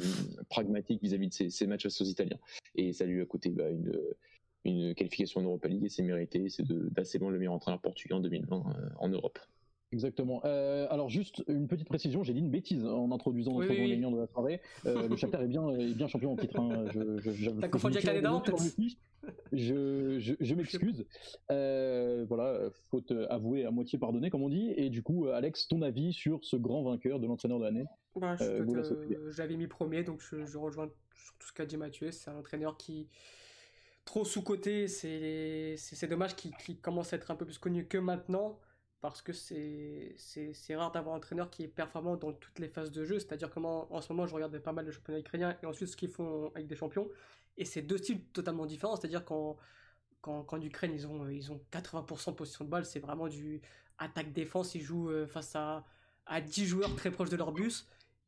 pragmatique 0.48 1.02
vis-à-vis 1.02 1.28
de 1.28 1.48
ces 1.50 1.66
matchs 1.66 1.84
face 1.84 2.00
aux 2.00 2.06
Italiens. 2.06 2.38
Et 2.74 2.92
ça 2.92 3.04
lui 3.04 3.20
a 3.20 3.26
coûté 3.26 3.50
bah, 3.50 3.68
une, 4.64 4.94
qualification 4.94 5.40
en 5.40 5.44
Europa 5.44 5.68
League 5.68 5.84
et 5.84 5.88
c'est 5.90 6.02
mérité. 6.02 6.48
C'est 6.48 6.66
d'assez 6.66 7.18
loin 7.18 7.30
le 7.30 7.38
meilleur 7.38 7.52
entraîneur 7.52 7.80
portugais 7.80 8.14
en 8.14 8.20
2020 8.20 8.56
euh, 8.56 8.88
en 8.98 9.08
Europe. 9.08 9.38
Exactement. 9.94 10.42
Euh, 10.44 10.88
alors 10.90 11.08
juste 11.08 11.44
une 11.46 11.68
petite 11.68 11.86
précision, 11.86 12.24
j'ai 12.24 12.32
dit 12.32 12.40
une 12.40 12.50
bêtise 12.50 12.84
en 12.84 13.12
introduisant 13.12 13.52
notre 13.52 13.70
oui, 13.70 13.76
grand 13.76 13.84
oui. 13.84 13.90
gagnant 13.90 14.10
de 14.10 14.18
la 14.18 14.26
soirée. 14.26 14.60
Euh, 14.86 15.08
le 15.08 15.16
Shakhtar 15.16 15.42
est 15.42 15.46
bien, 15.46 15.70
est 15.70 15.94
bien 15.94 16.08
champion 16.08 16.32
en 16.32 16.36
titre. 16.36 16.58
hein. 16.58 16.86
Je, 16.92 17.50
T'as 17.60 17.68
confondu 17.68 17.98
avec 17.98 18.06
l'année 18.06 18.20
d'avant. 18.20 18.42
Je, 19.52 20.18
je, 20.18 20.34
je 20.38 20.54
m'excuse. 20.54 21.06
Euh, 21.52 22.26
voilà, 22.28 22.70
faute 22.90 23.12
avouée 23.30 23.64
à 23.64 23.70
moitié 23.70 23.98
pardonnée, 24.00 24.30
comme 24.30 24.42
on 24.42 24.48
dit. 24.48 24.74
Et 24.76 24.90
du 24.90 25.04
coup, 25.04 25.28
Alex, 25.28 25.68
ton 25.68 25.80
avis 25.82 26.12
sur 26.12 26.44
ce 26.44 26.56
grand 26.56 26.82
vainqueur 26.82 27.20
de 27.20 27.26
l'entraîneur 27.28 27.60
de 27.60 27.64
l'année? 27.64 27.84
Bah, 28.16 28.34
je 28.36 28.44
Euh. 28.44 29.30
J'avais 29.30 29.56
mis 29.56 29.68
premier, 29.68 30.02
donc 30.02 30.20
je, 30.20 30.44
je 30.44 30.58
rejoins 30.58 30.90
sur 31.14 31.34
tout 31.38 31.46
ce 31.46 31.52
qu'a 31.52 31.66
dit 31.66 31.76
Mathieu. 31.76 32.10
C'est 32.10 32.30
un 32.30 32.36
entraîneur 32.36 32.76
qui 32.76 33.06
trop 34.04 34.24
sous-coté. 34.24 34.88
C'est 34.88 35.76
c'est 35.76 35.94
c'est 35.94 36.08
dommage 36.08 36.34
qu'il 36.34 36.52
qu'il 36.56 36.78
commence 36.80 37.12
à 37.12 37.16
être 37.16 37.30
un 37.30 37.36
peu 37.36 37.46
plus 37.46 37.58
connu 37.58 37.86
que 37.86 37.98
maintenant. 37.98 38.58
Parce 39.04 39.20
que 39.20 39.34
c'est 39.34 40.74
rare 40.76 40.90
d'avoir 40.90 41.14
un 41.14 41.18
entraîneur 41.18 41.50
qui 41.50 41.62
est 41.62 41.68
performant 41.68 42.16
dans 42.16 42.32
toutes 42.32 42.58
les 42.58 42.68
phases 42.68 42.90
de 42.90 43.04
jeu. 43.04 43.18
C'est-à-dire 43.18 43.50
comment 43.50 43.92
en 43.94 44.00
ce 44.00 44.10
moment 44.10 44.26
je 44.26 44.34
regarde 44.34 44.58
pas 44.60 44.72
mal 44.72 44.86
le 44.86 44.92
championnat 44.92 45.18
ukrainien 45.20 45.58
et 45.62 45.66
ensuite 45.66 45.88
ce 45.90 45.96
qu'ils 45.96 46.08
font 46.08 46.50
avec 46.54 46.66
des 46.66 46.74
champions. 46.74 47.10
Et 47.58 47.66
c'est 47.66 47.82
deux 47.82 47.98
styles 47.98 48.24
totalement 48.32 48.64
différents. 48.64 48.96
C'est-à-dire 48.96 49.22
qu'en 49.26 49.58
quand, 50.22 50.44
qu'en 50.44 50.60
Ukraine 50.60 50.92
ils 50.94 51.06
ont, 51.06 51.28
ils 51.28 51.52
ont 51.52 51.60
80% 51.70 52.30
de 52.30 52.36
possession 52.36 52.64
de 52.64 52.70
balle, 52.70 52.86
c'est 52.86 52.98
vraiment 53.00 53.28
du 53.28 53.60
attaque-défense. 53.98 54.74
Ils 54.74 54.80
jouent 54.82 55.10
euh, 55.10 55.26
face 55.26 55.54
à, 55.54 55.84
à 56.26 56.40
10 56.40 56.64
joueurs 56.66 56.94
très 56.96 57.10
proches 57.10 57.30
de 57.30 57.36
leur 57.36 57.52
bus 57.52 57.86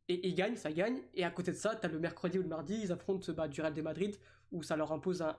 et 0.08 0.28
ils 0.28 0.34
gagnent, 0.34 0.56
ça 0.56 0.72
gagne. 0.72 1.00
Et 1.14 1.24
à 1.24 1.30
côté 1.30 1.52
de 1.52 1.56
ça, 1.56 1.74
tu 1.74 1.86
as 1.86 1.88
le 1.88 1.98
mercredi 1.98 2.38
ou 2.38 2.42
le 2.42 2.48
mardi, 2.48 2.78
ils 2.82 2.92
affrontent 2.92 3.32
bah, 3.32 3.48
du 3.48 3.62
Real 3.62 3.72
de 3.74 3.82
Madrid 3.82 4.16
où 4.52 4.62
ça 4.62 4.76
leur 4.76 4.92
impose 4.92 5.22
un, 5.22 5.36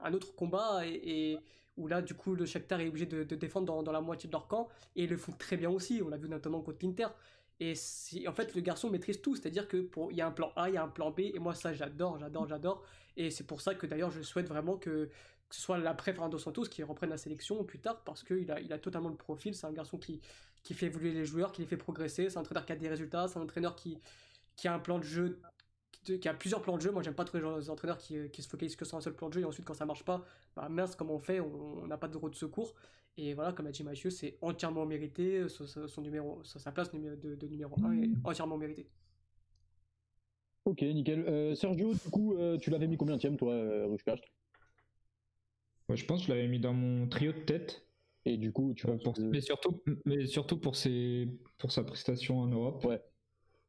un- 0.00 0.12
autre 0.14 0.34
combat 0.36 0.86
et 0.86 1.38
où 1.76 1.86
là, 1.88 2.02
du 2.02 2.14
coup, 2.14 2.34
le 2.34 2.46
Shakhtar 2.46 2.80
est 2.80 2.88
obligé 2.88 3.06
de, 3.06 3.22
défendre 3.34 3.82
dans, 3.82 3.92
la 3.92 4.00
moitié 4.00 4.28
de 4.28 4.32
leur 4.32 4.46
camp 4.46 4.68
et 4.96 5.06
le 5.06 5.16
font 5.16 5.32
très 5.32 5.56
bien 5.56 5.70
aussi. 5.70 6.00
On 6.04 6.08
l'a 6.08 6.16
vu 6.16 6.28
notamment 6.28 6.60
contre 6.60 6.84
l'Inter. 6.84 7.08
Et 7.60 7.74
en 8.26 8.32
fait, 8.32 8.54
le 8.54 8.60
garçon 8.60 8.90
maîtrise 8.90 9.20
tout, 9.20 9.36
c'est-à-dire 9.36 9.68
que 9.68 9.88
y 10.12 10.20
a 10.20 10.26
un 10.26 10.30
plan 10.30 10.52
A, 10.56 10.68
il 10.68 10.74
y 10.74 10.76
a 10.76 10.82
un 10.82 10.88
plan 10.88 11.10
B, 11.10 11.20
et 11.20 11.38
moi 11.38 11.54
ça 11.54 11.72
j'adore, 11.72 12.18
j'adore, 12.18 12.48
j'adore. 12.48 12.82
Et 13.16 13.30
c'est 13.30 13.44
pour 13.44 13.60
ça 13.60 13.74
que 13.74 13.86
d'ailleurs 13.86 14.10
je 14.10 14.22
souhaite 14.22 14.48
vraiment 14.48 14.76
que, 14.76 15.08
ce 15.50 15.60
soit 15.60 15.78
l'après 15.78 16.12
Fernando 16.12 16.36
Santos 16.36 16.64
qui 16.64 16.82
reprenne 16.82 17.10
la 17.10 17.16
sélection 17.16 17.62
plus 17.62 17.78
tard, 17.78 18.02
parce 18.02 18.24
qu'il 18.24 18.50
a, 18.50 18.60
il 18.60 18.72
a 18.72 18.78
totalement 18.78 19.08
le 19.08 19.14
profil. 19.14 19.54
C'est 19.54 19.66
un 19.66 19.72
garçon 19.72 19.98
qui, 19.98 20.20
fait 20.74 20.86
évoluer 20.86 21.12
les 21.12 21.24
joueurs, 21.24 21.52
qui 21.52 21.62
les 21.62 21.68
fait 21.68 21.76
progresser. 21.76 22.28
C'est 22.28 22.38
un 22.38 22.40
entraîneur 22.40 22.66
qui 22.66 22.72
a 22.72 22.76
des 22.76 22.88
résultats, 22.88 23.28
c'est 23.28 23.38
un 23.38 23.42
entraîneur 23.42 23.76
qui 23.76 24.00
a 24.64 24.74
un 24.74 24.80
plan 24.80 24.98
de 24.98 25.04
jeu, 25.04 25.38
qui, 26.04 26.28
a 26.28 26.34
plusieurs 26.34 26.62
plans 26.62 26.76
de 26.76 26.82
jeu. 26.82 26.90
Moi 26.90 27.02
j'aime 27.02 27.14
pas 27.14 27.24
trop 27.24 27.38
les 27.38 27.70
entraîneurs 27.70 27.98
qui, 27.98 28.16
qui 28.30 28.42
se 28.42 28.48
focalisent 28.48 28.76
que 28.76 28.84
sur 28.84 28.96
un 28.96 29.00
seul 29.00 29.14
plan 29.14 29.28
de 29.28 29.34
jeu, 29.34 29.40
et 29.40 29.44
ensuite 29.44 29.64
quand 29.66 29.74
ça 29.74 29.86
marche 29.86 30.04
pas, 30.04 30.24
bah 30.54 30.68
mince, 30.68 30.94
comment 30.96 31.14
on 31.14 31.18
fait? 31.20 31.40
On 31.40 31.86
n'a 31.86 31.96
pas 31.98 32.08
de 32.08 32.16
roue 32.16 32.30
de 32.30 32.34
secours. 32.34 32.74
Et 33.16 33.32
voilà, 33.34 33.52
comme 33.52 33.66
a 33.68 33.70
dit 33.70 33.84
Mathieu, 33.84 34.10
c'est 34.10 34.36
entièrement 34.40 34.84
mérité. 34.86 35.48
Son, 35.48 35.66
son- 35.86 36.02
numéro, 36.02 36.42
sa 36.44 36.72
place 36.72 36.92
numéro- 36.92 37.14
de, 37.16 37.34
de 37.36 37.46
numéro 37.46 37.74
1 37.84 37.92
est 38.02 38.10
entièrement 38.24 38.56
méritée. 38.56 38.88
Ok, 40.64 40.82
nickel. 40.82 41.20
Euh, 41.28 41.54
Sergio, 41.54 41.92
du 41.92 42.10
coup, 42.10 42.34
euh, 42.34 42.56
tu 42.58 42.70
l'avais 42.70 42.86
mis 42.88 42.96
combien 42.96 43.16
de 43.16 43.36
toi, 43.36 43.52
euh, 43.52 43.96
Ouais, 45.88 45.96
je 45.96 46.04
pense 46.06 46.20
que 46.22 46.26
je 46.28 46.32
l'avais 46.32 46.48
mis 46.48 46.58
dans 46.58 46.72
mon 46.72 47.06
trio 47.08 47.32
de 47.32 47.40
tête. 47.40 47.86
Et 48.24 48.38
du 48.38 48.52
coup, 48.52 48.72
tu 48.74 48.86
Euh, 48.86 48.92
penses 48.92 49.02
pour- 49.02 49.14
que- 49.14 49.20
mais 49.20 49.42
surtout, 49.42 49.82
mais 50.06 50.26
surtout 50.26 50.58
pour, 50.58 50.76
ses, 50.76 51.28
pour 51.58 51.70
sa 51.70 51.84
prestation 51.84 52.38
en 52.40 52.46
Europe. 52.46 52.82
Ouais. 52.84 53.00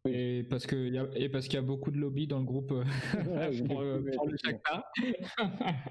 Oui. 0.05 0.11
Et 0.13 0.43
parce 0.43 0.67
que 0.67 0.75
y 0.75 0.97
a, 0.97 1.07
et 1.15 1.29
parce 1.29 1.45
qu'il 1.45 1.55
y 1.55 1.57
a 1.57 1.61
beaucoup 1.63 1.91
de 1.91 1.97
lobby 1.97 2.27
dans 2.27 2.39
le 2.39 2.45
groupe 2.45 2.71
euh, 2.71 2.83
pour, 3.67 3.81
euh, 3.81 4.03
pour 4.15 4.27
le. 4.27 4.37
Shakhtar. 4.37 4.83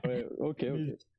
Ouais, 0.05 0.27
ok, 0.39 0.67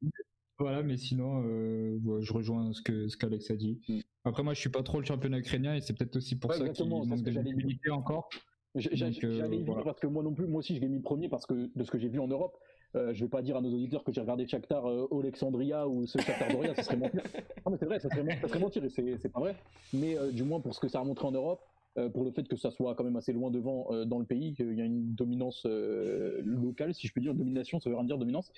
Voilà, 0.58 0.84
mais 0.84 0.96
sinon, 0.96 1.44
euh, 1.46 1.98
ouais, 2.06 2.22
je 2.22 2.32
rejoins 2.32 2.72
ce 2.72 2.82
que 2.82 3.10
ce 3.10 3.18
qu'Alex 3.18 3.52
a 3.52 3.58
dit. 3.58 3.82
Mm. 3.90 4.00
Après, 4.24 4.42
moi, 4.42 4.54
je 4.54 4.60
suis 4.62 4.70
pas 4.70 4.84
trop 4.84 5.02
le 5.02 5.06
championnat 5.06 5.40
ukrainien 5.40 5.76
et 5.76 5.82
c'est 5.82 5.94
peut-être 5.94 6.16
aussi 6.16 6.40
pour 6.40 6.50
Ouais, 6.50 6.58
ça 6.58 6.70
qu'il 6.70 6.88
manque 6.88 7.10
que 7.10 7.22
de 7.22 7.32
visibilité 7.32 7.90
encore. 7.90 8.30
J'allais 8.76 9.12
y 9.12 9.64
venir 9.64 9.84
parce 9.84 10.00
que 10.00 10.08
moi 10.08 10.22
non 10.24 10.34
plus, 10.34 10.48
moi 10.48 10.60
aussi 10.60 10.76
je 10.76 10.82
l'ai 10.82 10.90
mis 10.90 11.00
premier 11.00 11.30
parce 11.30 11.46
que 11.46 11.70
de 11.74 11.84
ce 11.84 11.92
que 11.92 11.98
j'ai 11.98 12.10
vu 12.10 12.20
en 12.20 12.28
Europe, 12.28 12.58
euh, 12.96 13.14
je 13.14 13.24
vais 13.24 13.30
pas 13.30 13.42
dire 13.42 13.56
à 13.56 13.62
nos 13.62 13.74
auditeurs 13.74 14.04
que 14.04 14.12
j'ai 14.12 14.20
regardé 14.22 14.48
Shakhtar 14.48 14.86
euh, 14.86 15.08
Alexandria 15.18 15.88
ou 15.88 16.06
ce 16.06 16.20
Shakhtar 16.20 16.52
Doria, 16.52 16.76
ça 16.76 16.84
serait 16.84 16.98
mentir. 16.98 17.22
Non 17.66 17.72
mais 17.72 17.78
c'est 17.78 17.86
vrai, 17.86 18.00
ça 18.00 18.10
serait, 18.10 18.38
ça 18.42 18.48
serait 18.48 18.60
mentir 18.60 18.84
et 18.84 18.90
c'est 18.90 19.30
pas 19.30 19.40
vrai. 19.40 19.56
Mais 19.94 20.18
euh, 20.18 20.32
du 20.32 20.44
moins 20.44 20.60
pour 20.60 20.74
ce 20.74 20.80
que 20.80 20.90
ça 20.90 21.00
a 21.00 21.04
montré 21.06 21.26
en 21.26 21.32
Europe, 21.32 21.62
euh, 21.62 21.75
pour 22.10 22.24
le 22.24 22.32
fait 22.32 22.48
que 22.48 22.56
ça 22.56 22.72
soit 22.72 22.96
quand 22.96 23.04
même 23.04 23.16
assez 23.16 23.34
loin 23.34 23.52
devant 23.52 23.88
euh, 23.92 24.06
dans 24.06 24.20
le 24.20 24.26
pays, 24.26 24.54
qu'il 24.54 24.74
y 24.74 24.82
a 24.82 24.86
une 24.86 25.14
dominance 25.14 25.66
euh, 25.66 26.42
locale, 26.44 26.94
si 26.94 27.08
je 27.08 27.14
peux 27.14 27.22
dire, 27.22 27.34
domination, 27.34 27.80
ça 27.80 27.90
veut 27.90 27.96
rien 27.96 28.06
dire 28.06 28.18
dominance, 28.18 28.52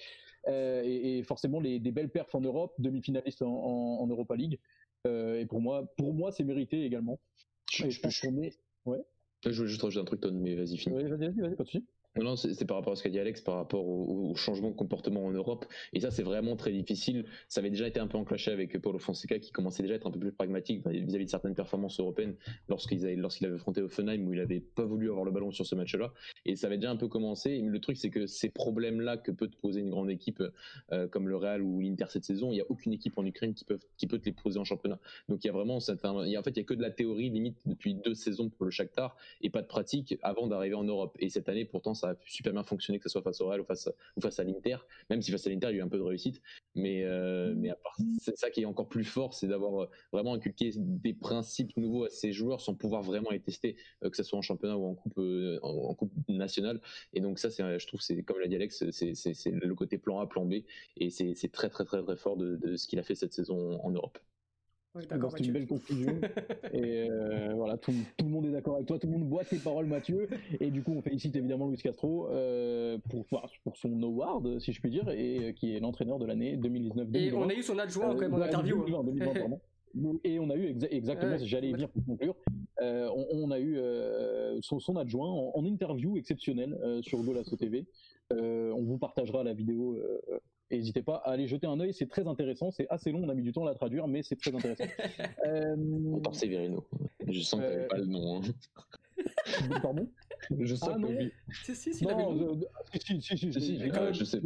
et, 0.47 1.19
et, 1.19 1.23
forcément 1.23 1.59
les, 1.59 1.79
des 1.79 1.91
belles 1.91 2.09
perfs 2.09 2.33
en 2.33 2.41
Europe, 2.41 2.73
demi-finaliste 2.79 3.41
en, 3.41 3.47
en, 3.47 4.01
en, 4.01 4.07
Europa 4.07 4.35
League, 4.35 4.59
et 5.05 5.45
pour 5.47 5.61
moi, 5.61 5.85
pour 5.97 6.13
moi 6.13 6.31
c'est 6.31 6.43
mérité 6.43 6.83
également. 6.83 7.19
Je, 7.71 7.89
je, 7.89 7.99
je 8.09 8.27
est... 8.27 8.59
Ouais. 8.85 8.99
Je 9.45 9.51
voulais 9.51 9.69
juste 9.69 9.81
rajouter 9.81 10.01
un 10.01 10.05
truc, 10.05 10.21
Ton, 10.21 10.33
mais 10.33 10.55
vas-y, 10.55 10.77
finis. 10.77 10.95
Ouais, 10.95 11.03
vas-y, 11.03 11.29
vas-y, 11.39 11.55
pas 11.55 11.63
de 11.63 11.69
soucis. 11.69 11.85
Non, 12.23 12.35
c'est 12.35 12.65
par 12.65 12.77
rapport 12.77 12.93
à 12.93 12.95
ce 12.95 13.03
qu'a 13.03 13.09
dit 13.09 13.19
Alex, 13.19 13.41
par 13.41 13.55
rapport 13.55 13.85
au, 13.87 14.35
changement 14.35 14.69
de 14.69 14.75
comportement 14.75 15.25
en 15.25 15.31
Europe. 15.31 15.65
Et 15.93 15.99
ça, 15.99 16.11
c'est 16.11 16.23
vraiment 16.23 16.55
très 16.55 16.71
difficile. 16.71 17.25
Ça 17.47 17.59
avait 17.59 17.69
déjà 17.69 17.87
été 17.87 17.99
un 17.99 18.07
peu 18.07 18.17
enclenché 18.17 18.51
avec 18.51 18.77
Paulo 18.79 18.99
Fonseca, 18.99 19.39
qui 19.39 19.51
commençait 19.51 19.83
déjà 19.83 19.95
à 19.95 19.97
être 19.97 20.07
un 20.07 20.11
peu 20.11 20.19
plus 20.19 20.31
pragmatique 20.31 20.85
vis-à-vis 20.87 21.25
de 21.25 21.29
certaines 21.29 21.55
performances 21.55 21.99
européennes 21.99 22.35
lorsqu'il 22.69 23.03
avait, 23.03 23.15
lorsqu'il 23.15 23.47
avait 23.47 23.55
affronté 23.55 23.81
Offenheim, 23.81 24.27
où 24.27 24.33
il 24.33 24.39
n'avait 24.39 24.59
pas 24.59 24.85
voulu 24.85 25.09
avoir 25.09 25.25
le 25.25 25.31
ballon 25.31 25.51
sur 25.51 25.65
ce 25.65 25.75
match-là. 25.75 26.13
Et 26.45 26.55
ça 26.55 26.67
avait 26.67 26.77
déjà 26.77 26.91
un 26.91 26.97
peu 26.97 27.07
commencé. 27.07 27.61
Mais 27.61 27.69
le 27.69 27.79
truc, 27.79 27.97
c'est 27.97 28.09
que 28.09 28.25
ces 28.25 28.49
problèmes-là 28.49 29.17
que 29.17 29.31
peut 29.31 29.47
te 29.47 29.57
poser 29.57 29.81
une 29.81 29.89
grande 29.89 30.09
équipe 30.09 30.43
euh, 30.91 31.07
comme 31.07 31.27
le 31.27 31.35
Real 31.35 31.61
ou 31.61 31.79
l'Inter 31.79 32.05
cette 32.09 32.25
saison, 32.25 32.51
il 32.51 32.55
n'y 32.55 32.61
a 32.61 32.65
aucune 32.69 32.93
équipe 32.93 33.17
en 33.17 33.25
Ukraine 33.25 33.53
qui 33.53 33.65
peut, 33.65 33.77
te 33.77 34.25
les 34.25 34.31
poser 34.31 34.59
en 34.59 34.63
championnat. 34.63 34.99
Donc 35.29 35.43
il 35.43 35.47
y 35.47 35.49
a 35.49 35.53
vraiment, 35.53 35.77
en 35.77 35.79
fait, 35.79 35.97
il 36.25 36.31
y 36.31 36.35
a 36.35 36.63
que 36.63 36.73
de 36.73 36.81
la 36.81 36.91
théorie 36.91 37.29
limite 37.29 37.57
depuis 37.65 37.95
deux 37.95 38.13
saisons 38.13 38.49
pour 38.49 38.65
le 38.65 38.71
Shakhtar 38.71 39.15
et 39.41 39.49
pas 39.49 39.61
de 39.61 39.67
pratique 39.67 40.17
avant 40.21 40.47
d'arriver 40.47 40.75
en 40.75 40.83
Europe. 40.83 41.15
Et 41.19 41.29
cette 41.29 41.49
année, 41.49 41.65
pourtant, 41.65 41.93
ça 41.93 42.06
a 42.07 42.15
super 42.25 42.53
bien 42.53 42.63
fonctionné 42.63 42.99
que 42.99 43.03
ce 43.03 43.09
soit 43.09 43.21
face 43.21 43.41
au 43.41 43.47
Real 43.47 43.61
ou 43.61 43.65
face, 43.65 43.89
ou 44.15 44.21
face 44.21 44.39
à 44.39 44.43
l'Inter, 44.43 44.77
même 45.09 45.21
si 45.21 45.31
face 45.31 45.45
à 45.47 45.49
l'Inter 45.49 45.67
il 45.69 45.73
y 45.73 45.75
a 45.75 45.79
eu 45.79 45.81
un 45.81 45.87
peu 45.87 45.97
de 45.97 46.03
réussite. 46.03 46.41
Mais, 46.75 47.03
euh, 47.03 47.53
mais 47.55 47.69
à 47.69 47.75
part 47.75 47.97
c'est 48.19 48.37
ça 48.37 48.49
qui 48.49 48.61
est 48.61 48.65
encore 48.65 48.87
plus 48.87 49.03
fort, 49.03 49.33
c'est 49.33 49.47
d'avoir 49.47 49.83
euh, 49.83 49.89
vraiment 50.11 50.33
inculqué 50.33 50.71
des 50.75 51.13
principes 51.13 51.75
nouveaux 51.77 52.05
à 52.05 52.09
ces 52.09 52.31
joueurs 52.31 52.61
sans 52.61 52.75
pouvoir 52.75 53.01
vraiment 53.01 53.31
les 53.31 53.39
tester, 53.39 53.75
euh, 54.03 54.09
que 54.09 54.17
ce 54.17 54.23
soit 54.23 54.37
en 54.37 54.41
championnat 54.41 54.77
ou 54.77 54.85
en 54.85 54.95
coupe, 54.95 55.17
en, 55.17 55.89
en, 55.89 55.93
coupe 55.95 56.11
nationale. 56.29 56.81
Et 57.13 57.21
donc 57.21 57.39
ça, 57.39 57.49
c'est, 57.49 57.79
je 57.79 57.87
trouve, 57.87 58.01
c'est 58.01 58.21
comme 58.23 58.39
l'a 58.39 58.47
dit 58.47 58.55
Alex, 58.55 58.89
c'est, 58.91 59.15
c'est, 59.15 59.33
c'est 59.33 59.51
le 59.51 59.75
côté 59.75 59.97
plan 59.97 60.19
A, 60.19 60.27
plan 60.27 60.45
B, 60.45 60.55
et 60.97 61.09
c'est, 61.09 61.33
c'est 61.35 61.51
très 61.51 61.69
très 61.69 61.85
très 61.85 62.03
très 62.03 62.17
fort 62.17 62.37
de, 62.37 62.55
de 62.55 62.75
ce 62.75 62.87
qu'il 62.87 62.99
a 62.99 63.03
fait 63.03 63.15
cette 63.15 63.33
saison 63.33 63.79
en 63.83 63.91
Europe. 63.91 64.17
C'est 65.01 65.45
une 65.45 65.51
belle 65.51 65.67
conclusion. 65.67 66.19
et 66.73 67.09
euh, 67.09 67.53
voilà, 67.55 67.77
tout, 67.77 67.93
tout, 68.17 68.25
le 68.25 68.31
monde 68.31 68.45
est 68.45 68.51
d'accord 68.51 68.75
avec 68.75 68.87
toi, 68.87 68.99
tout 68.99 69.07
le 69.07 69.13
monde 69.13 69.27
boit 69.27 69.43
tes 69.43 69.57
paroles, 69.57 69.85
Mathieu. 69.85 70.27
Et 70.59 70.71
du 70.71 70.83
coup, 70.83 70.93
on 70.95 71.01
félicite 71.01 71.35
évidemment 71.35 71.67
Luis 71.67 71.77
Castro 71.77 72.29
euh, 72.29 72.97
pour, 73.09 73.25
pour 73.63 73.77
son 73.77 74.01
award, 74.03 74.59
si 74.59 74.73
je 74.73 74.81
puis 74.81 74.89
dire, 74.89 75.09
et 75.09 75.49
euh, 75.49 75.51
qui 75.51 75.75
est 75.75 75.79
l'entraîneur 75.79 76.19
de 76.19 76.25
l'année 76.25 76.57
2019 76.57 77.07
Et 77.13 77.33
on 77.33 77.49
a 77.49 77.53
eu 77.53 77.63
son 77.63 77.77
adjoint 77.77 78.13
quand 78.15 78.21
même 78.21 78.33
en 78.33 78.41
interview. 78.41 78.77
2020, 78.85 79.03
2020, 79.03 79.33
pardon. 79.33 79.61
Et 80.23 80.39
on 80.39 80.49
a 80.49 80.55
eu 80.55 80.67
exa 80.67 80.87
exactement, 80.91 81.31
ouais, 81.31 81.45
j'allais 81.45 81.69
y 81.69 81.73
venir 81.73 81.89
pour 81.89 82.05
conclure, 82.05 82.35
euh, 82.81 83.09
on, 83.15 83.25
on, 83.31 83.51
a 83.51 83.59
eu 83.59 83.77
euh, 83.77 84.59
son, 84.61 84.79
son, 84.79 84.95
adjoint 84.95 85.29
en, 85.29 85.51
en 85.55 85.65
interview 85.65 86.17
exceptionnelle 86.17 86.77
euh, 86.83 87.01
sur 87.01 87.21
Golasso 87.23 87.55
TV. 87.55 87.85
on 88.31 88.83
vous 88.83 88.97
partagera 88.97 89.43
la 89.43 89.53
vidéo 89.53 89.97
N'hésitez 90.69 91.01
pas 91.01 91.17
à 91.17 91.31
aller 91.31 91.47
jeter 91.47 91.65
un 91.65 91.79
œil, 91.79 91.93
c'est 91.93 92.07
très 92.07 92.27
intéressant. 92.27 92.71
C'est 92.71 92.87
assez 92.89 93.11
long, 93.11 93.23
on 93.23 93.29
a 93.29 93.33
mis 93.33 93.43
du 93.43 93.53
temps 93.53 93.63
à 93.63 93.69
la 93.69 93.75
traduire, 93.75 94.07
mais 94.07 94.21
c'est 94.23 94.35
très 94.35 94.53
intéressant. 94.53 94.83
euh... 95.45 95.75
Severino. 96.33 96.85
Je 97.27 97.39
sens 97.41 97.59
que 97.61 97.65
euh... 97.65 97.71
t'avais 97.71 97.87
pas 97.87 97.97
le 97.97 98.05
nom. 98.05 98.41
Hein. 98.41 98.41
Pardon? 99.81 100.07
Je 100.59 100.75
sens 100.75 100.89
ah, 100.93 100.97
que 100.99 101.05
oui. 101.05 101.31
Si, 101.63 101.75
si, 101.75 101.93
si, 101.93 102.05
non, 102.05 102.37
euh, 102.37 102.55
si, 102.93 103.21
si, 103.21 103.37
si, 103.37 103.51
si, 103.51 103.61
si, 103.61 103.83
euh, 103.83 104.13
je 104.13 104.23
sais. 104.23 104.41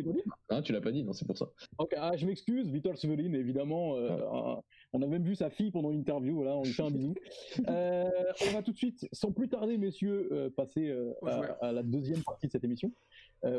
Ah, 0.49 0.62
tu 0.62 0.71
l'as 0.71 0.81
pas 0.81 0.91
dit, 0.91 1.03
non, 1.03 1.13
c'est 1.13 1.25
pour 1.25 1.38
ça. 1.38 1.49
Ok, 1.77 1.93
ah, 1.97 2.15
je 2.15 2.25
m'excuse, 2.25 2.69
Vitor 2.69 2.97
Severin, 2.97 3.34
évidemment. 3.34 3.95
Euh, 3.97 4.19
ah. 4.31 4.62
On 4.93 5.01
a 5.01 5.08
même 5.08 5.23
vu 5.23 5.36
sa 5.36 5.49
fille 5.49 5.71
pendant 5.71 5.89
l'interview, 5.89 6.36
voilà, 6.36 6.58
on 6.58 6.63
lui 6.63 6.73
fait 6.73 6.84
un 6.84 6.91
bisou. 6.91 7.13
euh, 7.67 8.10
on 8.47 8.51
va 8.51 8.62
tout 8.62 8.71
de 8.71 8.77
suite, 8.77 9.08
sans 9.13 9.32
plus 9.32 9.47
tarder, 9.47 9.77
messieurs, 9.77 10.27
euh, 10.32 10.49
passer 10.49 10.89
euh, 10.89 11.13
à, 11.25 11.67
à, 11.67 11.71
la 11.71 11.82
deuxième 11.82 12.21
partie 12.23 12.47
de 12.47 12.51
cette 12.51 12.63
émission, 12.63 12.91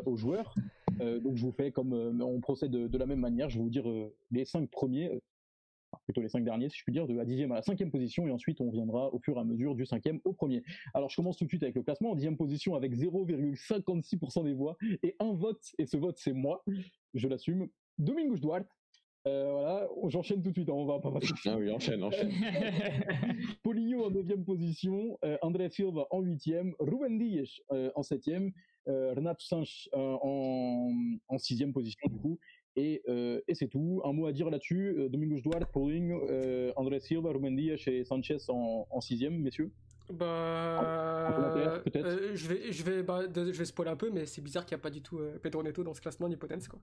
aux 0.07 0.17
joueurs. 0.17 0.55
donc 1.01 1.37
je 1.37 1.43
vous 1.43 1.53
fais 1.53 1.73
comme 1.73 1.93
on 2.23 2.41
procède 2.41 2.71
de, 2.71 2.87
de, 2.87 2.99
la 2.99 3.07
même 3.07 3.19
manière, 3.19 3.49
je 3.49 3.59
vais 3.59 3.65
vous 3.65 3.71
dire 3.71 3.85
les 4.31 4.45
cinq 4.45 4.71
premiers, 4.71 5.11
plutôt 6.05 6.21
les 6.21 6.29
cinq 6.29 6.45
derniers, 6.45 6.69
si 6.69 6.79
je 6.79 6.85
puis 6.85 6.93
dire, 6.93 7.07
de 7.07 7.15
la 7.15 7.25
dixième 7.25 7.51
à 7.53 7.57
la 7.57 7.63
cinquième 7.63 7.91
position, 7.91 8.27
et 8.29 8.31
ensuite 8.31 8.61
on 8.61 8.71
viendra 8.71 9.13
au 9.13 9.19
fur 9.19 9.37
et 9.37 9.41
à 9.41 9.45
mesure 9.45 9.75
du 9.75 9.87
cinquième 9.87 10.21
au 10.25 10.33
premier. 10.33 10.63
Alors 10.95 11.11
je 11.11 11.17
commence 11.17 11.37
tout 11.37 11.45
de 11.45 11.49
suite 11.49 11.63
avec 11.63 11.75
le 11.75 11.83
classement, 11.83 12.11
en 12.11 12.15
dixième 12.15 12.37
position 12.37 12.75
avec 12.75 12.95
0,56% 12.95 14.45
des 14.45 14.55
voix, 14.55 14.77
et 15.03 15.17
un 15.19 15.33
vote, 15.33 15.63
et 15.79 15.87
ce 15.87 15.97
vote 15.97 16.19
c'est 16.19 16.33
moi, 16.33 16.63
je 17.15 17.27
l'assume, 17.27 17.69
Domingos 17.99 18.37
Duarte, 18.37 18.69
euh, 19.27 19.51
voilà, 19.51 19.89
j'enchaîne 20.09 20.43
tout 20.43 20.51
de 20.51 20.55
suite, 20.55 20.69
hein, 20.69 20.75
on 20.75 20.85
va 20.85 20.99
pas 20.99 21.11
passer. 21.13 21.33
Ah 21.47 21.57
oui, 21.57 21.71
enchaîne, 21.71 22.03
enchaîne. 22.03 22.31
Poligno 23.63 24.05
en 24.05 24.11
9 24.11 24.45
position, 24.45 25.19
euh, 25.25 25.37
André 25.43 25.71
Silva 25.71 26.07
en 26.11 26.21
8 26.21 26.55
Ruben 26.81 27.19
Dias 27.19 27.61
euh, 27.71 27.91
en 27.95 28.03
7 28.03 28.21
euh, 28.89 29.15
Renato 29.15 29.45
Sanch 29.45 29.89
en, 29.93 30.91
en 31.29 31.39
6 31.39 31.67
position 31.73 32.09
du 32.11 32.19
coup, 32.19 32.39
et, 32.75 33.03
et 33.47 33.55
c'est 33.55 33.69
tout. 33.69 34.01
Un 34.05 34.13
mot 34.13 34.27
à 34.27 34.33
dire 34.33 34.51
là-dessus, 34.51 35.09
Domingos 35.11 35.41
Duarte, 35.41 35.71
Paulinho, 35.73 36.27
André 36.77 37.01
Silva, 37.01 37.31
Ruben 37.31 37.55
Dias 37.55 37.85
et 37.87 38.05
Sanchez 38.05 38.39
en, 38.49 38.87
en 38.91 39.01
6 39.01 39.29
messieurs 39.31 39.71
bah, 40.13 41.81
peut-être. 41.85 42.07
Euh, 42.07 42.31
je 42.35 42.49
vais, 42.49 42.73
je 42.73 42.83
vais, 42.83 43.03
bah, 43.03 43.23
je 43.35 43.41
vais 43.41 43.65
spoiler 43.65 43.91
un 43.91 43.97
peu, 43.97 44.11
mais 44.11 44.27
c'est 44.27 44.43
bizarre 44.43 44.67
qu'il 44.67 44.77
n'y 44.77 44.81
a 44.81 44.83
pas 44.83 44.91
du 44.91 45.03
tout 45.03 45.19
euh, 45.19 45.39
Pedro 45.39 45.63
Neto 45.63 45.83
dans 45.83 45.95
ce 45.95 46.01
classement 46.01 46.29
ni 46.29 46.37
Potence, 46.37 46.69
quoi. 46.69 46.81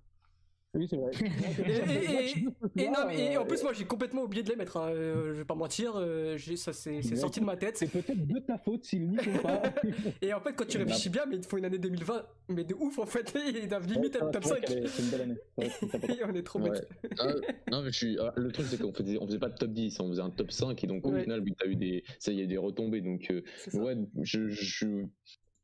Oui, 0.75 0.87
c'est 0.87 0.97
vrai. 0.97 1.11
et, 1.65 1.71
et, 1.71 2.83
et, 2.83 2.89
non, 2.89 3.09
et, 3.09 3.37
en 3.37 3.45
plus, 3.45 3.63
moi, 3.63 3.73
j'ai 3.73 3.85
complètement 3.85 4.21
oublié 4.21 4.43
de 4.43 4.49
les 4.49 4.55
mettre. 4.55 4.77
Hein. 4.77 4.91
Euh, 4.91 5.33
je 5.33 5.39
vais 5.39 5.45
pas 5.45 5.55
mentir, 5.55 5.93
euh, 5.95 6.37
ça 6.57 6.73
c'est 6.73 7.01
sorti 7.15 7.39
de 7.39 7.45
ma 7.45 7.57
tête. 7.57 7.77
C'est 7.77 7.87
peut-être 7.87 8.27
de 8.27 8.37
ta 8.39 8.59
faute 8.59 8.85
s'ils 8.85 9.09
n'y 9.09 9.17
sont 9.17 9.41
pas. 9.41 9.63
et 10.21 10.31
en 10.31 10.39
fait, 10.39 10.53
quand 10.53 10.67
tu 10.67 10.77
réfléchis 10.77 11.09
bien, 11.09 11.25
mais 11.25 11.37
il 11.37 11.43
faut 11.43 11.57
une 11.57 11.65
année 11.65 11.79
2020, 11.79 12.23
mais 12.49 12.63
de 12.63 12.75
ouf 12.75 12.99
en 12.99 13.07
fait, 13.07 13.35
il 13.55 13.67
doivent 13.67 13.87
limite 13.87 14.15
être 14.15 14.29
top 14.29 14.43
5. 14.43 14.63
C'est 14.67 15.01
une 15.01 15.09
belle 15.09 15.21
année. 15.21 16.19
on 16.23 16.35
est 16.35 16.43
trop 16.43 16.59
ouais. 16.59 16.69
ah, 17.17 17.33
non, 17.71 17.81
mais 17.81 17.91
je 17.91 17.97
suis. 17.97 18.17
Ah, 18.19 18.31
le 18.35 18.51
truc, 18.51 18.67
c'est 18.69 18.79
qu'on 18.79 18.93
faisait, 18.93 19.17
on 19.19 19.25
faisait 19.25 19.39
pas 19.39 19.49
de 19.49 19.57
top 19.57 19.71
10, 19.71 19.99
on 20.01 20.09
faisait 20.09 20.21
un 20.21 20.29
top 20.29 20.51
5, 20.51 20.83
et 20.83 20.87
donc 20.87 21.05
au 21.07 21.11
ouais. 21.11 21.23
final, 21.23 21.43
t'as 21.57 21.65
eu 21.65 21.75
des. 21.75 22.03
Ça, 22.19 22.31
il 22.31 22.39
y 22.39 22.43
a 22.43 22.45
des 22.45 22.57
retombées, 22.57 23.01
donc. 23.01 23.31
Euh, 23.31 23.41
ouais, 23.73 23.97
je, 24.21 24.49
je, 24.49 25.05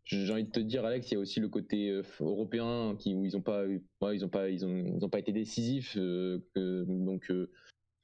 j'ai 0.06 0.32
envie 0.32 0.44
de 0.44 0.52
te 0.52 0.60
dire 0.60 0.86
Alex 0.86 1.10
il 1.10 1.16
y 1.16 1.18
a 1.18 1.20
aussi 1.20 1.40
le 1.40 1.50
côté 1.50 1.90
euh, 1.90 2.04
européen 2.20 2.96
qui 2.98 3.16
où 3.16 3.26
ils 3.26 3.36
ont 3.36 3.42
pas 3.42 3.66
ouais, 3.66 4.16
ils 4.16 4.24
ont 4.24 4.30
pas 4.30 4.50
ils 4.50 4.66
ont 4.66 4.94
ils 4.98 5.04
ont 5.04 5.10
pas 5.10 5.20
été 5.20 5.32
décisifs 5.32 5.96
euh, 5.98 6.40
que, 6.54 6.86
donc 6.88 7.32
euh, 7.32 7.52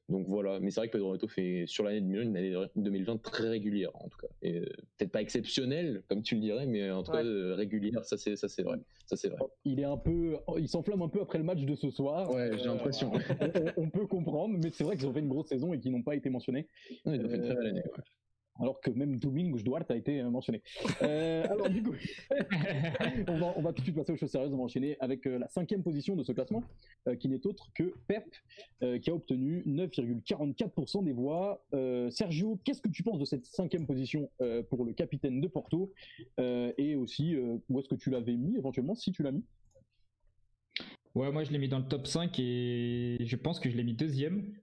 donc 0.10 0.28
voilà. 0.28 0.60
Mais 0.60 0.72
c'est 0.72 0.82
vrai 0.82 0.88
que 0.88 0.94
Pedro 0.94 1.14
Neto 1.14 1.28
fait 1.28 1.66
sur 1.68 1.86
l'année 1.86 2.02
2020 2.02 2.24
une 2.24 2.38
année 2.38 2.68
2020 2.76 3.22
très 3.22 3.50
régulière 3.50 3.92
en 3.94 4.10
tout 4.10 4.18
cas. 4.18 4.28
Et 4.42 4.62
peut-être 4.98 5.12
pas 5.12 5.22
exceptionnelle 5.22 6.04
comme 6.10 6.24
tu 6.24 6.36
le 6.36 6.42
dirais 6.42 6.66
mais 6.66 6.90
en 6.90 7.04
tout 7.04 7.12
ouais. 7.12 7.24
cas 7.24 7.56
régulière 7.56 8.04
ça 8.04 8.18
c'est 8.18 8.36
ça 8.36 8.50
c'est 8.50 8.64
vrai. 8.64 8.80
Ça 9.06 9.16
c'est 9.16 9.30
vrai. 9.30 9.40
Il 9.64 9.80
est 9.80 9.86
un 9.86 9.98
peu 9.98 10.38
il 10.58 10.68
s'enflamme 10.68 11.04
un 11.04 11.10
peu 11.10 11.22
après 11.22 11.38
le 11.38 11.44
match 11.44 11.62
de 11.62 11.76
ce 11.76 11.92
soir. 11.92 12.34
Ouais 12.34 12.58
j'ai 12.58 12.66
l'impression. 12.66 13.12
On, 13.78 13.84
on, 13.84 13.90
peut 13.90 14.08
comprendre 14.08 14.58
mais 14.58 14.72
c'est 14.72 14.84
vrai 14.84 14.98
qu'ils 14.98 15.08
ont 15.08 15.14
fait 15.14 15.20
une 15.20 15.30
grosse 15.30 15.48
saison 15.48 15.72
et 15.72 15.80
qu'ils 15.80 15.92
n'ont 15.92 16.04
pas 16.04 16.16
été 16.16 16.32
mentionnés. 16.32 16.68
Ouais, 17.06 17.16
ils 17.16 17.26
ont 17.26 17.30
fait 17.30 17.36
une 17.36 17.44
très 17.44 17.56
belle 17.56 17.68
année 17.68 17.84
ouais 17.84 18.04
alors 18.62 18.80
que 18.80 18.92
même 18.92 19.18
Domingos 19.18 19.60
Duarte 19.60 19.90
a 19.92 19.96
été 19.96 20.22
mentionné. 20.24 20.62
Euh, 21.02 21.44
alors 21.50 21.70
du 21.70 21.84
coup, 21.84 21.94
on, 23.28 23.38
va, 23.38 23.54
on, 23.58 23.62
va, 23.62 23.74
tout 23.74 23.82
de 23.82 23.86
suite 23.86 23.96
passer 23.96 24.14
aux 24.14 24.18
choses 24.18 24.32
sérieuses, 24.32 24.54
on 24.54 24.58
va 24.58 24.64
enchaîner 24.64 24.98
avec 25.00 25.26
euh, 25.26 25.40
la 25.40 25.48
cinquième 25.48 25.84
position 25.84 26.16
de 26.16 26.24
ce 26.24 26.32
classement, 26.32 26.64
euh, 27.08 27.16
qui 27.16 27.28
n'est 27.28 27.46
autre 27.46 27.72
que 27.74 27.94
Pep, 28.08 28.26
euh, 28.84 29.00
qui 29.00 29.10
a 29.10 29.16
obtenu 29.16 29.64
9,44% 29.66 31.04
des 31.04 31.14
voix. 31.14 31.64
Euh, 31.74 32.10
Sergio, 32.12 32.60
qu'est-ce 32.64 32.82
que 32.82 32.90
tu 32.90 33.04
penses 33.04 33.20
de 33.20 33.26
cette 33.26 33.46
cinquième 33.46 33.86
position 33.86 34.30
euh, 34.42 34.64
pour 34.64 34.86
le 34.86 34.94
capitaine 34.94 35.42
de 35.42 35.48
Porto? 35.48 35.94
Et 36.78 36.96
aussi, 36.96 37.38
où 37.70 37.80
est-ce 37.80 37.88
que 37.88 37.96
tu 37.96 38.10
l'avais 38.10 38.36
mis 38.36 38.58
éventuellement, 38.58 38.96
si 38.96 39.12
tu 39.12 39.24
l'as 39.24 39.32
mis? 39.32 39.44
Ouais, 41.14 41.32
moi 41.32 41.44
je 41.44 41.52
l'ai 41.52 41.58
mis 41.58 41.68
dans 41.68 41.80
le 41.80 41.88
top 41.88 42.08
5 42.08 42.40
et 42.40 43.18
je 43.20 43.36
pense 43.36 43.60
que 43.60 43.70
je 43.70 43.76
l'ai 43.76 43.84
mis 43.84 43.94
deuxième. 43.94 44.54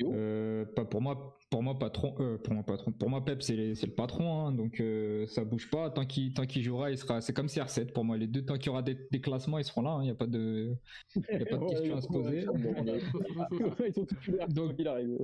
Euh, 0.00 0.64
pas 0.64 0.84
pour 0.84 1.00
moi, 1.00 1.38
pour 1.50 1.62
moi 1.62 1.78
patron, 1.78 2.14
euh, 2.20 2.38
pour 2.38 2.54
moi 2.54 2.62
patron, 2.62 2.92
pour 2.92 3.10
moi 3.10 3.24
Pep 3.24 3.42
c'est 3.42 3.56
le 3.56 3.94
patron, 3.94 4.46
hein, 4.46 4.52
donc 4.52 4.80
euh, 4.80 5.26
ça 5.26 5.44
bouge 5.44 5.68
pas 5.70 5.90
tant 5.90 6.06
qu'il 6.06 6.32
tant 6.32 6.46
qu'il 6.46 6.62
jouera, 6.62 6.92
il 6.92 6.98
sera, 6.98 7.20
c'est 7.20 7.32
comme 7.32 7.46
CR7 7.46 7.92
pour 7.92 8.04
moi 8.04 8.16
les 8.16 8.28
deux 8.28 8.44
tant 8.44 8.54
qu'il 8.54 8.66
y 8.66 8.68
aura 8.68 8.82
des, 8.82 8.96
des, 9.10 9.20
classements 9.20 9.58
ils 9.58 9.64
seront 9.64 9.82
là, 9.82 9.96
il 9.96 10.00
hein, 10.00 10.04
n'y 10.04 10.10
a 10.10 10.14
pas 10.14 10.28
de, 10.28 10.72
y 11.16 11.34
a 11.34 11.46
pas 11.46 11.56
de 11.56 11.66
questions 11.68 11.96
à 11.96 12.00
se 12.00 12.06
poser. 12.06 12.46
ils 13.86 13.92
sont 13.92 14.06
titulaires 14.06 14.48
donc 14.48 14.74
il 14.78 14.86
arrive. 14.86 15.18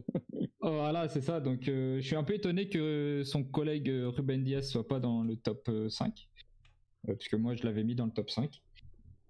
voilà 0.61 1.09
c'est 1.09 1.23
ça, 1.23 1.41
donc 1.41 1.63
je 1.65 2.01
suis 2.01 2.17
un 2.17 2.25
peu 2.25 2.35
étonné 2.35 2.69
que 2.69 3.23
son 3.25 3.45
collègue 3.45 3.89
Ruben 3.89 4.43
Diaz 4.43 4.69
soit 4.69 4.89
pas 4.89 4.99
dans 4.99 5.23
le 5.23 5.37
top 5.37 5.71
5 5.89 6.29
parce 7.07 7.29
que 7.29 7.37
moi 7.37 7.55
je 7.55 7.65
l'avais 7.65 7.85
mis 7.85 7.95
dans 7.95 8.07
le 8.07 8.13
top 8.13 8.29
5. 8.29 8.61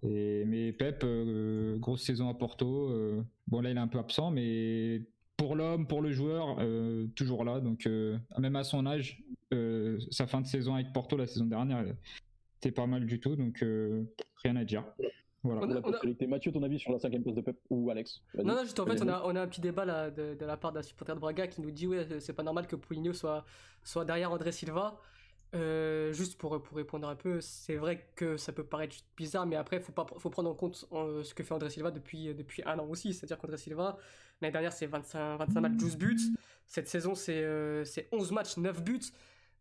Et, 0.02 0.44
mais 0.46 0.72
Pep, 0.72 1.02
euh, 1.04 1.76
grosse 1.78 2.02
saison 2.02 2.28
à 2.28 2.34
Porto. 2.34 2.90
Euh, 2.90 3.22
bon 3.46 3.60
là 3.60 3.70
il 3.70 3.76
est 3.76 3.80
un 3.80 3.88
peu 3.88 3.98
absent, 3.98 4.30
mais 4.30 5.02
pour 5.38 5.56
l'homme, 5.56 5.86
pour 5.86 6.02
le 6.02 6.12
joueur, 6.12 6.58
euh, 6.60 7.06
toujours 7.16 7.44
là. 7.44 7.60
Donc 7.60 7.88
même 8.36 8.56
à 8.56 8.64
son 8.64 8.84
âge, 8.84 9.22
sa 10.10 10.26
fin 10.26 10.42
de 10.42 10.46
saison 10.46 10.74
avec 10.74 10.92
Porto 10.92 11.16
la 11.16 11.26
saison 11.26 11.46
dernière, 11.46 11.82
c'était 12.54 12.72
pas 12.72 12.86
mal 12.86 13.06
du 13.06 13.18
tout, 13.18 13.34
donc 13.36 13.64
rien 14.42 14.56
à 14.56 14.64
dire. 14.64 14.84
Voilà. 15.44 15.62
On 15.62 15.92
a, 15.92 16.26
Mathieu, 16.26 16.50
ton 16.50 16.62
avis 16.64 16.80
sur 16.80 16.90
la 16.90 16.98
cinquième 16.98 17.22
place 17.22 17.36
de 17.36 17.40
Pep 17.40 17.56
ou 17.70 17.88
Alex? 17.90 18.20
Non, 18.34 18.56
non, 18.56 18.62
juste 18.64 18.80
en 18.80 18.86
fait, 18.86 19.00
on 19.00 19.08
a, 19.08 19.22
on 19.24 19.36
a 19.36 19.40
un 19.40 19.46
petit 19.46 19.60
débat 19.60 19.84
là, 19.84 20.10
de, 20.10 20.34
de 20.34 20.44
la 20.44 20.56
part 20.56 20.72
d'un 20.72 20.82
supporter 20.82 21.14
de 21.14 21.20
Braga 21.20 21.46
qui 21.46 21.60
nous 21.60 21.70
dit 21.70 21.86
ouais, 21.86 22.04
c'est 22.18 22.32
pas 22.32 22.42
normal 22.42 22.66
que 22.66 22.74
Pouligno 22.74 23.12
soit, 23.12 23.44
soit 23.84 24.04
derrière 24.04 24.32
André 24.32 24.50
Silva. 24.50 25.00
Euh, 25.54 26.12
juste 26.12 26.36
pour, 26.36 26.60
pour 26.60 26.76
répondre 26.76 27.08
un 27.08 27.14
peu, 27.14 27.40
c'est 27.40 27.76
vrai 27.76 28.06
que 28.16 28.36
ça 28.36 28.52
peut 28.52 28.64
paraître 28.64 28.96
bizarre, 29.16 29.46
mais 29.46 29.56
après, 29.56 29.76
il 29.76 29.82
faut, 29.82 29.92
pas, 29.92 30.06
faut 30.18 30.28
prendre 30.28 30.50
en 30.50 30.54
compte 30.54 30.86
euh, 30.92 31.22
ce 31.22 31.32
que 31.32 31.42
fait 31.42 31.54
André 31.54 31.70
Silva 31.70 31.90
depuis, 31.90 32.34
depuis 32.34 32.62
un 32.66 32.78
an 32.78 32.86
aussi. 32.86 33.14
C'est-à-dire 33.14 33.38
qu'André 33.38 33.56
Silva, 33.56 33.96
l'année 34.40 34.52
dernière, 34.52 34.72
c'est 34.72 34.86
25, 34.86 35.38
25 35.38 35.60
matchs, 35.60 35.76
12 35.76 35.96
buts. 35.96 36.18
Cette 36.66 36.88
saison, 36.88 37.14
c'est 37.14 37.42
euh, 37.42 37.84
11 38.12 38.32
matchs, 38.32 38.56
9 38.56 38.82
buts. 38.82 39.00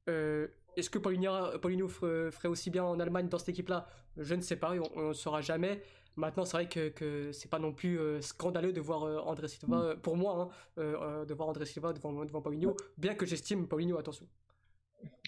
Euh, 0.10 0.48
est-ce 0.76 0.90
que 0.90 1.00
Paulinho, 1.00 1.88
ferait 1.88 2.48
aussi 2.48 2.70
bien 2.70 2.84
en 2.84 3.00
Allemagne 3.00 3.28
dans 3.30 3.40
cette 3.40 3.50
équipe-là? 3.50 3.88
Je 4.18 4.36
ne 4.36 4.42
sais 4.42 4.56
pas, 4.56 4.74
on 4.96 5.10
ne 5.10 5.14
saura 5.14 5.42
jamais. 5.42 5.82
Maintenant, 6.16 6.46
c'est 6.46 6.58
vrai 6.58 6.70
que, 6.70 6.90
que 6.90 7.32
c'est 7.32 7.50
pas 7.50 7.60
non 7.60 7.72
plus 7.72 8.00
euh, 8.00 8.22
scandaleux 8.22 8.74
de 8.74 8.82
voir 8.82 9.04
euh, 9.04 9.18
André 9.20 9.48
Silva, 9.48 9.96
mm. 9.96 10.02
pour 10.02 10.18
moi, 10.18 10.50
hein, 10.78 11.26
de 11.26 11.34
voir 11.34 11.50
André 11.50 11.66
Silva 11.66 11.94
devant, 11.94 12.26
devant 12.26 12.42
Paulinho, 12.42 12.76
bien 12.98 13.16
que 13.16 13.26
j'estime 13.26 13.68
Paulinho, 13.68 13.98
attention. 13.98 14.28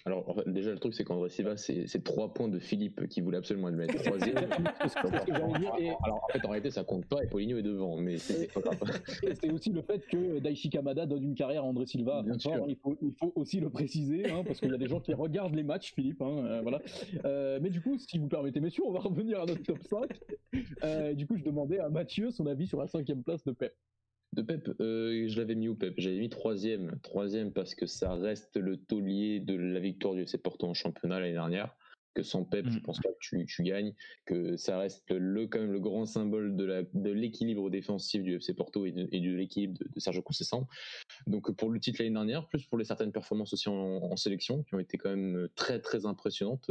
Alors, 0.05 0.41
déjà, 0.47 0.71
le 0.71 0.79
truc, 0.79 0.93
c'est 0.93 1.03
qu'André 1.03 1.29
Silva, 1.29 1.57
c'est 1.57 2.03
trois 2.03 2.33
points 2.33 2.47
de 2.47 2.59
Philippe 2.59 3.07
qui 3.09 3.21
voulait 3.21 3.37
absolument 3.37 3.69
le 3.69 3.75
mettre 3.75 4.01
troisième. 4.01 4.37
alors, 6.03 6.23
en 6.23 6.27
fait, 6.31 6.45
en 6.45 6.49
réalité, 6.49 6.71
ça 6.71 6.83
compte 6.83 7.05
pas 7.05 7.23
et 7.23 7.27
Paulinho 7.27 7.57
est 7.57 7.63
devant, 7.63 7.97
mais 7.97 8.17
c'est 8.17 8.49
C'est 9.41 9.51
aussi 9.51 9.71
le 9.71 9.81
fait 9.81 10.05
que 10.07 10.39
Daichi 10.39 10.69
Kamada 10.69 11.05
donne 11.05 11.23
une 11.23 11.35
carrière 11.35 11.63
à 11.63 11.67
André 11.67 11.85
Silva. 11.85 12.23
Il, 12.25 12.75
faut, 12.77 12.97
il, 13.01 13.13
faut, 13.13 13.33
aussi 13.35 13.59
le 13.59 13.69
préciser, 13.69 14.29
hein, 14.29 14.43
parce 14.45 14.59
qu'il 14.59 14.71
y 14.71 14.73
a 14.73 14.77
des 14.77 14.87
gens 14.87 14.99
qui 14.99 15.13
regardent 15.13 15.55
les 15.55 15.63
matchs, 15.63 15.93
Philippe. 15.93 16.21
Hein, 16.21 16.45
euh, 16.45 16.61
voilà. 16.61 16.81
Euh, 17.25 17.59
mais 17.61 17.69
du 17.69 17.81
coup, 17.81 17.97
si 17.97 18.17
vous 18.17 18.27
permettez, 18.27 18.61
messieurs, 18.61 18.83
on 18.85 18.91
va 18.91 18.99
revenir 18.99 19.41
à 19.41 19.45
notre 19.45 19.63
top 19.63 19.83
5. 19.83 20.09
Euh, 20.83 21.13
du 21.13 21.27
coup, 21.27 21.35
je 21.37 21.43
demandais 21.43 21.79
à 21.79 21.89
Mathieu 21.89 22.31
son 22.31 22.47
avis 22.47 22.67
sur 22.67 22.79
la 22.79 22.87
cinquième 22.87 23.21
place 23.21 23.43
de 23.43 23.51
Pep. 23.51 23.73
De 24.33 24.43
Pep, 24.43 24.69
euh, 24.79 25.27
je 25.27 25.37
l'avais 25.37 25.55
mis 25.55 25.67
où 25.67 25.75
Pep 25.75 25.95
J'avais 25.97 26.19
mis 26.19 26.29
troisième. 26.29 26.99
Troisième 27.01 27.51
parce 27.51 27.73
que 27.73 27.85
ça 27.85 28.13
reste 28.13 28.57
le 28.57 28.77
taulier 28.77 29.39
de 29.39 29.55
la 29.55 29.79
victoire 29.79 30.13
du 30.13 30.21
FC 30.21 30.37
Porto 30.37 30.67
en 30.67 30.73
championnat 30.73 31.19
l'année 31.19 31.33
dernière 31.33 31.75
que 32.15 32.23
sans 32.23 32.43
Pep, 32.43 32.65
je 32.69 32.77
mm. 32.77 32.81
pense 32.81 32.99
pas 32.99 33.09
que 33.09 33.17
tu, 33.19 33.45
tu, 33.45 33.63
gagnes, 33.63 33.93
que 34.25 34.57
ça 34.57 34.79
reste 34.79 35.11
le 35.11 35.47
quand 35.47 35.59
même 35.59 35.71
le 35.71 35.79
grand 35.79 36.05
symbole 36.05 36.55
de 36.55 36.87
de 36.93 37.09
l'équilibre 37.11 37.69
défensif 37.69 38.23
du 38.23 38.35
FC 38.35 38.53
Porto 38.53 38.85
et 38.85 38.91
de, 38.91 39.35
l'équipe 39.35 39.73
de, 39.73 39.99
Sergio 39.99 40.21
Conceição. 40.21 40.67
Donc 41.27 41.51
pour 41.55 41.69
le 41.69 41.79
titre 41.79 42.01
l'année 42.01 42.13
dernière, 42.13 42.47
plus 42.47 42.65
pour 42.65 42.77
les 42.77 42.85
certaines 42.85 43.11
performances 43.11 43.53
aussi 43.53 43.69
en, 43.69 44.15
sélection 44.15 44.63
qui 44.63 44.75
ont 44.75 44.79
été 44.79 44.97
quand 44.97 45.09
même 45.09 45.47
très 45.55 45.79
très 45.79 46.05
impressionnantes. 46.05 46.69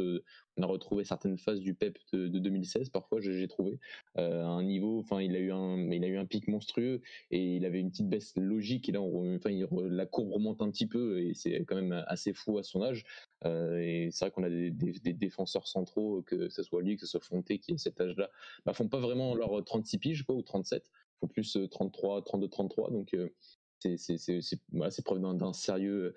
On 0.59 0.63
a 0.63 0.67
retrouvé 0.67 1.05
certaines 1.05 1.39
phases 1.39 1.61
du 1.61 1.75
Pep 1.75 1.99
de, 2.13 2.27
2016 2.27 2.91
parfois 2.91 3.21
j'ai 3.21 3.47
trouvé 3.49 3.79
euh, 4.19 4.45
un 4.45 4.63
niveau 4.63 4.99
enfin 4.99 5.21
il 5.21 5.35
a 5.37 5.39
eu 5.39 5.53
un 5.53 5.79
il 5.91 6.05
a 6.05 6.09
eu 6.09 6.19
un 6.19 6.27
pic 6.27 6.49
monstrueux 6.49 7.01
et 7.31 7.57
il 7.57 7.65
avait 7.65 7.81
une 7.81 7.91
petite 7.91 8.09
baisse 8.09 8.33
logique 8.37 8.89
et 8.89 8.93
là 8.93 9.01
enfin 9.01 9.51
la 9.51 10.07
courbe 10.07 10.33
remonte 10.33 10.61
un 10.61 10.71
petit 10.71 10.87
peu 10.87 11.21
et 11.21 11.35
c'est 11.35 11.65
quand 11.65 11.77
même 11.77 12.05
assez 12.09 12.33
fou 12.33 12.59
à 12.59 12.63
son 12.63 12.83
âge 12.83 13.05
euh, 13.45 13.79
et 13.79 14.11
c'est 14.11 14.25
vrai 14.25 14.31
qu'on 14.33 14.43
a 14.43 14.51
des, 14.51 14.71
défenseurs 15.13 15.69
centraux, 15.69 16.23
que 16.23 16.49
ce 16.49 16.63
soit 16.63 16.83
lui, 16.83 16.97
que 16.97 17.03
ce 17.03 17.07
soit 17.07 17.21
Fonté, 17.21 17.59
qui 17.59 17.73
à 17.73 17.79
cet 17.79 18.01
âge-là, 18.01 18.31
bah, 18.65 18.73
font 18.73 18.89
pas 18.89 19.01
vraiment 19.01 19.35
leur 19.35 19.63
36 19.65 19.99
piges, 19.99 20.23
quoi, 20.25 20.35
ou 20.35 20.43
37, 20.43 20.91
font 21.21 21.29
plus 21.29 21.59
33, 21.71 22.23
32, 22.23 22.49
33. 22.49 22.91
Donc, 22.91 23.15
euh, 23.15 23.33
c'est 23.81 25.05
preuve 25.05 25.21
d'un 25.21 25.53
sérieux 25.53 26.15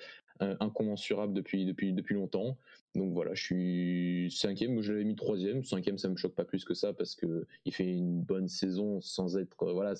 incommensurable 0.59 1.33
depuis, 1.33 1.65
depuis, 1.65 1.93
depuis 1.93 2.15
longtemps. 2.15 2.57
Donc 2.95 3.13
voilà, 3.13 3.33
je 3.33 3.43
suis 3.43 4.31
cinquième, 4.31 4.81
je 4.81 4.91
l'avais 4.91 5.05
mis 5.05 5.15
troisième. 5.15 5.63
Cinquième, 5.63 5.97
ça 5.97 6.09
me 6.09 6.17
choque 6.17 6.35
pas 6.35 6.43
plus 6.43 6.65
que 6.65 6.73
ça 6.73 6.93
parce 6.93 7.15
que 7.15 7.47
il 7.65 7.73
fait 7.73 7.85
une 7.85 8.21
bonne 8.21 8.49
saison 8.49 8.99
sans 8.99 9.37
être 9.37 9.63
euh, 9.63 9.73
voilà. 9.73 9.93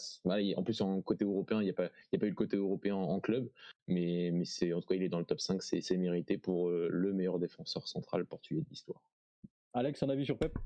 En 0.58 0.64
plus 0.64 0.82
en 0.82 1.02
côté 1.02 1.24
européen, 1.24 1.62
il 1.62 1.66
n'y 1.66 1.70
a 1.70 1.74
pas, 1.74 1.86
il 1.86 2.14
y 2.14 2.16
a 2.18 2.20
pas 2.20 2.26
eu 2.26 2.32
le 2.32 2.36
côté 2.36 2.58
européen 2.58 2.96
en, 2.96 3.20
club, 3.22 3.50
mais 3.88 4.32
mais 4.34 4.46
c'est 4.46 4.74
en 4.74 4.82
tout 4.82 4.88
cas 4.88 4.96
il 4.96 5.04
est 5.04 5.10
dans 5.10 5.20
le 5.20 5.26
top 5.26 5.40
5, 5.40 5.62
c'est 5.62 5.98
mérité 5.98 6.38
pour 6.38 6.70
euh, 6.70 6.90
le 6.92 7.14
meilleur 7.14 7.40
défenseur 7.40 7.88
central 7.88 8.26
portugais 8.26 8.62
de 8.62 8.70
l'histoire. 8.70 9.02
Alex, 9.74 10.04
un 10.04 10.10
avis 10.10 10.26
sur 10.26 10.38
Pep? 10.38 10.58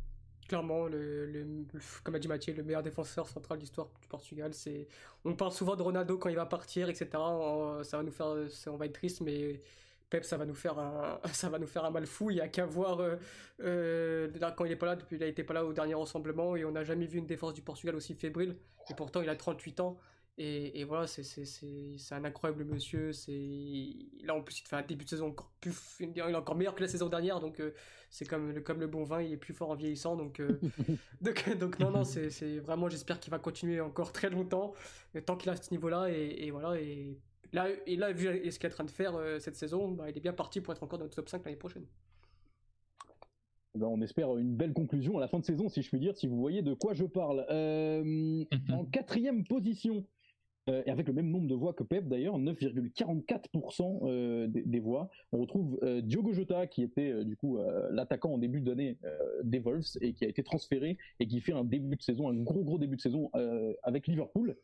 Clairement, 0.47 0.85
le, 0.87 1.65
comme 2.03 2.15
a 2.15 2.19
dit 2.19 2.27
Mathieu, 2.27 2.53
le 2.53 2.63
meilleur 2.63 2.83
défenseur 2.83 3.27
central 3.27 3.57
de 3.57 3.63
l'histoire 3.63 3.87
du 3.99 4.07
Portugal. 4.07 4.53
C'est, 4.53 4.87
on 5.23 5.33
parle 5.33 5.51
souvent 5.51 5.75
de 5.75 5.81
Ronaldo 5.81 6.17
quand 6.17 6.29
il 6.29 6.35
va 6.35 6.45
partir, 6.45 6.87
etc. 6.87 7.09
ça 7.83 7.97
va 7.97 8.03
nous 8.03 8.11
faire, 8.11 8.35
on 8.67 8.77
va 8.77 8.85
être 8.85 8.93
triste, 8.93 9.21
mais 9.21 9.59
Pep, 10.09 10.23
ça 10.23 10.37
va 10.37 10.45
nous 10.45 10.53
faire 10.53 10.77
un, 10.77 11.19
ça 11.33 11.49
va 11.49 11.59
nous 11.59 11.67
faire 11.67 11.85
un 11.85 11.89
mal 11.89 12.05
fou. 12.05 12.29
Il 12.31 12.37
y 12.37 12.41
a 12.41 12.47
qu'à 12.47 12.65
voir 12.65 12.99
euh, 12.99 13.15
euh, 13.61 14.27
quand 14.55 14.65
il 14.65 14.71
est 14.71 14.75
pas 14.75 14.85
là, 14.85 14.95
depuis 14.95 15.15
il 15.15 15.23
a 15.23 15.27
été 15.27 15.43
pas 15.43 15.53
là 15.53 15.65
au 15.65 15.73
dernier 15.73 15.95
rassemblement 15.95 16.55
et 16.55 16.65
on 16.65 16.71
n'a 16.71 16.83
jamais 16.83 17.05
vu 17.05 17.17
une 17.19 17.25
défense 17.25 17.53
du 17.53 17.61
Portugal 17.61 17.95
aussi 17.95 18.13
fébrile. 18.13 18.55
Et 18.89 18.93
pourtant, 18.93 19.21
il 19.21 19.29
a 19.29 19.35
38 19.35 19.79
ans. 19.79 19.97
Et, 20.37 20.83
voilà, 20.83 21.07
c'est 21.07 21.23
un 22.11 22.25
incroyable 22.25 22.65
monsieur. 22.65 23.11
Là, 24.23 24.35
en 24.35 24.41
plus, 24.41 24.59
il 24.59 24.67
fait 24.67 24.75
un 24.75 24.81
début 24.81 25.05
de 25.05 25.09
saison 25.09 25.27
encore 25.27 25.51
plus. 25.61 25.75
Il 26.01 26.17
est 26.17 26.35
encore 26.35 26.55
meilleur 26.55 26.75
que 26.75 26.81
la 26.81 26.89
saison 26.89 27.07
dernière. 27.07 27.39
Donc, 27.39 27.59
euh, 27.59 27.73
c'est 28.09 28.25
comme, 28.25 28.51
le, 28.51 28.61
comme 28.61 28.81
le 28.81 28.87
bon 28.87 29.03
vin, 29.03 29.21
il 29.21 29.31
est 29.31 29.37
plus 29.37 29.53
fort 29.53 29.69
en 29.69 29.75
vieillissant. 29.75 30.17
Donc, 30.17 30.41
donc, 31.21 31.57
donc, 31.57 31.79
non, 31.79 31.91
non, 31.91 32.03
c'est 32.03 32.59
vraiment, 32.59 32.89
j'espère 32.89 33.19
qu'il 33.19 33.31
va 33.31 33.39
continuer 33.39 33.79
encore 33.79 34.11
très 34.11 34.29
longtemps. 34.29 34.73
Tant 35.25 35.37
qu'il 35.37 35.49
a 35.49 35.55
ce 35.55 35.71
niveau-là. 35.71 36.09
Et, 36.09 36.47
et, 36.47 36.51
voilà. 36.51 36.79
Et 36.81 37.17
Là, 37.55 37.67
et 37.87 37.95
là, 37.95 38.11
vu 38.11 38.25
ce 38.51 38.59
qu'il 38.59 38.67
est 38.67 38.73
en 38.73 38.75
train 38.75 38.83
de 38.83 38.91
faire 38.91 39.15
euh, 39.15 39.39
cette 39.39 39.55
saison, 39.55 39.89
bah, 39.89 40.09
il 40.09 40.17
est 40.17 40.21
bien 40.21 40.33
parti 40.33 40.59
pour 40.59 40.73
être 40.73 40.83
encore 40.83 40.99
dans 40.99 41.05
le 41.05 41.11
top 41.11 41.29
5 41.29 41.45
l'année 41.45 41.55
prochaine. 41.55 41.85
Eh 43.75 43.79
ben, 43.79 43.87
on 43.87 44.01
espère 44.01 44.35
une 44.37 44.55
belle 44.55 44.73
conclusion 44.73 45.17
à 45.17 45.21
la 45.21 45.29
fin 45.29 45.39
de 45.39 45.45
saison, 45.45 45.69
si 45.69 45.81
je 45.81 45.87
puis 45.87 45.99
dire, 45.99 46.15
si 46.17 46.27
vous 46.27 46.37
voyez 46.37 46.61
de 46.61 46.73
quoi 46.73 46.93
je 46.93 47.05
parle. 47.05 47.45
Euh, 47.49 48.43
en 48.73 48.83
quatrième 48.83 49.45
position, 49.45 50.05
euh, 50.69 50.83
et 50.85 50.91
avec 50.91 51.07
le 51.07 51.13
même 51.13 51.29
nombre 51.29 51.47
de 51.47 51.55
voix 51.55 51.73
que 51.73 51.83
Pep 51.83 52.07
d'ailleurs, 52.07 52.39
9,44% 52.39 54.47
des, 54.47 54.79
voix, 54.79 55.09
on 55.31 55.39
retrouve 55.39 55.79
Diogo 56.03 56.33
Jota, 56.33 56.67
qui 56.67 56.83
était 56.83 57.25
du 57.25 57.37
coup 57.37 57.57
l'attaquant 57.91 58.33
en 58.33 58.37
début 58.37 58.61
d'année 58.61 58.97
des 59.43 59.59
Wolves 59.59 59.97
et 60.01 60.13
qui 60.13 60.25
a 60.25 60.27
été 60.27 60.43
transféré 60.43 60.97
et 61.19 61.27
qui 61.27 61.41
fait 61.41 61.53
un 61.53 61.63
début 61.63 61.95
de 61.95 62.01
saison, 62.01 62.29
un 62.29 62.35
gros 62.35 62.63
gros 62.63 62.77
début 62.77 62.95
de 62.95 63.01
saison 63.01 63.29
avec 63.83 64.07
Liverpool. 64.07 64.55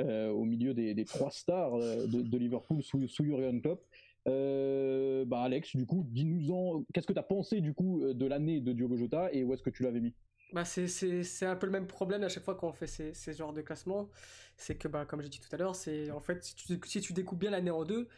Euh, 0.00 0.30
au 0.30 0.46
milieu 0.46 0.72
des, 0.72 1.04
trois 1.04 1.30
stars 1.30 1.74
euh, 1.74 2.06
de, 2.06 2.38
Liverpool 2.38 2.82
sous, 2.82 3.06
sous 3.08 3.24
Jurgen 3.24 3.60
Klopp. 3.60 3.84
Euh, 4.26 5.26
bah 5.26 5.42
Alex, 5.42 5.76
du 5.76 5.84
coup, 5.84 6.06
dis-nous-en, 6.08 6.84
qu'est-ce 6.94 7.06
que 7.06 7.12
tu 7.12 7.18
as 7.18 7.24
pensé 7.24 7.60
du 7.60 7.74
coup 7.74 8.02
de 8.02 8.26
l'année 8.26 8.60
de 8.60 8.72
Diogo 8.72 8.96
Jota 8.96 9.30
et 9.32 9.44
où 9.44 9.52
est-ce 9.52 9.62
que 9.62 9.68
tu 9.68 9.82
l'avais 9.82 10.00
mis? 10.00 10.14
Bah 10.52 10.64
c'est 10.64 11.46
un 11.46 11.56
peu 11.56 11.66
le 11.66 11.72
même 11.72 11.86
problème 11.86 12.22
à 12.22 12.28
chaque 12.28 12.44
fois 12.44 12.54
qu'on 12.54 12.72
fait 12.72 12.86
ces, 12.86 13.14
ces 13.14 13.32
genres 13.32 13.52
de 13.52 13.62
classements. 13.62 14.08
C'est 14.56 14.76
que, 14.76 14.88
bah, 14.88 15.06
comme 15.06 15.22
j'ai 15.22 15.28
dit 15.28 15.40
tout 15.40 15.48
à 15.54 15.56
l'heure, 15.56 15.74
c'est 15.74 16.10
en 16.10 16.20
fait, 16.20 16.44
si 16.44 16.54
tu, 16.54 16.80
si 16.84 17.00
tu 17.00 17.12
découpes 17.12 17.38
bien 17.38 17.50
l'année 17.50 17.70
en 17.70 17.84
deux, 17.84 18.08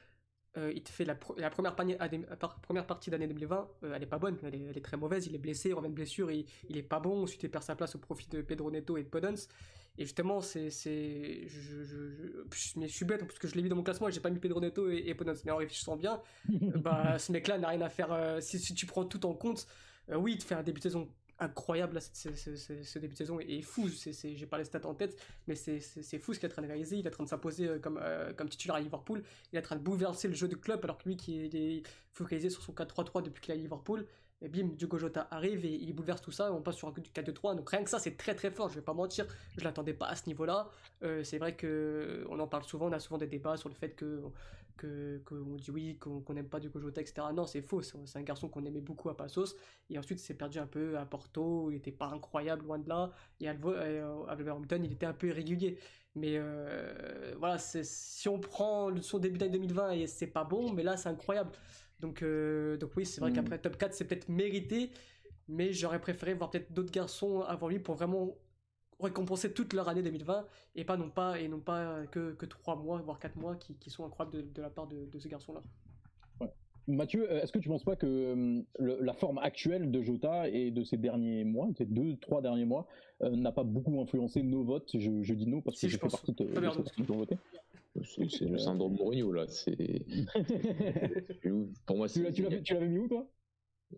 il 0.57 0.83
te 0.85 0.91
fait 0.91 1.05
la, 1.05 1.17
la 1.37 1.51
première, 1.51 1.75
première, 1.75 2.87
partie 2.87 3.11
d'année 3.11 3.27
2020, 3.27 3.69
elle 3.95 4.03
est 4.03 4.07
pas 4.07 4.19
bonne, 4.19 4.39
elle 4.45 4.55
est, 4.55 4.63
elle 4.71 4.79
est, 4.79 4.85
très 4.85 4.97
mauvaise, 4.97 5.27
il 5.27 5.35
est 5.35 5.39
blessé, 5.39 5.71
il 5.71 5.75
revient 5.75 5.89
de 5.89 5.95
blessure, 5.95 6.31
il, 6.31 6.47
il 6.69 6.77
est 6.77 6.83
pas 6.83 7.01
bon, 7.01 7.25
ensuite 7.25 7.43
il 7.43 7.51
perd 7.51 7.65
sa 7.65 7.75
place 7.75 7.97
au 7.97 7.99
profit 7.99 8.29
de 8.29 8.41
Pedro 8.41 8.71
Neto 8.71 8.97
et 8.97 9.03
de 9.03 9.09
Podence. 9.09 9.49
Et 9.97 10.05
justement, 10.05 10.41
c'est. 10.41 10.71
Je, 10.71 11.47
je, 11.47 11.85
je, 11.85 12.81
je, 12.81 12.87
suis 12.87 13.05
bête 13.05 13.21
parce 13.21 13.39
que 13.39 13.47
je 13.47 13.55
l'ai 13.55 13.63
mis 13.63 13.69
dans 13.69 13.77
mon 13.77 13.85
classement 13.85 14.09
et 14.09 14.13
j'ai 14.13 14.21
pas 14.21 14.31
mis 14.31 14.41
Pedro 14.41 14.61
Neto 14.61 14.91
et, 14.91 15.09
et 15.09 15.17
Mais 15.45 15.51
en 15.53 15.57
réfléchissant 15.57 15.97
bien, 15.97 16.21
bah, 16.49 17.19
ce 17.19 17.31
mec-là 17.31 17.59
n'a 17.59 17.69
rien 17.69 17.81
à 17.81 17.89
faire. 17.89 18.13
Euh, 18.13 18.41
si, 18.41 18.59
si, 18.59 18.75
tu 18.75 18.87
prends 18.87 19.05
tout 19.05 19.25
en 19.25 19.35
compte, 19.35 19.69
euh, 20.11 20.17
oui, 20.17 20.33
il 20.33 20.39
te 20.39 20.45
fait 20.45 20.57
un 20.57 20.65
début 20.65 20.81
de 20.81 20.83
saison 20.83 21.09
incroyable 21.39 21.95
là, 21.95 22.01
ce 22.01 22.99
début 22.99 23.15
de 23.15 23.19
saison 23.19 23.41
est, 23.41 23.63
fou. 23.63 23.89
J'ai 23.89 24.47
pas 24.47 24.59
les 24.59 24.65
stats 24.65 24.87
en 24.87 24.95
tête, 24.95 25.17
mais 25.47 25.55
c'est 25.55 26.19
fou 26.19 26.35
ce 26.35 26.41
qu'il 26.41 26.49
est 26.49 26.53
en 26.53 26.55
train 26.55 26.63
de 26.63 26.69
réaliser. 26.69 26.97
Il 26.97 27.07
est 27.07 27.09
en 27.09 27.13
train 27.13 27.25
de 27.25 27.29
s'imposer 27.29 27.69
euh, 27.69 27.79
comme, 27.79 28.01
comme 28.37 28.49
titulaire 28.49 28.77
à 28.77 28.81
Liverpool. 28.81 29.23
Il 29.53 29.57
est 29.57 29.61
en 29.61 29.63
train 29.63 29.77
de 29.77 29.83
bouleverser 29.83 30.29
le 30.29 30.35
jeu 30.35 30.49
de 30.49 30.57
club 30.57 30.81
alors 30.85 30.99
que 30.99 31.09
lui 31.09 31.17
qui 31.17 31.41
est 31.41 31.83
focalisé 32.13 32.51
sur 32.51 32.63
son 32.63 32.73
4-3-3 32.73 33.23
depuis 33.23 33.41
qu'il 33.41 33.55
est 33.55 33.59
à 33.59 33.61
Liverpool 33.61 34.07
et 34.45 34.49
bim, 34.49 34.69
Diogo 34.77 34.99
Jota 34.99 35.27
arrive 35.31 35.65
et 35.65 35.73
il 35.73 35.93
bouleverse 35.95 36.21
tout 36.21 36.31
ça, 36.31 36.53
on 36.53 36.61
passe 36.61 36.77
sur 36.77 36.89
un 36.89 36.93
4-2-3, 36.93 37.57
donc 37.57 37.71
rien 37.71 37.83
que 37.83 37.91
ça 37.91 37.99
c'est 37.99 38.17
très 38.17 38.35
très 38.35 38.51
fort, 38.51 38.69
je 38.69 38.75
vais 38.75 38.83
pas 38.83 38.93
mentir, 38.93 39.27
je 39.57 39.65
l'attendais 39.65 39.95
pas 39.95 40.07
à 40.07 40.17
ce 40.17 40.27
niveau-là, 40.27 40.69
euh, 41.03 41.25
c'est 41.25 41.39
vrai 41.39 41.57
que 41.57 42.27
on 42.29 42.39
en 42.39 42.47
parle 42.47 42.65
souvent, 42.65 42.89
on 42.89 42.93
a 42.93 42.99
souvent 42.99 43.19
des 43.19 43.27
débats 43.27 43.57
sur 43.57 43.69
le 43.69 43.75
fait 43.75 43.91
que 43.91 44.23
que 44.77 45.23
qu'on 45.25 45.57
dit 45.57 45.71
oui, 45.71 45.99
qu'on 45.99 46.35
n'aime 46.35 46.49
pas 46.49 46.61
Diogo 46.61 46.81
Jota, 46.81 47.01
etc. 47.01 47.29
Non, 47.35 47.47
c'est 47.47 47.63
faux, 47.63 47.83
c'est 47.83 48.19
un 48.19 48.23
garçon 48.23 48.49
qu'on 48.49 48.65
aimait 48.65 48.81
beaucoup 48.81 49.09
à 49.09 49.17
Passos, 49.17 49.57
et 49.91 49.99
ensuite 49.99 50.21
il 50.21 50.25
s'est 50.25 50.35
perdu 50.35 50.59
un 50.59 50.67
peu 50.67 50.99
à 50.99 51.07
Porto, 51.07 51.71
il 51.71 51.77
était 51.77 51.93
pas 51.93 52.07
incroyable 52.07 52.65
loin 52.65 52.79
de 52.79 52.89
là, 52.89 53.11
et 53.41 53.49
à 53.49 53.55
Wolverhampton 53.55 54.81
il 54.83 54.93
était 54.93 55.07
un 55.07 55.13
peu 55.13 55.29
irrégulier. 55.29 55.79
Mais 56.17 56.37
euh, 56.37 57.35
voilà, 57.39 57.59
si 57.59 58.29
on 58.29 58.39
prend 58.39 58.95
son 59.03 59.19
début 59.19 59.39
d'année 59.39 59.59
2020 59.59 60.07
c'est 60.07 60.29
pas 60.29 60.45
bon, 60.45 60.73
mais 60.73 60.83
là 60.83 60.97
c'est 60.97 61.09
incroyable. 61.09 61.51
Donc, 62.01 62.23
euh, 62.23 62.77
donc 62.77 62.91
oui, 62.97 63.07
c'est 63.07 63.21
vrai 63.21 63.31
mm. 63.31 63.35
qu'après 63.35 63.59
top 63.59 63.77
4, 63.77 63.95
c'est 63.95 64.05
peut-être 64.05 64.29
mérité, 64.29 64.91
mais 65.49 65.73
j'aurais 65.73 66.01
préféré 66.01 66.35
voir 66.35 66.51
peut-être 66.51 66.73
d'autres 66.73 66.93
garçons 66.93 67.41
avant 67.43 67.69
lui 67.69 67.79
pour 67.79 67.95
vraiment 67.95 68.37
récompenser 69.05 69.53
toute 69.53 69.73
leur 69.73 69.89
année 69.89 70.03
2020 70.03 70.47
et 70.77 70.85
pas 70.85 70.97
non 70.97 71.11
pas 71.11 71.39
et 71.41 71.49
non 71.49 71.61
pas 71.61 72.07
que, 72.11 72.33
que 72.33 72.47
3 72.47 72.77
mois 72.77 72.99
voire 73.01 73.19
4 73.19 73.37
mois 73.37 73.57
qui, 73.57 73.75
qui 73.77 73.91
sont 73.91 74.05
incroyables 74.05 74.37
de, 74.37 74.43
de 74.43 74.63
la 74.63 74.71
part 74.71 74.87
de, 74.89 75.05
de 75.07 75.19
ce 75.19 75.29
garçon 75.29 75.55
là 75.55 75.63
Mathieu, 76.87 77.31
euh, 77.33 77.41
est-ce 77.41 77.51
que 77.51 77.59
tu 77.59 77.71
penses 77.71 77.83
pas 77.85 77.97
que 77.97 78.07
euh, 78.07 78.63
le- 78.79 78.99
la 79.01 79.15
forme 79.15 79.39
actuelle 79.39 79.91
de 79.91 80.03
Jota 80.03 80.49
et 80.51 80.71
de 80.71 80.85
ces 80.85 80.99
derniers 80.99 81.43
mois, 81.43 81.69
ces 81.79 81.87
deux, 81.87 82.17
trois 82.19 82.43
derniers 82.43 82.67
mois, 82.67 82.87
euh, 83.23 83.31
n'a 83.31 83.53
pas 83.53 83.65
beaucoup 83.65 83.99
influencé 84.03 84.43
nos 84.43 84.65
votes? 84.65 84.91
Je, 84.93 85.23
je 85.23 85.33
dis 85.35 85.47
non 85.47 85.63
parce 85.63 85.77
que 85.77 85.81
Si, 85.81 85.89
je 85.89 85.93
je 85.93 85.97
fais 85.99 86.09
partie 86.11 86.33
de, 86.35 86.45
de 86.45 86.71
ceux 86.71 87.05
qui 87.05 87.11
ont 87.11 87.17
voté. 87.17 87.37
C'est 88.03 88.45
le 88.45 88.59
syndrome 88.59 88.97
Mourinho 88.97 89.33
là. 89.33 89.47
C'est 89.49 90.05
pour 91.87 91.97
moi. 91.97 92.09
tu 92.09 92.23
l'as- 92.23 92.29
c'est- 92.31 92.33
tu 92.35 92.43
l'avais 92.43 92.63
tu 92.63 92.75
l'avais 92.75 92.89
mis 92.89 92.99
où 92.99 93.09
toi? 93.09 93.27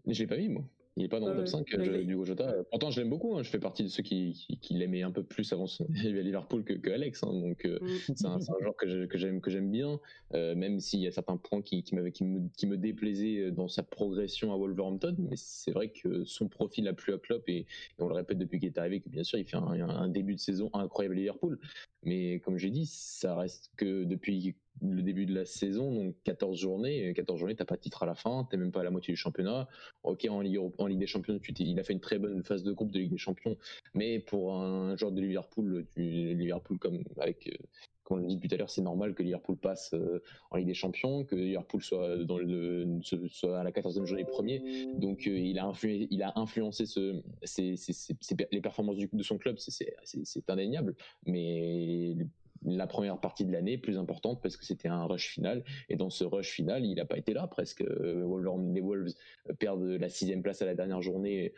Je 0.06 0.20
l'ai 0.20 0.26
pas 0.28 0.36
mis 0.36 0.48
moi. 0.48 0.62
Il 0.98 1.04
est 1.04 1.08
pas 1.08 1.20
dans 1.20 1.28
le 1.28 1.34
top 1.34 1.40
ouais. 1.44 1.46
5 1.50 1.66
Mais 1.76 1.84
je- 1.84 1.90
il 1.90 1.96
est- 1.96 2.04
du 2.04 2.16
Jota. 2.24 2.54
Pourtant 2.70 2.90
je 2.90 3.00
l'aime 3.00 3.10
beaucoup. 3.10 3.36
hein. 3.36 3.42
Je 3.42 3.50
fais 3.50 3.58
partie 3.58 3.82
de 3.82 3.88
ceux 3.88 4.02
qui, 4.02 4.32
qui, 4.32 4.58
qui 4.58 4.74
l'aimaient 4.74 5.02
un 5.02 5.10
peu 5.10 5.22
plus 5.22 5.52
avant 5.52 5.66
son 5.66 5.86
arrivée 5.94 6.20
à 6.20 6.22
Liverpool 6.22 6.64
que, 6.64 6.72
que 6.72 6.90
Alex. 6.90 7.22
hein. 7.22 7.32
Donc 7.32 7.66
euh, 7.66 7.78
Mm. 7.82 8.14
c'est 8.16 8.26
un, 8.26 8.36
un 8.36 8.60
joueur 8.60 8.74
que 8.76 8.88
j'aime 9.18 9.40
que 9.42 9.50
j'aime 9.50 9.70
bien, 9.70 10.00
euh, 10.34 10.54
même 10.54 10.80
s'il 10.80 11.00
y 11.00 11.06
a 11.06 11.10
certains 11.12 11.36
points 11.36 11.60
qui, 11.60 11.82
qui, 11.82 11.94
qui, 12.12 12.24
me, 12.24 12.48
qui 12.56 12.66
me 12.66 12.76
déplaisaient 12.78 13.50
dans 13.50 13.68
sa 13.68 13.82
progression 13.82 14.52
à 14.54 14.56
Wolverhampton. 14.56 15.14
Mais 15.18 15.36
c'est 15.36 15.72
vrai 15.72 15.90
que 15.90 16.24
son 16.24 16.48
profil 16.48 16.88
a 16.88 16.94
plu 16.94 17.12
à 17.12 17.18
Klopp 17.18 17.46
et, 17.48 17.58
et 17.58 17.66
on 17.98 18.08
le 18.08 18.14
répète 18.14 18.38
depuis 18.38 18.58
qu'il 18.58 18.68
est 18.68 18.78
arrivé 18.78 19.00
que 19.00 19.10
bien 19.10 19.22
sûr 19.24 19.38
il 19.38 19.44
fait 19.44 19.56
un, 19.58 19.66
un 19.66 20.08
début 20.08 20.34
de 20.34 20.40
saison 20.40 20.70
incroyable 20.72 21.14
à 21.16 21.18
Liverpool. 21.18 21.58
Mais 22.04 22.40
comme 22.40 22.56
j'ai 22.56 22.70
dit, 22.70 22.86
ça 22.86 23.36
reste 23.36 23.70
que 23.76 24.04
depuis 24.04 24.54
le 24.82 25.02
début 25.02 25.26
de 25.26 25.34
la 25.34 25.44
saison, 25.44 25.92
donc 25.92 26.14
14 26.24 26.58
journées, 26.58 27.12
14 27.14 27.38
journées, 27.38 27.56
t'as 27.56 27.64
pas 27.64 27.76
de 27.76 27.80
titre 27.80 28.02
à 28.02 28.06
la 28.06 28.14
fin, 28.14 28.46
t'es 28.50 28.56
même 28.56 28.72
pas 28.72 28.80
à 28.80 28.84
la 28.84 28.90
moitié 28.90 29.12
du 29.12 29.16
championnat. 29.16 29.68
Ok, 30.02 30.26
en 30.28 30.40
Ligue, 30.40 30.58
en 30.78 30.86
Ligue 30.86 30.98
des 30.98 31.06
Champions, 31.06 31.38
tu 31.38 31.52
il 31.58 31.78
a 31.80 31.82
fait 31.84 31.92
une 31.94 32.00
très 32.00 32.18
bonne 32.18 32.42
phase 32.44 32.62
de 32.62 32.72
groupe 32.72 32.90
de 32.92 32.98
Ligue 32.98 33.10
des 33.10 33.18
Champions, 33.18 33.56
mais 33.94 34.18
pour 34.20 34.54
un 34.54 34.96
joueur 34.96 35.12
de 35.12 35.20
Liverpool, 35.20 35.86
tu, 35.94 36.00
Liverpool 36.02 36.78
comme 36.78 37.02
avec, 37.18 37.48
euh, 37.48 37.56
comme 38.04 38.18
on 38.18 38.20
l'a 38.22 38.28
dit 38.28 38.38
tout 38.38 38.54
à 38.54 38.56
l'heure, 38.58 38.70
c'est 38.70 38.82
normal 38.82 39.14
que 39.14 39.22
Liverpool 39.22 39.56
passe 39.56 39.90
euh, 39.94 40.22
en 40.50 40.58
Ligue 40.58 40.68
des 40.68 40.74
Champions, 40.74 41.24
que 41.24 41.34
Liverpool 41.34 41.82
soit 41.82 42.18
dans 42.24 42.38
le, 42.38 43.00
soit 43.28 43.58
à 43.58 43.64
la 43.64 43.70
14e 43.72 44.04
journée 44.04 44.24
premier. 44.24 44.86
Donc 44.98 45.26
euh, 45.26 45.36
il 45.38 45.58
a 45.58 45.64
influé, 45.66 46.06
il 46.10 46.22
a 46.22 46.32
influencé 46.36 46.86
ce, 46.86 47.20
ses- 47.42 47.76
ses- 47.76 47.92
ses- 47.92 48.36
les 48.52 48.60
performances 48.60 48.96
du- 48.96 49.08
de 49.12 49.22
son 49.22 49.38
club, 49.38 49.56
c'est 49.58 50.50
indéniable. 50.50 50.94
Mais 51.24 52.14
la 52.66 52.86
première 52.86 53.18
partie 53.18 53.44
de 53.44 53.52
l'année 53.52 53.78
plus 53.78 53.98
importante 53.98 54.40
parce 54.42 54.56
que 54.56 54.64
c'était 54.64 54.88
un 54.88 55.04
rush 55.04 55.28
final. 55.28 55.64
Et 55.88 55.96
dans 55.96 56.10
ce 56.10 56.24
rush 56.24 56.50
final 56.50 56.84
il 56.84 56.96
n'a 56.96 57.04
pas 57.04 57.18
été 57.18 57.32
là 57.32 57.46
presque. 57.46 57.82
Euh, 57.82 58.26
les 58.74 58.80
Wolves 58.80 59.12
perdent 59.58 59.84
la 59.84 60.08
sixième 60.08 60.42
place 60.42 60.62
à 60.62 60.66
la 60.66 60.74
dernière 60.74 61.02
journée. 61.02 61.52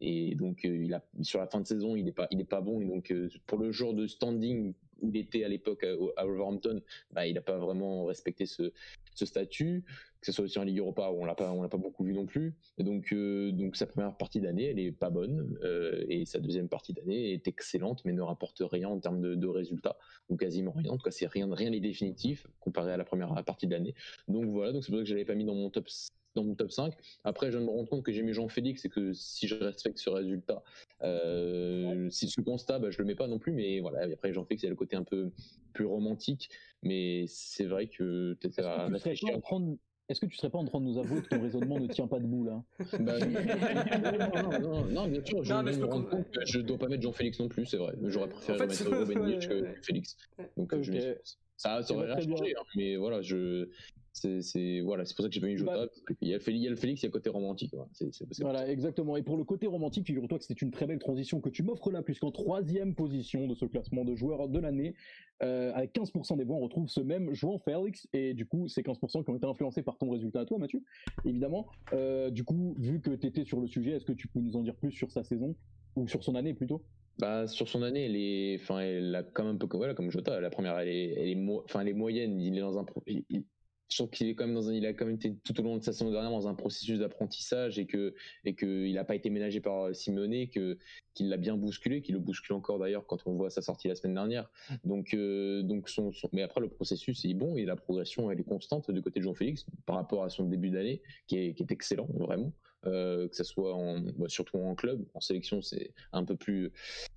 Et 0.00 0.34
donc 0.34 0.64
euh, 0.64 0.86
sur 1.22 1.40
la 1.40 1.46
fin 1.46 1.60
de 1.60 1.66
saison 1.66 1.96
il 1.96 2.04
n'est 2.04 2.44
pas 2.44 2.60
bon. 2.60 2.80
Et 2.80 2.86
donc 2.86 3.10
euh, 3.10 3.28
pour 3.46 3.58
le 3.58 3.72
genre 3.72 3.94
de 3.94 4.06
standing 4.06 4.74
où 5.00 5.08
il 5.08 5.16
était 5.16 5.44
à 5.44 5.48
l'époque 5.48 5.84
à, 5.84 6.20
à 6.20 6.26
Wolverhampton 6.26 6.82
bah, 7.12 7.26
il 7.26 7.34
n'a 7.34 7.40
pas 7.40 7.56
vraiment 7.56 8.04
respecté 8.04 8.44
ce, 8.44 8.70
ce 9.14 9.26
statut 9.26 9.84
que 10.20 10.26
ce 10.26 10.32
soit 10.32 10.44
aussi 10.44 10.58
en 10.58 10.64
Ligue 10.64 10.78
Europa 10.78 11.10
où 11.10 11.22
on 11.22 11.24
l'a 11.24 11.34
pas 11.34 11.50
on 11.52 11.62
l'a 11.62 11.68
pas 11.68 11.78
beaucoup 11.78 12.04
vu 12.04 12.12
non 12.12 12.26
plus. 12.26 12.54
Donc 12.78 13.12
euh, 13.12 13.52
donc 13.52 13.76
sa 13.76 13.86
première 13.86 14.16
partie 14.16 14.40
d'année 14.40 14.64
elle 14.64 14.78
est 14.78 14.92
pas 14.92 15.10
bonne 15.10 15.58
euh, 15.64 16.04
et 16.08 16.24
sa 16.26 16.40
deuxième 16.40 16.68
partie 16.68 16.92
d'année 16.92 17.32
est 17.32 17.48
excellente 17.48 18.02
mais 18.04 18.12
ne 18.12 18.20
rapporte 18.20 18.60
rien 18.60 18.88
en 18.88 18.98
termes 18.98 19.20
de, 19.20 19.46
résultats 19.46 19.96
ou 20.28 20.36
quasiment 20.36 20.72
rien. 20.72 20.90
En 20.90 20.98
tout 20.98 21.04
cas 21.04 21.10
c'est 21.10 21.26
rien 21.26 21.52
rien 21.52 21.70
n'est 21.70 21.80
définitif 21.80 22.46
comparé 22.60 22.92
à 22.92 22.96
la 22.96 23.04
première 23.04 23.42
partie 23.44 23.66
de 23.66 23.72
l'année. 23.72 23.94
Donc 24.28 24.46
voilà 24.46 24.72
donc 24.72 24.84
c'est 24.84 24.90
pour 24.90 24.98
ça 24.98 25.04
que 25.04 25.08
je 25.08 25.14
l'avais 25.14 25.24
pas 25.24 25.34
mis 25.34 25.44
dans 25.44 25.54
mon 25.54 25.70
top 25.70 25.88
dans 26.36 26.44
mon 26.44 26.54
top 26.54 26.70
5 26.70 26.94
après 27.24 27.50
je 27.50 27.58
me 27.58 27.68
rendre 27.68 27.88
compte 27.88 28.04
que 28.04 28.12
j'ai 28.12 28.22
mis 28.22 28.32
Jean-Félix 28.32 28.84
et 28.84 28.88
que 28.88 29.12
si 29.12 29.48
je 29.48 29.56
respecte 29.56 29.98
ce 29.98 30.10
résultat 30.10 30.62
euh, 31.02 32.08
si 32.10 32.28
ce 32.28 32.40
constat 32.40 32.78
bah, 32.78 32.90
je 32.90 32.98
le 32.98 33.04
mets 33.04 33.14
pas 33.14 33.26
non 33.26 33.38
plus 33.38 33.52
mais 33.52 33.80
voilà 33.80 34.06
et 34.06 34.12
après 34.12 34.32
Jean-Félix 34.32 34.62
il 34.62 34.66
y 34.66 34.68
a 34.68 34.70
le 34.70 34.76
côté 34.76 34.96
un 34.96 35.04
peu 35.04 35.32
plus 35.72 35.86
romantique 35.86 36.50
mais 36.82 37.24
c'est 37.28 37.64
vrai 37.64 37.86
que 37.88 38.34
peut-être 38.34 38.58
Est-ce 38.58 39.04
que, 39.04 39.10
tu 39.10 39.16
serais 39.16 39.32
pas 39.32 39.38
en 39.38 39.40
train 39.40 39.60
de- 39.60 39.78
est-ce 40.10 40.20
que 40.20 40.26
tu 40.26 40.36
serais 40.36 40.50
pas 40.50 40.58
en 40.58 40.64
train 40.64 40.80
de 40.80 40.86
nous 40.86 40.98
avouer 40.98 41.22
que 41.22 41.28
ton 41.28 41.40
raisonnement 41.40 41.78
ne 41.78 41.86
tient 41.86 42.08
pas 42.08 42.18
debout 42.18 42.44
là? 42.44 42.62
Bah, 42.98 43.18
non, 43.20 44.42
non, 44.42 44.60
non, 44.60 44.84
non, 44.86 45.06
bien 45.06 45.24
sûr, 45.24 45.44
je 45.44 45.52
que 45.52 46.62
dois 46.62 46.78
pas 46.78 46.88
mettre 46.88 47.02
Jean-Félix 47.02 47.38
non 47.38 47.48
plus, 47.48 47.64
c'est 47.66 47.76
vrai. 47.76 47.94
J'aurais 48.06 48.28
préféré 48.28 48.60
En 48.60 48.68
fait, 48.68 48.88
ouais, 48.88 49.04
Dias 49.14 49.38
ouais. 49.38 49.46
que 49.46 49.82
Félix. 49.82 50.16
Donc, 50.56 50.74
euh, 50.74 50.82
je 50.82 51.14
ça, 51.56 51.82
ça 51.82 51.94
aurait 51.94 52.12
rien 52.12 52.20
changé, 52.20 52.54
hein, 52.58 52.62
mais 52.74 52.96
voilà, 52.96 53.22
je. 53.22 53.68
C'est, 54.12 54.42
c'est, 54.42 54.80
voilà, 54.80 55.04
c'est 55.04 55.14
pour 55.14 55.22
ça 55.22 55.28
que 55.28 55.34
j'ai 55.34 55.40
pas 55.40 55.46
mis 55.46 55.56
Jota. 55.56 55.86
Bah- 55.86 56.14
qu'il 56.18 56.28
y 56.28 56.34
a 56.34 56.40
Félix, 56.40 56.60
il 56.60 56.64
y 56.64 56.66
a 56.66 56.70
le 56.70 56.76
Félix, 56.76 57.00
il 57.00 57.04
y 57.04 57.06
a 57.06 57.08
le 57.08 57.12
côté 57.12 57.30
romantique. 57.30 57.70
voilà. 57.72 57.88
C'est, 57.92 58.12
c'est, 58.12 58.26
c'est 58.32 58.42
Voilà, 58.42 58.68
exactement. 58.68 59.16
Et 59.16 59.22
pour 59.22 59.36
le 59.36 59.44
côté 59.44 59.66
romantique, 59.66 60.06
figure-toi 60.06 60.38
que 60.38 60.44
c'était 60.44 60.60
une 60.64 60.72
très 60.72 60.86
belle 60.86 60.98
transition 60.98 61.40
que 61.40 61.48
tu 61.48 61.62
m'offres 61.62 61.90
là, 61.92 62.02
puisqu'en 62.02 62.30
troisième 62.32 62.94
position 62.94 63.46
de 63.46 63.54
ce 63.54 63.64
classement 63.66 64.04
de 64.04 64.14
joueurs 64.16 64.48
de 64.48 64.58
l'année, 64.58 64.94
euh, 65.42 65.72
avec 65.74 65.92
15% 65.92 66.36
des 66.36 66.44
voix, 66.44 66.56
on 66.56 66.60
retrouve 66.60 66.88
ce 66.88 67.00
même 67.00 67.32
João 67.32 67.58
Félix. 67.58 68.08
Et 68.12 68.34
du 68.34 68.46
coup, 68.46 68.66
ces 68.68 68.82
15% 68.82 69.22
qui 69.22 69.30
ont 69.30 69.36
été 69.36 69.46
influencés 69.46 69.82
par 69.82 69.96
ton 69.96 70.10
résultat 70.10 70.40
à 70.40 70.44
toi, 70.44 70.58
Mathieu, 70.58 70.82
évidemment. 71.24 71.68
Euh, 71.92 72.30
du 72.30 72.42
coup, 72.44 72.74
vu 72.78 73.00
que 73.00 73.10
tu 73.10 73.26
étais 73.26 73.44
sur 73.44 73.60
le 73.60 73.66
sujet, 73.68 73.92
est-ce 73.92 74.04
que 74.04 74.12
tu 74.12 74.26
peux 74.28 74.40
nous 74.40 74.56
en 74.56 74.62
dire 74.62 74.74
plus 74.76 74.90
sur 74.90 75.10
sa 75.12 75.22
saison? 75.22 75.54
Ou 75.96 76.08
sur 76.08 76.22
son 76.24 76.34
année 76.34 76.54
plutôt? 76.54 76.84
Bah, 77.18 77.46
sur 77.46 77.68
son 77.68 77.82
année, 77.82 78.06
elle 78.06 78.16
est, 78.16 78.56
enfin, 78.60 78.80
elle 78.80 79.14
a 79.14 79.22
quand 79.22 79.44
même 79.44 79.56
un 79.56 79.58
peu, 79.58 79.76
voilà, 79.76 79.94
comme 79.94 80.10
Jota, 80.10 80.40
la 80.40 80.50
première, 80.50 80.78
elle 80.78 80.88
est, 80.88 81.12
elle 81.16 81.28
est, 81.28 81.34
mo- 81.34 81.62
enfin, 81.64 81.80
elle 81.80 81.88
est 81.88 81.92
moyenne. 81.94 82.40
Il 82.40 82.56
est 82.56 82.60
dans 82.60 82.78
un, 82.78 82.86
il- 83.06 83.24
il- 83.28 83.44
je 83.90 83.96
trouve 83.96 84.10
qu'il 84.10 84.28
est 84.28 84.34
quand 84.34 84.46
même 84.46 84.54
dans 84.54 84.68
un, 84.68 84.72
il 84.72 84.86
a 84.86 84.92
quand 84.92 85.04
même 85.04 85.16
été 85.16 85.34
tout 85.44 85.58
au 85.60 85.64
long 85.64 85.76
de 85.76 85.82
sa 85.82 85.92
saison 85.92 86.10
dernière 86.10 86.30
dans 86.30 86.46
un 86.46 86.54
processus 86.54 87.00
d'apprentissage 87.00 87.78
et 87.78 87.86
que, 87.86 88.14
et 88.44 88.54
que 88.54 88.86
il 88.86 88.96
a 88.98 89.04
pas 89.04 89.16
été 89.16 89.30
ménagé 89.30 89.60
par 89.60 89.94
Simeone, 89.94 90.48
que, 90.48 90.78
qu'il 91.14 91.28
l'a 91.28 91.36
bien 91.36 91.56
bousculé, 91.56 92.00
qu'il 92.00 92.14
le 92.14 92.20
bouscule 92.20 92.54
encore 92.54 92.78
d'ailleurs 92.78 93.04
quand 93.06 93.18
on 93.26 93.34
voit 93.34 93.50
sa 93.50 93.62
sortie 93.62 93.88
la 93.88 93.96
semaine 93.96 94.14
dernière. 94.14 94.48
Donc, 94.84 95.12
euh, 95.12 95.62
donc 95.62 95.88
son, 95.88 96.12
mais 96.32 96.42
après 96.42 96.60
le 96.60 96.68
processus 96.68 97.24
est 97.24 97.34
bon 97.34 97.56
et 97.56 97.64
la 97.64 97.74
progression 97.74 98.30
elle 98.30 98.40
est 98.40 98.44
constante 98.44 98.90
du 98.90 99.02
côté 99.02 99.18
de 99.18 99.24
Jean-Félix 99.24 99.66
par 99.86 99.96
rapport 99.96 100.22
à 100.22 100.30
son 100.30 100.44
début 100.44 100.70
d'année 100.70 101.02
qui 101.26 101.38
est, 101.38 101.54
qui 101.54 101.64
est 101.64 101.72
excellent 101.72 102.08
vraiment. 102.14 102.52
Euh, 102.86 103.28
que 103.28 103.36
ça 103.36 103.44
soit 103.44 103.76
bah, 104.16 104.26
surtout 104.28 104.56
en 104.56 104.74
club, 104.74 105.04
en 105.12 105.20
sélection 105.20 105.60
c'est 105.60 105.92
un 106.12 106.24
peu 106.24 106.34
plus, 106.34 106.72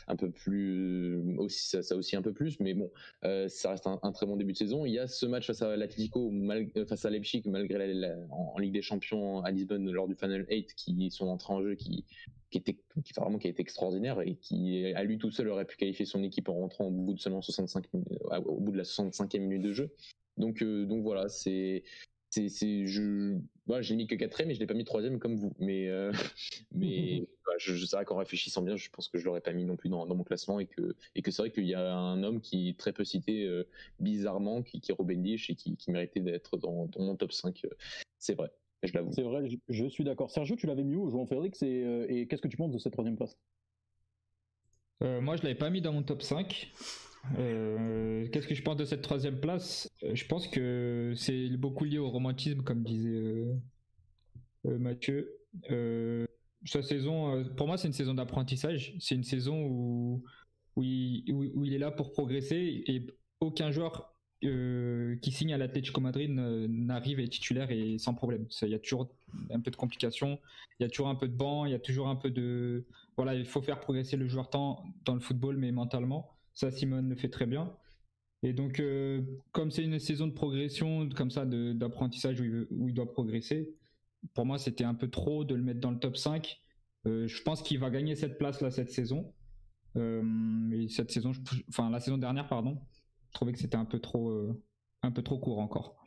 un 0.08 0.18
peu 0.18 0.30
plus 0.30 1.24
ça, 1.48 1.96
aussi 1.96 2.18
un 2.18 2.22
peu 2.22 2.34
plus, 2.34 2.60
mais 2.60 2.74
bon, 2.74 2.92
euh, 3.24 3.48
ça 3.48 3.70
reste 3.70 3.88
un, 3.88 4.12
très 4.12 4.26
bon 4.26 4.36
début 4.36 4.52
de 4.52 4.58
saison. 4.58 4.86
Il 4.86 4.92
y 4.92 5.00
a 5.00 5.08
ce 5.08 5.26
match 5.26 5.48
face 5.48 5.62
à 5.62 5.78
l'Atlético, 5.78 6.30
euh, 6.34 6.86
face 6.86 7.06
à 7.06 7.10
Leipzig, 7.10 7.44
malgré 7.46 7.94
la, 7.94 8.14
en, 8.30 8.60
Ligue 8.60 8.74
des 8.74 8.82
Champions 8.82 9.42
à 9.42 9.52
Lisbonne 9.52 9.90
lors 9.90 10.10
du 10.10 10.16
Final 10.16 10.46
8 10.50 10.74
qui 10.76 11.10
sont 11.12 11.28
entrés 11.28 11.54
en 11.54 11.62
jeu, 11.62 11.76
qui 11.76 12.04
qui 12.50 12.58
était 12.58 12.78
qui, 13.04 13.14
vraiment 13.16 13.40
qui 13.40 13.48
a 13.48 13.50
été 13.50 13.62
extraordinaire 13.62 14.22
et 14.22 14.36
qui 14.36 14.86
à 14.94 15.04
lui 15.04 15.18
tout 15.18 15.32
seul 15.32 15.48
aurait 15.48 15.66
pu 15.66 15.78
qualifier 15.78 16.06
son 16.06 16.24
équipe 16.24 16.50
en 16.50 16.56
rentrant 16.56 16.86
au 16.86 16.92
bout 16.92 17.14
de 17.14 17.20
seulement 17.20 17.42
65 17.42 17.92
minutes, 17.94 18.10
euh, 18.32 18.40
au 18.42 18.60
bout 18.60 18.74
de 18.74 18.78
la 18.78 18.84
65e 18.84 19.40
minute 19.40 19.62
de 19.62 19.72
jeu. 19.72 19.92
Donc 20.38 20.62
donc 20.62 21.04
voilà, 21.04 21.30
c'est 21.30 21.84
c'est 22.34 22.50
c'est 22.50 22.88
je 22.88 23.38
voilà, 23.68 23.84
j'ai 23.84 23.96
mis 23.96 24.08
que 24.08 24.16
quatrième 24.16 24.48
mais 24.48 24.56
je 24.56 24.60
l'ai 24.60 24.66
pas 24.66 24.74
mis 24.74 24.84
troisième 24.84 25.20
comme 25.20 25.36
vous. 25.36 25.54
Mais 25.60 25.88
euh, 25.88 26.12
mais 26.72 27.28
je, 27.60 27.76
je 27.76 27.86
c'est 27.86 27.96
vrai 27.96 28.06
qu'en 28.06 28.18
réfléchissant 28.18 28.64
bien, 28.64 28.76
je 28.76 28.90
pense 28.90 29.08
que 29.08 29.20
je 29.20 29.26
l'aurais 29.26 29.42
pas 29.42 29.54
mis 29.54 29.66
non 29.66 29.76
plus 29.76 29.90
dans, 29.90 30.08
dans 30.08 30.16
mon 30.16 30.24
classement 30.24 30.60
et 30.60 30.66
que 30.66 30.96
et 31.16 31.22
que 31.22 31.30
c'est 31.30 31.44
vrai 31.44 31.52
qu'il 31.52 31.68
y 31.68 31.76
a 31.76 31.94
un 31.94 32.24
homme 32.24 32.42
qui 32.42 32.70
est 32.70 32.80
très 32.80 32.92
peu 32.92 33.04
cité 33.04 33.46
euh, 33.46 33.68
bizarrement 34.00 34.64
qui 34.64 34.82
qui 34.82 34.92
est 34.92 34.96
Robin 34.96 35.18
Dish 35.18 35.50
et 35.52 35.56
qui, 35.56 35.78
qui 35.78 35.92
méritait 35.92 36.22
d'être 36.22 36.58
dans, 36.58 36.88
dans 36.88 37.04
mon 37.04 37.16
top 37.16 37.32
5 37.32 37.66
euh, 37.66 37.70
c'est 38.18 38.36
vrai. 38.36 38.52
Je 38.82 38.94
l'avoue. 38.94 39.12
C'est 39.14 39.22
vrai, 39.22 39.48
je, 39.50 39.58
je 39.70 39.86
suis 39.86 40.04
d'accord. 40.04 40.30
Sergio, 40.30 40.56
tu 40.56 40.68
l'avais 40.68 40.84
mis 40.84 40.96
où, 40.96 41.10
João 41.10 41.26
Félix? 41.26 41.62
Et, 41.62 41.84
euh, 41.86 42.06
et 42.10 42.28
qu'est-ce 42.28 42.42
que 42.42 42.50
tu 42.50 42.58
penses 42.58 42.72
de 42.72 42.80
cette 42.80 42.92
troisième 42.92 43.16
place? 43.16 43.38
Euh, 45.04 45.22
moi, 45.22 45.38
je 45.38 45.44
l'avais 45.44 45.56
pas 45.56 45.70
mis 45.70 45.82
dans 45.82 45.94
mon 45.94 46.04
top 46.04 46.22
5. 46.22 46.72
Euh, 47.38 48.28
Qu'est-ce 48.30 48.48
que 48.48 48.56
je 48.56 48.62
pense 48.62 48.76
de 48.78 48.86
cette 48.86 49.02
troisième 49.02 49.40
place? 49.40 49.90
Euh, 50.04 50.16
Je 50.16 50.26
pense 50.26 50.48
que 50.48 51.14
c'est 51.16 51.50
beaucoup 51.58 51.86
lié 51.86 51.98
au 51.98 52.10
romantisme, 52.10 52.64
comme 52.64 52.84
disait 52.84 53.46
euh, 54.66 54.78
Mathieu. 54.80 55.30
Sa 56.66 56.82
saison, 56.82 57.44
pour 57.58 57.68
moi, 57.68 57.78
c'est 57.78 57.88
une 57.88 57.94
saison 57.94 58.14
d'apprentissage. 58.14 58.96
C'est 59.00 59.16
une 59.16 59.24
saison 59.24 59.66
où, 59.66 60.24
où, 60.78 60.84
il, 60.84 61.26
où- 61.34 61.66
il 61.66 61.74
est 61.74 61.78
là 61.78 61.92
pour 61.92 62.14
progresser 62.14 62.84
et 62.88 63.06
aucun 63.42 63.72
joueur 63.72 64.14
qui 64.42 65.32
signe 65.32 65.54
à 65.54 65.58
l'Atlético 65.58 66.02
Madrid 66.02 66.30
n'arrive 66.32 67.20
à 67.20 67.24
être 67.24 67.30
titulaire 67.30 67.72
et 67.72 67.98
sans 67.98 68.14
problème. 68.14 68.46
Il 68.62 68.70
y 68.70 68.74
a 68.74 68.80
toujours 68.80 69.10
un 69.52 69.60
peu 69.62 69.72
de 69.72 69.76
complications, 69.78 70.38
il 70.80 70.84
y 70.84 70.86
a 70.86 70.90
toujours 70.90 71.08
un 71.08 71.16
peu 71.16 71.30
de 71.30 71.34
banc, 71.36 71.66
il 71.66 71.72
y 71.72 71.76
a 71.76 71.80
toujours 71.80 72.10
un 72.10 72.16
peu 72.18 72.30
de, 72.30 72.86
voilà, 73.16 73.36
il 73.36 73.46
faut 73.46 73.62
faire 73.62 73.80
progresser 73.80 74.18
le 74.18 74.28
joueur 74.28 74.50
tant 74.50 74.84
dans 75.06 75.14
le 75.16 75.22
football, 75.22 75.56
mais 75.58 75.72
mentalement. 75.72 76.33
Ça, 76.54 76.72
Simone 76.72 77.10
le 77.10 77.16
fait 77.16 77.30
très 77.30 77.46
bien. 77.46 77.76
Et 78.44 78.54
donc, 78.54 78.80
euh, 78.80 79.22
comme 79.52 79.72
c'est 79.72 79.84
une 79.84 80.00
saison 80.00 80.28
de 80.28 80.34
progression, 80.34 81.08
comme 81.10 81.32
ça, 81.32 81.46
d'apprentissage 81.46 82.42
où, 82.42 82.88
il 82.88 82.94
doit 82.94 83.12
progresser, 83.12 83.74
pour 84.34 84.46
moi, 84.46 84.58
c'était 84.58 84.84
un 84.84 84.94
peu 84.94 85.10
trop 85.10 85.44
de 85.44 85.56
le 85.56 85.62
mettre 85.62 85.80
dans 85.80 85.92
le 85.92 86.00
top 86.00 86.18
5. 86.18 86.60
Euh, 87.06 87.28
je 87.28 87.42
pense 87.44 87.62
qu'il 87.62 87.80
va 87.80 87.90
gagner 87.90 88.16
cette 88.16 88.38
place-là 88.38 88.72
cette 88.72 88.92
saison. 88.92 89.34
Euh, 89.96 90.88
cette 90.90 91.12
saison, 91.12 91.32
enfin, 91.70 91.90
la 91.90 92.00
saison 92.00 92.18
dernière, 92.18 92.48
pardon, 92.48 92.80
je 93.28 93.34
trouvais 93.34 93.54
que 93.54 93.60
c'était 93.60 93.78
un 93.78 93.86
peu 93.86 94.00
trop, 94.00 94.30
euh, 94.30 94.62
un 95.04 95.12
peu 95.12 95.22
trop 95.22 95.38
court 95.38 95.60
encore. 95.60 96.03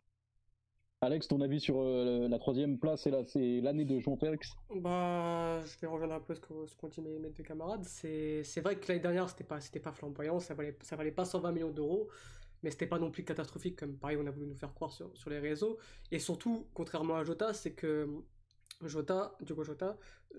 Alex, 1.07 1.29
ton 1.29 1.41
avis 1.41 1.61
sur 1.61 1.77
euh, 1.81 2.29
la 2.29 2.39
troisième 2.39 2.79
place, 2.79 3.03
c'est 3.03 3.11
la- 3.11 3.25
c'est 3.25 3.61
l'année 3.61 3.85
de 3.85 3.99
João 4.01 4.17
Félix 4.17 4.53
Bah, 4.75 5.61
je 5.65 5.79
vais 5.81 5.87
revenir 5.87 6.17
un 6.17 6.21
peu 6.21 6.33
à 6.33 6.37
ce 6.37 6.41
qu'ont 6.77 6.89
dit 6.89 7.01
mes, 7.01 7.19
mes 7.19 7.31
deux 7.31 7.43
camarades. 7.45 7.85
C'est 7.85 8.43
vrai 8.61 8.77
que 8.79 8.87
l'année 8.89 9.01
dernière, 9.01 9.29
c'était 9.29 9.45
pas, 9.45 9.59
pas 9.83 9.93
flamboyant, 9.93 10.41
ça 10.41 10.55
valait, 10.55 10.77
ça 10.83 10.97
valait 10.97 11.13
pas 11.13 11.25
120 11.25 11.53
millions 11.53 11.71
d'euros. 11.71 12.09
mais 12.63 12.71
c'était 12.71 12.87
pas 12.89 12.99
non 12.99 13.11
plus 13.11 13.25
catastrophique 13.25 13.77
comme 13.79 13.97
pareil 13.97 14.17
on 14.21 14.27
a 14.27 14.31
voulu 14.31 14.47
nous 14.47 14.57
faire 14.57 14.75
croire 14.75 14.91
sur, 14.93 15.17
sur 15.17 15.31
les 15.31 15.39
réseaux. 15.39 15.79
Et 16.11 16.19
surtout, 16.19 16.67
contrairement 16.75 17.17
à 17.17 17.25
Jota, 17.25 17.53
c'est 17.55 17.73
que 17.75 18.09
Jota, 18.83 19.37
Diogo 19.41 19.63
Jota, 19.65 19.97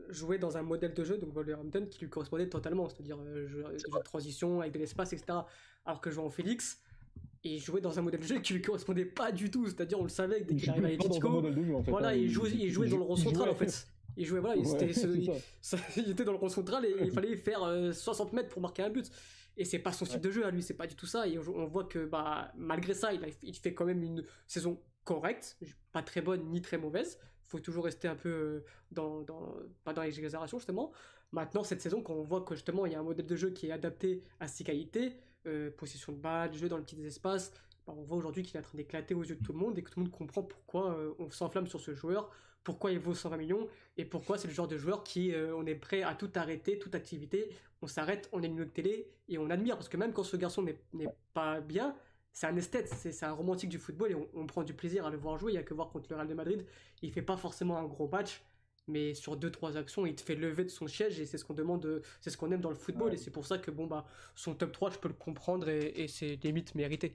jouait 0.09 0.37
dans 0.37 0.57
un 0.57 0.61
modèle 0.63 0.93
de 0.93 1.03
jeu, 1.03 1.17
donc 1.17 1.33
Wolverhampton, 1.33 1.87
qui 1.89 1.99
lui 2.01 2.09
correspondait 2.09 2.49
totalement, 2.49 2.87
c'est-à-dire 2.89 3.17
euh, 3.19 3.47
jeu, 3.47 3.63
de 3.63 4.03
transition 4.03 4.61
avec 4.61 4.73
de 4.73 4.79
l'espace, 4.79 5.13
etc. 5.13 5.39
Alors 5.85 6.01
que 6.01 6.11
João 6.11 6.29
Félix, 6.29 6.81
il 7.43 7.59
jouait 7.59 7.81
dans 7.81 7.97
un 7.97 8.01
modèle 8.01 8.19
de 8.19 8.25
jeu 8.25 8.39
qui 8.39 8.53
lui 8.53 8.61
correspondait 8.61 9.05
pas 9.05 9.31
du 9.31 9.49
tout, 9.49 9.65
c'est-à 9.65 9.85
dire 9.85 9.99
on 9.99 10.03
le 10.03 10.09
savait 10.09 10.41
dès 10.41 10.55
qu'il 10.55 10.69
arrivait 10.69 10.91
à 10.91 10.93
Atletico, 10.93 11.43
voilà, 11.87 12.15
il 12.15 12.29
jouait, 12.29 12.51
il 12.51 12.71
jouait 12.71 12.89
dans 12.89 12.97
le 12.97 13.03
rôle 13.03 13.17
central 13.17 13.49
en 13.49 13.55
fait. 13.55 13.87
Il 14.19 14.25
jouait, 14.25 14.39
voilà, 14.39 14.55
il, 14.55 14.65
était 16.09 16.23
dans 16.23 16.31
le 16.31 16.39
rôle 16.39 16.49
central 16.49 16.85
et 16.85 16.95
il 17.03 17.11
fallait 17.11 17.35
faire 17.37 17.59
60 17.93 18.33
euh, 18.33 18.35
mètres 18.35 18.49
pour 18.49 18.61
marquer 18.61 18.81
un 18.81 18.89
but. 18.89 19.11
Et 19.57 19.65
c'est 19.65 19.79
pas 19.79 19.91
son 19.91 20.05
style 20.05 20.21
de 20.21 20.31
jeu 20.31 20.45
à 20.45 20.51
lui, 20.51 20.63
c'est 20.63 20.73
pas 20.73 20.87
du 20.87 20.95
tout 20.95 21.05
ça. 21.05 21.27
Et 21.27 21.37
on 21.37 21.65
voit 21.65 21.83
que 21.83 22.05
bah, 22.05 22.51
malgré 22.57 22.93
ça, 22.93 23.13
il, 23.13 23.21
il 23.43 23.55
fait 23.55 23.73
quand 23.73 23.85
même 23.85 24.03
une 24.03 24.23
saison 24.47 24.79
correcte, 25.03 25.57
pas 25.91 26.01
très 26.01 26.21
bonne 26.21 26.49
ni 26.49 26.61
très 26.61 26.77
mauvaise. 26.77 27.19
Il 27.21 27.49
faut 27.49 27.59
toujours 27.59 27.85
rester 27.85 28.07
un 28.07 28.15
peu 28.15 28.29
euh, 28.29 28.65
dans, 28.91 29.21
dans, 29.21 29.55
pas 29.83 29.93
dans 29.93 30.01
l'exagération 30.01 30.57
justement. 30.57 30.91
Maintenant, 31.31 31.63
cette 31.63 31.81
saison, 31.81 32.01
quand 32.01 32.13
on 32.13 32.23
voit 32.23 32.41
que 32.41 32.55
justement 32.55 32.85
il 32.85 32.93
y 32.93 32.95
a 32.95 32.99
un 32.99 33.03
modèle 33.03 33.25
de 33.25 33.35
jeu 33.35 33.51
qui 33.51 33.67
est 33.67 33.71
adapté 33.71 34.23
à 34.39 34.47
ses 34.47 34.63
qualités, 34.63 35.17
euh, 35.47 35.71
possession 35.71 36.11
de 36.13 36.17
balle, 36.17 36.53
jeu 36.53 36.69
dans 36.69 36.77
le 36.77 36.83
petit 36.83 37.01
espace, 37.05 37.53
bah, 37.85 37.93
on 37.97 38.03
voit 38.03 38.17
aujourd'hui 38.17 38.43
qu'il 38.43 38.55
est 38.55 38.59
en 38.59 38.63
train 38.63 38.77
d'éclater 38.77 39.15
aux 39.15 39.23
yeux 39.23 39.35
de 39.35 39.43
tout 39.43 39.53
le 39.53 39.59
monde 39.59 39.77
et 39.77 39.83
que 39.83 39.89
tout 39.89 39.99
le 39.99 40.05
monde 40.05 40.13
comprend 40.13 40.43
pourquoi 40.43 40.97
on 41.19 41.29
s'enflamme 41.29 41.67
sur 41.67 41.79
ce 41.79 41.93
joueur, 41.93 42.29
pourquoi 42.67 42.91
il 42.91 42.99
vaut 42.99 43.13
120 43.13 43.37
millions 43.37 43.65
et 43.95 44.03
pourquoi 44.03 44.37
c'est 44.37 44.49
le 44.49 44.53
genre 44.53 44.67
de 44.67 44.77
joueur 44.77 45.05
qui 45.05 45.33
euh, 45.33 45.55
on 45.55 45.65
est 45.65 45.73
prêt 45.73 46.03
à 46.03 46.13
tout 46.15 46.29
arrêter, 46.35 46.77
toute 46.77 46.95
activité, 46.95 47.49
on 47.81 47.87
s'arrête, 47.87 48.27
on 48.33 48.43
est 48.43 48.47
une 48.47 48.67
télé 48.67 49.07
et 49.29 49.37
on 49.37 49.49
admire 49.49 49.77
parce 49.77 49.87
que 49.87 49.95
même 49.95 50.11
quand 50.11 50.25
ce 50.25 50.35
garçon 50.35 50.63
n'est 50.63 51.07
pas 51.33 51.61
bien, 51.61 51.95
c'est 52.33 52.45
un 52.45 52.57
esthète, 52.57 52.89
c'est 52.89 53.23
un 53.23 53.31
romantique 53.31 53.69
du 53.69 53.79
football 53.79 54.11
et 54.11 54.15
on, 54.33 54.45
prend 54.45 54.63
du 54.63 54.73
plaisir 54.73 55.05
à 55.05 55.09
le 55.09 55.15
voir 55.15 55.37
jouer. 55.37 55.53
Il 55.53 55.55
y 55.55 55.57
a 55.57 55.63
que 55.63 55.73
voir 55.73 55.89
contre 55.89 56.07
le 56.09 56.17
Real 56.17 56.27
de 56.27 56.33
Madrid, 56.33 56.65
il 57.01 57.11
fait 57.13 57.21
pas 57.21 57.37
forcément 57.37 57.77
un 57.77 57.85
gros 57.85 58.09
match, 58.09 58.43
mais 58.87 59.13
sur 59.13 59.35
deux 59.37 59.51
trois 59.51 59.77
actions, 59.77 60.05
il 60.05 60.15
te 60.15 60.21
fait 60.21 60.35
lever 60.35 60.63
de 60.63 60.69
son 60.69 60.87
siège 60.87 61.19
et 61.19 61.25
c'est 61.25 61.37
ce 61.37 61.45
qu'on 61.45 61.53
demande, 61.53 62.01
c'est 62.21 62.29
ce 62.29 62.37
qu'on 62.37 62.51
aime 62.51 62.61
dans 62.61 62.69
le 62.69 62.75
football 62.75 63.13
et 63.13 63.17
c'est 63.17 63.31
pour 63.31 63.45
ça 63.45 63.57
que 63.57 63.71
bon 63.71 63.87
bah 63.87 64.05
son 64.35 64.55
top 64.55 64.71
3, 64.71 64.91
je 64.91 64.97
peux 64.99 65.07
le 65.09 65.13
comprendre 65.13 65.69
et, 65.69 65.93
et 65.95 66.07
c'est 66.07 66.35
limite 66.43 66.75
mérité. 66.75 67.13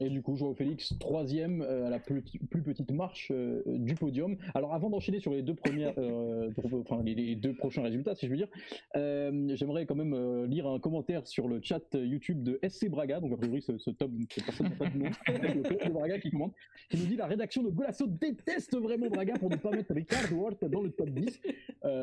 Et 0.00 0.08
du 0.08 0.22
coup, 0.22 0.36
Joao 0.36 0.54
Félix, 0.54 0.94
troisième 0.98 1.62
euh, 1.62 1.86
à 1.86 1.90
la 1.90 1.98
plus, 1.98 2.22
petite 2.22 2.90
marche 2.90 3.30
euh, 3.34 3.62
du 3.66 3.94
podium. 3.94 4.36
Alors, 4.54 4.74
avant 4.74 4.90
d'enchaîner 4.90 5.20
sur 5.20 5.32
les 5.32 5.42
deux 5.42 5.54
premières, 5.54 5.94
euh, 5.98 6.50
enfin 6.80 7.02
les, 7.02 7.34
deux 7.34 7.54
prochains 7.54 7.82
résultats, 7.82 8.14
si 8.14 8.26
je 8.26 8.30
veux 8.30 8.36
dire, 8.36 8.48
j'aimerais 8.94 9.86
quand 9.86 9.94
même 9.94 10.44
lire 10.44 10.66
un 10.66 10.78
commentaire 10.78 11.26
sur 11.26 11.48
le 11.48 11.60
chat 11.62 11.82
YouTube 11.94 12.42
de 12.42 12.58
SC 12.68 12.88
Braga. 12.88 13.20
Donc, 13.20 13.32
a 13.32 13.36
priori, 13.36 13.62
ce, 13.62 13.78
ce 13.78 13.90
top, 13.90 14.10
c'est 14.30 14.44
personne 14.44 14.70
pas 14.70 14.86
du 14.86 14.98
nom. 14.98 15.10
le 15.28 15.92
Braga 15.92 16.18
qui 16.18 16.30
commente, 16.30 16.54
qui 16.90 16.98
nous 16.98 17.06
dit 17.06 17.16
la 17.16 17.26
rédaction 17.26 17.62
de 17.62 17.70
Golasso 17.70 18.06
déteste 18.06 18.76
vraiment 18.76 19.08
Braga 19.08 19.34
pour 19.34 19.50
ne 19.50 19.56
pas 19.56 19.70
mettre 19.70 19.94
Ricardo 19.94 20.46
Horta 20.46 20.68
dans 20.68 20.82
le 20.82 20.90
top 20.90 21.10
10. 21.10 21.40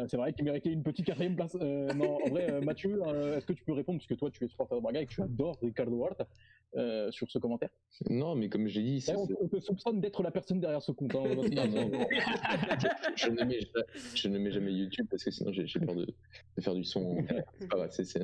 c'est 0.08 0.18
vrai 0.18 0.34
qu'il 0.34 0.46
méritait 0.46 0.72
une 0.72 0.84
petite 0.84 1.06
quatrième 1.06 1.36
place. 1.36 1.56
non, 1.56 2.20
en 2.26 2.30
vrai, 2.30 2.62
Mathieu, 2.62 3.02
est-ce 3.38 3.46
que 3.46 3.54
tu 3.54 3.64
peux 3.64 3.74
répondre? 3.74 4.00
Puisque 4.00 4.18
toi, 4.18 4.30
tu 4.32 4.44
es 4.44 4.48
supporter 4.48 4.76
de 4.76 4.82
Braga 4.82 5.02
et 5.02 5.06
que 5.06 5.14
tu 5.14 5.22
adores 5.22 5.58
Ricardo 5.62 6.02
Horta 6.02 6.28
sur 7.12 7.30
ce 7.30 7.40
commentaire 7.40 7.70
non, 8.10 8.36
mais 8.36 8.50
comme 8.50 8.68
j'ai 8.68 8.82
dit, 8.82 9.06
on, 9.16 9.48
te 9.48 9.60
soupçonne 9.60 10.02
d'être 10.02 10.24
la 10.24 10.32
personne 10.32 10.60
derrière 10.60 10.82
ce 10.82 10.92
compte. 10.92 11.14
Hein, 11.16 11.26
je, 13.16 13.30
ne 13.30 14.38
mets, 14.40 14.52
jamais 14.52 14.74
YouTube 14.74 15.06
parce 15.10 15.24
que 15.24 15.30
sinon 15.32 15.52
j'ai 15.54 15.80
peur 15.80 15.96
de, 15.96 16.08
faire 16.60 16.74
du 16.74 16.84
son. 16.84 17.18
c'est 17.90 18.22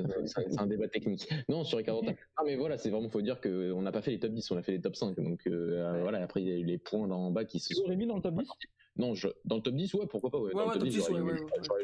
un, 0.58 0.66
débat 0.66 0.88
technique. 0.88 1.28
Non, 1.48 1.62
sur 1.64 1.78
Ricardo. 1.78 2.02
Ah, 2.36 2.42
mais 2.44 2.56
voilà, 2.56 2.78
c'est 2.78 2.90
vraiment 2.90 3.08
faut 3.08 3.22
dire 3.22 3.40
qu'on 3.40 3.80
n'a 3.82 3.92
pas 3.92 4.02
fait 4.02 4.10
les 4.10 4.18
top 4.18 4.32
10, 4.32 4.50
on 4.50 4.56
a 4.56 4.62
fait 4.62 4.72
les 4.72 4.80
top 4.80 4.96
5. 4.96 5.16
Donc 5.20 5.46
euh, 5.46 6.00
voilà, 6.02 6.22
après 6.22 6.42
il 6.42 6.48
y 6.48 6.52
a 6.52 6.56
eu 6.56 6.64
les 6.64 6.78
points 6.78 7.08
en 7.10 7.30
bas 7.30 7.44
qui 7.44 7.60
se 7.60 7.74
sont. 7.74 7.88
mis 7.88 8.06
dans 8.06 8.16
le 8.16 8.22
top 8.22 8.34
10 8.34 8.48
non, 8.96 9.14
dans 9.44 9.56
le 9.56 9.62
top 9.62 9.74
10, 9.74 9.94
ouais, 9.94 10.06
pourquoi 10.06 10.30
pas. 10.30 10.38
Ouais. 10.38 10.52
dans 10.52 10.66
le 10.66 10.72
top 10.72 10.82
10, 10.82 11.08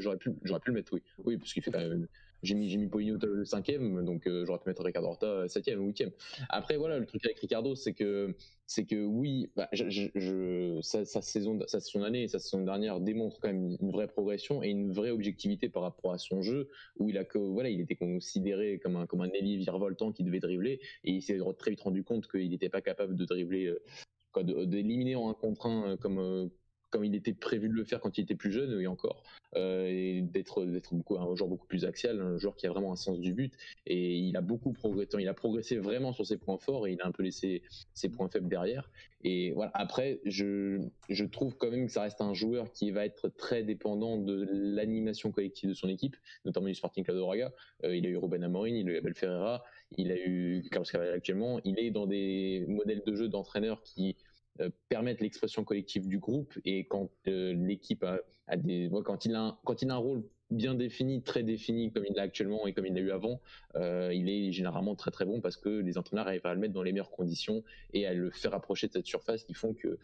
j'aurais 0.01 0.19
pu, 0.19 0.33
pu, 0.33 0.41
le 0.67 0.73
mettre, 0.73 0.93
oui. 0.93 1.03
Oui, 1.25 1.39
parce 1.39 1.53
qu'il 1.53 1.63
fait 1.63 1.71
quand 1.71 1.79
même 1.79 2.09
j'ai 2.43 2.55
mis, 2.55 2.69
j'ai 2.69 2.79
mis 2.79 2.87
Polino 2.87 3.19
le 3.23 3.45
cinquième, 3.45 4.05
donc 4.05 4.27
euh, 4.27 4.45
j'aurais 4.45 4.59
pu 4.59 4.69
mettre 4.69 4.83
Ricardo 4.83 5.09
Horta 5.09 5.49
septième 5.49 5.81
ou 5.81 5.87
huitième. 5.87 6.11
Après, 6.49 6.77
voilà, 6.77 6.99
le 6.99 7.07
truc 7.07 7.25
avec 7.25 7.39
Ricardo, 7.39 7.75
c'est 7.75 7.93
que, 7.93 8.35
c'est 8.67 8.85
que 8.85 9.05
oui, 9.05 9.51
bah, 9.57 9.69
sa, 9.73 11.23
saison, 11.23 11.59
sa 11.67 11.81
saison 11.81 12.01
d'année 12.01 12.29
sa 12.29 12.39
saison 12.39 12.63
dernière 12.63 13.01
démontrent 13.01 13.39
quand 13.41 13.49
même 13.49 13.77
une 13.81 13.91
vraie 13.91 14.09
progression 14.09 14.63
et 14.63 14.69
une 14.69 14.93
vraie 14.93 15.11
objectivité 15.11 15.69
par 15.69 15.83
rapport 15.83 16.13
à 16.13 16.19
son 16.19 16.43
jeu, 16.43 16.69
où 16.99 17.09
il 17.09 17.19
a 17.19 17.25
que, 17.25 17.39
voilà, 17.39 17.71
il 17.71 17.81
était 17.81 17.97
considéré 17.97 18.79
comme 18.79 18.97
un, 18.97 19.07
comme 19.07 19.21
un 19.21 19.31
ailier 19.31 19.57
virevoltant 19.57 20.13
qui 20.13 20.25
devait 20.25 20.41
dribbler, 20.41 20.81
et 21.05 21.13
il 21.13 21.23
s'est 21.23 21.39
très 21.59 21.71
vite 21.71 21.81
rendu 21.81 22.05
compte 22.05 22.29
qu'il 22.31 22.51
n'était 22.51 22.69
pas 22.69 22.81
capable 22.81 23.17
de 23.17 23.25
dribbler, 23.25 23.67
euh, 23.67 24.65
d'éliminer 24.67 25.17
en 25.17 25.31
un 25.31 25.35
contre 25.35 25.67
un 25.67 25.93
euh, 25.93 25.97
comme, 25.97 26.51
comme 26.97 27.05
il 27.05 27.15
était 27.15 27.35
prévu 27.35 27.69
de 27.69 27.75
le 27.75 27.85
faire 27.85 28.01
quand 28.01 28.17
il 28.17 28.23
était 28.23 28.35
plus 28.35 28.51
jeune 28.51 28.81
et 28.81 28.87
encore. 28.87 29.23
Euh, 29.55 29.87
et 29.87 30.23
d'être 30.23 30.65
beaucoup 30.93 31.19
un 31.19 31.35
joueur 31.35 31.49
beaucoup 31.49 31.67
plus 31.67 31.85
axial 31.85 32.21
un 32.21 32.37
joueur 32.37 32.57
qui 32.57 32.67
a 32.67 32.71
vraiment 32.71 32.91
un 32.91 32.97
sens 32.97 33.21
du 33.21 33.35
but. 33.35 33.53
Et 33.87 34.17
il 34.17 34.35
a 34.35 34.41
beaucoup 34.41 34.73
progressé 34.73 35.19
il 35.21 35.29
a 35.29 35.35
progressé 35.35 35.77
vraiment 35.77 36.15
sur 36.15 36.27
ses 36.27 36.39
points 36.39 36.57
forts 36.57 36.87
et 36.87 36.93
il 36.93 37.03
a 37.03 37.07
un 37.07 37.13
peu 37.13 37.23
laissé 37.23 37.63
ses 37.93 38.09
points 38.09 38.31
faibles 38.31 38.49
derrière. 38.49 38.91
Et 39.25 39.53
voilà. 39.53 39.73
Après 39.75 40.21
je 40.25 40.81
je 41.11 41.25
trouve 41.27 41.55
quand 41.59 41.71
même 41.71 41.87
que 41.87 41.93
ça 41.93 42.01
reste 42.01 42.23
un 42.23 42.33
joueur 42.33 42.73
qui 42.73 42.91
va 42.93 43.05
être 43.05 43.29
très 43.29 43.63
dépendant 43.63 44.17
de 44.17 44.49
l'animation 44.51 45.31
collective 45.33 45.69
de 45.69 45.75
son 45.75 45.89
équipe 45.89 46.17
notamment 46.47 46.69
du 46.69 46.75
Sporting 46.75 47.05
Club 47.05 47.19
de 47.19 47.23
Braga 47.23 47.53
euh, 47.85 47.95
il 47.95 48.07
a 48.07 48.09
eu 48.09 48.17
Ruben 48.17 48.43
Amorim 48.43 48.75
il 48.75 48.89
a 48.89 48.93
eu 48.93 48.97
Abel 48.97 49.15
Ferreira 49.15 49.63
il 49.97 50.11
a 50.11 50.17
eu 50.17 50.63
Carlos 50.71 50.87
Carvalho 50.91 51.13
actuellement. 51.13 51.61
Il 51.65 51.79
est 51.79 51.91
dans 51.91 52.07
des 52.07 52.65
modèles 52.69 53.03
de 53.07 53.15
jeu 53.15 53.29
d'entraîneurs 53.29 53.83
qui 53.83 54.17
euh, 54.61 54.71
permettre 54.89 55.23
l'expression 55.23 55.65
collective 55.65 56.09
du 56.09 56.19
groupe. 56.19 56.59
Et 56.65 56.87
quand 56.87 57.11
euh, 57.29 57.53
l'équipe 57.55 58.05
a, 58.05 58.57
des 58.57 58.91
quand 59.05 59.25
il 59.25 59.35
a 59.35 59.41
un, 59.41 59.59
quand 59.65 59.83
il 59.83 59.91
a 59.91 59.95
un 59.95 59.99
rôle 59.99 60.23
bien 60.51 60.75
défini, 60.75 61.23
très 61.23 61.43
défini 61.43 61.93
comme 61.93 62.05
il 62.09 62.15
l'a 62.15 62.23
actuellement 62.23 62.67
et 62.67 62.73
comme 62.73 62.87
il 62.87 62.95
l'a 62.95 63.01
eu 63.01 63.11
avant, 63.11 63.41
euh, 63.75 64.13
il 64.15 64.29
est 64.29 64.53
généralement 64.53 64.95
très 64.95 65.11
très 65.11 65.25
bon 65.25 65.41
parce 65.41 65.57
que 65.57 65.69
les 65.69 65.99
entraîneurs 65.99 66.29
arrivent 66.29 66.47
à 66.47 66.55
le 66.55 66.61
mettre 66.61 66.75
dans 66.75 66.83
les 66.83 66.93
meilleures 66.93 67.11
conditions 67.11 67.65
et 67.93 68.07
à 68.07 68.15
le 68.15 68.31
faire 68.31 68.55
approcher 68.55 68.87
de 68.87 68.93
cette 68.93 69.07
surface 69.07 69.43
qui 69.45 69.55
font 69.55 69.75
que 69.75 69.99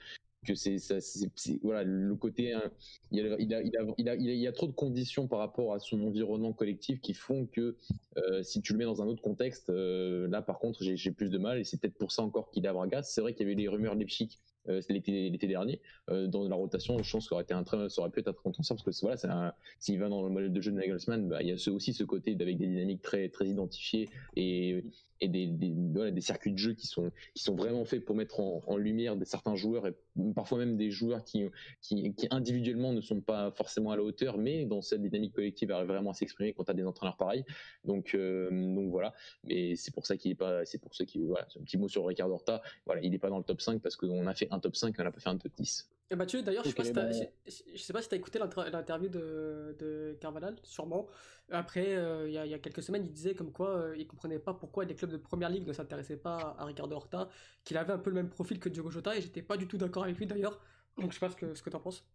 que 0.46 0.54
c'est 0.54 0.78
voilà 1.62 1.84
le 1.84 2.14
côté 2.16 2.52
hein, 2.52 2.70
il, 3.10 3.20
a, 3.20 3.36
il, 3.38 3.54
a, 4.08 4.12
a, 4.12 4.48
a, 4.48 4.52
trop 4.52 4.66
de 4.66 4.72
conditions 4.72 5.28
par 5.28 5.38
rapport 5.38 5.72
à 5.72 5.78
son 5.78 6.00
environnement 6.02 6.52
collectif 6.52 7.00
qui 7.00 7.14
font 7.14 7.46
que 7.46 7.76
euh, 8.16 8.42
si 8.42 8.60
tu 8.60 8.72
le 8.72 8.78
mets 8.78 8.84
dans 8.84 9.02
un 9.02 9.06
autre 9.06 9.22
contexte 9.22 9.70
euh, 9.70 10.28
là 10.28 10.42
par 10.42 10.58
contre 10.58 10.82
j'ai 10.82 11.10
plus 11.12 11.30
de 11.30 11.38
mal 11.38 11.58
et 11.58 11.64
c'est 11.64 11.80
peut-être 11.80 11.96
pour 11.96 12.12
ça 12.12 12.22
encore 12.22 12.50
qu'il 12.50 12.64
est 12.64 12.68
à 12.68 12.72
Braga. 12.72 13.02
C'est 13.02 13.20
vrai 13.20 13.34
qu'il 13.34 13.46
y 13.46 13.46
avait 13.46 13.54
des 13.54 13.68
rumeurs 13.68 13.94
Leipzig 13.94 14.38
euh, 14.68 14.80
l'été 14.88 15.46
dernier 15.46 15.80
euh, 16.10 16.26
dans 16.26 16.48
la 16.48 16.54
rotation 16.54 17.00
je 17.02 17.10
pense 17.10 17.28
que 17.28 17.34
aurait 17.34 17.42
été 17.42 17.54
un 17.54 17.64
ça 17.64 18.00
aurait 18.00 18.10
pu 18.10 18.20
être 18.20 18.28
un 18.28 18.32
très 18.32 18.62
parce 18.68 18.82
que 18.82 18.90
voilà 19.00 19.54
s'il 19.80 19.98
va 19.98 20.08
dans 20.08 20.22
le 20.22 20.30
modèle 20.30 20.52
de 20.52 20.60
jeu 20.60 20.70
de 20.70 20.76
Nagelsmann 20.76 21.28
bah, 21.28 21.42
il 21.42 21.48
y 21.48 21.52
a 21.52 21.72
aussi 21.72 21.92
ce 21.92 22.04
côté 22.04 22.36
avec 22.40 22.58
des 22.58 22.66
dynamiques 22.66 23.02
très 23.02 23.28
très 23.28 23.48
identifiées 23.48 24.08
et 24.36 24.84
et 25.22 25.28
des, 25.28 25.46
des, 25.46 25.72
voilà, 25.94 26.10
des, 26.10 26.20
circuits 26.20 26.52
de 26.52 26.58
jeu 26.58 26.74
qui 26.74 26.88
sont, 26.88 27.12
qui 27.34 27.44
sont 27.44 27.54
vraiment 27.54 27.84
faits 27.84 28.04
pour 28.04 28.16
mettre 28.16 28.40
en, 28.40 28.76
lumière 28.76 29.16
des 29.16 29.24
certains 29.24 29.54
joueurs 29.54 29.86
et 29.86 29.94
parfois 30.34 30.58
même 30.58 30.76
des 30.76 30.90
joueurs 30.90 31.22
qui, 31.22 31.44
qui, 31.80 32.12
qui, 32.14 32.26
individuellement 32.30 32.92
ne 32.92 33.00
sont 33.00 33.20
pas 33.20 33.52
forcément 33.52 33.92
à 33.92 33.96
la 33.96 34.02
hauteur, 34.02 34.36
mais 34.36 34.64
dans 34.64 34.82
cette 34.82 35.00
dynamique 35.00 35.32
collective 35.34 35.70
arrivent 35.70 35.88
vraiment 35.88 36.10
à 36.10 36.14
s'exprimer 36.14 36.52
quand 36.52 36.64
tu 36.64 36.70
as 36.72 36.74
des 36.74 36.84
entraîneurs 36.84 37.16
pareils. 37.16 37.44
Donc, 37.84 38.14
euh, 38.14 38.50
donc 38.50 38.90
voilà, 38.90 39.14
mais 39.44 39.76
c'est 39.76 39.94
pour 39.94 40.06
ça 40.06 40.16
qu'il 40.16 40.32
est 40.32 40.36
pas, 40.36 40.64
c'est 40.64 40.78
pour 40.78 40.94
ça 40.94 41.04
qu'il, 41.04 41.22
voilà, 41.22 41.46
un 41.56 41.62
petit 41.62 41.78
mot 41.78 41.88
sur 41.88 42.04
Ricardo 42.04 42.34
Horta, 42.34 42.60
voilà, 42.84 43.00
il 43.02 43.12
n'est 43.12 43.18
pas 43.18 43.30
dans 43.30 43.38
le 43.38 43.44
top 43.44 43.60
5 43.60 43.80
parce 43.80 43.94
qu'on 43.94 44.26
a 44.26 44.34
fait 44.34 44.48
un 44.50 44.58
top 44.58 44.74
5 44.74 44.88
et 44.88 45.00
on 45.00 45.04
n'a 45.04 45.12
pas 45.12 45.20
fait 45.20 45.28
un 45.28 45.38
top 45.38 45.52
10. 45.56 45.88
Et 46.12 46.16
Mathieu, 46.16 46.42
d'ailleurs, 46.42 46.64
je, 46.64 46.78
ne 46.78 47.76
sais 47.78 47.92
pas 47.94 48.02
si 48.02 48.08
tu 48.10 48.14
as 48.14 48.18
écouté 48.18 48.38
l'interview 48.38 49.08
de, 49.08 49.74
de 49.78 50.14
Carvalhal, 50.20 50.56
sûrement. 50.62 51.06
Après, 51.50 51.96
euh, 51.96 52.28
il 52.28 52.34
y, 52.34 52.54
a 52.54 52.58
quelques 52.58 52.82
semaines, 52.82 53.04
il 53.06 53.12
disait 53.12 53.34
comme 53.34 53.50
quoi 53.50 53.70
euh, 53.70 53.96
il 53.96 54.06
comprenait 54.06 54.38
pas 54.38 54.52
pourquoi 54.52 54.84
les 54.84 54.94
clubs 54.94 55.10
de 55.10 55.16
première 55.16 55.48
ligue 55.48 55.66
ne 55.66 55.72
s'intéressaient 55.72 56.18
pas 56.18 56.54
à 56.58 56.66
Ricardo 56.66 56.96
Horta, 56.96 57.30
qu'il 57.64 57.78
avait 57.78 57.94
un 57.94 57.98
peu 57.98 58.10
le 58.10 58.16
même 58.16 58.28
profil 58.28 58.60
que 58.60 58.68
Diogo 58.68 58.90
Jota, 58.90 59.16
et 59.16 59.22
j'étais 59.22 59.40
pas 59.40 59.56
du 59.56 59.66
tout 59.66 59.78
d'accord 59.78 60.04
avec 60.04 60.18
lui 60.18 60.26
d'ailleurs. 60.26 60.60
Donc 60.98 61.10
je 61.12 61.18
sais 61.18 61.20
pas 61.20 61.30
ce 61.30 61.36
que, 61.36 61.54
ce 61.54 61.62
que 61.62 61.70
tu 61.70 61.76
en 61.76 61.80
penses. 61.80 62.06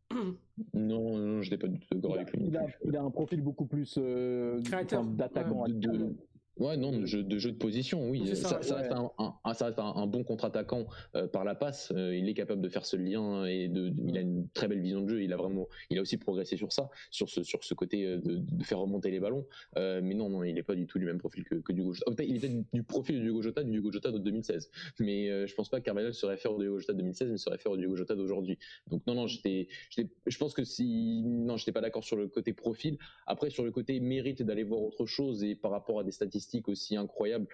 Non, 0.74 1.18
non, 1.18 1.42
je 1.42 1.50
n'étais 1.50 1.58
pas 1.58 1.68
du 1.68 1.80
tout 1.80 1.88
d'accord 1.96 2.16
avec 2.16 2.32
lui. 2.32 2.52
Il 2.86 2.96
a, 2.96 3.02
un 3.02 3.10
profil 3.10 3.42
beaucoup 3.42 3.66
plus 3.66 3.96
euh, 3.98 4.60
d'attaquant. 4.62 5.66
de, 5.68 6.16
Ouais, 6.60 6.76
non, 6.76 6.92
de 6.92 7.06
jeu 7.06 7.24
de, 7.24 7.38
jeu 7.38 7.52
de 7.52 7.58
position, 7.58 8.10
oui. 8.10 8.36
Ça, 8.36 8.62
ça, 8.62 8.76
reste 8.76 8.92
un, 8.92 9.54
ça, 9.54 9.74
un, 9.78 10.08
bon 10.08 10.24
contre-attaquant 10.24 10.88
euh, 11.16 11.28
par 11.28 11.44
la 11.44 11.54
passe. 11.54 11.94
Euh, 11.96 12.16
il 12.16 12.28
est 12.28 12.34
capable 12.34 12.62
de 12.62 12.70
faire 12.70 12.86
ce 12.86 12.96
lien 12.96 13.46
et 13.46 13.68
de, 13.68 13.94
il 14.08 14.18
a 14.18 14.22
une 14.22 14.48
très 14.50 14.68
belle 14.68 14.82
vision 14.82 15.02
de 15.02 15.10
jeu. 15.10 15.22
Il 15.22 15.34
a 15.34 15.38
vraiment, 15.38 15.68
il 15.90 16.00
a 16.00 16.02
aussi 16.02 16.18
progressé 16.18 16.58
sur 16.58 16.74
ça, 16.74 16.90
sur 17.12 17.30
ce, 17.30 17.44
sur 17.44 17.64
ce 17.64 17.74
côté 17.74 18.06
euh, 18.06 18.18
de, 18.18 18.38
de 18.38 18.64
faire 18.64 18.80
remonter 18.80 19.12
les 19.12 19.20
ballons. 19.20 19.46
mais 19.76 20.14
non, 20.16 20.30
non, 20.30 20.44
il 20.44 20.56
n'est 20.56 20.64
pas 20.64 20.76
du 20.76 20.88
tout 20.88 20.98
du 20.98 21.06
même 21.06 21.20
profil 21.20 21.44
que, 21.44 21.56
que 21.56 21.72
Diogo 21.72 21.94
Jota. 21.94 22.24
il 22.24 22.38
était 22.38 22.52
du 22.74 22.84
profil 22.84 23.22
du 23.22 23.28
Hugo 23.28 23.42
Jota, 23.42 23.64
du 23.64 23.78
Hugo 23.78 23.92
Jota 23.92 24.12
de 24.12 24.18
2016. 24.18 24.72
Mais 25.00 25.48
je 25.48 25.54
pense 25.54 25.70
pas 25.70 25.80
que 25.80 25.86
Carvalho 25.86 26.12
se 26.12 26.26
réfère 26.26 26.54
au 26.54 26.62
Hugo 26.62 26.80
Jota 26.80 26.94
de 26.94 26.98
2016, 27.00 27.32
mais 27.32 27.38
se 27.38 27.50
réfère 27.50 27.72
au 27.72 27.78
Hugo 27.78 27.96
Jota 27.96 28.16
d'aujourd'hui. 28.16 28.58
Donc 28.90 29.06
non, 29.06 29.14
non, 29.14 29.28
j'étais, 29.28 29.68
je 29.96 30.38
pense 30.38 30.54
que 30.54 30.64
si, 30.64 31.22
non, 31.24 31.58
j'étais 31.58 31.72
pas 31.72 31.82
d'accord 31.82 32.04
sur 32.04 32.16
le 32.16 32.28
côté 32.28 32.54
profil. 32.54 32.98
Après, 33.28 33.50
sur 33.50 33.64
le 33.64 33.72
côté 33.72 34.00
mérite 34.00 34.42
d'aller 34.42 34.64
voir 34.64 34.82
autre 34.82 35.06
chose 35.06 35.44
et 35.44 35.56
par 35.56 35.72
rapport 35.72 36.00
à 36.00 36.04
des 36.04 36.12
statistiques 36.12 36.47
aussi 36.68 36.96
incroyable. 36.96 37.48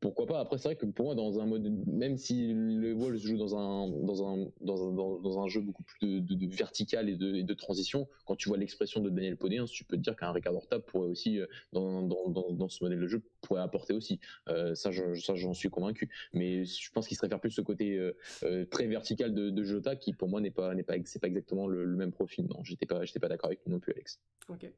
pourquoi 0.00 0.26
pas? 0.26 0.40
Après, 0.40 0.58
c'est 0.58 0.68
vrai 0.68 0.76
que 0.76 0.86
pour 0.86 1.06
moi, 1.06 1.14
dans 1.14 1.40
un 1.40 1.46
mode, 1.46 1.68
même 1.86 2.16
si 2.16 2.52
le 2.52 2.92
Wolves 2.92 3.18
joue 3.18 3.36
dans 3.36 3.56
un 3.56 3.88
dans 3.88 4.22
un 4.22 4.46
dans 4.60 4.88
un, 4.88 4.92
dans, 4.92 5.40
un 5.42 5.48
jeu 5.48 5.60
beaucoup 5.60 5.82
plus 5.82 6.22
vertical 6.48 7.08
et 7.08 7.16
de, 7.16 7.34
et 7.34 7.56
transition, 7.56 8.08
quand 8.24 8.36
tu 8.36 8.48
vois 8.48 8.58
l'expression 8.58 9.00
de 9.00 9.10
Daniel 9.10 9.36
Podé, 9.36 9.60
tu 9.70 9.84
peux 9.84 9.96
te 9.96 10.02
dire 10.02 10.16
qu'un 10.16 10.30
Ricardo 10.32 10.58
Horta 10.58 10.78
pourrait 10.78 11.08
aussi, 11.08 11.40
euh, 11.40 11.46
dans, 11.72 12.02
dans, 12.02 12.68
ce 12.68 12.84
modèle 12.84 13.00
de 13.00 13.08
jeu, 13.08 13.22
pourrait 13.40 13.62
apporter 13.62 13.92
aussi. 13.92 14.20
Euh, 14.48 14.74
ça, 14.74 14.90
j'en 14.92 15.54
suis 15.54 15.70
convaincu. 15.70 16.10
Mais 16.32 16.64
je 16.64 16.90
pense 16.92 17.08
qu'il 17.08 17.16
serait 17.16 17.28
faire 17.28 17.40
plus 17.40 17.50
ce 17.50 17.60
côté 17.60 17.96
euh, 17.96 18.16
euh, 18.44 18.64
très 18.66 18.86
vertical 18.86 19.34
de, 19.34 19.64
Jota, 19.64 19.96
qui 19.96 20.12
pour 20.12 20.28
moi 20.28 20.40
n'est 20.40 20.50
pas 20.50 20.74
n'est 20.74 20.82
pas 20.82 20.94
c'est 21.04 21.18
pas 21.18 21.26
exactement 21.26 21.66
le, 21.66 21.86
même 21.86 22.12
profil. 22.12 22.46
Non, 22.46 22.62
j'étais 22.62 22.86
pas 22.86 23.04
j'étais 23.04 23.18
pas 23.18 23.28
d'accord 23.28 23.48
avec 23.48 23.64
lui 23.64 23.72
non 23.72 23.80
plus, 23.80 23.92
Alex. 23.92 24.20
Ok. 24.48 24.70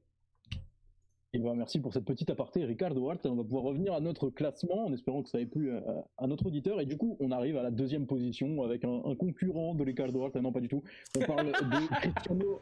Et 1.32 1.38
ben 1.38 1.54
merci 1.54 1.78
pour 1.78 1.92
cette 1.92 2.04
petite 2.04 2.28
aparté, 2.28 2.64
Ricardo 2.64 3.08
Hart. 3.08 3.24
On 3.24 3.36
va 3.36 3.44
pouvoir 3.44 3.62
revenir 3.62 3.94
à 3.94 4.00
notre 4.00 4.30
classement 4.30 4.86
en 4.86 4.92
espérant 4.92 5.22
que 5.22 5.28
ça 5.28 5.40
ait 5.40 5.46
plu 5.46 5.70
à, 6.18 6.26
notre 6.26 6.46
auditeur. 6.46 6.80
Et 6.80 6.86
du 6.86 6.96
coup, 6.96 7.16
on 7.20 7.30
arrive 7.30 7.56
à 7.56 7.62
la 7.62 7.70
deuxième 7.70 8.06
position 8.06 8.64
avec 8.64 8.84
un, 8.84 9.14
concurrent 9.14 9.76
de 9.76 9.84
Ricardo 9.84 10.24
Hart. 10.24 10.32
Ah 10.34 10.40
non, 10.40 10.50
pas 10.50 10.60
du 10.60 10.66
tout. 10.66 10.82
On 11.16 11.20
parle 11.20 11.46
de 11.46 11.52
Cristiano, 12.00 12.58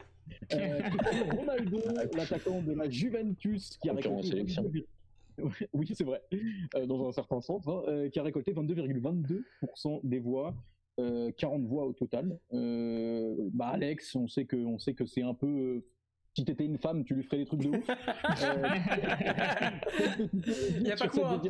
euh, 0.52 0.80
Ronaldo, 1.34 1.78
l'attaquant 2.14 2.60
de 2.60 2.74
la 2.74 2.90
Juventus, 2.90 3.78
qui 3.78 3.88
a 3.88 3.94
récolté. 3.94 4.44
Oui, 5.72 5.88
c'est 5.94 6.02
vrai, 6.02 6.20
euh, 6.74 6.84
dans 6.84 7.08
un 7.08 7.12
certain 7.12 7.40
sens, 7.40 7.62
hein, 7.68 7.82
euh, 7.86 8.08
qui 8.10 8.18
a 8.18 8.24
récolté 8.24 8.52
22,22% 8.52 10.00
des 10.02 10.18
voix. 10.18 10.54
40 11.36 11.64
voix 11.64 11.86
au 11.86 11.92
total. 11.92 12.40
bah 12.50 13.68
Alex, 13.68 14.16
on 14.16 14.26
sait 14.26 14.46
que, 14.46 14.56
on 14.56 14.80
sait 14.80 14.94
que 14.94 15.06
c'est 15.06 15.22
un 15.22 15.32
peu 15.32 15.84
si 16.38 16.44
t'étais 16.44 16.64
une 16.64 16.78
femme, 16.78 17.04
tu 17.04 17.14
lui 17.14 17.24
ferais 17.24 17.38
des 17.38 17.46
trucs 17.46 17.60
de 17.60 17.68
ouf. 17.68 17.78
Il 20.76 20.82
n'y 20.82 20.92
a 20.92 20.96
pas 20.96 21.08
quoi. 21.08 21.40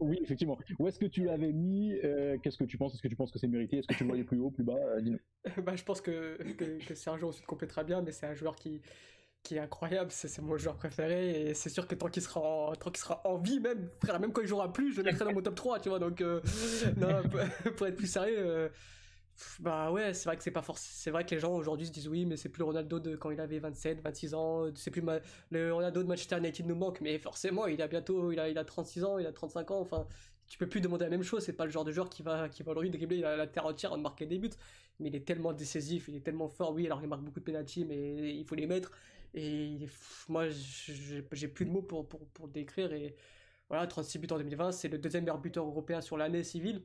oui, 0.00 0.18
effectivement. 0.22 0.58
Où 0.78 0.88
est-ce 0.88 0.98
que 0.98 1.06
tu 1.06 1.24
l'avais 1.24 1.52
mis 1.52 1.94
euh, 2.02 2.36
Qu'est-ce 2.42 2.58
que 2.58 2.64
tu 2.64 2.76
penses? 2.76 2.94
Est-ce 2.94 3.02
que 3.02 3.08
tu 3.08 3.16
penses 3.16 3.30
que 3.30 3.38
c'est 3.38 3.46
mérité? 3.46 3.78
Est-ce 3.78 3.86
que 3.86 3.94
tu 3.94 4.02
le 4.02 4.08
voyais 4.08 4.24
plus 4.24 4.38
haut, 4.38 4.50
plus 4.50 4.64
bas? 4.64 4.74
Euh, 4.74 5.16
bah, 5.62 5.76
je 5.76 5.84
pense 5.84 6.00
que, 6.00 6.36
que, 6.54 6.84
que 6.84 6.94
Sergio 6.94 7.28
ensuite 7.28 7.46
complétera 7.46 7.84
bien, 7.84 8.02
mais 8.02 8.10
c'est 8.10 8.26
un 8.26 8.34
joueur 8.34 8.56
qui, 8.56 8.80
qui 9.44 9.54
est 9.54 9.60
incroyable, 9.60 10.10
c'est 10.10 10.42
mon 10.42 10.56
joueur 10.56 10.76
préféré 10.76 11.42
et 11.42 11.54
c'est 11.54 11.68
sûr 11.68 11.86
que 11.86 11.94
tant 11.94 12.08
qu'il 12.08 12.22
sera 12.22 12.40
en, 12.40 12.74
tant 12.74 12.90
qu'il 12.90 13.00
sera 13.00 13.20
en 13.24 13.38
vie 13.38 13.60
même, 13.60 13.88
frère, 14.02 14.18
même 14.18 14.32
quand 14.32 14.42
il 14.42 14.48
jouera 14.48 14.72
plus, 14.72 14.92
je 14.92 14.98
le 14.98 15.04
mettrai 15.04 15.24
dans 15.24 15.32
mon 15.32 15.42
top 15.42 15.54
3, 15.54 15.78
tu 15.78 15.88
vois. 15.88 16.00
Donc 16.00 16.20
euh, 16.20 16.40
non, 16.96 17.22
pour, 17.76 17.86
être 17.86 17.96
plus 17.96 18.10
sérieux, 18.10 18.72
bah 19.60 19.90
ouais, 19.90 20.14
c'est 20.14 20.28
vrai 20.28 20.36
que 20.36 20.42
c'est 20.42 20.50
pas 20.50 20.62
forcément. 20.62 20.92
C'est 20.94 21.10
vrai 21.10 21.24
que 21.24 21.34
les 21.34 21.40
gens 21.40 21.54
aujourd'hui 21.54 21.86
se 21.86 21.92
disent 21.92 22.08
oui, 22.08 22.26
mais 22.26 22.36
c'est 22.36 22.48
plus 22.48 22.62
Ronaldo 22.62 23.00
de 23.00 23.16
quand 23.16 23.30
il 23.30 23.40
avait 23.40 23.58
27, 23.58 24.00
26 24.00 24.34
ans. 24.34 24.66
C'est 24.74 24.90
plus 24.90 25.02
le 25.50 25.72
Ronaldo 25.72 26.02
de 26.02 26.08
Manchester 26.08 26.38
United 26.38 26.66
nous 26.66 26.74
manque, 26.74 27.00
mais 27.00 27.18
forcément, 27.18 27.66
il 27.66 27.80
a 27.82 27.88
bientôt, 27.88 28.32
il 28.32 28.38
a, 28.38 28.48
il 28.48 28.58
a 28.58 28.64
36 28.64 29.04
ans, 29.04 29.18
il 29.18 29.26
a 29.26 29.32
35 29.32 29.70
ans. 29.70 29.80
Enfin, 29.80 30.06
tu 30.48 30.58
peux 30.58 30.68
plus 30.68 30.80
demander 30.80 31.04
la 31.04 31.10
même 31.10 31.22
chose. 31.22 31.42
C'est 31.44 31.54
pas 31.54 31.64
le 31.64 31.70
genre 31.70 31.84
de 31.84 31.92
joueur 31.92 32.08
qui 32.10 32.22
va, 32.22 32.48
qui 32.48 32.62
va 32.62 32.72
aujourd'hui 32.72 32.90
dribbler 32.90 33.18
la, 33.18 33.36
la 33.36 33.46
terre 33.46 33.66
entière 33.66 33.92
en 33.92 33.98
marquer 33.98 34.26
des 34.26 34.38
buts. 34.38 34.50
Mais 35.00 35.08
il 35.08 35.16
est 35.16 35.26
tellement 35.26 35.52
décisif, 35.52 36.08
il 36.08 36.16
est 36.16 36.20
tellement 36.20 36.48
fort. 36.48 36.72
Oui, 36.72 36.86
alors 36.86 37.00
il 37.02 37.08
marque 37.08 37.22
beaucoup 37.22 37.40
de 37.40 37.44
penalty, 37.44 37.84
mais 37.84 38.36
il 38.36 38.44
faut 38.44 38.54
les 38.54 38.66
mettre. 38.66 38.92
Et 39.34 39.88
moi, 40.28 40.48
j'ai 40.50 41.48
plus 41.48 41.64
de 41.64 41.70
mots 41.70 41.82
pour, 41.82 42.08
pour, 42.08 42.26
pour 42.28 42.48
décrire. 42.48 42.92
Et 42.92 43.16
voilà, 43.68 43.86
36 43.86 44.18
buts 44.18 44.28
en 44.30 44.36
2020, 44.38 44.72
c'est 44.72 44.88
le 44.88 44.98
deuxième 44.98 45.24
meilleur 45.24 45.38
buteur 45.40 45.64
européen 45.66 46.00
sur 46.00 46.16
l'année 46.16 46.44
civile 46.44 46.82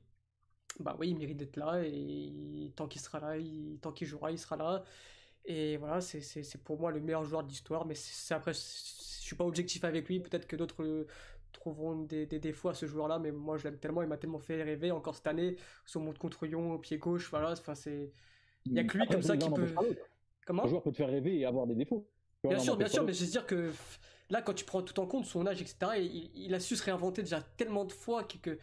bah 0.80 0.96
oui, 1.00 1.10
il 1.10 1.18
mérite 1.18 1.38
d'être 1.38 1.58
là 1.58 1.82
et 1.84 2.72
tant 2.76 2.88
qu'il 2.88 3.02
sera 3.02 3.20
là, 3.20 3.42
tant 3.82 3.92
qu'il 3.92 4.08
jouera, 4.08 4.32
il 4.32 4.40
sera 4.40 4.58
là. 4.58 4.84
Et 5.46 5.78
voilà, 5.78 6.02
c'est 6.02 6.64
pour 6.64 6.80
moi 6.80 6.92
le 6.92 7.00
meilleur 7.00 7.24
joueur 7.24 7.44
de 7.44 7.50
l'histoire. 7.50 7.86
Mais 7.86 7.96
c'est 7.96 8.34
après, 8.34 8.54
je 8.54 8.60
suis 8.60 9.36
pas 9.36 9.46
objectif 9.46 9.84
avec 9.84 10.08
lui. 10.08 10.20
Peut-être 10.20 10.48
que 10.48 10.56
d'autres 10.56 11.08
trouveront 11.54 12.04
des, 12.04 12.26
des, 12.26 12.40
défauts 12.40 12.70
à 12.70 12.74
ce 12.74 12.86
joueur-là, 12.86 13.18
mais 13.18 13.32
moi 13.32 13.58
je 13.58 13.64
l'aime 13.64 13.78
tellement. 13.78 14.02
Il 14.02 14.10
m'a 14.10 14.18
tellement 14.18 14.40
fait 14.40 14.62
rêver 14.62 14.92
encore 14.92 15.16
cette 15.16 15.28
année. 15.28 15.56
Son 15.86 16.02
monte 16.02 16.18
contre 16.18 16.46
Lyon 16.46 16.74
au 16.74 16.78
pied 16.78 16.98
gauche, 16.98 17.30
voilà. 17.30 17.52
Enfin, 17.52 17.76
c'est 17.76 18.12
il 18.66 18.74
y 18.74 18.80
a 18.80 18.84
que 18.84 18.98
lui 18.98 19.08
comme 19.08 19.22
ça 19.22 19.38
qui 19.38 19.50
peut. 19.50 19.74
Comment 20.46 20.66
Un 20.66 20.68
joueur 20.68 20.82
peut 20.82 20.92
te 20.92 20.98
faire 20.98 21.10
rêver 21.10 21.40
et 21.40 21.46
avoir 21.46 21.66
des 21.66 21.76
défauts. 21.76 22.08
Bien 22.44 22.60
sûr, 22.60 22.78
bien 22.78 22.88
sûr, 22.88 23.04
mais 23.04 23.14
je 23.14 23.26
veux 23.26 23.32
dire 23.32 23.46
que 23.46 23.72
là, 24.30 24.42
quand 24.42 24.54
tu 24.54 24.64
prends 24.64 24.82
tout 24.82 25.00
en 25.00 25.06
compte, 25.06 25.26
son 25.26 25.46
âge, 25.48 25.62
etc., 25.62 25.78
il, 25.98 26.32
il 26.36 26.54
a 26.54 26.60
su 26.60 26.76
se 26.76 26.84
réinventer 26.84 27.24
déjà 27.24 27.42
tellement 27.42 27.84
de 27.84 27.92
fois 27.92 28.24
que, 28.24 28.38
que 28.38 28.58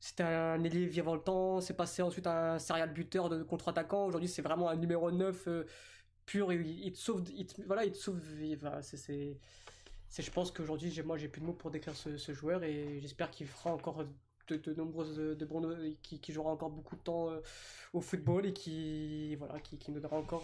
c'était 0.00 0.22
un 0.22 0.64
ailier 0.64 0.86
vivant 0.86 1.14
le 1.14 1.20
temps, 1.20 1.60
c'est 1.60 1.76
passé 1.76 2.00
ensuite 2.00 2.26
un 2.26 2.58
serial 2.58 2.90
buteur 2.90 3.28
de 3.28 3.42
contre-attaquant. 3.42 4.06
Aujourd'hui, 4.06 4.28
c'est 4.28 4.40
vraiment 4.40 4.70
un 4.70 4.76
numéro 4.76 5.10
9 5.10 5.48
euh, 5.48 5.64
pur 6.24 6.50
et 6.52 6.56
il, 6.56 6.92
te 6.92 6.98
sauve. 6.98 7.22
Il 7.36 7.46
voilà, 7.66 7.84
il 7.84 7.94
sauve. 7.94 8.22
c'est, 8.80 9.36
je 10.18 10.30
pense 10.30 10.52
qu'aujourd'hui, 10.52 10.98
moi, 11.04 11.18
j'ai 11.18 11.28
plus 11.28 11.42
de 11.42 11.46
mots 11.46 11.52
pour 11.52 11.70
décrire 11.70 11.94
ce, 11.94 12.32
joueur 12.32 12.64
et 12.64 12.98
j'espère 13.02 13.30
qu'il 13.30 13.46
fera 13.46 13.74
encore 13.74 14.06
de, 14.48 14.74
nombreuses 14.74 15.16
de 15.16 15.96
qui, 16.02 16.32
jouera 16.32 16.50
encore 16.50 16.70
beaucoup 16.70 16.96
de 16.96 17.02
temps 17.02 17.30
euh, 17.30 17.40
au 17.92 18.00
football 18.00 18.46
et 18.46 18.52
qui 18.52 19.36
voilà 19.36 19.60
qui, 19.60 19.78
nous 19.90 20.00
donnera 20.00 20.16
encore 20.16 20.42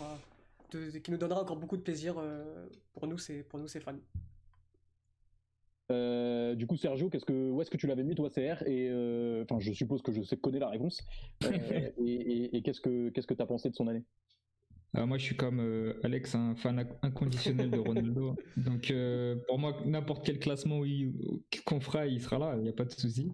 qui 0.70 1.10
nous 1.10 1.16
donnera 1.16 1.40
encore 1.40 1.56
beaucoup 1.56 1.76
de 1.76 1.82
plaisir 1.82 2.14
euh, 2.18 2.68
pour 2.92 3.06
nous 3.08 3.18
c'est 3.18 3.42
pour 3.42 3.58
nous 3.58 3.66
fans 3.66 3.98
euh, 5.92 6.54
du 6.54 6.66
coup, 6.66 6.76
Sergio, 6.76 7.08
qu'est-ce 7.08 7.24
que, 7.24 7.50
où 7.50 7.60
est-ce 7.62 7.70
que 7.70 7.76
tu 7.76 7.86
l'avais 7.86 8.02
mis, 8.02 8.14
toi, 8.14 8.30
CR 8.30 8.62
Et 8.66 8.88
euh, 8.90 9.44
enfin, 9.48 9.60
je 9.60 9.72
suppose 9.72 10.02
que 10.02 10.12
je 10.12 10.22
sais 10.22 10.36
connais 10.36 10.58
la 10.58 10.68
réponse. 10.68 11.02
Euh, 11.44 11.90
et, 12.04 12.62
qu'est-ce 12.62 12.80
que, 12.80 13.10
qu'est-ce 13.10 13.26
que 13.26 13.34
t'as 13.34 13.46
pensé 13.46 13.70
de 13.70 13.74
son 13.74 13.86
année? 13.88 14.04
Moi, 14.94 15.18
je 15.18 15.24
suis 15.24 15.36
comme 15.36 15.60
Alex, 16.04 16.34
un 16.34 16.54
fan 16.54 16.86
inconditionnel 17.02 17.70
de 17.70 17.78
Ronaldo. 17.78 18.34
Donc, 18.56 18.90
pour 19.46 19.58
moi, 19.58 19.76
n'importe 19.84 20.24
quel 20.24 20.38
classement 20.38 20.80
qu'on 21.66 21.80
fera, 21.80 22.06
il 22.06 22.22
sera 22.22 22.38
là, 22.38 22.54
il 22.56 22.62
n'y 22.62 22.70
a 22.70 22.72
pas 22.72 22.86
de 22.86 22.92
souci. 22.92 23.30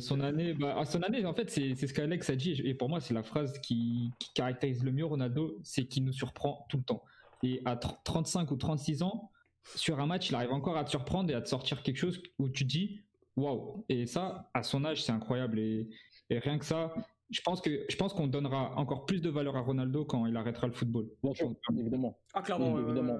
son 0.00 0.20
année, 0.20 0.54
bah, 0.54 0.74
ah, 0.76 0.84
son 0.84 1.00
année, 1.02 1.24
en 1.24 1.34
fait, 1.34 1.50
c'est, 1.50 1.76
ce 1.76 1.94
qu'Alex 1.94 2.28
a 2.30 2.34
dit, 2.34 2.60
et 2.64 2.74
pour 2.74 2.88
moi, 2.88 3.00
c'est 3.00 3.14
la 3.14 3.22
phrase 3.22 3.60
qui, 3.60 4.10
qui 4.18 4.32
caractérise 4.34 4.82
le 4.82 4.90
mieux 4.90 5.04
Ronaldo, 5.04 5.56
c'est 5.62 5.84
qu'il 5.84 6.04
nous 6.04 6.12
surprend 6.12 6.66
tout 6.68 6.78
le 6.78 6.84
temps. 6.84 7.04
Et 7.44 7.62
à 7.64 7.76
35 7.76 8.50
ou 8.50 8.56
36 8.56 9.04
ans, 9.04 9.30
sur 9.74 10.00
un 10.00 10.06
match, 10.06 10.30
il 10.30 10.34
arrive 10.34 10.52
encore 10.52 10.76
à 10.76 10.84
te 10.84 10.90
surprendre 10.90 11.30
et 11.30 11.34
à 11.34 11.40
te 11.40 11.48
sortir 11.48 11.82
quelque 11.82 11.96
chose 11.96 12.22
où 12.38 12.48
tu 12.48 12.64
dis 12.64 13.02
waouh. 13.36 13.84
Et 13.88 14.06
ça, 14.06 14.50
à 14.54 14.62
son 14.62 14.84
âge, 14.84 15.02
c'est 15.02 15.12
incroyable. 15.12 15.58
Et, 15.58 15.88
rien 16.30 16.58
que 16.58 16.64
ça, 16.64 16.94
je 17.30 17.40
pense 17.42 17.60
que 17.60 17.84
je 17.88 17.96
pense 17.96 18.14
qu'on 18.14 18.26
donnera 18.26 18.74
encore 18.76 19.04
plus 19.04 19.20
de 19.20 19.28
valeur 19.28 19.56
à 19.56 19.60
Ronaldo 19.60 20.04
quand 20.04 20.24
il 20.26 20.36
arrêtera 20.36 20.66
le 20.66 20.72
football. 20.72 21.08
Bien 21.22 21.34
sûr, 21.34 21.52
évidemment. 21.76 22.18
Ah 22.32 22.42
clairement, 22.42 22.78
évidemment. 22.78 23.18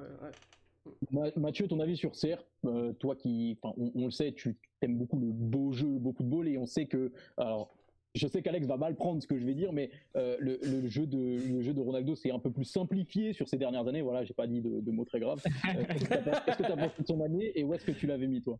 Mathieu, 1.37 1.67
ton 1.67 1.79
avis 1.79 1.95
sur 1.95 2.11
CR, 2.11 2.43
euh, 2.65 2.91
toi 2.93 3.15
qui, 3.15 3.57
on, 3.63 3.91
on, 3.95 4.05
le 4.05 4.11
sait, 4.11 4.33
tu 4.33 4.57
aimes 4.81 4.97
beaucoup 4.97 5.17
le 5.17 5.31
beau 5.31 5.71
jeu, 5.71 5.87
le 5.87 5.99
beau 5.99 6.11
football, 6.11 6.47
et 6.47 6.57
on 6.57 6.65
sait 6.65 6.87
que, 6.87 7.13
alors 7.37 7.73
je 8.15 8.27
sais 8.27 8.41
qu'Alex 8.41 8.67
va 8.67 8.77
mal 8.77 8.95
prendre 8.95 9.21
ce 9.21 9.27
que 9.27 9.37
je 9.37 9.45
vais 9.45 9.55
dire, 9.55 9.73
mais 9.73 9.89
euh, 10.15 10.37
le, 10.39 10.87
jeu 10.87 11.07
de, 11.07 11.71
de 11.73 11.81
Ronaldo 11.81 12.15
c'est 12.15 12.31
un 12.31 12.39
peu 12.39 12.51
plus 12.51 12.65
simplifié 12.65 13.33
sur 13.33 13.49
ces 13.49 13.57
dernières 13.57 13.87
années. 13.87 14.01
Voilà, 14.01 14.23
j'ai 14.23 14.33
pas 14.33 14.47
dit 14.47 14.61
de, 14.61 14.91
mots 14.91 15.05
très 15.05 15.19
graves. 15.19 15.41
Euh, 15.45 15.81
est-ce 15.89 16.57
que 16.57 16.63
tu 16.63 16.71
as 16.71 16.77
pensé 16.77 17.01
de 17.01 17.07
son 17.07 17.21
année 17.21 17.51
et 17.55 17.63
où 17.63 17.73
est-ce 17.73 17.85
que 17.85 17.91
tu 17.91 18.05
l'avais 18.05 18.27
mis 18.27 18.41
toi? 18.41 18.59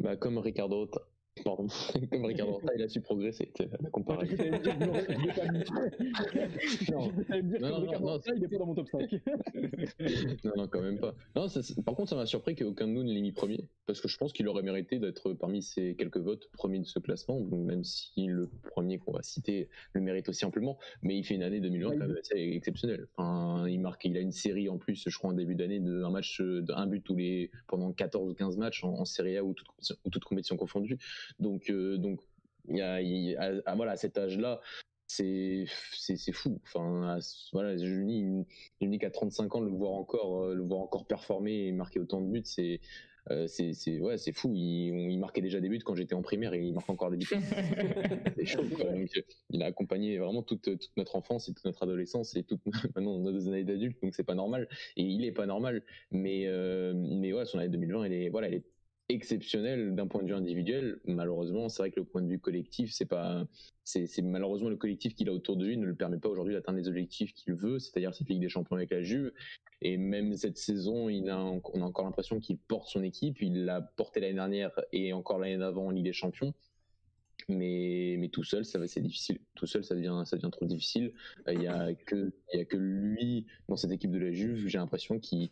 Bah, 0.00 0.16
Comme 0.16 0.38
Ricardo, 0.38 0.88
Pardon, 1.44 1.66
comme 2.10 2.24
Ricardo 2.24 2.52
Horta, 2.54 2.72
il 2.76 2.82
a 2.82 2.88
su 2.88 3.00
progresser, 3.00 3.50
la 3.58 3.90
comparaison. 3.90 4.36
non, 6.90 7.12
non, 7.60 8.00
non, 8.00 8.20
il 8.26 8.40
n'est 8.40 8.48
pas 8.48 8.58
dans 8.58 8.66
mon 8.66 8.74
top 8.74 8.88
5. 8.88 9.10
non, 10.44 10.52
non, 10.56 10.68
quand 10.68 10.82
même 10.82 10.98
pas. 10.98 11.14
Non, 11.34 11.46
par 11.84 11.94
contre, 11.94 12.10
ça 12.10 12.16
m'a 12.16 12.26
surpris 12.26 12.54
qu'aucun 12.54 12.86
de 12.86 12.92
nous 12.92 13.02
ne 13.02 13.12
l'ait 13.12 13.20
mis 13.20 13.32
premier, 13.32 13.68
parce 13.86 14.00
que 14.00 14.08
je 14.08 14.16
pense 14.16 14.32
qu'il 14.32 14.46
aurait 14.48 14.62
mérité 14.62 14.98
d'être 14.98 15.32
parmi 15.32 15.62
ces 15.62 15.96
quelques 15.96 16.18
votes 16.18 16.48
premier 16.52 16.78
de 16.78 16.86
ce 16.86 16.98
classement, 16.98 17.40
même 17.40 17.82
si 17.82 18.26
le 18.26 18.48
premier 18.70 18.98
qu'on 18.98 19.12
va 19.12 19.22
citer 19.22 19.68
le 19.94 20.00
mérite 20.00 20.28
aussi 20.28 20.44
amplement, 20.44 20.78
mais 21.02 21.16
il 21.16 21.24
fait 21.24 21.34
une 21.34 21.42
année 21.42 21.60
2020 21.60 21.90
quand 21.90 22.06
même 22.06 22.16
assez 22.16 22.38
exceptionnelle. 22.38 23.08
Enfin, 23.16 23.66
il 23.68 23.80
marque, 23.80 24.04
il 24.04 24.16
a 24.16 24.20
une 24.20 24.32
série 24.32 24.68
en 24.68 24.78
plus, 24.78 25.04
je 25.06 25.18
crois, 25.18 25.30
en 25.30 25.34
début 25.34 25.54
d'année, 25.54 25.80
d'un 25.80 26.10
match, 26.10 26.40
d'un 26.40 26.86
but 26.86 27.02
tous 27.02 27.16
les, 27.16 27.50
pendant 27.66 27.92
14 27.92 28.30
ou 28.30 28.34
15 28.34 28.56
matchs 28.58 28.84
en, 28.84 29.04
Série 29.04 29.36
A 29.36 29.44
ou 29.44 29.52
toute, 29.52 29.68
ou 30.04 30.10
toute 30.10 30.24
compétition 30.24 30.56
confondue. 30.56 30.98
Donc, 31.38 31.70
euh, 31.70 31.96
donc, 31.98 32.20
il 32.68 32.76
y 32.76 33.36
a, 33.36 33.62
à, 33.66 33.74
voilà, 33.74 33.92
à 33.92 33.96
cet 33.96 34.18
âge-là, 34.18 34.60
c'est 35.06 35.64
c'est 35.92 36.32
fou. 36.32 36.60
Enfin, 36.64 37.18
voilà, 37.52 37.76
je 37.76 37.86
me 37.86 38.44
dis, 38.88 38.98
qu'à 38.98 39.10
35 39.10 39.54
ans, 39.54 39.60
le 39.60 39.70
voir 39.70 39.92
encore, 39.92 40.44
euh, 40.44 40.54
le 40.54 40.62
voir 40.62 40.80
encore 40.80 41.06
performer 41.06 41.66
et 41.66 41.72
marquer 41.72 42.00
autant 42.00 42.20
de 42.20 42.30
buts, 42.30 42.42
c'est 42.44 42.80
euh, 43.30 43.46
c'est 43.46 44.00
ouais, 44.00 44.18
c'est 44.18 44.32
fou. 44.32 44.52
Il, 44.54 45.18
marquait 45.18 45.42
déjà 45.42 45.60
des 45.60 45.68
buts 45.68 45.80
quand 45.84 45.94
j'étais 45.94 46.14
en 46.14 46.22
primaire 46.22 46.54
et 46.54 46.62
il 46.62 46.74
marque 46.74 46.90
encore 46.90 47.10
des 47.10 47.18
buts. 47.18 47.26
chaud. 48.44 48.64
il 49.50 49.62
a 49.62 49.66
accompagné 49.66 50.18
vraiment 50.18 50.42
toute, 50.42 50.62
toute, 50.62 50.90
notre 50.96 51.14
enfance 51.14 51.48
et 51.48 51.54
toute 51.54 51.64
notre 51.64 51.82
adolescence 51.84 52.34
et 52.34 52.42
toute 52.42 52.60
maintenant 52.96 53.18
nos 53.18 53.48
années 53.48 53.64
d'adulte, 53.64 54.02
donc 54.02 54.14
c'est 54.14 54.24
pas 54.24 54.34
normal. 54.34 54.68
Et 54.96 55.02
il 55.02 55.24
est 55.24 55.32
pas 55.32 55.46
normal. 55.46 55.82
Mais 56.10 56.48
mais 56.94 57.32
ouais, 57.32 57.44
son 57.44 57.58
année 57.58 57.68
2020, 57.68 58.04
elle 58.04 58.12
est 58.12 58.28
voilà, 58.28 58.48
elle 58.48 58.54
est 58.54 58.64
exceptionnel 59.08 59.94
d'un 59.94 60.06
point 60.06 60.22
de 60.22 60.28
vue 60.28 60.34
individuel. 60.34 60.98
Malheureusement, 61.04 61.68
c'est 61.68 61.82
vrai 61.82 61.90
que 61.90 62.00
le 62.00 62.06
point 62.06 62.22
de 62.22 62.28
vue 62.28 62.38
collectif, 62.38 62.92
c'est 62.92 63.06
pas, 63.06 63.46
c'est 63.84 64.22
malheureusement 64.22 64.68
le 64.68 64.76
collectif 64.76 65.14
qu'il 65.14 65.28
a 65.28 65.32
autour 65.32 65.56
de 65.56 65.66
lui 65.66 65.76
ne 65.76 65.86
le 65.86 65.94
permet 65.94 66.18
pas 66.18 66.28
aujourd'hui 66.28 66.54
d'atteindre 66.54 66.78
les 66.78 66.88
objectifs 66.88 67.34
qu'il 67.34 67.54
veut, 67.54 67.78
c'est-à-dire 67.78 68.14
cette 68.14 68.28
Ligue 68.28 68.40
des 68.40 68.48
Champions 68.48 68.76
avec 68.76 68.90
la 68.90 69.02
Juve. 69.02 69.32
Et 69.80 69.96
même 69.96 70.36
cette 70.36 70.58
saison, 70.58 71.08
il 71.08 71.28
a, 71.28 71.38
on 71.42 71.82
a 71.82 71.84
encore 71.84 72.04
l'impression 72.04 72.40
qu'il 72.40 72.58
porte 72.58 72.88
son 72.88 73.02
équipe. 73.02 73.42
Il 73.42 73.64
l'a 73.64 73.82
porté 73.82 74.20
l'année 74.20 74.34
dernière 74.34 74.70
et 74.92 75.12
encore 75.12 75.38
l'année 75.38 75.58
d'avant 75.58 75.86
en 75.86 75.90
Ligue 75.90 76.04
des 76.04 76.12
Champions. 76.12 76.54
Mais, 77.48 78.16
mais 78.18 78.28
tout 78.28 78.44
seul, 78.44 78.64
ça 78.64 78.78
va, 78.78 78.86
c'est 78.86 79.00
difficile. 79.00 79.40
Tout 79.56 79.66
seul, 79.66 79.84
ça 79.84 79.96
devient, 79.96 80.22
ça 80.24 80.36
devient 80.36 80.50
trop 80.52 80.64
difficile. 80.64 81.12
Il 81.50 81.60
y 81.60 81.66
a 81.66 81.92
que, 81.92 82.32
il 82.52 82.58
y 82.58 82.62
a 82.62 82.64
que 82.64 82.76
lui 82.76 83.46
dans 83.68 83.76
cette 83.76 83.90
équipe 83.90 84.12
de 84.12 84.18
la 84.18 84.30
Juve. 84.30 84.68
J'ai 84.68 84.78
l'impression 84.78 85.18
qu'il 85.18 85.50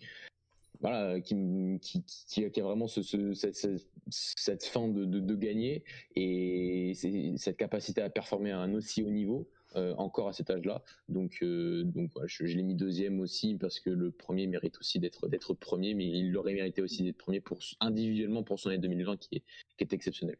voilà, 0.80 1.20
qui, 1.20 1.78
qui, 1.80 2.02
qui, 2.02 2.60
a 2.60 2.64
vraiment 2.64 2.88
ce, 2.88 3.02
ce, 3.02 3.34
cette, 3.34 3.68
cette, 4.08 4.64
fin 4.64 4.88
de, 4.88 5.04
de, 5.04 5.20
de, 5.20 5.34
gagner 5.34 5.84
et 6.16 6.92
cette 7.36 7.56
capacité 7.56 8.00
à 8.02 8.10
performer 8.10 8.50
à 8.50 8.58
un 8.58 8.74
aussi 8.74 9.02
haut 9.02 9.10
niveau. 9.10 9.48
Euh, 9.76 9.94
encore 9.98 10.26
à 10.26 10.32
cet 10.32 10.50
âge-là. 10.50 10.82
Donc, 11.08 11.38
euh, 11.44 11.84
donc 11.84 12.10
je, 12.26 12.44
je 12.44 12.56
l'ai 12.56 12.64
mis 12.64 12.74
deuxième 12.74 13.20
aussi 13.20 13.54
parce 13.54 13.78
que 13.78 13.88
le 13.88 14.10
premier 14.10 14.48
mérite 14.48 14.76
aussi 14.80 14.98
d'être 14.98 15.28
d'être 15.28 15.54
premier, 15.54 15.94
mais 15.94 16.06
il 16.08 16.36
aurait 16.36 16.54
mérité 16.54 16.82
aussi 16.82 17.04
d'être 17.04 17.18
premier 17.18 17.40
pour 17.40 17.60
individuellement 17.78 18.42
pour 18.42 18.58
son 18.58 18.70
année 18.70 18.78
2020 18.78 19.16
qui 19.18 19.36
est, 19.36 19.42
qui 19.78 19.84
est 19.84 19.92
exceptionnel. 19.92 20.38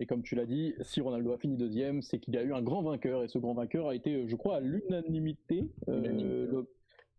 Et 0.00 0.06
comme 0.06 0.22
tu 0.22 0.34
l'as 0.36 0.46
dit, 0.46 0.74
si 0.80 1.00
Ronaldo 1.00 1.32
a 1.32 1.38
fini 1.38 1.56
deuxième, 1.56 2.02
c'est 2.02 2.18
qu'il 2.18 2.34
y 2.34 2.38
a 2.38 2.42
eu 2.42 2.52
un 2.52 2.62
grand 2.62 2.82
vainqueur 2.82 3.24
et 3.24 3.28
ce 3.28 3.38
grand 3.38 3.54
vainqueur 3.54 3.88
a 3.88 3.94
été, 3.94 4.26
je 4.28 4.36
crois, 4.36 4.56
à 4.56 4.60
l'unanimité. 4.60 5.68
Euh, 5.88 6.46
le 6.50 6.68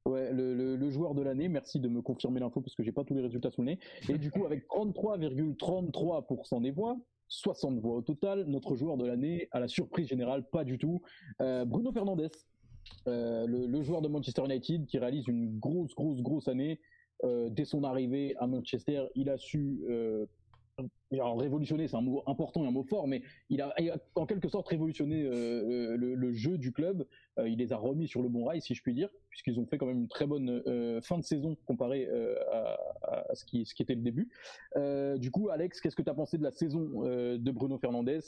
Ouais, 0.05 0.31
le, 0.31 0.89
joueur 0.89 1.13
de 1.13 1.21
l'année, 1.21 1.49
merci 1.49 1.79
de 1.79 1.87
me 1.87 2.01
confirmer 2.01 2.39
l'info 2.39 2.61
parce 2.61 2.75
que 2.75 2.83
j'ai 2.83 2.91
pas 2.91 3.03
tous 3.03 3.13
les 3.13 3.21
résultats 3.21 3.51
sous 3.51 3.61
le 3.61 3.67
nez. 3.67 3.79
Et 4.07 4.17
du 4.17 4.31
coup, 4.31 4.45
avec 4.45 4.67
33,33% 4.67 6.61
des 6.61 6.71
voix, 6.71 6.97
60 7.27 7.79
voix 7.79 7.97
au 7.97 8.01
total, 8.01 8.45
notre 8.45 8.75
joueur 8.75 8.97
de 8.97 9.05
l'année, 9.05 9.47
à 9.51 9.59
la 9.59 9.67
surprise 9.67 10.07
générale, 10.07 10.43
pas 10.49 10.63
du 10.63 10.77
tout, 10.77 11.01
euh, 11.41 11.65
Bruno 11.65 11.91
Fernandes, 11.91 12.29
euh, 13.07 13.45
le, 13.45 13.67
le, 13.67 13.83
joueur 13.83 14.01
de 14.01 14.07
Manchester 14.07 14.43
United 14.45 14.85
qui 14.87 14.97
réalise 14.97 15.27
une 15.27 15.59
grosse, 15.59 15.93
grosse, 15.93 16.21
grosse 16.21 16.47
année. 16.47 16.79
Euh, 17.25 17.49
dès 17.49 17.65
son 17.65 17.83
arrivée 17.83 18.35
à 18.37 18.47
Manchester, 18.47 19.05
il 19.15 19.29
a 19.29 19.37
su 19.37 19.81
euh, 20.79 21.15
alors 21.15 21.39
révolutionner, 21.39 21.87
c'est 21.87 21.95
un 21.95 22.01
mot 22.01 22.23
important 22.27 22.63
et 22.63 22.67
un 22.67 22.71
mot 22.71 22.83
fort, 22.83 23.07
mais 23.07 23.21
il 23.49 23.61
a, 23.61 23.73
il 23.79 23.89
a 23.89 23.97
en 24.15 24.25
quelque 24.25 24.47
sorte 24.47 24.67
révolutionné 24.67 25.23
euh, 25.23 25.95
le, 25.97 26.15
le, 26.15 26.33
jeu 26.33 26.57
du 26.57 26.71
club. 26.71 27.05
Euh, 27.37 27.49
il 27.49 27.57
les 27.57 27.73
a 27.73 27.77
remis 27.77 28.07
sur 28.07 28.21
le 28.21 28.29
bon 28.29 28.45
rail, 28.45 28.61
si 28.61 28.75
je 28.75 28.81
puis 28.81 28.93
dire, 28.93 29.09
puisqu'ils 29.29 29.59
ont 29.59 29.65
fait 29.65 29.77
quand 29.77 29.85
même 29.85 29.99
une 29.99 30.07
très 30.07 30.27
bonne 30.27 30.61
euh, 30.67 31.01
fin 31.01 31.17
de 31.17 31.23
saison 31.23 31.55
comparé 31.65 32.07
euh, 32.07 32.35
à, 32.51 33.31
à, 33.31 33.35
ce, 33.35 33.45
qui, 33.45 33.65
ce 33.65 33.73
qui 33.73 33.83
était 33.83 33.95
le 33.95 34.01
début. 34.01 34.29
Euh, 34.75 35.17
du 35.17 35.31
coup, 35.31 35.49
Alex, 35.49 35.81
qu'est-ce 35.81 35.95
que 35.95 36.01
tu 36.01 36.09
as 36.09 36.13
pensé 36.13 36.37
de 36.37 36.43
la 36.43 36.51
saison 36.51 37.03
de 37.03 37.51
Bruno 37.51 37.77
Fernandez? 37.77 38.19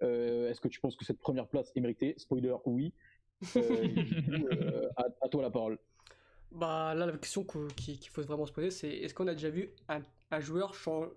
Est-ce 0.00 0.60
que 0.60 0.68
tu 0.68 0.80
penses 0.80 0.96
que 0.96 1.04
cette 1.04 1.18
première 1.18 1.48
place 1.48 1.72
est 1.74 1.80
méritée? 1.80 2.14
Spoiler, 2.18 2.54
oui. 2.66 2.92
Coup, 3.52 3.60
à, 4.96 5.04
à, 5.22 5.28
toi 5.28 5.42
la 5.42 5.50
parole. 5.50 5.78
Bah 6.50 6.92
là, 6.96 7.06
la 7.06 7.12
question 7.12 7.44
qu'il 7.44 7.98
faut 8.10 8.22
vraiment 8.22 8.46
se 8.46 8.52
poser, 8.52 8.70
c'est 8.70 8.88
est-ce 8.88 9.14
qu'on 9.14 9.28
a 9.28 9.34
déjà 9.34 9.50
vu 9.50 9.70
un, 9.88 10.00
un 10.32 10.40
joueur 10.40 10.74
changer 10.74 11.10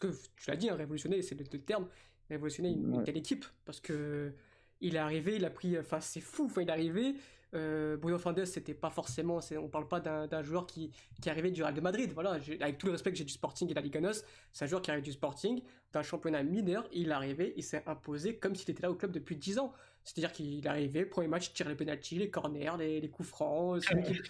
parce 0.00 0.14
que 0.14 0.22
tu 0.36 0.50
l'as 0.50 0.56
dit, 0.56 0.70
hein, 0.70 0.74
révolutionner, 0.74 1.20
c'est 1.22 1.34
le, 1.34 1.44
le, 1.52 1.58
terme, 1.60 1.86
révolutionner 2.30 2.70
une, 2.70 2.90
ouais. 2.90 2.98
une, 2.98 3.04
telle 3.04 3.16
équipe, 3.16 3.44
parce 3.64 3.80
que 3.80 4.32
il 4.80 4.96
est 4.96 4.98
arrivé, 4.98 5.36
il 5.36 5.44
a 5.44 5.50
pris, 5.50 5.78
enfin 5.78 6.00
c'est 6.00 6.20
fou, 6.20 6.46
enfin 6.46 6.62
il 6.62 6.68
est 6.68 6.72
arrivé, 6.72 7.14
euh, 7.54 7.96
Bruno 7.98 8.18
Fernandes 8.18 8.46
c'était 8.46 8.74
pas 8.74 8.90
forcément, 8.90 9.38
on 9.58 9.68
parle 9.68 9.86
pas 9.86 10.00
d'un 10.00 10.42
joueur 10.42 10.66
qui, 10.66 10.90
qui 11.20 11.28
est 11.28 11.30
arrivé 11.32 11.50
du 11.50 11.62
Real 11.62 11.74
de 11.74 11.80
Madrid, 11.80 12.10
voilà, 12.12 12.38
avec 12.60 12.78
tout 12.78 12.86
le 12.86 12.92
respect 12.92 13.12
que 13.12 13.18
j'ai 13.18 13.24
du 13.24 13.32
Sporting 13.32 13.68
et 13.68 13.74
de 13.74 13.76
la 13.76 13.82
Liga 13.82 14.00
NOS, 14.00 14.24
c'est 14.50 14.64
un 14.64 14.68
joueur 14.68 14.82
qui 14.82 14.90
arrive 14.90 15.04
du 15.04 15.12
Sporting, 15.12 15.62
d'un 15.92 16.02
championnat 16.02 16.42
mineur, 16.42 16.88
il 16.92 17.10
est 17.10 17.12
arrivé, 17.12 17.52
il 17.56 17.62
s'est 17.62 17.82
imposé 17.86 18.36
comme 18.36 18.54
s'il 18.54 18.70
était 18.70 18.82
là 18.82 18.90
au 18.90 18.94
club 18.94 19.12
depuis 19.12 19.36
10 19.36 19.58
ans, 19.58 19.72
c'est-à-dire 20.04 20.32
qu'il 20.32 20.64
est 20.64 20.68
arrivé, 20.68 21.04
premier 21.04 21.28
match, 21.28 21.48
il 21.48 21.52
tire 21.52 21.68
les 21.68 21.74
penalties, 21.74 22.18
les 22.18 22.30
corners, 22.30 22.72
les, 22.78 23.00
les 23.00 23.08
coups 23.10 23.28
francs, 23.28 23.82
il, 23.90 24.22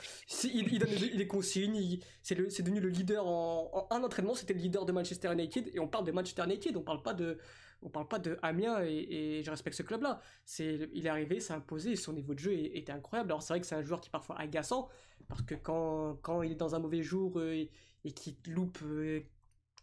il, 0.55 0.73
il, 0.73 0.79
donne 0.79 0.91
les, 0.91 1.11
les 1.11 1.27
consignes, 1.27 1.99
c'est 2.23 2.35
devenu 2.35 2.81
le 2.81 2.89
leader 2.89 3.27
en, 3.27 3.70
en 3.73 3.95
un 3.95 4.03
entraînement, 4.03 4.35
c'était 4.35 4.55
le 4.55 4.61
leader 4.61 4.85
de 4.85 4.93
Manchester 4.93 5.33
United, 5.33 5.70
et 5.73 5.81
on 5.81 5.89
parle 5.89 6.05
de 6.05 6.12
Manchester 6.12 6.45
United, 6.45 6.77
on 6.77 6.83
parle 6.83 7.03
pas 7.03 7.14
de, 7.14 7.39
on 7.83 7.89
parle 7.89 8.09
pas 8.09 8.18
de 8.18 8.39
Amiens 8.43 8.83
et, 8.85 9.39
et 9.39 9.43
je 9.43 9.51
respecte 9.51 9.77
ce 9.77 9.83
club-là. 9.83 10.20
C'est, 10.45 10.89
il 10.93 11.07
est 11.07 11.11
arrivé, 11.11 11.41
s'est 11.41 11.53
imposé, 11.53 11.97
son 11.97 12.12
niveau 12.12 12.35
de 12.35 12.39
jeu 12.39 12.53
était 12.53 12.93
incroyable. 12.93 13.33
Alors 13.33 13.43
c'est 13.43 13.53
vrai 13.53 13.61
que 13.61 13.66
c'est 13.66 13.75
un 13.75 13.83
joueur 13.83 14.01
qui 14.01 14.09
est 14.09 14.12
parfois 14.12 14.39
agaçant 14.39 14.89
parce 15.29 15.43
que 15.43 15.55
quand, 15.55 16.16
quand 16.23 16.43
il 16.43 16.53
est 16.53 16.57
dans 16.57 16.75
un 16.75 16.79
mauvais 16.79 17.03
jour 17.03 17.39
euh, 17.39 17.53
et, 17.53 17.70
et 18.05 18.12
qu'il 18.12 18.37
loupe 18.47 18.79
euh, 18.85 19.20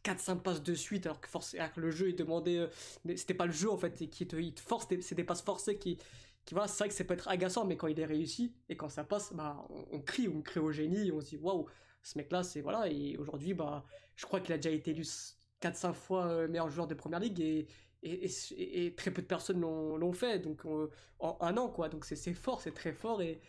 4-5 0.04 0.40
passes 0.42 0.64
de 0.64 0.74
suite 0.74 1.06
alors 1.06 1.20
que, 1.20 1.28
force, 1.28 1.56
le 1.76 1.92
jeu 1.92 2.10
il 2.10 2.16
demandait 2.16 2.58
euh, 2.58 2.68
c'était 3.16 3.34
pas 3.34 3.46
le 3.46 3.52
jeu 3.52 3.70
en 3.70 3.78
fait 3.78 4.02
et 4.02 4.08
qui 4.08 4.28
te, 4.28 4.62
force 4.62 4.88
c'est 5.02 5.16
des 5.16 5.24
passes 5.24 5.42
forcées 5.42 5.78
qui 5.78 5.98
qui 6.46 6.54
voilà 6.54 6.68
c'est 6.68 6.80
vrai 6.80 6.90
que 6.90 6.96
ça 6.96 7.04
peut 7.04 7.14
être 7.14 7.28
agaçant 7.28 7.66
mais 7.66 7.78
quand 7.78 7.88
il 7.88 8.00
est 8.00 8.06
réussi 8.06 8.54
et 8.70 8.76
quand 8.76 8.90
ça 8.90 9.04
passe 9.04 9.34
bah 9.34 9.68
on, 9.92 10.00
crie 10.00 10.28
on 10.28 10.42
crie 10.42 10.60
au 10.60 10.72
génie 10.72 11.12
on 11.12 11.22
se 11.22 11.28
dit 11.28 11.38
waouh 11.38 11.68
ce 12.02 12.18
mec 12.18 12.32
là 12.32 12.44
c'est 12.44 12.62
voilà 12.62 12.88
et 12.90 13.18
aujourd'hui 13.18 13.54
bah 13.54 13.86
je 14.16 14.26
crois 14.26 14.40
qu'il 14.40 14.54
a 14.54 14.58
déjà 14.58 14.72
été 14.72 14.92
élu 14.92 15.04
4-5 15.62 15.94
fois 15.94 16.28
euh, 16.28 16.48
meilleur 16.48 16.70
joueur 16.70 16.88
de 16.88 16.96
première 16.96 17.20
ligue 17.20 17.42
et, 17.42 17.68
et, 18.02 18.96
très 18.96 19.12
peu 19.12 19.22
de 19.22 19.28
personnes 19.28 19.60
l'ont 19.60 20.14
fait 20.14 20.40
donc 20.40 20.62
on, 20.64 20.90
en 21.20 21.38
un 21.42 21.58
an 21.58 21.68
quoi 21.68 21.90
donc 21.90 22.06
c'est 22.06 22.34
fort 22.34 22.62
c'est 22.62 22.74
très 22.74 22.94
fort 22.94 23.22
et 23.22 23.42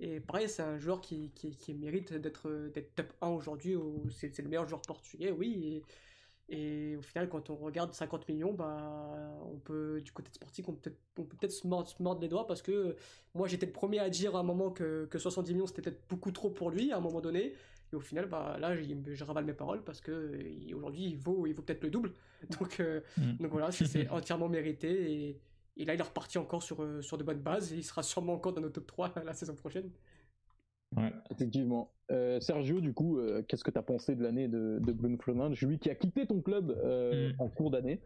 et 0.00 0.20
pareil, 0.20 0.48
c'est 0.48 0.62
un 0.62 0.78
joueur 0.78 1.00
qui, 1.00 1.30
qui, 1.34 1.56
qui 1.56 1.74
mérite 1.74 2.12
d'être 2.14 2.70
top 2.94 3.12
1 3.20 3.28
aujourd'hui. 3.28 3.76
C'est 4.10 4.38
le 4.38 4.48
meilleur 4.48 4.68
joueur 4.68 4.82
portugais, 4.82 5.32
oui. 5.32 5.82
Et, 6.48 6.92
et, 6.92 6.96
au 6.96 7.02
final, 7.02 7.28
quand 7.28 7.50
on 7.50 7.56
regarde 7.56 7.92
50 7.92 8.28
millions, 8.28 8.52
bah, 8.52 9.16
on 9.44 9.58
peut, 9.58 10.00
du 10.00 10.12
côté 10.12 10.30
de 10.30 10.34
Sporting, 10.34 10.64
on 10.68 10.72
peut 10.74 10.92
peut-être 11.14 11.40
peut 11.40 11.48
se, 11.48 11.66
mordre, 11.66 11.88
se 11.88 12.02
mordre 12.02 12.20
les 12.20 12.28
doigts 12.28 12.46
parce 12.46 12.62
que 12.62 12.96
moi, 13.34 13.48
j'étais 13.48 13.66
le 13.66 13.72
premier 13.72 13.98
à 13.98 14.08
dire 14.08 14.36
à 14.36 14.40
un 14.40 14.44
moment 14.44 14.70
que, 14.70 15.06
que 15.06 15.18
70 15.18 15.52
millions, 15.52 15.66
c'était 15.66 15.82
peut-être 15.82 16.08
beaucoup 16.08 16.30
trop 16.30 16.50
pour 16.50 16.70
lui 16.70 16.92
à 16.92 16.98
un 16.98 17.00
moment 17.00 17.20
donné. 17.20 17.54
Et 17.92 17.96
au 17.96 18.00
final, 18.00 18.26
bah, 18.26 18.56
là, 18.60 18.76
je 18.76 19.24
ravale 19.24 19.44
mes 19.44 19.52
paroles 19.52 19.82
parce 19.82 20.00
que 20.00 20.38
aujourd'hui, 20.74 21.06
il 21.06 21.16
vaut, 21.16 21.46
il 21.46 21.54
vaut 21.54 21.62
peut-être 21.62 21.82
le 21.82 21.90
double. 21.90 22.12
Donc, 22.60 22.78
euh, 22.78 23.00
mmh. 23.16 23.32
donc 23.40 23.50
voilà, 23.50 23.72
c'est 23.72 24.08
entièrement 24.10 24.48
mérité. 24.48 25.12
Et, 25.12 25.40
et 25.78 25.84
là, 25.84 25.94
il 25.94 26.00
est 26.00 26.04
reparti 26.04 26.38
encore 26.38 26.62
sur, 26.62 26.82
euh, 26.82 27.00
sur 27.00 27.16
de 27.16 27.24
bonnes 27.24 27.40
bases 27.40 27.72
et 27.72 27.76
il 27.76 27.84
sera 27.84 28.02
sûrement 28.02 28.34
encore 28.34 28.52
dans 28.52 28.60
nos 28.60 28.68
top 28.68 28.86
3 28.86 29.14
la 29.24 29.32
saison 29.32 29.54
prochaine. 29.54 29.90
Ouais, 30.96 31.12
effectivement. 31.30 31.92
Euh, 32.10 32.40
Sergio, 32.40 32.80
du 32.80 32.94
coup, 32.94 33.18
euh, 33.18 33.42
qu'est-ce 33.46 33.62
que 33.62 33.70
tu 33.70 33.78
as 33.78 33.82
pensé 33.82 34.16
de 34.16 34.22
l'année 34.22 34.48
de, 34.48 34.78
de 34.80 34.92
Bruno 34.92 35.48
Lui 35.62 35.78
qui 35.78 35.90
a 35.90 35.94
quitté 35.94 36.26
ton 36.26 36.40
club 36.40 36.70
euh, 36.82 37.30
mm. 37.30 37.40
en 37.40 37.48
cours 37.48 37.70
d'année. 37.70 38.00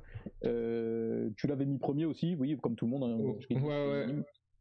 Euh, 0.44 1.30
tu 1.36 1.46
l'avais 1.46 1.64
mis 1.64 1.78
premier 1.78 2.04
aussi, 2.04 2.34
oui, 2.34 2.56
comme 2.60 2.74
tout 2.74 2.86
le 2.86 2.90
monde. 2.90 3.04
Hein, 3.04 3.16
oh, 3.20 3.38
ouais, 3.54 3.60
ouais. 3.60 4.06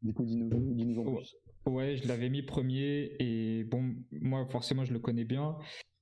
Du 0.04 0.14
coup, 0.14 0.24
dis-nous 0.24 0.50
dis 0.50 0.98
en 0.98 1.16
plus. 1.16 1.36
Ouais, 1.66 1.96
je 1.98 2.08
l'avais 2.08 2.30
mis 2.30 2.44
premier 2.44 3.16
et 3.20 3.64
bon, 3.64 3.96
moi, 4.12 4.46
forcément, 4.48 4.86
je 4.86 4.94
le 4.94 5.00
connais 5.00 5.26
bien. 5.26 5.58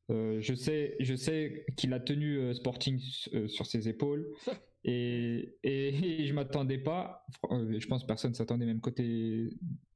Euh, 0.10 0.40
je 0.42 0.54
sais, 0.56 0.96
je 1.00 1.16
sais 1.16 1.66
qu'il 1.78 1.94
a 1.94 2.00
tenu 2.00 2.38
euh, 2.38 2.54
Sporting 2.54 3.00
euh, 3.34 3.48
sur 3.48 3.66
ses 3.66 3.88
épaules 3.88 4.28
et, 4.84 5.56
et, 5.64 6.22
et 6.22 6.26
je 6.28 6.34
m'attendais 6.34 6.78
pas. 6.78 7.26
Je 7.52 7.88
pense 7.88 8.06
personne 8.06 8.34
s'attendait 8.34 8.66
même 8.66 8.82
côté 8.82 9.50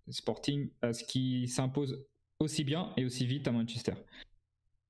Sporting 0.09 0.69
à 0.81 0.93
ce 0.93 1.03
qu'il 1.03 1.49
s'impose 1.49 2.05
aussi 2.39 2.63
bien 2.63 2.93
et 2.97 3.05
aussi 3.05 3.25
vite 3.25 3.47
à 3.47 3.51
Manchester. 3.51 3.93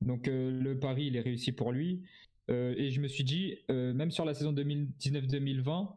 Donc 0.02 0.28
le 0.28 0.74
pari 0.80 1.08
il 1.08 1.16
est 1.16 1.22
réussi 1.22 1.52
pour 1.52 1.72
lui 1.72 2.02
et 2.50 2.90
je 2.90 3.00
me 3.00 3.08
suis 3.08 3.24
dit 3.24 3.56
même 3.70 4.12
sur 4.12 4.26
la 4.26 4.34
saison 4.34 4.52
2019-2020 4.54 5.96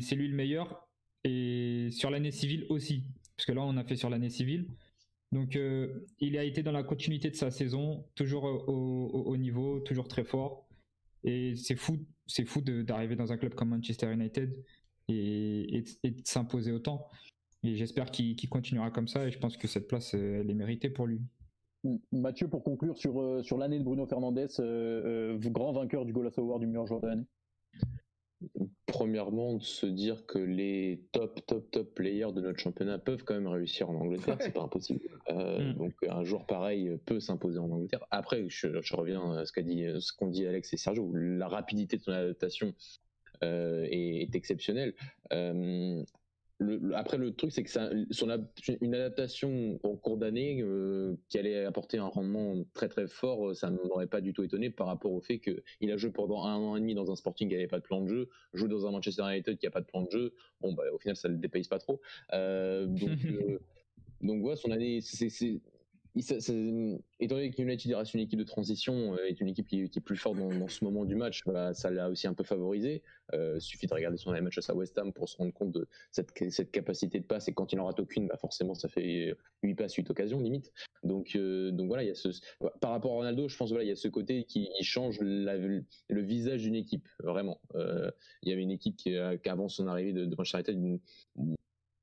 c'est 0.00 0.14
lui 0.14 0.28
le 0.28 0.34
meilleur 0.34 0.88
et 1.24 1.88
sur 1.90 2.10
l'année 2.10 2.30
civile 2.30 2.64
aussi 2.70 3.02
parce 3.36 3.46
que 3.46 3.52
là 3.52 3.62
on 3.62 3.76
a 3.76 3.84
fait 3.84 3.96
sur 3.96 4.08
l'année 4.08 4.30
civile 4.30 4.68
donc, 5.32 5.54
euh, 5.54 6.06
il 6.18 6.36
a 6.36 6.44
été 6.44 6.62
dans 6.62 6.72
la 6.72 6.82
continuité 6.82 7.30
de 7.30 7.36
sa 7.36 7.50
saison, 7.50 8.04
toujours 8.14 8.44
au, 8.44 8.64
au, 8.66 9.22
au 9.26 9.36
niveau, 9.36 9.80
toujours 9.80 10.08
très 10.08 10.24
fort. 10.24 10.66
Et 11.22 11.54
c'est 11.56 11.76
fou, 11.76 11.98
c'est 12.30 12.44
fou 12.44 12.60
d'arriver 12.60 13.16
dans 13.16 13.32
un 13.32 13.36
club 13.36 13.54
comme 13.54 13.70
Manchester 13.70 14.12
United 14.12 14.56
et, 15.08 15.84
et, 16.02 16.10
de 16.10 16.20
s'imposer 16.24 16.72
autant. 16.72 17.08
Et 17.62 17.76
j'espère 17.76 18.10
qu'il 18.10 18.36
qu 18.36 18.48
continuera 18.48 18.90
comme 18.90 19.08
ça. 19.08 19.26
Et 19.26 19.30
je 19.30 19.38
pense 19.38 19.56
que 19.56 19.68
cette 19.68 19.88
place, 19.88 20.14
elle 20.14 20.50
est 20.50 20.54
méritée 20.54 20.88
pour 20.90 21.06
lui. 21.06 21.20
Mathieu, 22.12 22.48
pour 22.48 22.62
conclure 22.62 22.96
sur, 22.98 23.20
euh, 23.20 23.42
sur 23.42 23.56
l'année 23.56 23.78
de 23.78 23.84
Bruno 23.84 24.06
Fernandes, 24.06 24.38
euh, 24.38 25.36
euh, 25.38 25.38
grand 25.50 25.72
vainqueur 25.72 26.04
du 26.04 26.12
Goal 26.12 26.30
Award 26.36 26.60
du 26.60 26.66
meilleur 26.66 26.86
joueur 26.86 27.00
de 27.00 27.06
l'année 27.06 27.26
premièrement 28.86 29.54
de 29.54 29.62
se 29.62 29.86
dire 29.86 30.26
que 30.26 30.38
les 30.38 31.02
top 31.12 31.44
top 31.46 31.70
top 31.70 31.94
players 31.94 32.32
de 32.32 32.40
notre 32.40 32.58
championnat 32.58 32.98
peuvent 32.98 33.24
quand 33.24 33.34
même 33.34 33.46
réussir 33.46 33.90
en 33.90 33.94
Angleterre, 33.94 34.38
c'est 34.40 34.52
pas 34.52 34.62
impossible. 34.62 35.00
Euh, 35.30 35.72
mm. 35.72 35.74
Donc 35.74 35.92
un 36.08 36.24
joueur 36.24 36.46
pareil 36.46 36.98
peut 37.06 37.20
s'imposer 37.20 37.58
en 37.58 37.70
Angleterre. 37.70 38.04
Après, 38.10 38.44
je, 38.48 38.80
je 38.80 38.96
reviens 38.96 39.32
à 39.32 39.46
ce 39.46 39.52
qu'a 39.52 39.62
dit, 39.62 39.86
ce 40.00 40.12
qu'ont 40.12 40.28
dit 40.28 40.46
Alex 40.46 40.72
et 40.72 40.76
Sergio, 40.76 41.12
la 41.14 41.48
rapidité 41.48 41.96
de 41.96 42.02
son 42.02 42.12
adaptation 42.12 42.74
euh, 43.42 43.86
est, 43.90 44.22
est, 44.22 44.34
exceptionnelle. 44.34 44.92
Euh, 45.32 46.04
le, 46.60 46.94
après, 46.94 47.16
le 47.16 47.34
truc, 47.34 47.52
c'est 47.52 47.64
que 47.64 47.70
ça, 47.70 47.90
son, 48.10 48.28
une 48.82 48.94
adaptation 48.94 49.80
en 49.82 49.96
cours 49.96 50.18
d'année 50.18 50.60
euh, 50.60 51.16
qui 51.30 51.38
allait 51.38 51.64
apporter 51.64 51.96
un 51.96 52.06
rendement 52.06 52.54
très 52.74 52.88
très 52.88 53.08
fort, 53.08 53.56
ça 53.56 53.70
ne 53.70 53.78
m'aurait 53.88 54.06
pas 54.06 54.20
du 54.20 54.34
tout 54.34 54.42
étonné 54.42 54.68
par 54.68 54.86
rapport 54.86 55.12
au 55.12 55.20
fait 55.20 55.38
qu'il 55.40 55.90
a 55.90 55.96
joué 55.96 56.10
pendant 56.10 56.44
un 56.44 56.56
an 56.56 56.76
et 56.76 56.80
demi 56.80 56.94
dans 56.94 57.10
un 57.10 57.16
Sporting 57.16 57.48
qui 57.48 57.54
n'avait 57.54 57.66
pas 57.66 57.78
de 57.78 57.84
plan 57.84 58.02
de 58.02 58.08
jeu, 58.08 58.28
joué 58.52 58.68
dans 58.68 58.86
un 58.86 58.90
Manchester 58.90 59.22
United 59.22 59.56
qui 59.56 59.66
n'a 59.66 59.70
pas 59.70 59.80
de 59.80 59.86
plan 59.86 60.02
de 60.02 60.10
jeu. 60.10 60.34
Bon, 60.60 60.74
bah, 60.74 60.84
au 60.92 60.98
final, 60.98 61.16
ça 61.16 61.28
ne 61.28 61.34
le 61.34 61.40
dépayse 61.40 61.66
pas 61.66 61.78
trop. 61.78 62.00
Euh, 62.34 62.86
donc, 62.86 63.08
euh, 63.24 63.58
donc, 64.20 64.42
voilà, 64.42 64.56
son 64.56 64.70
année, 64.70 65.00
c'est 65.00 65.60
étant 66.16 67.34
donné 67.34 67.50
que 67.50 67.62
United 67.62 67.94
reste 67.94 68.14
une 68.14 68.20
équipe 68.20 68.38
de 68.38 68.44
transition, 68.44 69.14
euh, 69.14 69.28
est 69.28 69.40
une 69.40 69.48
équipe 69.48 69.66
qui, 69.66 69.82
est 69.82 70.00
plus 70.00 70.16
forte 70.16 70.38
dans, 70.38 70.68
ce 70.68 70.84
moment 70.84 71.04
du 71.04 71.14
match, 71.14 71.42
bah, 71.46 71.74
ça 71.74 71.90
l'a 71.90 72.08
aussi 72.08 72.26
un 72.26 72.34
peu 72.34 72.44
favorisé. 72.44 73.02
Euh, 73.32 73.60
suffit 73.60 73.86
de 73.86 73.94
regarder 73.94 74.16
son 74.16 74.32
match 74.32 74.58
à 74.68 74.74
West 74.74 74.98
Ham 74.98 75.12
pour 75.12 75.28
se 75.28 75.36
rendre 75.36 75.52
compte 75.52 75.72
de 75.72 75.86
cette, 76.10 76.32
capacité 76.72 77.20
de 77.20 77.24
passe 77.24 77.48
et 77.48 77.52
quand 77.52 77.72
il 77.72 77.78
en 77.78 77.86
rate 77.86 78.00
aucune, 78.00 78.26
bah 78.26 78.36
forcément 78.36 78.74
ça 78.74 78.88
fait 78.88 79.36
8 79.62 79.74
passes, 79.74 79.94
8 79.94 80.10
occasions 80.10 80.40
limite. 80.40 80.72
Donc, 81.04 81.36
euh, 81.36 81.70
voilà, 81.86 82.12
par 82.80 82.90
rapport 82.90 83.12
à 83.12 83.14
Ronaldo, 83.16 83.48
je 83.48 83.56
pense 83.56 83.70
voilà, 83.70 83.84
il 83.84 83.88
y 83.88 83.92
a 83.92 83.96
ce 83.96 84.08
côté 84.08 84.44
qui 84.44 84.68
change 84.82 85.20
le 85.20 85.84
visage 86.08 86.62
d'une 86.62 86.74
équipe, 86.74 87.08
vraiment. 87.22 87.60
Euh, 87.74 88.10
il 88.42 88.50
y 88.50 88.52
avait 88.52 88.62
une 88.62 88.70
équipe 88.70 88.96
qui, 88.96 89.16
avant 89.16 89.68
son 89.68 89.86
arrivée 89.86 90.12
de, 90.12 90.26
de 90.26 90.36
Manchester 90.36 90.72
United, 90.72 91.00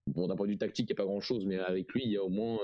bon 0.07 0.27
d'un 0.27 0.35
point 0.35 0.47
de 0.47 0.51
vue 0.51 0.57
tactique 0.57 0.89
il 0.89 0.93
n'y 0.93 0.97
a 0.97 1.03
pas 1.03 1.05
grand 1.05 1.21
chose 1.21 1.45
mais 1.45 1.57
avec 1.59 1.91
lui 1.93 2.03
il 2.05 2.11
y 2.11 2.17
a 2.17 2.23
au 2.23 2.29
moins 2.29 2.59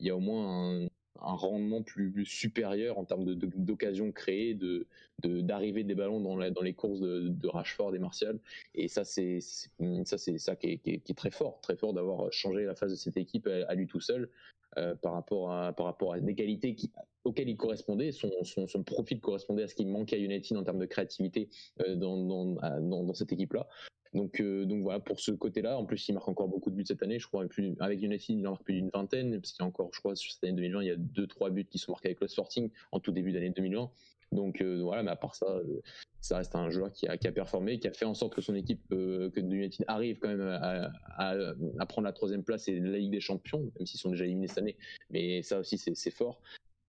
il 0.00 0.06
y 0.06 0.10
a 0.10 0.16
au 0.16 0.20
moins 0.20 0.84
un, 0.84 0.88
rendement 1.20 1.82
plus, 1.82 2.24
supérieur 2.24 2.98
en 2.98 3.04
termes 3.04 3.34
d'occasions 3.34 4.12
créées 4.12 4.54
de 4.54 4.86
d'arriver 5.24 5.82
des 5.82 5.96
ballons 5.96 6.20
dans, 6.20 6.36
dans 6.50 6.62
les 6.62 6.74
courses 6.74 7.00
de, 7.00 7.48
Rashford 7.48 7.94
et 7.94 7.98
Martial. 7.98 8.38
Et 8.74 8.86
ça 8.86 9.04
c'est 9.04 9.40
ça 9.40 10.16
c'est 10.16 10.38
ça 10.38 10.54
qui 10.54 10.80
est, 10.84 11.16
très 11.16 11.30
fort. 11.30 11.60
Très 11.60 11.76
fort 11.76 11.92
d'avoir 11.92 12.32
changé 12.32 12.64
la 12.64 12.76
phase 12.76 12.92
de 12.92 12.96
cette 12.96 13.16
équipe 13.16 13.48
à, 13.48 13.74
lui 13.74 13.88
tout 13.88 14.00
seul 14.00 14.30
euh, 14.76 14.94
par 14.94 15.14
rapport 15.14 15.52
à 15.52 15.72
par 15.72 15.86
rapport 15.86 16.12
à 16.12 16.20
des 16.20 16.34
qualités 16.34 16.74
qui, 16.76 16.92
auxquelles 17.24 17.48
il 17.48 17.56
correspondait 17.56 18.12
son, 18.12 18.30
son, 18.44 18.82
profil 18.84 19.20
correspondait 19.20 19.64
à 19.64 19.68
ce 19.68 19.74
qui 19.74 19.86
manquait 19.86 20.16
à 20.16 20.18
United 20.20 20.56
en 20.56 20.62
termes 20.62 20.78
de 20.78 20.86
créativité 20.86 21.48
euh, 21.80 21.96
dans, 21.96 22.16
dans, 22.16 23.04
dans 23.04 23.14
cette 23.14 23.32
équipe 23.32 23.54
là 23.54 23.66
donc, 24.14 24.40
euh, 24.40 24.64
donc 24.64 24.82
voilà, 24.82 25.00
pour 25.00 25.20
ce 25.20 25.30
côté-là, 25.30 25.78
en 25.78 25.84
plus, 25.84 26.08
il 26.08 26.14
marque 26.14 26.28
encore 26.28 26.48
beaucoup 26.48 26.70
de 26.70 26.76
buts 26.76 26.84
cette 26.86 27.02
année. 27.02 27.18
Je 27.18 27.26
crois, 27.26 27.44
avec 27.80 28.02
United, 28.02 28.36
il 28.36 28.46
en 28.46 28.52
marque 28.52 28.64
plus 28.64 28.74
d'une 28.74 28.90
vingtaine, 28.90 29.40
parce 29.40 29.52
qu'il 29.52 29.62
y 29.62 29.64
a 29.64 29.68
encore, 29.68 29.90
je 29.92 30.00
crois, 30.00 30.16
sur 30.16 30.32
cette 30.32 30.44
année 30.44 30.54
2020, 30.54 30.82
il 30.82 30.86
y 30.86 30.90
a 30.90 30.96
deux, 30.96 31.26
trois 31.26 31.50
buts 31.50 31.66
qui 31.66 31.78
sont 31.78 31.92
marqués 31.92 32.08
avec 32.08 32.20
le 32.20 32.28
Sporting 32.28 32.70
en 32.92 33.00
tout 33.00 33.12
début 33.12 33.32
d'année 33.32 33.50
2020. 33.50 33.90
Donc 34.30 34.60
euh, 34.60 34.82
voilà, 34.82 35.02
mais 35.02 35.10
à 35.10 35.16
part 35.16 35.34
ça, 35.34 35.46
euh, 35.46 35.80
ça 36.20 36.36
reste 36.36 36.54
un 36.54 36.68
joueur 36.68 36.92
qui 36.92 37.08
a, 37.08 37.16
performé, 37.16 37.78
qui 37.78 37.88
a 37.88 37.92
fait 37.92 38.04
en 38.04 38.12
sorte 38.12 38.34
que 38.34 38.42
son 38.42 38.54
équipe, 38.54 38.86
que 38.90 39.40
United 39.40 39.86
arrive 39.88 40.18
quand 40.18 40.28
même 40.28 40.42
à, 40.42 41.86
prendre 41.86 42.04
la 42.04 42.12
troisième 42.12 42.44
place 42.44 42.68
et 42.68 42.78
la 42.78 42.98
Ligue 42.98 43.12
des 43.12 43.20
Champions, 43.20 43.72
même 43.78 43.86
s'ils 43.86 43.98
sont 43.98 44.10
déjà 44.10 44.26
éliminés 44.26 44.48
cette 44.48 44.58
année. 44.58 44.76
Mais 45.08 45.40
ça 45.40 45.60
aussi, 45.60 45.78
c'est 45.78 46.10
fort. 46.10 46.42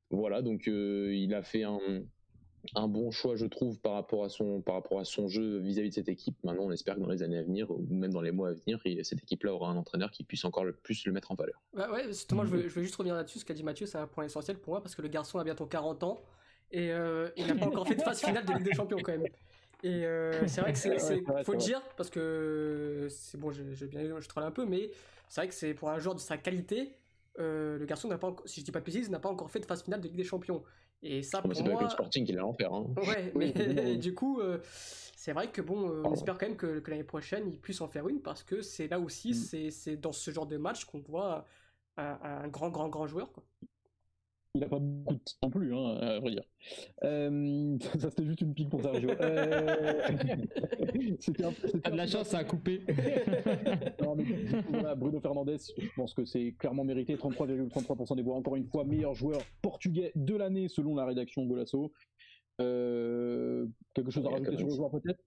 Voilà, 0.10 0.42
donc 0.42 0.68
il 0.68 1.34
a 1.34 1.42
fait 1.42 1.64
un, 1.64 1.80
un 2.76 2.88
bon 2.88 3.12
choix, 3.12 3.36
je 3.36 3.46
trouve, 3.46 3.80
par 3.80 3.94
rapport 3.94 4.24
à 4.24 4.30
son, 4.30 4.62
par 4.62 4.76
rapport 4.76 5.00
à 5.00 5.06
son 5.06 5.28
jeu 5.28 5.58
vis-à-vis 5.60 5.90
de 5.90 5.96
cette 5.96 6.10
équipe. 6.10 6.36
Maintenant, 6.44 6.64
on 6.64 6.72
espère 6.72 6.96
que 6.96 7.00
dans 7.00 7.10
les 7.10 7.24
années 7.24 7.38
à 7.38 7.44
venir, 7.44 7.70
ou 7.72 7.86
même 7.90 8.12
dans 8.12 8.22
les 8.22 8.32
mois 8.32 8.50
à 8.50 8.54
venir, 8.54 8.80
cette 9.04 9.24
équipe-là 9.24 9.54
aura 9.54 9.70
un 9.70 9.78
entraîneur 9.78 10.12
qui 10.12 10.24
puisse 10.24 10.46
encore 10.46 10.66
le 10.66 10.74
plus 10.74 11.06
le 11.06 11.12
mettre 11.12 11.32
en 11.32 11.36
valeur. 11.36 11.62
Bah 11.74 11.92
ouais, 11.92 12.08
justement, 12.08 12.46
je, 12.46 12.50
veux, 12.50 12.68
je 12.68 12.74
veux 12.74 12.82
juste 12.82 12.96
revenir 12.96 13.16
là-dessus. 13.16 13.40
Ce 13.40 13.46
qu'a 13.46 13.54
dit 13.54 13.64
Mathieu, 13.64 13.86
c'est 13.86 13.98
un 13.98 14.08
point 14.08 14.26
essentiel 14.26 14.58
pour 14.58 14.74
moi, 14.74 14.82
parce 14.82 14.96
que 14.96 15.02
le 15.02 15.08
garçon 15.08 15.40
a 15.40 15.44
bientôt 15.44 15.66
40 15.66 16.04
ans, 16.04 16.22
et 16.72 16.92
euh, 16.92 17.30
il 17.36 17.48
n'a 17.48 17.56
pas 17.56 17.66
encore 17.66 17.88
fait 17.88 17.96
de 17.96 18.02
phase 18.02 18.20
finale 18.20 18.46
de 18.46 18.54
Ligue 18.54 18.64
des 18.64 18.74
Champions 18.74 19.00
quand 19.02 19.12
même. 19.12 19.28
Et 19.82 20.06
euh, 20.06 20.46
c'est 20.48 20.62
vrai 20.62 20.74
que 20.74 20.80
c'est, 20.80 21.00
faut 21.44 21.54
le 21.54 21.58
dire, 21.58 21.82
parce 21.96 22.10
que 22.10 23.08
c'est 23.10 23.38
bon, 23.38 23.52
j'ai 23.52 23.88
bien, 23.88 24.20
je 24.20 24.28
troll 24.28 24.44
un 24.44 24.52
peu, 24.52 24.66
mais 24.66 24.92
c'est 25.30 25.42
vrai 25.42 25.48
que 25.48 25.54
c'est 25.54 25.74
pour 25.74 25.90
un 25.90 26.00
joueur 26.00 26.16
de 26.16 26.20
sa 26.20 26.38
qualité, 26.38 26.96
euh, 27.40 27.78
le 27.78 27.86
garçon 27.86 28.08
n'a 28.08 28.18
pas, 28.18 28.36
si 28.46 28.60
je 28.60 28.66
dis 28.66 28.72
pas 28.72 28.80
de 28.80 28.86
bêtises, 28.86 29.10
n'a 29.10 29.20
pas 29.20 29.30
encore 29.30 29.50
fait 29.50 29.60
de 29.60 29.66
phase 29.66 29.84
finale 29.84 30.02
de 30.02 30.08
Ligue 30.08 30.18
des 30.18 30.24
Champions. 30.24 30.64
Et 31.02 31.24
ça, 31.24 31.42
pour 31.42 31.56
c'est 31.56 31.64
moi... 31.64 31.78
pas 31.78 31.84
le 31.84 31.90
Sporting 31.90 32.26
qui 32.26 32.34
l'a 32.34 32.46
en 32.46 32.54
faire. 32.54 32.74
Hein. 32.74 32.88
Ouais, 32.98 33.32
mais 33.36 33.52
du 33.98 34.14
coup, 34.14 34.40
euh, 34.40 34.60
c'est 35.16 35.34
vrai 35.34 35.52
que 35.52 35.62
bon, 35.62 35.90
euh, 35.90 36.04
on 36.06 36.14
espère 36.14 36.38
quand 36.38 36.48
même 36.48 36.58
que, 36.58 36.84
l'année 36.88 37.04
prochaine, 37.04 37.50
il 37.50 37.60
puisse 37.60 37.82
en 37.82 37.88
faire 37.88 38.08
une 38.10 38.22
parce 38.22 38.44
que 38.44 38.62
c'est 38.62 38.88
là 38.88 39.00
aussi, 39.00 39.32
mm. 39.32 39.72
c'est 39.72 39.98
dans 39.98 40.12
ce 40.12 40.32
genre 40.32 40.48
de 40.48 40.58
match 40.58 40.86
qu'on 40.86 41.00
voit 41.00 41.46
un, 41.98 42.20
un, 42.22 42.48
grand, 42.48 42.70
grand, 42.70 42.90
grand 42.90 43.08
joueur. 43.08 43.32
Quoi 43.32 43.44
il 44.56 44.62
n'a 44.62 44.68
pas 44.68 44.80
beaucoup 44.80 45.14
de 45.14 45.20
temps 45.20 45.36
non 45.44 45.50
plus, 45.52 45.76
hein, 45.76 45.96
à 46.02 46.20
vrai 46.20 46.32
dire. 46.32 46.44
Euh, 47.04 47.78
ça, 48.00 48.10
c'était 48.10 48.26
juste 48.26 48.42
une 48.42 48.54
pique 48.54 48.70
pour 48.70 48.82
Sergio. 48.82 49.12
Euh... 49.12 50.02
c'était 51.20 51.44
de 51.44 51.96
la 51.96 52.08
chance, 52.08 52.30
ça 52.30 52.40
a 52.40 52.44
coupé. 52.44 52.82
non, 54.02 54.16
mais, 54.16 54.26
voilà, 54.70 54.96
Bruno 54.96 55.20
Fernandez, 55.20 55.58
je 55.78 55.88
pense 55.96 56.14
que 56.14 56.26
c'est 56.26 56.56
clairement 56.58 56.84
mérité. 56.84 57.16
33,33% 57.16 58.16
des 58.16 58.24
voix. 58.24 58.36
Encore 58.36 58.56
une 58.56 58.68
fois, 58.68 58.84
meilleur 58.86 59.14
joueur 59.14 59.42
portugais 59.62 60.12
de 60.16 60.36
l'année 60.36 60.68
selon 60.68 60.96
la 60.96 61.06
rédaction 61.06 61.46
Golasso. 61.46 61.92
Euh, 62.60 63.68
quelque 63.94 64.12
chose 64.12 64.26
à 64.26 64.30
rajouter 64.30 64.58
sur 64.58 64.68
le 64.68 64.76
joueur 64.76 64.92
peut-être? 64.92 65.24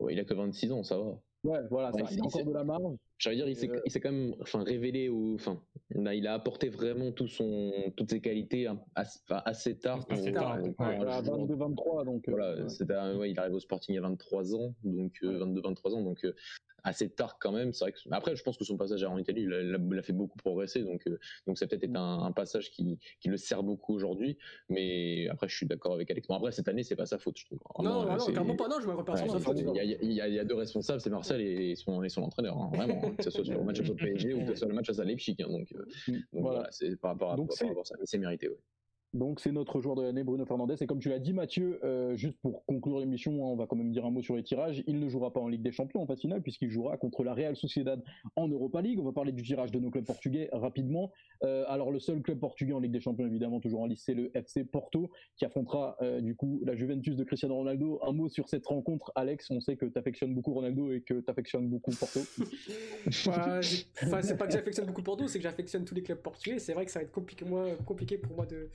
Ouais, 0.00 0.14
Il 0.14 0.20
a 0.20 0.24
que 0.24 0.34
26 0.34 0.72
ans, 0.72 0.82
ça 0.82 0.98
va. 0.98 1.18
Ouais, 1.48 1.60
voilà, 1.70 1.92
ça 1.92 2.02
ouais, 2.02 2.20
encore 2.20 2.44
de 2.44 2.52
la 2.52 2.64
marge. 2.64 2.94
J'allais 3.16 3.36
dire, 3.36 3.48
il 3.48 3.70
euh, 3.70 3.80
s'est 3.86 4.00
quand 4.00 4.12
même 4.12 4.34
enfin, 4.42 4.62
révélé, 4.62 5.08
ou, 5.08 5.34
enfin, 5.34 5.58
il 5.94 6.26
a 6.26 6.34
apporté 6.34 6.68
vraiment 6.68 7.10
tout 7.10 7.26
son, 7.26 7.72
toutes 7.96 8.10
ses 8.10 8.20
qualités 8.20 8.68
assez 8.94 9.20
tard. 9.26 9.42
Assez 9.46 9.78
tard, 9.78 10.06
22-23, 10.10 12.04
donc. 12.04 12.28
Euh, 12.28 12.32
voilà, 12.32 13.16
ouais. 13.16 13.30
il 13.30 13.38
arrive 13.38 13.54
au 13.54 13.60
Sporting 13.60 13.96
à 13.96 14.02
23 14.02 14.54
ans, 14.54 14.74
donc 14.84 15.14
22-23 15.22 15.94
ans, 15.94 16.02
donc 16.02 16.26
assez 16.84 17.08
tard 17.08 17.38
quand 17.40 17.52
même. 17.52 17.72
C'est 17.72 17.84
vrai 17.84 17.92
que 17.92 17.98
après, 18.10 18.36
je 18.36 18.42
pense 18.42 18.56
que 18.56 18.64
son 18.64 18.76
passage 18.76 19.02
en 19.04 19.18
Italie, 19.18 19.46
l'a 19.46 20.02
fait 20.02 20.12
beaucoup 20.12 20.38
progresser, 20.38 20.82
donc 20.82 21.06
euh, 21.06 21.18
donc 21.46 21.58
ça 21.58 21.66
peut-être 21.66 21.84
été 21.84 21.96
un, 21.96 22.20
un, 22.24 22.32
passage 22.32 22.70
qui, 22.70 22.98
qui 23.20 23.28
le 23.28 23.36
sert 23.36 23.62
beaucoup 23.62 23.94
aujourd'hui. 23.94 24.38
Mais 24.68 25.28
après, 25.28 25.48
je 25.48 25.56
suis 25.56 25.66
d'accord 25.66 25.94
avec 25.94 26.10
Alex. 26.10 26.26
Bon, 26.28 26.34
après 26.34 26.52
cette 26.52 26.68
année, 26.68 26.82
c'est 26.82 26.96
pas 26.96 27.06
sa 27.06 27.18
faute, 27.18 27.38
je 27.38 27.46
trouve. 27.46 27.58
non, 27.78 28.04
non, 28.04 28.16
non, 28.44 28.56
pas. 28.56 28.68
Non, 28.68 28.80
je 28.80 28.86
me 28.86 28.94
repère 28.94 29.14
ouais, 29.14 29.40
faute. 29.40 29.58
Il 29.58 29.74
y, 29.74 29.80
a, 29.80 29.84
y 29.84 30.20
a, 30.20 30.28
y, 30.28 30.38
a, 30.38 30.44
deux 30.44 30.54
responsables, 30.54 31.00
c'est 31.00 31.10
Marcel 31.10 31.40
et 31.40 31.74
son, 31.76 32.02
et 32.02 32.08
son 32.08 32.22
entraîneur, 32.22 32.56
hein, 32.56 32.70
vraiment. 32.72 33.00
Hein, 33.04 33.14
que 33.16 33.24
ce 33.24 33.30
soit 33.30 33.44
sur 33.44 33.58
le 33.58 33.64
match 33.64 33.80
à 33.80 33.94
PSG 33.94 34.34
ou 34.34 34.44
que 34.44 34.52
ce 34.52 34.60
soit 34.60 34.68
le 34.68 34.74
match 34.74 34.90
à 34.90 35.04
Leipzig. 35.04 35.36
Hein, 35.40 35.48
donc, 35.48 35.72
euh, 35.72 35.84
mm, 36.08 36.40
voilà, 36.40 36.68
c'est 36.70 36.96
par 36.96 37.12
rapport 37.12 37.32
à, 37.32 37.36
donc, 37.36 37.48
par 37.48 37.68
rapport 37.68 37.82
à 37.82 37.84
ça, 37.84 37.94
mais 37.98 38.06
c'est 38.06 38.18
mérité. 38.18 38.48
Ouais. 38.48 38.56
Donc 39.14 39.40
c'est 39.40 39.52
notre 39.52 39.80
joueur 39.80 39.96
de 39.96 40.02
l'année, 40.02 40.22
Bruno 40.22 40.44
Fernandez. 40.44 40.74
Et 40.80 40.86
comme 40.86 40.98
tu 40.98 41.08
l'as 41.08 41.18
dit, 41.18 41.32
Mathieu, 41.32 41.80
euh, 41.82 42.14
juste 42.14 42.36
pour 42.42 42.64
conclure 42.66 43.00
l'émission, 43.00 43.42
on 43.42 43.56
va 43.56 43.66
quand 43.66 43.76
même 43.76 43.90
dire 43.90 44.04
un 44.04 44.10
mot 44.10 44.20
sur 44.20 44.36
les 44.36 44.42
tirages. 44.42 44.82
Il 44.86 45.00
ne 45.00 45.08
jouera 45.08 45.32
pas 45.32 45.40
en 45.40 45.48
Ligue 45.48 45.62
des 45.62 45.72
Champions 45.72 46.02
en 46.02 46.06
phase 46.06 46.20
finale, 46.20 46.42
puisqu'il 46.42 46.70
jouera 46.70 46.98
contre 46.98 47.24
la 47.24 47.32
Real 47.32 47.56
Sociedad 47.56 48.02
en 48.36 48.48
Europa 48.48 48.82
League. 48.82 48.98
On 49.00 49.04
va 49.04 49.12
parler 49.12 49.32
du 49.32 49.42
tirage 49.42 49.70
de 49.70 49.78
nos 49.78 49.90
clubs 49.90 50.04
portugais 50.04 50.50
rapidement. 50.52 51.10
Euh, 51.42 51.64
alors 51.68 51.90
le 51.90 52.00
seul 52.00 52.20
club 52.20 52.38
portugais 52.38 52.74
en 52.74 52.80
Ligue 52.80 52.92
des 52.92 53.00
Champions, 53.00 53.26
évidemment, 53.26 53.60
toujours 53.60 53.80
en 53.80 53.86
liste, 53.86 54.04
c'est 54.04 54.14
le 54.14 54.30
FC 54.36 54.64
Porto, 54.64 55.10
qui 55.36 55.46
affrontera 55.46 55.96
euh, 56.02 56.20
du 56.20 56.36
coup 56.36 56.60
la 56.64 56.74
Juventus 56.74 57.16
de 57.16 57.24
Cristiano 57.24 57.54
Ronaldo. 57.54 58.00
Un 58.06 58.12
mot 58.12 58.28
sur 58.28 58.48
cette 58.48 58.66
rencontre, 58.66 59.10
Alex. 59.14 59.50
On 59.50 59.60
sait 59.60 59.76
que 59.76 59.86
tu 59.86 59.98
affectionnes 59.98 60.34
beaucoup 60.34 60.52
Ronaldo 60.52 60.92
et 60.92 61.00
que 61.00 61.14
tu 61.20 61.30
affectionnes 61.30 61.68
beaucoup 61.68 61.92
Porto. 61.92 62.20
enfin, 63.06 63.60
c'est 63.62 64.36
pas 64.36 64.46
que 64.46 64.52
j'affectionne 64.52 64.86
beaucoup 64.86 65.02
Porto, 65.02 65.26
c'est 65.28 65.38
que 65.38 65.44
j'affectionne 65.44 65.86
tous 65.86 65.94
les 65.94 66.02
clubs 66.02 66.18
portugais. 66.18 66.58
C'est 66.58 66.74
vrai 66.74 66.84
que 66.84 66.90
ça 66.90 66.98
va 66.98 67.04
être 67.04 67.12
compliqué, 67.12 67.46
moi, 67.46 67.68
compliqué 67.86 68.18
pour 68.18 68.36
moi 68.36 68.44
de 68.44 68.68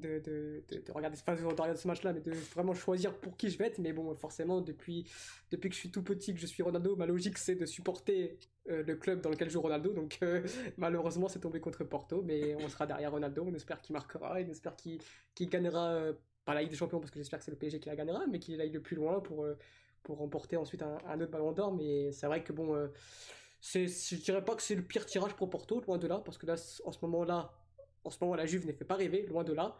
de, 0.00 0.18
de, 0.18 0.62
de, 0.68 0.92
regarder, 0.92 1.16
ce 1.16 1.86
match-là, 1.86 2.12
mais 2.12 2.20
de 2.20 2.32
vraiment 2.54 2.74
choisir 2.74 3.14
pour 3.14 3.36
qui 3.36 3.50
je 3.50 3.58
vais 3.58 3.66
être. 3.66 3.78
Mais 3.78 3.92
bon, 3.92 4.14
forcément, 4.14 4.60
depuis, 4.60 5.10
depuis 5.50 5.68
que 5.68 5.74
je 5.74 5.80
suis 5.80 5.90
tout 5.90 6.02
petit, 6.02 6.34
que 6.34 6.40
je 6.40 6.46
suis 6.46 6.62
Ronaldo, 6.62 6.96
ma 6.96 7.06
logique 7.06 7.38
c'est 7.38 7.54
de 7.54 7.66
supporter 7.66 8.38
euh, 8.68 8.82
le 8.82 8.96
club 8.96 9.20
dans 9.20 9.30
lequel 9.30 9.50
joue 9.50 9.60
Ronaldo. 9.60 9.92
Donc 9.92 10.18
euh, 10.22 10.42
malheureusement, 10.76 11.28
c'est 11.28 11.40
tombé 11.40 11.60
contre 11.60 11.84
Porto, 11.84 12.22
mais 12.22 12.54
on 12.56 12.68
sera 12.68 12.86
derrière 12.86 13.12
Ronaldo. 13.12 13.44
On 13.46 13.54
espère 13.54 13.80
qu'il 13.80 13.92
marquera, 13.92 14.32
on 14.34 14.50
espère 14.50 14.76
qu'il 14.76 15.00
gagnera, 15.48 15.92
euh, 15.92 16.12
pas 16.44 16.54
la 16.54 16.62
Ligue 16.62 16.70
des 16.70 16.76
Champions, 16.76 17.00
parce 17.00 17.10
que 17.10 17.18
j'espère 17.18 17.38
que 17.38 17.44
c'est 17.44 17.50
le 17.50 17.58
PSG 17.58 17.80
qui 17.80 17.88
la 17.88 17.96
gagnera, 17.96 18.26
mais 18.26 18.38
qu'il 18.38 18.60
aille 18.60 18.70
le 18.70 18.80
plus 18.80 18.96
loin 18.96 19.20
pour, 19.20 19.46
pour 20.02 20.18
remporter 20.18 20.56
ensuite 20.56 20.82
un, 20.82 20.98
un 21.06 21.20
autre 21.20 21.30
ballon 21.30 21.52
d'or. 21.52 21.72
Mais 21.72 22.12
c'est 22.12 22.26
vrai 22.26 22.42
que 22.42 22.52
bon. 22.52 22.88
c'est, 23.60 23.86
je 23.86 24.16
dirais 24.16 24.44
pas 24.44 24.54
que 24.54 24.62
c'est 24.62 24.74
le 24.74 24.82
pire 24.82 25.06
tirage 25.06 25.34
pour 25.34 25.50
Porto, 25.50 25.80
loin 25.80 25.98
de 25.98 26.06
là, 26.06 26.20
parce 26.24 26.38
que 26.38 26.46
là, 26.46 26.54
en 26.84 26.92
ce 26.92 26.98
moment-là, 27.02 27.52
en 28.04 28.10
ce 28.10 28.18
moment, 28.20 28.34
la 28.34 28.46
Juve 28.46 28.66
ne 28.66 28.72
fait 28.72 28.84
pas 28.84 28.96
rêver, 28.96 29.26
loin 29.26 29.44
de 29.44 29.52
là. 29.52 29.76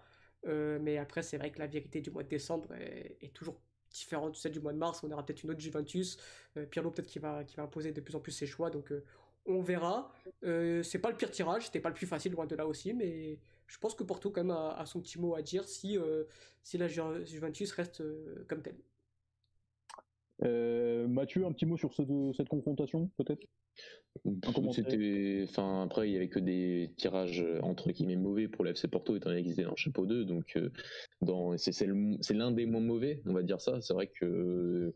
Euh, 0.47 0.78
mais 0.80 0.99
après, 0.99 1.22
c'est 1.22 1.38
vrai 1.38 1.51
que 1.51 1.59
la 1.59 1.66
vérité 1.66 2.01
du 2.01 2.11
mois 2.11 2.22
de 2.22 2.28
décembre 2.28 2.72
est, 2.74 3.32
toujours 3.34 3.61
différente 3.91 4.32
de 4.32 4.36
celle 4.36 4.53
du 4.53 4.61
mois 4.61 4.72
de 4.72 4.78
mars. 4.78 5.03
On 5.03 5.11
aura 5.11 5.24
peut-être 5.24 5.43
une 5.43 5.51
autre 5.51 5.61
Juventus. 5.61 6.18
Euh, 6.57 6.66
Pirlo, 6.66 6.91
peut-être, 6.91 7.09
qui 7.09 7.18
va, 7.18 7.45
qui 7.45 7.57
va 7.57 7.64
imposer 7.64 7.93
de 7.93 8.01
plus 8.01 8.14
en 8.14 8.20
plus 8.20 8.32
ses 8.32 8.47
choix. 8.47 8.70
Donc, 8.70 8.93
euh, 8.93 9.05
on 9.47 9.62
verra. 9.62 10.12
c'est 10.43 11.01
pas 11.01 11.11
le 11.11 11.16
pire 11.16 11.30
tirage, 11.30 11.66
c'était 11.66 11.80
pas 11.80 11.88
le 11.88 11.95
plus 11.95 12.07
facile, 12.07 12.32
loin 12.32 12.47
de 12.47 12.55
là 12.55 12.66
aussi. 12.66 12.93
Mais 12.93 13.38
je 13.66 13.78
pense 13.78 13.95
que 13.95 14.05
Porto, 14.05 14.30
quand 14.30 14.45
même, 14.45 14.51
a, 14.51 14.84
son 14.86 15.01
petit 15.01 15.18
mot 15.18 15.34
à 15.34 15.43
dire 15.43 15.66
si, 15.66 15.99
si 16.62 16.78
la 16.78 16.88
Juventus 16.88 17.72
reste 17.72 18.03
comme 18.47 18.62
telle. 18.62 18.76
Mathieu, 21.09 21.47
un 21.47 21.53
petit 21.53 21.66
mot 21.66 21.78
sur 21.78 21.93
cette 21.95 22.49
confrontation, 22.49 23.11
peut-être? 23.16 23.47
C'était, 24.72 25.45
enfin 25.49 25.85
après 25.85 26.09
il 26.09 26.12
y 26.12 26.16
avait 26.16 26.28
que 26.28 26.41
des 26.41 26.93
tirages 26.97 27.41
euh, 27.41 27.61
entre 27.62 27.91
guillemets 27.93 28.16
mauvais 28.16 28.49
pour 28.49 28.64
l'FC 28.64 28.89
Porto 28.89 29.14
étant 29.16 29.31
donné 29.31 29.43
qu'ils 29.43 29.53
étaient 29.53 29.62
dans 29.62 29.70
le 29.70 29.76
chapeau 29.76 30.05
2, 30.05 30.24
donc 30.24 30.57
euh, 30.57 30.70
dans 31.22 31.57
c'est 31.57 31.87
l'un 31.87 32.51
des 32.51 32.66
moins 32.66 32.81
mauvais, 32.81 33.22
on 33.26 33.33
va 33.33 33.43
dire 33.43 33.61
ça. 33.61 33.81
C'est 33.81 33.95
vrai 33.95 34.09
que 34.09 34.93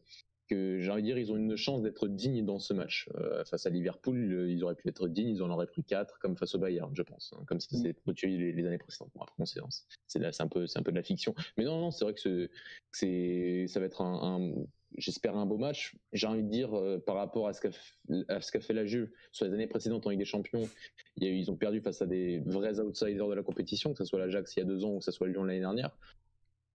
que 0.48 0.80
j'ai 0.80 0.90
envie 0.90 1.02
de 1.02 1.06
dire, 1.06 1.18
ils 1.18 1.32
ont 1.32 1.36
une 1.36 1.56
chance 1.56 1.82
d'être 1.82 2.06
dignes 2.08 2.44
dans 2.44 2.58
ce 2.58 2.74
match. 2.74 3.08
Euh, 3.14 3.44
face 3.44 3.66
à 3.66 3.70
Liverpool, 3.70 4.48
ils 4.50 4.62
auraient 4.62 4.74
pu 4.74 4.88
être 4.88 5.08
dignes, 5.08 5.30
ils 5.30 5.42
en 5.42 5.50
auraient 5.50 5.66
pris 5.66 5.84
4, 5.84 6.18
comme 6.18 6.36
face 6.36 6.54
au 6.54 6.58
Bayern, 6.58 6.94
je 6.94 7.02
pense, 7.02 7.32
hein, 7.34 7.42
comme 7.46 7.60
ça 7.60 7.76
s'est 7.76 7.92
produit 7.92 8.36
les, 8.36 8.52
les, 8.52 8.66
années 8.66 8.78
précédentes. 8.78 9.10
Bon, 9.14 9.22
après, 9.22 9.46
c'est, 9.46 9.60
c'est, 10.06 10.40
un 10.42 10.48
peu, 10.48 10.66
c'est 10.66 10.78
un 10.78 10.82
peu 10.82 10.90
de 10.90 10.96
la 10.96 11.02
fiction. 11.02 11.34
Mais 11.56 11.64
non, 11.64 11.80
non, 11.80 11.90
c'est 11.90 12.04
vrai 12.04 12.14
que, 12.14 12.50
c'est, 12.92 13.66
ça 13.68 13.80
va 13.80 13.86
être 13.86 14.02
un, 14.02 14.38
un 14.38 14.66
j'espère 14.96 15.36
un 15.36 15.46
beau 15.46 15.58
match. 15.58 15.96
J'ai 16.12 16.26
envie 16.26 16.42
de 16.42 16.48
dire, 16.48 16.74
euh, 16.74 16.98
par 16.98 17.16
rapport 17.16 17.48
à 17.48 17.52
ce 17.52 17.60
qu'a, 17.60 18.60
fait 18.60 18.72
la 18.72 18.86
Juve 18.86 19.10
sur 19.32 19.46
les 19.46 19.52
années 19.52 19.66
précédentes 19.66 20.06
en 20.06 20.10
Ligue 20.10 20.20
des 20.20 20.24
Champions, 20.24 20.68
ils 21.16 21.50
ont 21.50 21.56
perdu 21.56 21.80
face 21.80 22.02
à 22.02 22.06
des 22.06 22.40
vrais 22.46 22.80
outsiders 22.80 23.28
de 23.28 23.34
la 23.34 23.42
compétition, 23.42 23.92
que 23.92 23.98
ce 23.98 24.04
soit 24.04 24.18
l'Ajax 24.18 24.56
il 24.56 24.60
y 24.60 24.62
a 24.62 24.66
deux 24.66 24.84
ans 24.84 24.94
ou 24.94 24.98
que 24.98 25.04
ce 25.04 25.12
soit 25.12 25.28
Lyon 25.28 25.44
l'année 25.44 25.60
dernière. 25.60 25.96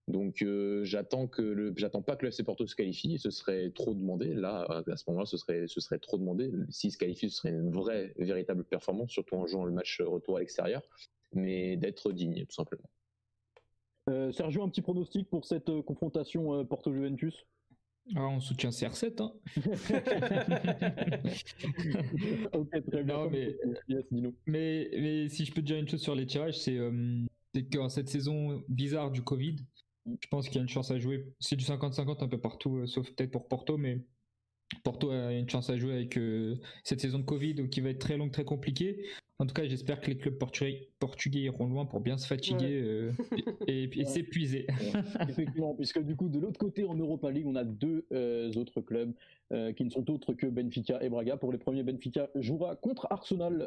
Donc 0.08 0.42
euh, 0.42 0.82
j'attends 0.84 1.28
que 1.28 1.42
le, 1.42 1.72
j'attends 1.76 2.02
pas 2.02 2.16
que 2.16 2.24
le 2.24 2.30
FC 2.30 2.42
Porto 2.42 2.66
se 2.66 2.74
qualifie, 2.74 3.18
ce 3.18 3.30
serait 3.30 3.70
trop 3.70 3.94
demandé. 3.94 4.34
Là, 4.34 4.66
à 4.68 4.96
ce 4.96 5.04
moment-là, 5.08 5.26
ce 5.26 5.36
serait, 5.36 5.66
ce 5.68 5.80
serait 5.80 5.98
trop 5.98 6.18
demandé. 6.18 6.50
S'il 6.68 6.90
se 6.90 6.98
qualifie, 6.98 7.30
ce 7.30 7.36
serait 7.36 7.50
une 7.50 7.70
vraie, 7.70 8.12
véritable 8.18 8.64
performance, 8.64 9.10
surtout 9.10 9.36
en 9.36 9.46
jouant 9.46 9.64
le 9.64 9.72
match 9.72 10.00
retour 10.00 10.38
à 10.38 10.40
l'extérieur, 10.40 10.82
mais 11.32 11.76
d'être 11.76 12.12
digne, 12.12 12.44
tout 12.46 12.54
simplement. 12.54 12.88
Euh, 14.10 14.32
Sergio, 14.32 14.62
un 14.62 14.68
petit 14.68 14.82
pronostic 14.82 15.28
pour 15.28 15.44
cette 15.44 15.68
euh, 15.68 15.82
confrontation 15.82 16.54
euh, 16.54 16.64
Porto-Juventus? 16.64 17.46
Ah, 18.16 18.26
on 18.26 18.40
soutient 18.40 18.70
CR7. 18.70 19.22
Hein. 19.22 19.32
ok, 22.52 22.68
très 22.90 23.04
bien. 23.04 23.14
Non, 23.14 23.30
mais, 23.30 23.56
yes, 23.88 24.04
mais, 24.46 24.90
mais, 24.92 25.28
si 25.28 25.44
je 25.44 25.52
peux 25.52 25.60
te 25.60 25.66
dire 25.66 25.76
une 25.76 25.88
chose 25.88 26.02
sur 26.02 26.14
les 26.14 26.26
tirages, 26.26 26.58
c'est 26.58 26.76
euh, 26.76 27.24
qu'en 27.72 27.88
cette 27.88 28.08
saison 28.08 28.62
bizarre 28.68 29.10
du 29.10 29.22
Covid, 29.22 29.56
je 30.06 30.28
pense 30.28 30.48
qu'il 30.48 30.56
y 30.56 30.58
a 30.58 30.62
une 30.62 30.68
chance 30.68 30.90
à 30.90 30.98
jouer. 30.98 31.26
C'est 31.38 31.56
du 31.56 31.64
50-50 31.64 32.24
un 32.24 32.28
peu 32.28 32.40
partout, 32.40 32.78
euh, 32.78 32.86
sauf 32.86 33.10
peut-être 33.12 33.30
pour 33.30 33.48
Porto, 33.48 33.76
mais 33.76 34.02
Porto 34.82 35.10
a 35.10 35.32
une 35.32 35.48
chance 35.48 35.70
à 35.70 35.76
jouer 35.76 35.92
avec 35.92 36.16
euh, 36.16 36.56
cette 36.84 37.00
saison 37.00 37.18
de 37.18 37.24
Covid 37.24 37.68
qui 37.70 37.80
va 37.80 37.90
être 37.90 37.98
très 37.98 38.16
longue, 38.16 38.32
très 38.32 38.44
compliquée. 38.44 39.04
En 39.40 39.46
tout 39.46 39.54
cas, 39.54 39.66
j'espère 39.66 40.00
que 40.00 40.08
les 40.08 40.16
clubs 40.16 40.36
portugais, 40.36 40.90
portugais, 40.98 41.40
iront 41.40 41.66
loin 41.66 41.86
pour 41.86 42.00
bien 42.00 42.18
se 42.18 42.26
fatiguer 42.26 42.80
euh, 42.82 43.12
et, 43.66 44.04
s'épuiser. 44.04 44.66
Effectivement, 45.28 45.74
puisque 45.74 46.00
du 46.00 46.14
coup, 46.14 46.28
de 46.28 46.38
l'autre 46.38 46.58
côté, 46.58 46.84
en 46.84 46.94
Europa 46.94 47.30
League, 47.30 47.46
on 47.46 47.56
a 47.56 47.64
deux 47.64 48.04
autres 48.56 48.80
clubs 48.80 49.12
qui 49.76 49.84
ne 49.84 49.90
sont 49.90 50.08
autres 50.10 50.34
que 50.34 50.46
Benfica 50.46 51.02
et 51.02 51.08
Braga. 51.08 51.36
Pour 51.36 51.50
les 51.50 51.58
premiers, 51.58 51.82
Benfica 51.82 52.28
jouera 52.36 52.76
contre 52.76 53.08
Arsenal 53.10 53.66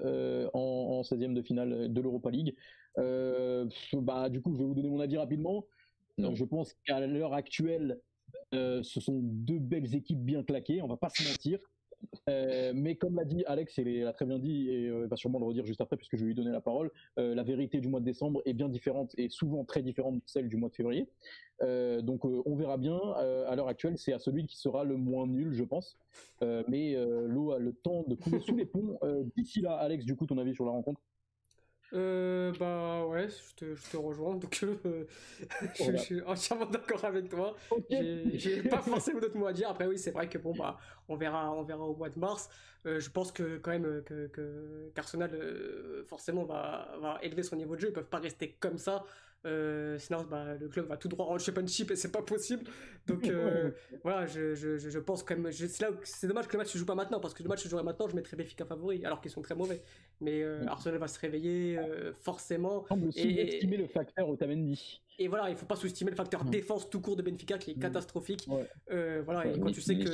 en, 0.53 0.59
en 0.59 1.01
16e 1.01 1.33
de 1.33 1.41
finale 1.41 1.91
de 1.91 2.01
l'Europa 2.01 2.29
League. 2.29 2.55
bah, 2.95 4.29
du 4.29 4.41
coup, 4.41 4.53
je 4.53 4.59
vais 4.59 4.65
vous 4.65 4.75
donner 4.75 4.89
mon 4.89 4.99
avis 4.99 5.17
rapidement. 5.17 5.65
Non. 6.17 6.35
Je 6.35 6.45
pense 6.45 6.73
qu'à 6.85 7.05
l'heure 7.05 7.33
actuelle, 7.33 7.99
euh, 8.53 8.83
ce 8.83 8.99
sont 8.99 9.19
deux 9.21 9.59
belles 9.59 9.95
équipes 9.95 10.23
bien 10.23 10.43
claquées, 10.43 10.81
on 10.81 10.87
va 10.87 10.97
pas 10.97 11.09
se 11.09 11.27
mentir. 11.27 11.59
Euh, 12.29 12.71
mais 12.75 12.95
comme 12.95 13.15
l'a 13.15 13.25
dit 13.25 13.43
Alex, 13.45 13.77
et 13.79 14.01
l'a 14.01 14.13
très 14.13 14.25
bien 14.25 14.39
dit, 14.39 14.69
et 14.69 14.87
euh, 14.87 15.07
va 15.07 15.15
sûrement 15.15 15.39
le 15.39 15.45
redire 15.45 15.65
juste 15.65 15.81
après 15.81 15.97
puisque 15.97 16.15
je 16.15 16.21
vais 16.21 16.27
lui 16.27 16.35
donner 16.35 16.51
la 16.51 16.61
parole, 16.61 16.91
euh, 17.19 17.35
la 17.35 17.43
vérité 17.43 17.79
du 17.79 17.87
mois 17.87 17.99
de 17.99 18.05
décembre 18.05 18.41
est 18.45 18.53
bien 18.53 18.69
différente 18.69 19.13
et 19.17 19.29
souvent 19.29 19.63
très 19.63 19.81
différente 19.81 20.15
de 20.15 20.21
celle 20.25 20.47
du 20.47 20.57
mois 20.57 20.69
de 20.69 20.75
février. 20.75 21.07
Euh, 21.61 22.01
donc 22.01 22.25
on 22.25 22.55
verra 22.55 22.77
bien. 22.77 22.99
à 23.47 23.55
l'heure 23.55 23.67
actuelle, 23.67 23.97
c'est 23.97 24.13
à 24.13 24.19
celui 24.19 24.45
qui 24.45 24.57
sera 24.57 24.83
le 24.83 24.97
moins 24.97 25.27
nul, 25.27 25.53
je 25.53 25.63
pense. 25.63 25.97
mais 26.41 26.95
l'eau 27.25 27.51
a 27.51 27.59
le 27.59 27.73
temps 27.73 28.03
de 28.07 28.15
couler 28.15 28.39
sous 28.39 28.55
les 28.55 28.65
ponts. 28.65 28.99
D'ici 29.35 29.61
là, 29.61 29.75
Alex, 29.75 30.05
du 30.05 30.15
coup, 30.15 30.25
ton 30.25 30.37
avis 30.37 30.53
sur 30.53 30.65
la 30.65 30.71
rencontre? 30.71 31.01
Euh, 31.93 32.51
bah 32.59 33.05
ouais, 33.05 33.27
je 33.29 33.55
te, 33.55 33.75
je 33.75 33.89
te 33.91 33.97
rejoins, 33.97 34.35
donc 34.35 34.63
euh, 34.63 35.05
je, 35.75 35.97
suis 35.97 36.21
entièrement 36.21 36.65
d'accord 36.65 37.05
avec 37.05 37.29
toi. 37.29 37.55
J'ai 37.89 38.63
pas 38.63 38.81
forcément 38.81 39.19
d'autres 39.19 39.37
mots 39.37 39.47
à 39.47 39.53
dire. 39.53 39.69
Après 39.69 39.85
oui, 39.85 39.99
c'est 39.99 40.11
vrai 40.11 40.27
que 40.27 40.37
bon 40.37 40.53
bah 40.55 40.79
on 41.07 41.15
verra, 41.15 41.53
on 41.53 41.63
verra 41.63 41.83
au 41.83 41.95
mois 41.95 42.09
de 42.09 42.17
mars. 42.17 42.49
Euh, 42.85 42.99
je 42.99 43.09
pense 43.09 43.31
que 43.31 43.57
quand 43.57 43.71
même 43.71 44.03
que, 44.03 44.27
que 44.27 44.91
qu'Arsenal 44.95 45.31
euh, 45.33 46.03
forcément 46.05 46.45
va, 46.45 46.95
va 46.99 47.19
élever 47.21 47.43
son 47.43 47.55
niveau 47.55 47.75
de 47.75 47.81
jeu. 47.81 47.89
Ils 47.89 47.93
peuvent 47.93 48.09
pas 48.09 48.19
rester 48.19 48.57
comme 48.59 48.77
ça. 48.77 49.03
Euh, 49.45 49.97
sinon, 49.99 50.25
bah, 50.29 50.55
le 50.59 50.69
club 50.69 50.87
va 50.87 50.95
tout 50.95 51.09
droit 51.09 51.25
en 51.25 51.37
championship 51.37 51.91
et 51.91 51.95
c'est 51.95 52.11
pas 52.11 52.21
possible. 52.21 52.63
Donc 53.07 53.27
euh, 53.27 53.71
voilà, 54.03 54.25
je, 54.25 54.55
je, 54.55 54.77
je, 54.77 54.99
pense 54.99 55.23
quand 55.23 55.37
même. 55.37 55.51
C'est 55.51 56.27
dommage 56.27 56.47
que 56.47 56.53
le 56.53 56.59
match 56.59 56.69
se 56.69 56.77
joue 56.77 56.85
pas 56.85 56.95
maintenant 56.95 57.19
parce 57.19 57.33
que 57.33 57.43
le 57.43 57.49
match 57.49 57.61
se 57.61 57.67
jouerait 57.67 57.83
maintenant, 57.83 58.07
je 58.07 58.15
mettrais 58.15 58.37
Béfica 58.37 58.65
favori 58.65 59.05
alors 59.05 59.19
qu'ils 59.19 59.31
sont 59.31 59.41
très 59.41 59.55
mauvais. 59.55 59.81
Mais 60.21 60.41
euh, 60.43 60.65
Arsenal 60.67 60.97
va 60.97 61.07
se 61.07 61.19
réveiller 61.19 61.79
forcément. 62.21 62.85
On 62.89 63.11
sous-estimer 63.11 63.77
le 63.77 63.87
facteur 63.87 64.29
Otamendi. 64.29 65.01
Et 65.19 65.27
voilà, 65.27 65.49
il 65.49 65.55
faut 65.55 65.65
pas 65.65 65.75
sous-estimer 65.75 66.11
le 66.11 66.17
facteur 66.17 66.43
défense 66.45 66.89
tout 66.89 67.01
court 67.01 67.15
de 67.15 67.21
Benfica 67.21 67.57
qui 67.57 67.71
est 67.71 67.79
catastrophique. 67.79 68.47
voilà, 68.87 69.47
et 69.47 69.59
quand 69.59 69.71
tu 69.71 69.81
sais 69.81 69.97
que. 69.97 70.09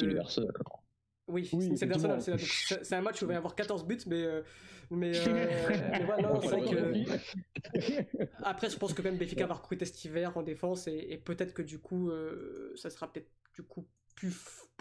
Oui, 1.29 1.49
oui 1.53 1.77
c'est 1.77 1.91
Arsenal. 1.91 2.21
C'est 2.21 2.93
un 2.93 3.01
match 3.01 3.21
où 3.21 3.25
il 3.25 3.27
va 3.27 3.33
y 3.33 3.37
avoir 3.37 3.55
14 3.55 3.85
buts, 3.85 3.97
mais 4.07 4.25
mais, 4.91 5.11
euh, 5.15 5.47
mais 5.91 6.03
voilà, 6.05 6.39
c'est 6.41 6.47
vrai 6.47 6.61
que. 6.61 8.23
Après, 8.43 8.69
je 8.69 8.77
pense 8.77 8.93
que 8.93 9.01
même 9.01 9.17
Béfica 9.17 9.45
va 9.45 9.53
recruter 9.53 9.85
cet 9.85 10.03
hiver 10.03 10.35
en 10.35 10.41
défense 10.41 10.87
et, 10.87 11.07
et 11.09 11.17
peut-être 11.17 11.53
que 11.53 11.61
du 11.61 11.79
coup, 11.79 12.09
euh, 12.09 12.73
ça 12.75 12.89
sera 12.89 13.11
peut-être 13.11 13.29
du 13.53 13.63
coup 13.63 13.85
plus 14.15 14.33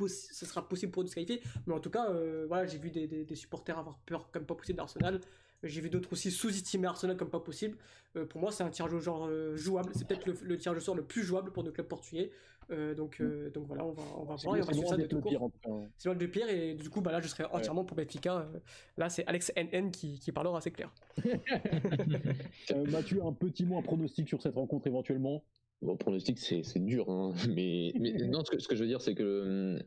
ce 0.07 0.47
sera 0.47 0.69
possible 0.69 0.93
pour 0.93 1.05
de 1.05 1.09
se 1.09 1.15
qualifier. 1.15 1.43
Mais 1.67 1.75
en 1.75 1.81
tout 1.81 1.91
cas, 1.91 2.11
euh, 2.11 2.47
voilà, 2.49 2.67
j'ai 2.67 2.79
vu 2.79 2.91
des, 2.91 3.07
des, 3.07 3.25
des, 3.25 3.35
supporters 3.35 3.79
avoir 3.79 3.99
peur 3.99 4.31
comme 4.31 4.45
pas 4.45 4.55
possible 4.55 4.79
d'Arsenal. 4.79 5.21
J'ai 5.63 5.81
vu 5.81 5.91
d'autres 5.91 6.13
aussi 6.13 6.31
sous-estimer 6.31 6.87
Arsenal 6.87 7.17
comme 7.17 7.31
pas 7.31 7.41
possible. 7.41 7.77
Euh, 8.17 8.25
pour 8.25 8.41
moi, 8.41 8.53
c'est 8.53 8.63
un 8.63 8.71
tirage 8.71 8.93
au 8.95 9.01
genre 9.01 9.27
euh, 9.29 9.57
jouable. 9.57 9.93
C'est 9.95 10.07
peut-être 10.07 10.27
le, 10.27 10.35
le, 10.41 10.57
tirage 10.57 10.77
au 10.77 10.81
sort 10.81 10.95
le 10.95 11.05
plus 11.05 11.23
jouable 11.23 11.51
pour 11.51 11.65
nos 11.65 11.73
clubs 11.73 11.89
portugais. 11.89 12.31
Euh, 12.71 12.95
donc, 12.95 13.21
euh, 13.21 13.51
donc 13.51 13.67
voilà, 13.67 13.85
on 13.85 13.93
va, 13.93 14.03
on 14.17 14.25
va 14.25 14.35
voir 14.37 14.57
et 14.57 14.61
on 14.61 14.65
va 14.65 14.73
suivre 14.73 14.89
ça 14.89 14.97
de 14.97 15.07
tout 15.07 15.21
court. 15.21 15.51
C'est 15.97 16.09
loin 16.09 16.17
de 16.17 16.27
pire 16.27 16.49
et 16.51 16.75
du 16.75 16.91
coup, 16.91 17.01
bah 17.01 17.13
là, 17.13 17.21
je 17.21 17.29
serai 17.29 17.45
entièrement 17.45 17.81
ouais. 17.81 17.87
pour 17.87 17.97
Benfica. 17.97 18.47
là, 18.97 19.09
c'est 19.09 19.27
Alex 19.27 19.53
NN 19.57 19.91
qui, 19.91 20.19
qui 20.19 20.33
parlera 20.33 20.59
assez 20.59 20.71
clair. 20.71 20.93
Mathieu, 22.91 23.25
un 23.25 23.33
petit 23.33 23.65
mot, 23.65 23.79
un 23.79 23.83
pronostic 23.83 24.29
sur 24.29 24.43
cette 24.43 24.55
rencontre 24.55 24.87
éventuellement? 24.87 25.45
Bon, 25.81 25.97
pronostic, 25.97 26.39
c'est 26.39 26.85
dur, 26.85 27.09
hein. 27.09 27.33
mais, 27.49 27.93
mais 27.99 28.13
non, 28.29 28.45
ce 28.45 28.51
que, 28.51 28.59
ce 28.59 28.69
que, 28.69 28.75
je 28.75 28.83
veux 28.83 28.89
dire, 28.89 29.01
c'est 29.01 29.15
que 29.15 29.79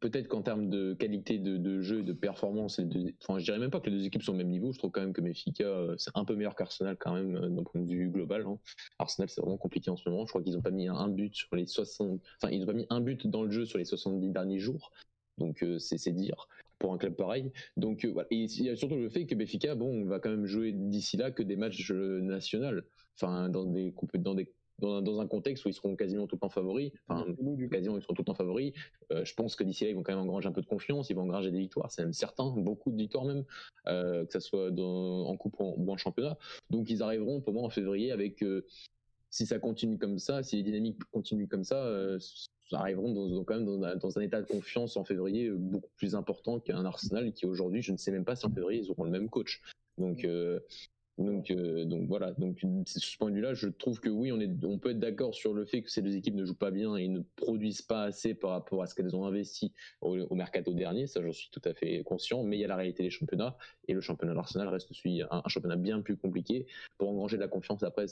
peut-être 0.00 0.28
qu'en 0.28 0.42
termes 0.42 0.68
de 0.68 0.94
qualité 0.94 1.38
de, 1.38 1.80
jeu 1.80 2.02
de 2.02 2.12
performance, 2.12 2.78
et 2.78 2.84
de, 2.84 3.12
enfin, 3.22 3.38
je 3.38 3.44
dirais 3.44 3.58
même 3.58 3.70
pas 3.70 3.80
que 3.80 3.90
les 3.90 3.96
deux 3.96 4.06
équipes 4.06 4.22
sont 4.22 4.32
au 4.32 4.36
même 4.36 4.50
niveau. 4.50 4.72
Je 4.72 4.78
trouve 4.78 4.90
quand 4.90 5.00
même 5.00 5.12
que 5.12 5.20
Benfica, 5.20 5.86
c'est 5.96 6.10
un 6.14 6.24
peu 6.24 6.34
meilleur 6.34 6.54
qu'Arsenal 6.54 6.96
quand 6.98 7.14
même 7.14 7.54
d'un 7.54 7.62
point 7.62 7.80
de 7.80 7.86
vue 7.86 8.08
global. 8.08 8.44
Hein. 8.46 8.58
Arsenal, 8.98 9.28
c'est 9.28 9.40
vraiment 9.40 9.58
compliqué 9.58 9.90
en 9.90 9.96
ce 9.96 10.08
moment. 10.08 10.24
Je 10.24 10.30
crois 10.30 10.42
qu'ils 10.42 10.56
ont 10.56 10.62
pas 10.62 10.70
mis 10.70 10.88
un 10.88 11.08
but 11.08 11.34
sur 11.34 11.54
les 11.54 11.66
60, 11.66 12.20
enfin, 12.42 12.52
ils 12.52 12.62
ont 12.62 12.66
pas 12.66 12.72
mis 12.72 12.86
un 12.90 13.00
but 13.00 13.26
dans 13.26 13.42
le 13.42 13.50
jeu 13.50 13.64
sur 13.64 13.78
les 13.78 13.84
70 13.84 14.28
derniers 14.30 14.58
jours. 14.58 14.92
Donc 15.38 15.62
euh, 15.62 15.78
c'est 15.78 16.12
dire 16.12 16.48
pour 16.78 16.94
un 16.94 16.98
club 16.98 17.14
pareil. 17.14 17.52
Donc 17.76 18.04
euh, 18.04 18.10
voilà. 18.10 18.28
Et 18.30 18.36
il 18.36 18.62
y 18.62 18.68
a 18.68 18.76
surtout 18.76 18.96
le 18.96 19.08
fait 19.08 19.26
que 19.26 19.34
Benfica, 19.34 19.74
bon, 19.74 20.02
on 20.02 20.04
va 20.06 20.18
quand 20.20 20.30
même 20.30 20.46
jouer 20.46 20.72
d'ici 20.72 21.16
là 21.16 21.30
que 21.30 21.42
des 21.42 21.56
matchs 21.56 21.90
nationaux, 21.90 22.80
enfin 23.16 23.48
dans 23.48 23.64
des 23.64 23.94
dans 24.14 24.34
des 24.34 24.50
dans, 24.80 25.02
dans, 25.02 25.20
un 25.20 25.26
contexte 25.26 25.64
où 25.64 25.68
ils 25.68 25.74
seront 25.74 25.96
quasiment 25.96 26.26
tout 26.26 26.36
le 26.36 26.40
temps 26.40 26.48
favoris, 26.48 26.92
enfin 27.08 27.26
quasiment 27.70 27.96
ils 27.96 28.02
seront 28.02 28.14
tout 28.14 28.22
le 28.22 28.26
temps 28.26 28.34
favoris, 28.34 28.72
euh, 29.12 29.24
je 29.24 29.34
pense 29.34 29.56
que 29.56 29.64
d'ici 29.64 29.84
là 29.84 29.90
ils 29.90 29.96
vont 29.96 30.02
quand 30.02 30.12
même 30.12 30.22
engranger 30.22 30.48
un 30.48 30.52
peu 30.52 30.62
de 30.62 30.66
confiance, 30.66 31.10
ils 31.10 31.14
vont 31.14 31.22
engranger 31.22 31.50
des 31.50 31.58
victoires, 31.58 31.90
c'est 31.90 32.02
même 32.02 32.12
certain, 32.12 32.50
beaucoup 32.50 32.90
de 32.90 32.96
victoires 32.96 33.24
même, 33.24 33.44
euh, 33.86 34.24
que 34.24 34.32
ce 34.32 34.40
soit 34.40 34.70
dans, 34.70 35.26
en 35.26 35.36
coupe 35.36 35.58
ou 35.60 35.64
en, 35.64 35.74
ou 35.76 35.90
en, 35.92 35.96
championnat. 35.96 36.36
Donc 36.70 36.90
ils 36.90 37.02
arriveront 37.02 37.40
pour 37.40 37.52
moi 37.52 37.64
en 37.64 37.70
février 37.70 38.12
avec, 38.12 38.42
euh, 38.42 38.66
si 39.30 39.46
ça 39.46 39.58
continue 39.58 39.98
comme 39.98 40.18
ça, 40.18 40.42
si 40.42 40.56
les 40.56 40.62
dynamiques 40.62 40.98
continuent 41.12 41.48
comme 41.48 41.64
ça, 41.64 41.84
euh, 41.84 42.18
arriveront 42.72 43.12
dans, 43.12 43.28
dans, 43.28 43.44
quand 43.44 43.54
même 43.56 43.66
dans, 43.66 43.96
dans, 43.96 44.18
un 44.18 44.22
état 44.22 44.40
de 44.40 44.46
confiance 44.46 44.96
en 44.96 45.04
février 45.04 45.50
beaucoup 45.50 45.90
plus 45.96 46.14
important 46.14 46.60
qu'un 46.60 46.84
Arsenal 46.84 47.32
qui 47.32 47.46
aujourd'hui, 47.46 47.82
je 47.82 47.92
ne 47.92 47.96
sais 47.96 48.10
même 48.10 48.24
pas 48.24 48.36
si 48.36 48.46
en 48.46 48.50
février 48.50 48.82
ils 48.82 48.90
auront 48.90 49.04
le 49.04 49.10
même 49.10 49.28
coach. 49.28 49.60
Donc 49.98 50.24
euh, 50.24 50.60
donc, 51.20 51.50
euh, 51.50 51.84
donc 51.84 52.06
voilà. 52.06 52.32
Donc, 52.32 52.58
sur 52.86 53.02
ce 53.02 53.18
point 53.18 53.30
de 53.30 53.36
vue-là, 53.36 53.54
je 53.54 53.68
trouve 53.68 54.00
que 54.00 54.08
oui, 54.08 54.32
on, 54.32 54.40
est, 54.40 54.50
on 54.64 54.78
peut 54.78 54.90
être 54.90 54.98
d'accord 54.98 55.34
sur 55.34 55.52
le 55.52 55.64
fait 55.64 55.82
que 55.82 55.90
ces 55.90 56.02
deux 56.02 56.16
équipes 56.16 56.34
ne 56.34 56.44
jouent 56.44 56.54
pas 56.54 56.70
bien 56.70 56.96
et 56.96 57.08
ne 57.08 57.20
produisent 57.36 57.82
pas 57.82 58.04
assez 58.04 58.34
par 58.34 58.50
rapport 58.50 58.82
à 58.82 58.86
ce 58.86 58.94
qu'elles 58.94 59.14
ont 59.14 59.24
investi 59.24 59.72
au, 60.00 60.34
mercato 60.34 60.72
dernier. 60.72 61.06
Ça, 61.06 61.22
j'en 61.22 61.32
suis 61.32 61.50
tout 61.50 61.62
à 61.64 61.74
fait 61.74 62.02
conscient. 62.02 62.42
Mais 62.42 62.56
il 62.56 62.60
y 62.60 62.64
a 62.64 62.68
la 62.68 62.76
réalité 62.76 63.02
des 63.02 63.10
championnats 63.10 63.56
et 63.88 63.92
le 63.92 64.00
championnat 64.00 64.34
d'Arsenal 64.34 64.68
reste 64.68 64.90
aussi 64.90 65.22
un, 65.22 65.42
un, 65.44 65.48
championnat 65.48 65.76
bien 65.76 66.00
plus 66.00 66.16
compliqué. 66.16 66.66
Pour 66.98 67.10
engranger 67.10 67.36
de 67.36 67.42
la 67.42 67.48
confiance 67.48 67.82
après, 67.82 68.06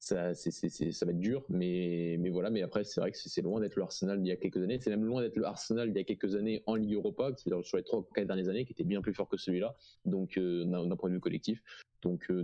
ça, 0.00 0.32
va 0.32 1.12
être 1.12 1.18
dur, 1.18 1.44
mais, 1.50 2.16
voilà. 2.30 2.48
Mais 2.50 2.62
après, 2.62 2.84
c'est 2.84 3.00
vrai 3.00 3.12
que 3.12 3.18
c'est 3.18 3.42
loin 3.42 3.60
d'être 3.60 3.76
le 3.76 3.82
Arsenal 3.82 4.20
d'il 4.20 4.28
y 4.28 4.32
a 4.32 4.36
quelques 4.36 4.56
années. 4.56 4.78
C'est 4.80 4.88
même 4.88 5.04
loin 5.04 5.20
d'être 5.20 5.36
le 5.36 5.44
Arsenal 5.44 5.92
d'il 5.92 5.98
y 5.98 6.00
a 6.00 6.04
quelques 6.04 6.34
années 6.34 6.62
en 6.66 6.74
Ligue 6.74 6.94
Europa, 6.94 7.30
c'est-à-dire 7.36 7.64
sur 7.64 7.76
les 7.76 7.82
trois 7.82 8.08
quatre 8.14 8.26
dernières 8.26 8.48
années, 8.48 8.64
qui 8.64 8.72
était 8.72 8.84
bien 8.84 9.02
plus 9.02 9.12
fort 9.12 9.28
que 9.28 9.36
celui-là. 9.36 9.76
Donc, 10.06 10.38
euh, 10.38 10.64
d'un 10.64 10.96
point 10.96 11.10
de 11.10 11.14
vue 11.14 11.20
collectif. 11.20 11.62
Donc, 12.00 12.30
euh, 12.30 12.42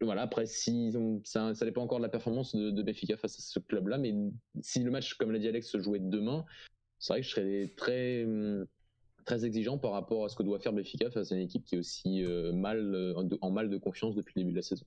voilà. 0.00 0.22
Après, 0.22 0.44
ça, 0.44 1.54
ça 1.54 1.64
dépend 1.64 1.82
encore 1.82 1.98
de 1.98 2.04
la 2.04 2.10
performance 2.10 2.54
de, 2.54 2.70
de 2.70 2.82
Benfica 2.82 3.16
face 3.16 3.38
à 3.38 3.42
ce 3.42 3.58
club-là, 3.58 3.96
mais 3.96 4.14
si 4.60 4.80
le 4.80 4.90
match, 4.90 5.14
comme 5.14 5.32
l'a 5.32 5.38
dit 5.38 5.48
Alex, 5.48 5.66
se 5.66 5.80
jouait 5.80 5.98
demain, 5.98 6.44
c'est 6.98 7.14
vrai 7.14 7.20
que 7.22 7.26
je 7.26 7.30
serais 7.30 7.72
très 7.74 8.26
très 9.24 9.44
exigeant 9.44 9.78
par 9.78 9.92
rapport 9.92 10.24
à 10.24 10.28
ce 10.28 10.36
que 10.36 10.42
doit 10.42 10.58
faire 10.58 10.72
Benfica 10.72 11.10
face 11.10 11.30
à 11.30 11.36
une 11.36 11.42
équipe 11.42 11.64
qui 11.64 11.76
est 11.76 11.78
aussi 11.78 12.24
euh, 12.24 12.52
mal 12.52 13.14
en 13.40 13.50
mal 13.50 13.70
de 13.70 13.78
confiance 13.78 14.14
depuis 14.14 14.32
le 14.36 14.42
début 14.42 14.52
de 14.52 14.56
la 14.56 14.62
saison. 14.62 14.84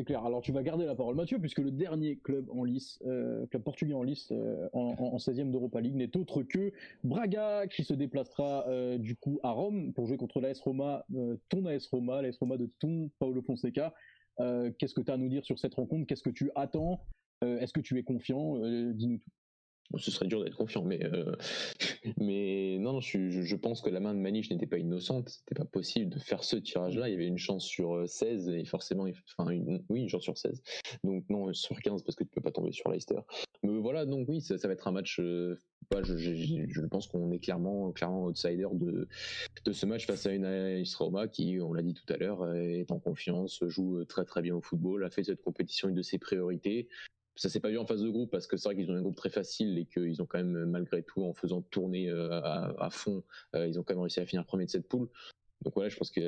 C'est 0.00 0.06
clair. 0.06 0.24
Alors 0.24 0.40
tu 0.40 0.50
vas 0.50 0.62
garder 0.62 0.86
la 0.86 0.94
parole, 0.94 1.14
Mathieu, 1.14 1.38
puisque 1.38 1.58
le 1.58 1.70
dernier 1.70 2.16
club 2.16 2.48
en 2.50 2.64
lice, 2.64 2.98
euh, 3.04 3.46
club 3.48 3.62
portugais 3.62 3.92
en 3.92 4.02
lice 4.02 4.28
euh, 4.32 4.66
en, 4.72 4.94
en, 4.98 5.18
16e 5.18 5.50
d'Europa 5.50 5.78
League 5.82 5.94
n'est 5.94 6.16
autre 6.16 6.42
que 6.42 6.72
Braga, 7.04 7.66
qui 7.66 7.84
se 7.84 7.92
déplacera 7.92 8.66
euh, 8.66 8.96
du 8.96 9.14
coup 9.14 9.40
à 9.42 9.50
Rome 9.50 9.92
pour 9.92 10.06
jouer 10.06 10.16
contre 10.16 10.40
l'AS 10.40 10.58
Roma, 10.62 11.04
ton 11.50 11.66
AS 11.66 11.86
Roma, 11.88 12.22
l'AS 12.22 12.38
Roma 12.38 12.56
de 12.56 12.70
ton 12.78 13.10
Paolo 13.18 13.42
Fonseca. 13.42 13.92
Qu'est-ce 14.38 14.94
que 14.94 15.02
tu 15.02 15.10
as 15.10 15.14
à 15.14 15.18
nous 15.18 15.28
dire 15.28 15.44
sur 15.44 15.58
cette 15.58 15.74
rencontre? 15.74 16.06
Qu'est-ce 16.06 16.22
que 16.22 16.30
tu 16.30 16.50
attends? 16.54 17.04
Est-ce 17.42 17.74
que 17.74 17.80
tu 17.80 17.98
es 17.98 18.02
confiant? 18.02 18.56
Dis-nous 18.94 19.18
tout 19.18 19.30
ce 19.98 20.10
serait 20.10 20.26
dur 20.26 20.42
d'être 20.44 20.56
confiant, 20.56 20.84
mais 20.84 21.04
euh, 21.04 21.32
mais 22.18 22.78
non, 22.78 23.00
je, 23.00 23.56
pense 23.56 23.80
que 23.80 23.90
la 23.90 24.00
main 24.00 24.14
de 24.14 24.20
Maniche 24.20 24.50
n'était 24.50 24.66
pas 24.66 24.78
innocente. 24.78 25.28
C'était 25.28 25.54
pas 25.54 25.64
possible 25.64 26.10
de 26.10 26.18
faire 26.18 26.44
ce 26.44 26.56
tirage-là. 26.56 27.08
Il 27.08 27.12
y 27.12 27.14
avait 27.14 27.26
une 27.26 27.38
chance 27.38 27.64
sur 27.64 28.08
16 28.08 28.48
euh, 28.48 28.58
et 28.58 28.64
forcément, 28.64 29.06
enfin 29.38 29.50
oui, 29.88 30.00
une 30.02 30.08
chance 30.08 30.22
sur 30.22 30.38
16. 30.38 30.62
Donc 31.04 31.24
non, 31.28 31.52
sur 31.52 31.80
15 31.80 32.02
parce 32.02 32.16
que 32.16 32.24
tu 32.24 32.30
peux 32.30 32.40
pas 32.40 32.52
tomber 32.52 32.72
sur 32.72 32.90
Leicester. 32.90 33.20
Mais 33.62 33.78
voilà, 33.78 34.06
donc 34.06 34.28
oui, 34.28 34.40
ça, 34.40 34.56
va 34.56 34.72
être 34.72 34.88
un 34.88 34.92
match. 34.92 35.18
Euh, 35.20 35.58
je, 35.92 36.86
pense 36.86 37.08
qu'on 37.08 37.32
est 37.32 37.40
clairement 37.40 37.90
clairement 37.90 38.26
outsider 38.26 38.68
de 38.72 39.08
de 39.64 39.72
ce 39.72 39.86
match 39.86 40.06
face 40.06 40.24
à 40.26 40.32
une 40.32 40.44
AS 40.44 40.94
Roma 40.94 41.26
qui, 41.26 41.58
on 41.60 41.72
l'a 41.72 41.82
dit 41.82 41.94
tout 41.94 42.10
à 42.12 42.16
l'heure, 42.16 42.54
est 42.54 42.90
en 42.92 43.00
confiance, 43.00 43.64
joue 43.66 44.04
très 44.04 44.24
très 44.24 44.40
bien 44.40 44.54
au 44.54 44.60
football, 44.60 45.04
a 45.04 45.10
fait 45.10 45.24
cette 45.24 45.42
compétition 45.42 45.88
une 45.88 45.94
de 45.94 46.02
ses 46.02 46.18
priorités 46.18 46.88
ça 47.36 47.48
s'est 47.48 47.60
pas 47.60 47.70
vu 47.70 47.78
en 47.78 47.86
phase 47.86 48.02
de 48.02 48.10
groupe 48.10 48.30
parce 48.30 48.46
que 48.46 48.56
c'est 48.56 48.68
vrai 48.68 48.76
qu'ils 48.76 48.90
ont 48.90 48.94
un 48.94 49.02
groupe 49.02 49.16
très 49.16 49.30
facile 49.30 49.78
et 49.78 49.86
qu'ils 49.86 50.20
ont 50.20 50.26
quand 50.26 50.38
même 50.38 50.66
malgré 50.66 51.02
tout 51.02 51.22
en 51.24 51.32
faisant 51.32 51.62
tourner 51.62 52.10
euh, 52.10 52.40
à, 52.78 52.88
fond, 52.90 53.22
euh, 53.54 53.66
ils 53.66 53.78
ont 53.78 53.82
quand 53.82 53.94
même 53.94 54.02
réussi 54.02 54.20
à 54.20 54.26
finir 54.26 54.44
premier 54.44 54.66
de 54.66 54.70
cette 54.70 54.88
poule. 54.88 55.08
Donc 55.62 55.74
voilà, 55.74 55.90
je 55.90 55.96
pense 55.96 56.10
qu'à 56.10 56.22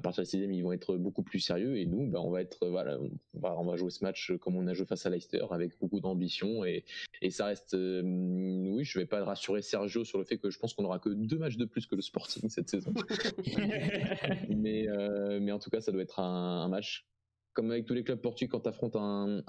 partir 0.00 0.22
de 0.22 0.22
la 0.22 0.24
sixième, 0.24 0.52
ils 0.52 0.62
vont 0.62 0.70
être 0.70 0.96
beaucoup 0.96 1.24
plus 1.24 1.40
sérieux 1.40 1.76
et 1.78 1.86
nous, 1.86 2.06
bah, 2.06 2.20
on 2.22 2.30
va 2.30 2.40
être 2.40 2.68
voilà, 2.68 2.96
on 3.34 3.64
va, 3.64 3.76
jouer 3.76 3.90
ce 3.90 4.04
match 4.04 4.32
comme 4.40 4.54
on 4.54 4.68
a 4.68 4.74
joué 4.74 4.86
face 4.86 5.04
à 5.04 5.10
Leicester 5.10 5.44
avec 5.50 5.76
beaucoup 5.80 5.98
d'ambition 5.98 6.64
et, 6.64 6.84
et 7.20 7.30
ça 7.30 7.46
reste, 7.46 7.74
euh, 7.74 8.02
oui, 8.04 8.84
je 8.84 9.00
vais 9.00 9.06
pas 9.06 9.24
rassurer 9.24 9.62
Sergio 9.62 10.04
sur 10.04 10.18
le 10.18 10.24
fait 10.24 10.38
que 10.38 10.48
je 10.48 10.60
pense 10.60 10.74
qu'on 10.74 10.84
aura 10.84 11.00
que 11.00 11.08
deux 11.08 11.38
matchs 11.38 11.56
de 11.56 11.64
plus 11.64 11.86
que 11.86 11.96
le 11.96 12.02
Sporting 12.02 12.48
cette 12.48 12.70
saison. 12.70 12.94
mais 14.48 14.86
mais 15.40 15.50
en 15.50 15.58
tout 15.58 15.70
cas, 15.70 15.80
ça 15.80 15.90
doit 15.90 16.02
être 16.02 16.20
un, 16.20 16.62
un 16.62 16.68
match 16.68 17.08
comme 17.58 17.72
avec 17.72 17.86
tous 17.86 17.94
les 17.94 18.04
clubs 18.04 18.20
portugais, 18.20 18.48
quand 18.48 18.60
tu 18.60 18.68
affrontes 18.68 18.94
un, 18.94 19.42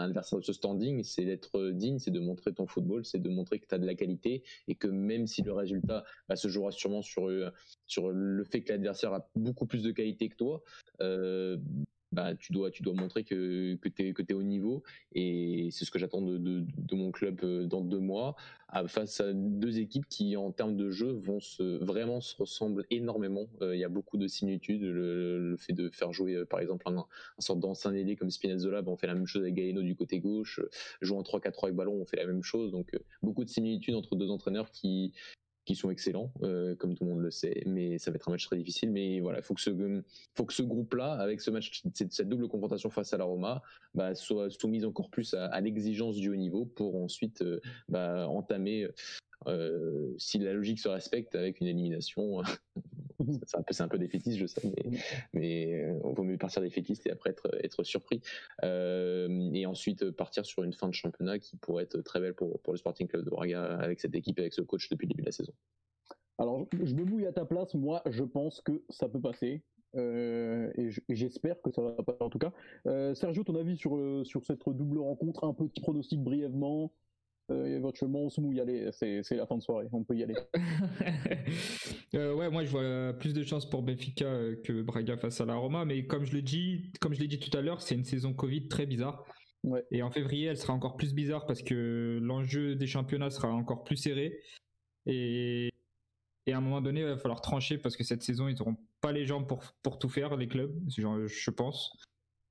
adversaire 0.00 0.40
de 0.40 0.44
ce 0.44 0.52
standing, 0.52 1.04
c'est 1.04 1.24
d'être 1.24 1.70
digne, 1.70 2.00
c'est 2.00 2.10
de 2.10 2.18
montrer 2.18 2.52
ton 2.52 2.66
football, 2.66 3.04
c'est 3.04 3.20
de 3.20 3.28
montrer 3.28 3.60
que 3.60 3.66
tu 3.68 3.76
as 3.76 3.78
de 3.78 3.86
la 3.86 3.94
qualité 3.94 4.42
et 4.66 4.74
que 4.74 4.88
même 4.88 5.28
si 5.28 5.42
le 5.42 5.52
résultat 5.52 6.02
bah, 6.28 6.34
se 6.34 6.48
jouera 6.48 6.72
sûrement 6.72 7.00
sur, 7.00 7.30
sur 7.86 8.10
le 8.10 8.42
fait 8.42 8.62
que 8.62 8.72
l'adversaire 8.72 9.12
a 9.12 9.30
beaucoup 9.36 9.66
plus 9.66 9.84
de 9.84 9.92
qualité 9.92 10.28
que 10.28 10.34
toi, 10.34 10.64
euh, 11.00 11.58
bah, 12.14 12.34
tu 12.34 12.52
dois, 12.52 12.70
tu 12.70 12.82
dois 12.82 12.94
montrer 12.94 13.24
que, 13.24 13.74
que 13.74 13.88
tu 13.88 14.08
es, 14.08 14.12
que 14.12 14.22
es 14.22 14.34
au 14.34 14.42
niveau. 14.42 14.82
Et 15.12 15.68
c'est 15.72 15.84
ce 15.84 15.90
que 15.90 15.98
j'attends 15.98 16.22
de, 16.22 16.38
de, 16.38 16.94
mon 16.94 17.10
club 17.10 17.40
euh, 17.42 17.66
dans 17.66 17.80
deux 17.80 17.98
mois, 17.98 18.36
face 18.86 19.20
à 19.20 19.32
deux 19.32 19.78
équipes 19.78 20.06
qui, 20.08 20.36
en 20.36 20.50
termes 20.50 20.76
de 20.76 20.90
jeu, 20.90 21.12
vont 21.12 21.38
vraiment 21.80 22.20
se 22.20 22.36
ressemblent 22.36 22.84
énormément. 22.90 23.48
Euh, 23.62 23.74
il 23.74 23.80
y 23.80 23.84
a 23.84 23.88
beaucoup 23.88 24.16
de 24.16 24.26
similitudes. 24.26 24.82
Le, 24.82 25.56
fait 25.58 25.72
de 25.72 25.90
faire 25.90 26.12
jouer, 26.12 26.34
euh, 26.34 26.44
par 26.44 26.60
exemple, 26.60 26.88
un, 26.88 27.04
sorte 27.38 27.60
d'ancien 27.60 27.92
ailier 27.94 28.16
comme 28.16 28.30
Spinazzola, 28.30 28.82
bah, 28.82 28.92
on 28.92 28.96
fait 28.96 29.06
la 29.06 29.14
même 29.14 29.26
chose 29.26 29.42
avec 29.42 29.54
Galeno 29.54 29.82
du 29.82 29.96
côté 29.96 30.20
gauche. 30.20 30.60
Jouer 31.00 31.18
en 31.18 31.22
3-4-3 31.22 31.64
avec 31.64 31.76
ballon, 31.76 31.94
on 31.94 32.04
fait 32.04 32.16
la 32.16 32.26
même 32.26 32.42
chose. 32.42 32.70
Donc, 32.70 32.96
beaucoup 33.22 33.44
de 33.44 33.50
similitudes 33.50 33.94
entre 33.94 34.16
deux 34.16 34.30
entraîneurs 34.30 34.70
qui, 34.70 35.12
qui 35.64 35.74
sont 35.74 35.90
excellents, 35.90 36.30
euh, 36.42 36.74
comme 36.74 36.94
tout 36.94 37.04
le 37.04 37.10
monde 37.10 37.20
le 37.20 37.30
sait, 37.30 37.62
mais 37.66 37.98
ça 37.98 38.10
va 38.10 38.16
être 38.16 38.28
un 38.28 38.32
match 38.32 38.46
très 38.46 38.56
difficile. 38.56 38.90
Mais 38.90 39.20
voilà, 39.20 39.38
il 39.38 39.42
faut 39.42 39.54
que 39.54 39.60
ce, 39.60 40.02
faut 40.34 40.44
que 40.44 40.52
ce 40.52 40.62
groupe-là, 40.62 41.12
avec 41.12 41.40
ce 41.40 41.50
match, 41.50 41.82
cette, 41.94 42.28
double 42.28 42.48
confrontation 42.48 42.90
face 42.90 43.12
à 43.12 43.16
la 43.16 43.24
Roma, 43.24 43.62
bah, 43.94 44.14
soit 44.14 44.50
soumise 44.50 44.84
encore 44.84 45.10
plus 45.10 45.34
à, 45.34 45.60
l'exigence 45.60 46.16
du 46.16 46.28
haut 46.30 46.36
niveau 46.36 46.66
pour 46.66 46.96
ensuite 46.96 47.42
euh, 47.42 47.60
bah, 47.88 48.28
entamer, 48.28 48.88
euh, 49.46 50.14
si 50.18 50.38
la 50.38 50.52
logique 50.52 50.78
se 50.78 50.88
respecte, 50.88 51.34
avec 51.34 51.60
une 51.60 51.66
élimination 51.66 52.42
c'est 53.46 53.56
un 53.56 53.62
peu, 53.62 53.74
un 53.78 53.88
peu 53.88 53.98
défaitiste, 53.98 54.38
je 54.38 54.46
sais, 54.46 54.62
mais, 54.64 54.98
mais 55.32 55.96
on 56.02 56.12
vaut 56.12 56.24
mieux 56.24 56.38
partir 56.38 56.62
défaitiste 56.62 57.06
et 57.06 57.10
après 57.10 57.30
être, 57.30 57.48
être 57.62 57.82
surpris. 57.84 58.20
Euh, 58.62 59.50
et 59.52 59.66
ensuite 59.66 60.10
partir 60.10 60.46
sur 60.46 60.62
une 60.62 60.72
fin 60.72 60.88
de 60.88 60.94
championnat 60.94 61.38
qui 61.38 61.56
pourrait 61.56 61.84
être 61.84 62.00
très 62.00 62.20
belle 62.20 62.34
pour, 62.34 62.60
pour 62.60 62.72
le 62.72 62.78
Sporting 62.78 63.08
Club 63.08 63.24
de 63.24 63.30
Braga 63.30 63.76
avec 63.78 64.00
cette 64.00 64.14
équipe, 64.14 64.38
avec 64.38 64.52
ce 64.52 64.62
coach 64.62 64.88
depuis 64.88 65.06
le 65.06 65.10
début 65.10 65.22
de 65.22 65.26
la 65.26 65.32
saison. 65.32 65.52
Alors, 66.38 66.66
je 66.82 66.94
me 66.94 67.04
mouille 67.04 67.26
à 67.26 67.32
ta 67.32 67.44
place. 67.44 67.74
Moi, 67.74 68.02
je 68.10 68.24
pense 68.24 68.60
que 68.60 68.82
ça 68.88 69.08
peut 69.08 69.20
passer. 69.20 69.62
Euh, 69.96 70.72
et 70.76 70.90
j'espère 71.08 71.60
que 71.62 71.70
ça 71.70 71.80
va 71.80 71.92
passer 72.02 72.22
en 72.22 72.30
tout 72.30 72.38
cas. 72.38 72.52
Euh, 72.86 73.14
Sergio, 73.14 73.44
ton 73.44 73.54
avis 73.54 73.76
sur, 73.76 73.96
sur 74.24 74.44
cette 74.44 74.60
double 74.66 74.98
rencontre 74.98 75.44
Un 75.44 75.54
petit 75.54 75.80
pronostic 75.80 76.20
brièvement 76.20 76.92
euh, 77.50 77.76
éventuellement 77.76 78.20
on 78.20 78.30
se 78.30 78.40
mouille, 78.40 78.60
allez, 78.60 78.90
c'est 78.92 79.22
la 79.32 79.46
fin 79.46 79.56
de 79.56 79.62
soirée, 79.62 79.86
on 79.92 80.02
peut 80.02 80.16
y 80.16 80.22
aller. 80.22 80.34
euh, 82.14 82.34
ouais, 82.34 82.48
moi 82.48 82.64
je 82.64 82.70
vois 82.70 83.12
plus 83.18 83.34
de 83.34 83.42
chances 83.42 83.68
pour 83.68 83.82
Benfica 83.82 84.24
euh, 84.24 84.56
que 84.62 84.80
Braga 84.80 85.18
face 85.18 85.42
à 85.42 85.44
la 85.44 85.54
Roma, 85.54 85.84
mais 85.84 86.06
comme 86.06 86.24
je 86.24 86.32
le 86.32 86.40
dis, 86.40 86.90
comme 87.00 87.12
je 87.12 87.20
l'ai 87.20 87.28
dit 87.28 87.38
tout 87.38 87.54
à 87.56 87.60
l'heure, 87.60 87.82
c'est 87.82 87.94
une 87.94 88.04
saison 88.04 88.32
Covid 88.32 88.68
très 88.68 88.86
bizarre. 88.86 89.24
Ouais. 89.62 89.84
Et 89.90 90.02
en 90.02 90.10
février, 90.10 90.46
elle 90.46 90.56
sera 90.56 90.72
encore 90.72 90.96
plus 90.96 91.12
bizarre 91.12 91.46
parce 91.46 91.62
que 91.62 92.18
l'enjeu 92.22 92.76
des 92.76 92.86
championnats 92.86 93.30
sera 93.30 93.52
encore 93.52 93.84
plus 93.84 93.96
serré. 93.96 94.38
Et, 95.06 95.70
et 96.46 96.52
à 96.52 96.58
un 96.58 96.60
moment 96.62 96.80
donné, 96.80 97.00
il 97.00 97.06
va 97.06 97.18
falloir 97.18 97.42
trancher 97.42 97.76
parce 97.76 97.96
que 97.96 98.04
cette 98.04 98.22
saison, 98.22 98.48
ils 98.48 98.56
n'auront 98.56 98.76
pas 99.02 99.12
les 99.12 99.26
jambes 99.26 99.46
pour, 99.46 99.62
pour 99.82 99.98
tout 99.98 100.08
faire, 100.08 100.36
les 100.36 100.48
clubs, 100.48 100.74
je 100.88 101.50
pense. 101.50 101.94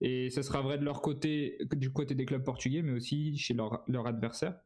Et 0.01 0.29
ce 0.29 0.41
sera 0.41 0.61
vrai 0.61 0.77
de 0.77 0.83
leur 0.83 1.01
côté, 1.01 1.57
du 1.75 1.91
côté 1.91 2.13
des 2.13 2.25
clubs 2.25 2.43
portugais, 2.43 2.81
mais 2.81 2.91
aussi 2.91 3.37
chez 3.37 3.53
leur, 3.53 3.83
leur 3.87 4.05
adversaire. 4.05 4.59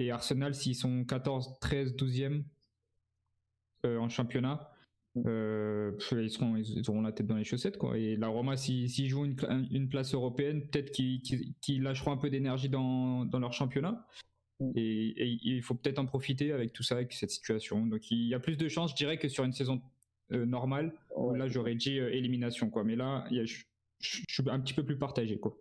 Et 0.00 0.10
Arsenal, 0.10 0.54
s'ils 0.54 0.74
sont 0.74 1.04
14, 1.04 1.58
13, 1.60 1.94
12e 1.94 2.42
en 3.84 4.08
championnat, 4.08 4.70
euh, 5.26 5.92
ils, 6.12 6.30
seront, 6.30 6.56
ils 6.56 6.88
auront 6.88 7.02
la 7.02 7.12
tête 7.12 7.26
dans 7.26 7.36
les 7.36 7.44
chaussettes. 7.44 7.78
Quoi. 7.78 7.98
Et 7.98 8.16
la 8.16 8.28
Roma, 8.28 8.56
s'ils 8.56 9.08
jouent 9.08 9.24
une, 9.24 9.36
une, 9.70 9.88
place 9.88 10.14
européenne, 10.14 10.66
peut-être 10.66 10.92
qu'ils 10.92 11.82
lâcheront 11.82 12.12
un 12.12 12.16
peu 12.16 12.30
d'énergie 12.30 12.68
dans, 12.68 13.24
dans, 13.24 13.38
leur 13.38 13.52
championnat. 13.52 14.06
Mm. 14.60 14.70
Et, 14.76 15.38
il 15.42 15.62
faut 15.62 15.74
peut-être 15.74 15.98
en 15.98 16.06
profiter 16.06 16.52
avec 16.52 16.72
tout 16.72 16.82
ça, 16.82 16.94
avec 16.94 17.12
cette 17.12 17.30
situation. 17.30 17.86
Donc 17.86 18.10
il 18.10 18.26
y 18.28 18.34
a 18.34 18.40
plus 18.40 18.56
de 18.56 18.68
chances, 18.68 18.92
je 18.92 18.96
dirais, 18.96 19.18
que 19.18 19.28
sur 19.28 19.44
une 19.44 19.52
saison 19.52 19.82
euh, 20.32 20.46
normale. 20.46 20.92
Là, 21.34 21.48
j'aurais 21.48 21.74
dit 21.74 21.98
euh, 21.98 22.12
élimination. 22.12 22.70
Quoi. 22.70 22.84
Mais 22.84 22.94
là, 22.94 23.26
je, 23.30 23.64
je, 23.98 24.22
suis 24.28 24.44
un 24.48 24.60
petit 24.60 24.74
peu 24.74 24.84
plus 24.84 24.96
partagé. 24.96 25.38
Quoi. 25.38 25.56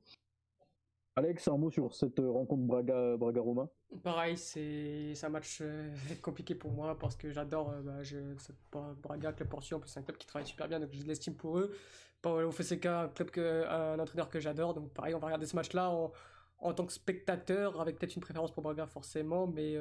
Alex, 1.20 1.50
un 1.50 1.58
mot 1.58 1.70
sur 1.70 1.94
cette 1.94 2.18
euh, 2.20 2.32
rencontre 2.32 2.64
Braga, 2.64 3.18
Braga 3.18 3.42
Roma 3.42 3.68
Pareil, 4.04 4.38
c'est 4.38 5.14
un 5.22 5.28
match 5.28 5.58
euh, 5.60 5.94
compliqué 6.22 6.56
pour 6.56 6.72
moi 6.72 6.98
parce 6.98 7.18
que 7.18 7.30
j'adore 7.30 7.74
euh, 7.74 8.36
bah, 8.72 8.96
Braga, 9.04 9.34
club 9.34 9.50
Portugal, 9.50 9.82
c'est 9.86 10.00
un 10.00 10.04
club 10.04 10.16
qui 10.16 10.26
travaille 10.26 10.48
super 10.48 10.70
bien, 10.70 10.80
donc 10.80 10.92
j'ai 10.94 11.04
de 11.04 11.10
l'estime 11.10 11.36
pour 11.36 11.60
eux. 11.60 11.76
Paolo 12.22 12.52
Fonseca, 12.52 13.02
un 13.02 13.08
club 13.10 13.32
que, 13.32 13.68
un 13.68 14.00
entraîneur 14.00 14.30
que 14.30 14.40
j'adore, 14.40 14.74
donc 14.74 14.94
pareil, 14.94 15.14
on 15.14 15.20
va 15.20 15.28
regarder 15.28 15.46
ce 15.46 15.58
match-là 15.58 15.90
en, 15.90 16.14
en, 16.60 16.74
tant 16.74 16.86
que 16.86 16.94
spectateur, 16.94 17.82
avec 17.82 18.00
peut-être 18.00 18.16
une 18.16 18.22
préférence 18.22 18.54
pour 18.54 18.64
Braga 18.64 18.86
forcément, 18.88 19.46
mais 19.46 19.76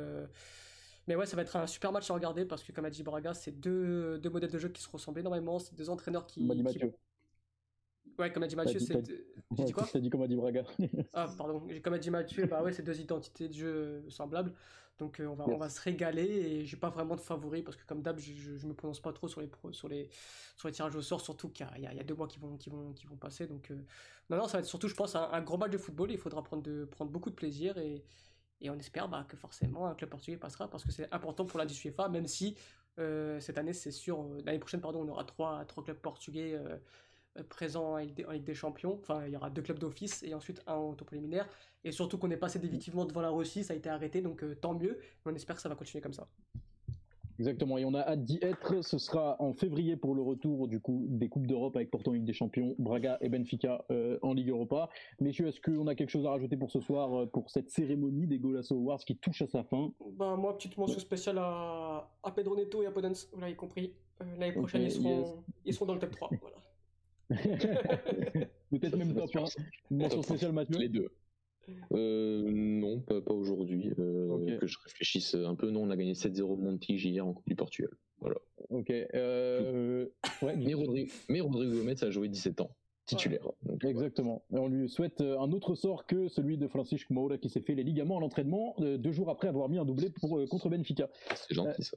mais 1.07 1.15
ouais, 1.15 1.25
ça 1.25 1.37
va 1.37 1.43
être 1.43 1.55
un 1.55 1.69
super 1.69 1.93
match 1.93 2.11
à 2.11 2.15
regarder 2.15 2.47
parce 2.47 2.65
que 2.65 2.73
comme 2.73 2.85
a 2.85 2.91
dit 2.91 3.05
Braga, 3.05 3.33
c'est 3.33 3.53
deux, 3.53 4.19
deux 4.19 4.31
modèles 4.31 4.51
de 4.51 4.59
jeu 4.59 4.69
qui 4.71 4.83
se 4.83 4.91
ressemblent 4.91 5.21
énormément, 5.21 5.61
c'est 5.61 5.77
deux 5.77 5.89
entraîneurs 5.89 6.27
qui, 6.27 6.47
qui, 6.49 6.81
Ouais, 8.19 8.33
comme 8.33 8.43
a 8.43 8.47
dit 8.47 8.57
Mathieu, 8.57 8.81
c'est. 8.81 9.01
J'ai 9.57 9.65
dit 9.65 9.73
quoi 9.73 9.87
T'as 9.93 10.01
dit 10.01 10.11
comme 10.11 10.23
a 10.23 10.27
dit 10.27 10.37
Braga. 10.37 10.65
ah, 11.13 11.29
pardon. 11.37 11.67
Comme 11.83 11.95
a 11.95 11.99
dit 11.99 12.11
Mathieu, 12.11 12.47
bah 12.47 12.63
ouais, 12.63 12.73
c'est 12.73 12.83
deux 12.83 13.01
identités 13.01 13.49
de 13.49 13.55
jeu 13.55 14.05
semblables. 14.09 14.53
Donc 14.99 15.21
euh, 15.21 15.27
on, 15.27 15.35
va, 15.35 15.49
on 15.49 15.57
va 15.57 15.69
se 15.69 15.81
régaler 15.81 16.25
et 16.25 16.65
j'ai 16.67 16.77
pas 16.77 16.91
vraiment 16.91 17.15
de 17.15 17.21
favoris 17.21 17.63
parce 17.63 17.77
que 17.77 17.87
comme 17.87 18.03
d'hab, 18.03 18.19
je, 18.19 18.33
je, 18.33 18.67
me 18.67 18.75
prononce 18.75 18.99
pas 19.01 19.13
trop 19.13 19.29
sur 19.29 19.41
les, 19.41 19.49
sur 19.71 19.89
les, 19.89 20.11
sur 20.57 20.67
les 20.67 20.75
tirages 20.75 20.97
au 20.97 21.03
sort, 21.03 21.21
surtout 21.21 21.51
qu'il 21.51 21.65
y, 21.77 21.83
y, 21.83 21.87
a 21.87 22.03
deux 22.03 22.17
mois 22.17 22.27
qui 22.27 22.41
vont, 22.41 22.57
qui 22.57 22.69
vont, 22.69 22.93
qui 22.95 23.07
vont 23.07 23.15
passer. 23.15 23.47
Donc 23.47 23.71
euh, 23.71 23.77
non, 24.29 24.39
non, 24.39 24.49
ça 24.49 24.55
va 24.55 24.59
être 24.59 24.67
surtout, 24.67 24.89
je 24.89 24.97
pense, 24.97 25.15
un, 25.15 25.31
un, 25.31 25.41
gros 25.41 25.57
match 25.57 25.71
de 25.71 25.79
football. 25.79 26.11
Il 26.11 26.19
faudra 26.19 26.43
prendre, 26.43 26.65
de, 26.65 26.85
prendre 26.85 27.13
beaucoup 27.13 27.31
de 27.31 27.37
plaisir 27.37 27.79
et, 27.79 28.03
et 28.61 28.71
on 28.71 28.79
espère 28.79 29.09
bah, 29.09 29.25
que 29.29 29.37
forcément 29.37 29.87
un 29.87 29.95
club 29.95 30.11
portugais 30.11 30.37
passera 30.37 30.69
parce 30.69 30.85
que 30.85 30.91
c'est 30.91 31.13
important 31.15 31.47
pour 31.47 31.61
la 31.61 31.67
UEFA, 31.67 32.09
même 32.09 32.27
si 32.27 32.57
euh, 32.99 33.39
cette 33.41 33.59
année, 33.59 33.73
c'est 33.73 33.93
sûr, 33.93 34.25
l'année 34.45 34.59
prochaine, 34.59 34.81
pardon, 34.81 35.03
on 35.05 35.09
aura 35.09 35.25
trois, 35.25 35.65
trois 35.65 35.85
clubs 35.85 35.99
portugais 35.99 36.55
euh, 36.55 36.77
présent 37.49 37.95
en 37.95 37.97
Ligue 37.99 38.45
des 38.45 38.55
Champions. 38.55 38.99
Enfin, 39.01 39.27
il 39.27 39.33
y 39.33 39.37
aura 39.37 39.51
deux 39.51 39.63
clubs 39.63 39.79
d'office 39.79 40.23
et 40.23 40.35
ensuite 40.35 40.63
un 40.67 40.77
au 40.77 40.95
tour 40.95 41.07
préliminaire. 41.07 41.49
Et 41.85 41.93
surtout 41.93 42.19
qu'on 42.19 42.31
est 42.31 42.37
passé 42.37 42.59
définitivement 42.59 43.05
devant 43.05 43.21
la 43.21 43.31
Russie, 43.31 43.65
ça 43.65 43.75
a 43.75 43.77
été 43.77 43.89
arrêté, 43.89 44.21
donc 44.21 44.43
euh, 44.43 44.55
tant 44.55 44.75
mieux. 44.75 44.99
On 45.25 45.35
espère 45.35 45.57
que 45.57 45.63
ça 45.63 45.69
va 45.69 45.75
continuer 45.75 46.03
comme 46.03 46.13
ça. 46.13 46.29
Exactement, 47.39 47.79
et 47.79 47.85
on 47.85 47.95
a 47.95 48.01
hâte 48.01 48.25
d'y 48.25 48.41
être. 48.43 48.83
Ce 48.83 48.99
sera 48.99 49.41
en 49.41 49.53
février 49.53 49.97
pour 49.97 50.17
le 50.17 50.23
retour 50.23 50.67
du 50.67 50.81
coup 50.81 51.07
des 51.09 51.29
Coupes 51.29 51.47
d'Europe 51.47 51.77
avec 51.77 51.89
Porto 51.89 52.11
en 52.11 52.15
Ligue 52.15 52.25
des 52.25 52.33
Champions, 52.33 52.75
Braga 52.81 53.17
et 53.21 53.29
Benfica 53.29 53.85
euh, 53.93 54.19
en 54.23 54.35
Ligue 54.35 54.49
Europa. 54.49 54.89
Messieurs, 55.21 55.47
est-ce 55.47 55.61
qu'on 55.61 55.87
a 55.87 55.95
quelque 55.95 56.11
chose 56.11 56.27
à 56.27 56.31
rajouter 56.31 56.57
pour 56.57 56.73
ce 56.73 56.81
soir, 56.81 57.29
pour 57.29 57.49
cette 57.49 57.71
cérémonie 57.71 58.27
des 58.27 58.41
Golasso 58.41 58.75
Awards 58.75 58.99
qui 58.99 59.17
touche 59.17 59.43
à 59.43 59.47
sa 59.47 59.63
fin? 59.63 59.93
Ben, 60.19 60.35
Moi, 60.35 60.59
petite 60.59 60.77
mention 60.77 60.99
spéciale 60.99 61.39
à, 61.39 62.11
à 62.25 62.33
Pedro 62.33 62.57
Neto 62.57 62.83
et 62.83 62.87
à 62.87 62.91
Podence, 62.91 63.29
vous 63.33 63.41
l'avez 63.41 63.55
compris. 63.55 63.93
L'année 64.21 64.53
prochaine, 64.53 64.83
ils, 64.83 64.91
seront, 64.91 65.37
ils 65.65 65.73
seront 65.73 65.87
dans 65.87 65.95
le 65.95 66.01
top 66.01 66.11
3. 66.11 66.31
Voilà. 66.41 66.57
Peut-être 68.71 68.97
même 68.97 69.15
top 69.15 69.37
1. 69.37 69.45
Mention 69.91 70.23
spéciale 70.23 70.53
Mathieu. 70.53 70.79
Les 70.79 70.89
deux. 70.89 71.09
Euh, 71.93 72.51
non, 72.51 73.01
pas, 73.01 73.21
pas 73.21 73.35
aujourd'hui. 73.35 73.93
Euh, 73.99 74.29
Ok. 74.29 74.59
Que 74.59 74.67
je 74.67 74.79
réfléchisse 74.85 75.35
un 75.35 75.55
peu. 75.55 75.71
Non, 75.71 75.83
on 75.83 75.91
a 75.91 75.97
gagné 75.97 76.15
7-0 76.15 76.59
Montige 76.59 77.05
hier 77.05 77.27
en 77.27 77.35
Coupe 77.35 77.49
du 77.49 77.57
Portugal. 77.57 77.91
Voilà. 78.21 78.37
Ok. 78.71 78.91
Euh... 78.91 80.07
Ouais, 80.43 80.57
Mais 80.57 80.75
Rodrigo, 80.75 81.11
mais 81.29 81.41
Rodrigo 81.41 81.77
Gomez 81.77 82.03
a 82.03 82.11
joué 82.11 82.29
17 82.29 82.61
ans, 82.63 82.71
titulaire. 83.09 83.49
Donc, 83.63 83.85
Exactement. 83.85 84.43
Et 84.53 84.59
on 84.59 84.69
lui 84.69 84.89
souhaite 84.89 85.21
euh, 85.21 85.41
un 85.41 85.51
autre 85.53 85.75
sort 85.75 86.07
que 86.07 86.29
celui 86.29 86.59
de 86.59 86.69
Francisco 86.69 87.13
Moura 87.13 87.39
qui 87.39 87.49
s'est 87.49 87.61
fait 87.61 87.75
les 87.75 87.83
ligaments 87.83 88.19
à 88.19 88.21
l'entraînement 88.21 88.75
euh, 88.81 88.99
deux 88.99 89.13
jours 89.13 89.31
après 89.31 89.49
avoir 89.49 89.69
mis 89.69 89.79
un 89.79 89.85
doublé 89.85 90.11
pour, 90.11 90.39
euh, 90.39 90.47
contre 90.47 90.69
Benfica. 90.69 91.09
c'est 91.35 91.55
gentil 91.55 91.83
ça. 91.83 91.97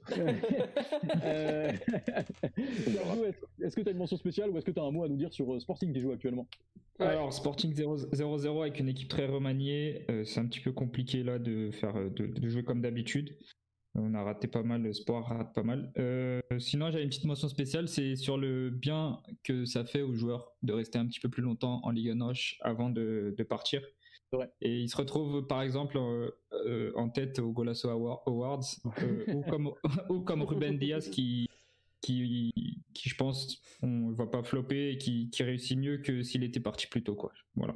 Euh, 1.24 1.72
est-ce 3.62 3.76
que 3.76 3.82
tu 3.82 3.88
as 3.88 3.92
une 3.92 3.98
mention 3.98 4.16
spéciale 4.16 4.50
ou 4.50 4.56
est-ce 4.56 4.64
que 4.64 4.70
tu 4.70 4.80
as 4.80 4.84
un 4.84 4.90
mot 4.90 5.04
à 5.04 5.08
nous 5.08 5.16
dire 5.16 5.32
sur 5.32 5.52
euh, 5.52 5.60
Sporting 5.60 5.92
qui 5.92 6.00
joue 6.00 6.12
actuellement? 6.12 6.46
Ouais. 6.98 7.06
Alors, 7.06 7.32
Sporting 7.32 7.74
0 7.74 7.96
0-0 7.96 8.62
avec 8.62 8.80
une 8.80 8.88
équipe 8.88 9.08
très 9.08 9.26
remaniée, 9.26 10.04
euh, 10.10 10.24
c'est 10.24 10.40
un 10.40 10.46
petit 10.46 10.60
peu 10.60 10.72
compliqué 10.72 11.22
là 11.22 11.38
de, 11.38 11.70
faire, 11.70 11.94
de, 11.94 12.26
de 12.26 12.48
jouer 12.48 12.62
comme 12.62 12.80
d'habitude. 12.80 13.36
On 13.94 14.14
a 14.14 14.22
raté 14.22 14.48
pas 14.48 14.62
mal, 14.62 14.82
le 14.82 14.92
sport 14.94 15.26
rate 15.28 15.54
pas 15.54 15.62
mal. 15.62 15.92
Euh, 15.98 16.40
sinon, 16.58 16.90
j'avais 16.90 17.02
une 17.04 17.10
petite 17.10 17.24
mention 17.26 17.48
spéciale, 17.48 17.88
c'est 17.88 18.16
sur 18.16 18.38
le 18.38 18.70
bien 18.70 19.20
que 19.44 19.66
ça 19.66 19.84
fait 19.84 20.00
aux 20.00 20.14
joueurs 20.14 20.52
de 20.62 20.72
rester 20.72 20.98
un 20.98 21.06
petit 21.06 21.20
peu 21.20 21.28
plus 21.28 21.42
longtemps 21.42 21.80
en 21.82 21.90
Ligue 21.90 22.12
Noche 22.14 22.58
avant 22.62 22.88
de, 22.88 23.34
de 23.36 23.42
partir. 23.42 23.82
Et 24.62 24.80
ils 24.80 24.88
se 24.88 24.96
retrouvent 24.96 25.46
par 25.46 25.60
exemple 25.60 25.98
euh, 25.98 26.30
euh, 26.66 26.90
en 26.96 27.10
tête 27.10 27.38
au 27.38 27.52
Golasso 27.52 27.90
Award- 27.90 28.20
Awards, 28.26 28.64
euh, 29.02 29.24
ou, 29.34 29.42
comme, 29.42 29.70
ou 30.08 30.20
comme 30.20 30.42
Ruben 30.42 30.78
Diaz 30.78 31.10
qui, 31.10 31.50
qui, 32.00 32.50
qui 32.94 33.10
je 33.10 33.14
pense, 33.14 33.60
on 33.82 34.12
va 34.12 34.26
pas 34.26 34.42
flopper 34.42 34.92
et 34.92 34.96
qui, 34.96 35.28
qui 35.28 35.42
réussit 35.42 35.76
mieux 35.78 35.98
que 35.98 36.22
s'il 36.22 36.44
était 36.44 36.60
parti 36.60 36.86
plus 36.86 37.02
tôt. 37.02 37.14
Quoi. 37.14 37.30
Voilà. 37.56 37.74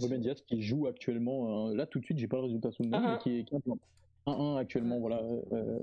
Ruben 0.00 0.22
Diaz 0.22 0.40
qui 0.46 0.62
joue 0.62 0.86
actuellement, 0.86 1.68
euh, 1.68 1.74
là 1.74 1.84
tout 1.84 1.98
de 1.98 2.04
suite, 2.06 2.16
j'ai 2.18 2.28
pas 2.28 2.38
le 2.38 2.44
résultat 2.44 2.70
sous 2.72 2.82
le 2.84 2.88
nez, 2.88 2.96
Ah, 2.98 3.12
mais 3.18 3.22
qui 3.22 3.38
est, 3.40 3.44
qui 3.44 3.54
est 3.56 3.68
en. 3.68 3.78
1-1 4.30 4.56
actuellement, 4.58 4.98
voilà, 5.00 5.20
euh, 5.22 5.42
euh, 5.52 5.78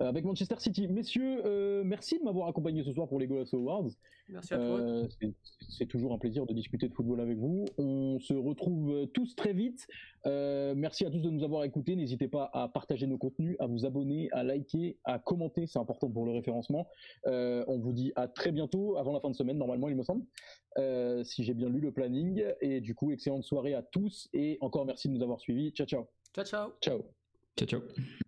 avec 0.00 0.24
Manchester 0.24 0.56
City. 0.58 0.88
Messieurs, 0.88 1.42
euh, 1.44 1.82
merci 1.84 2.18
de 2.18 2.24
m'avoir 2.24 2.48
accompagné 2.48 2.82
ce 2.84 2.92
soir 2.92 3.08
pour 3.08 3.18
les 3.18 3.26
Golasso 3.26 3.56
Awards. 3.56 3.88
Merci 4.28 4.54
à 4.54 4.58
toi. 4.58 4.80
Euh, 4.80 5.06
c'est- 5.70 5.86
toujours 5.86 6.12
un 6.12 6.18
plaisir 6.18 6.44
de 6.44 6.52
discuter 6.52 6.88
de 6.88 6.94
football 6.94 7.20
avec 7.20 7.38
vous. 7.38 7.64
On 7.78 8.18
se 8.20 8.34
retrouve 8.34 9.06
tous 9.14 9.34
très 9.36 9.52
vite. 9.52 9.86
Merci 10.26 11.06
à 11.06 11.10
tous 11.10 11.20
de 11.20 11.30
nous 11.30 11.44
avoir 11.44 11.64
écoutés. 11.64 11.96
N'hésitez 11.96 12.28
pas 12.28 12.50
à 12.52 12.68
partager 12.68 13.06
nos 13.06 13.16
contenus, 13.16 13.56
à 13.58 13.66
vous 13.66 13.86
abonner, 13.86 14.28
à 14.32 14.42
liker, 14.44 14.98
à 15.04 15.18
commenter. 15.18 15.66
C'est 15.66 15.78
important 15.78 16.10
pour 16.10 16.26
le 16.26 16.32
référencement. 16.32 16.88
On 17.26 17.78
vous 17.78 17.92
dit 17.92 18.12
à 18.16 18.28
très 18.28 18.52
bientôt, 18.52 18.96
avant 18.98 19.12
la 19.12 19.20
fin 19.20 19.30
de 19.30 19.36
semaine, 19.36 19.56
normalement, 19.58 19.88
il 19.88 19.96
me 19.96 20.02
semble, 20.02 20.24
si 21.24 21.44
j'ai 21.44 21.54
bien 21.54 21.68
lu 21.70 21.80
le 21.80 21.92
planning. 21.92 22.44
Et 22.60 22.80
du 22.80 22.94
coup, 22.94 23.10
excellente 23.12 23.44
soirée 23.44 23.74
à 23.74 23.82
tous. 23.82 24.28
Et 24.34 24.58
encore 24.60 24.84
merci 24.84 25.08
de 25.08 25.14
nous 25.14 25.22
avoir 25.22 25.40
suivis. 25.40 25.70
Ciao, 25.70 25.86
ciao. 25.86 26.06
Ciao, 26.34 26.44
ciao. 26.44 26.72
Ciao. 26.82 27.17
Ciao, 27.58 27.66
ciao. 27.66 28.27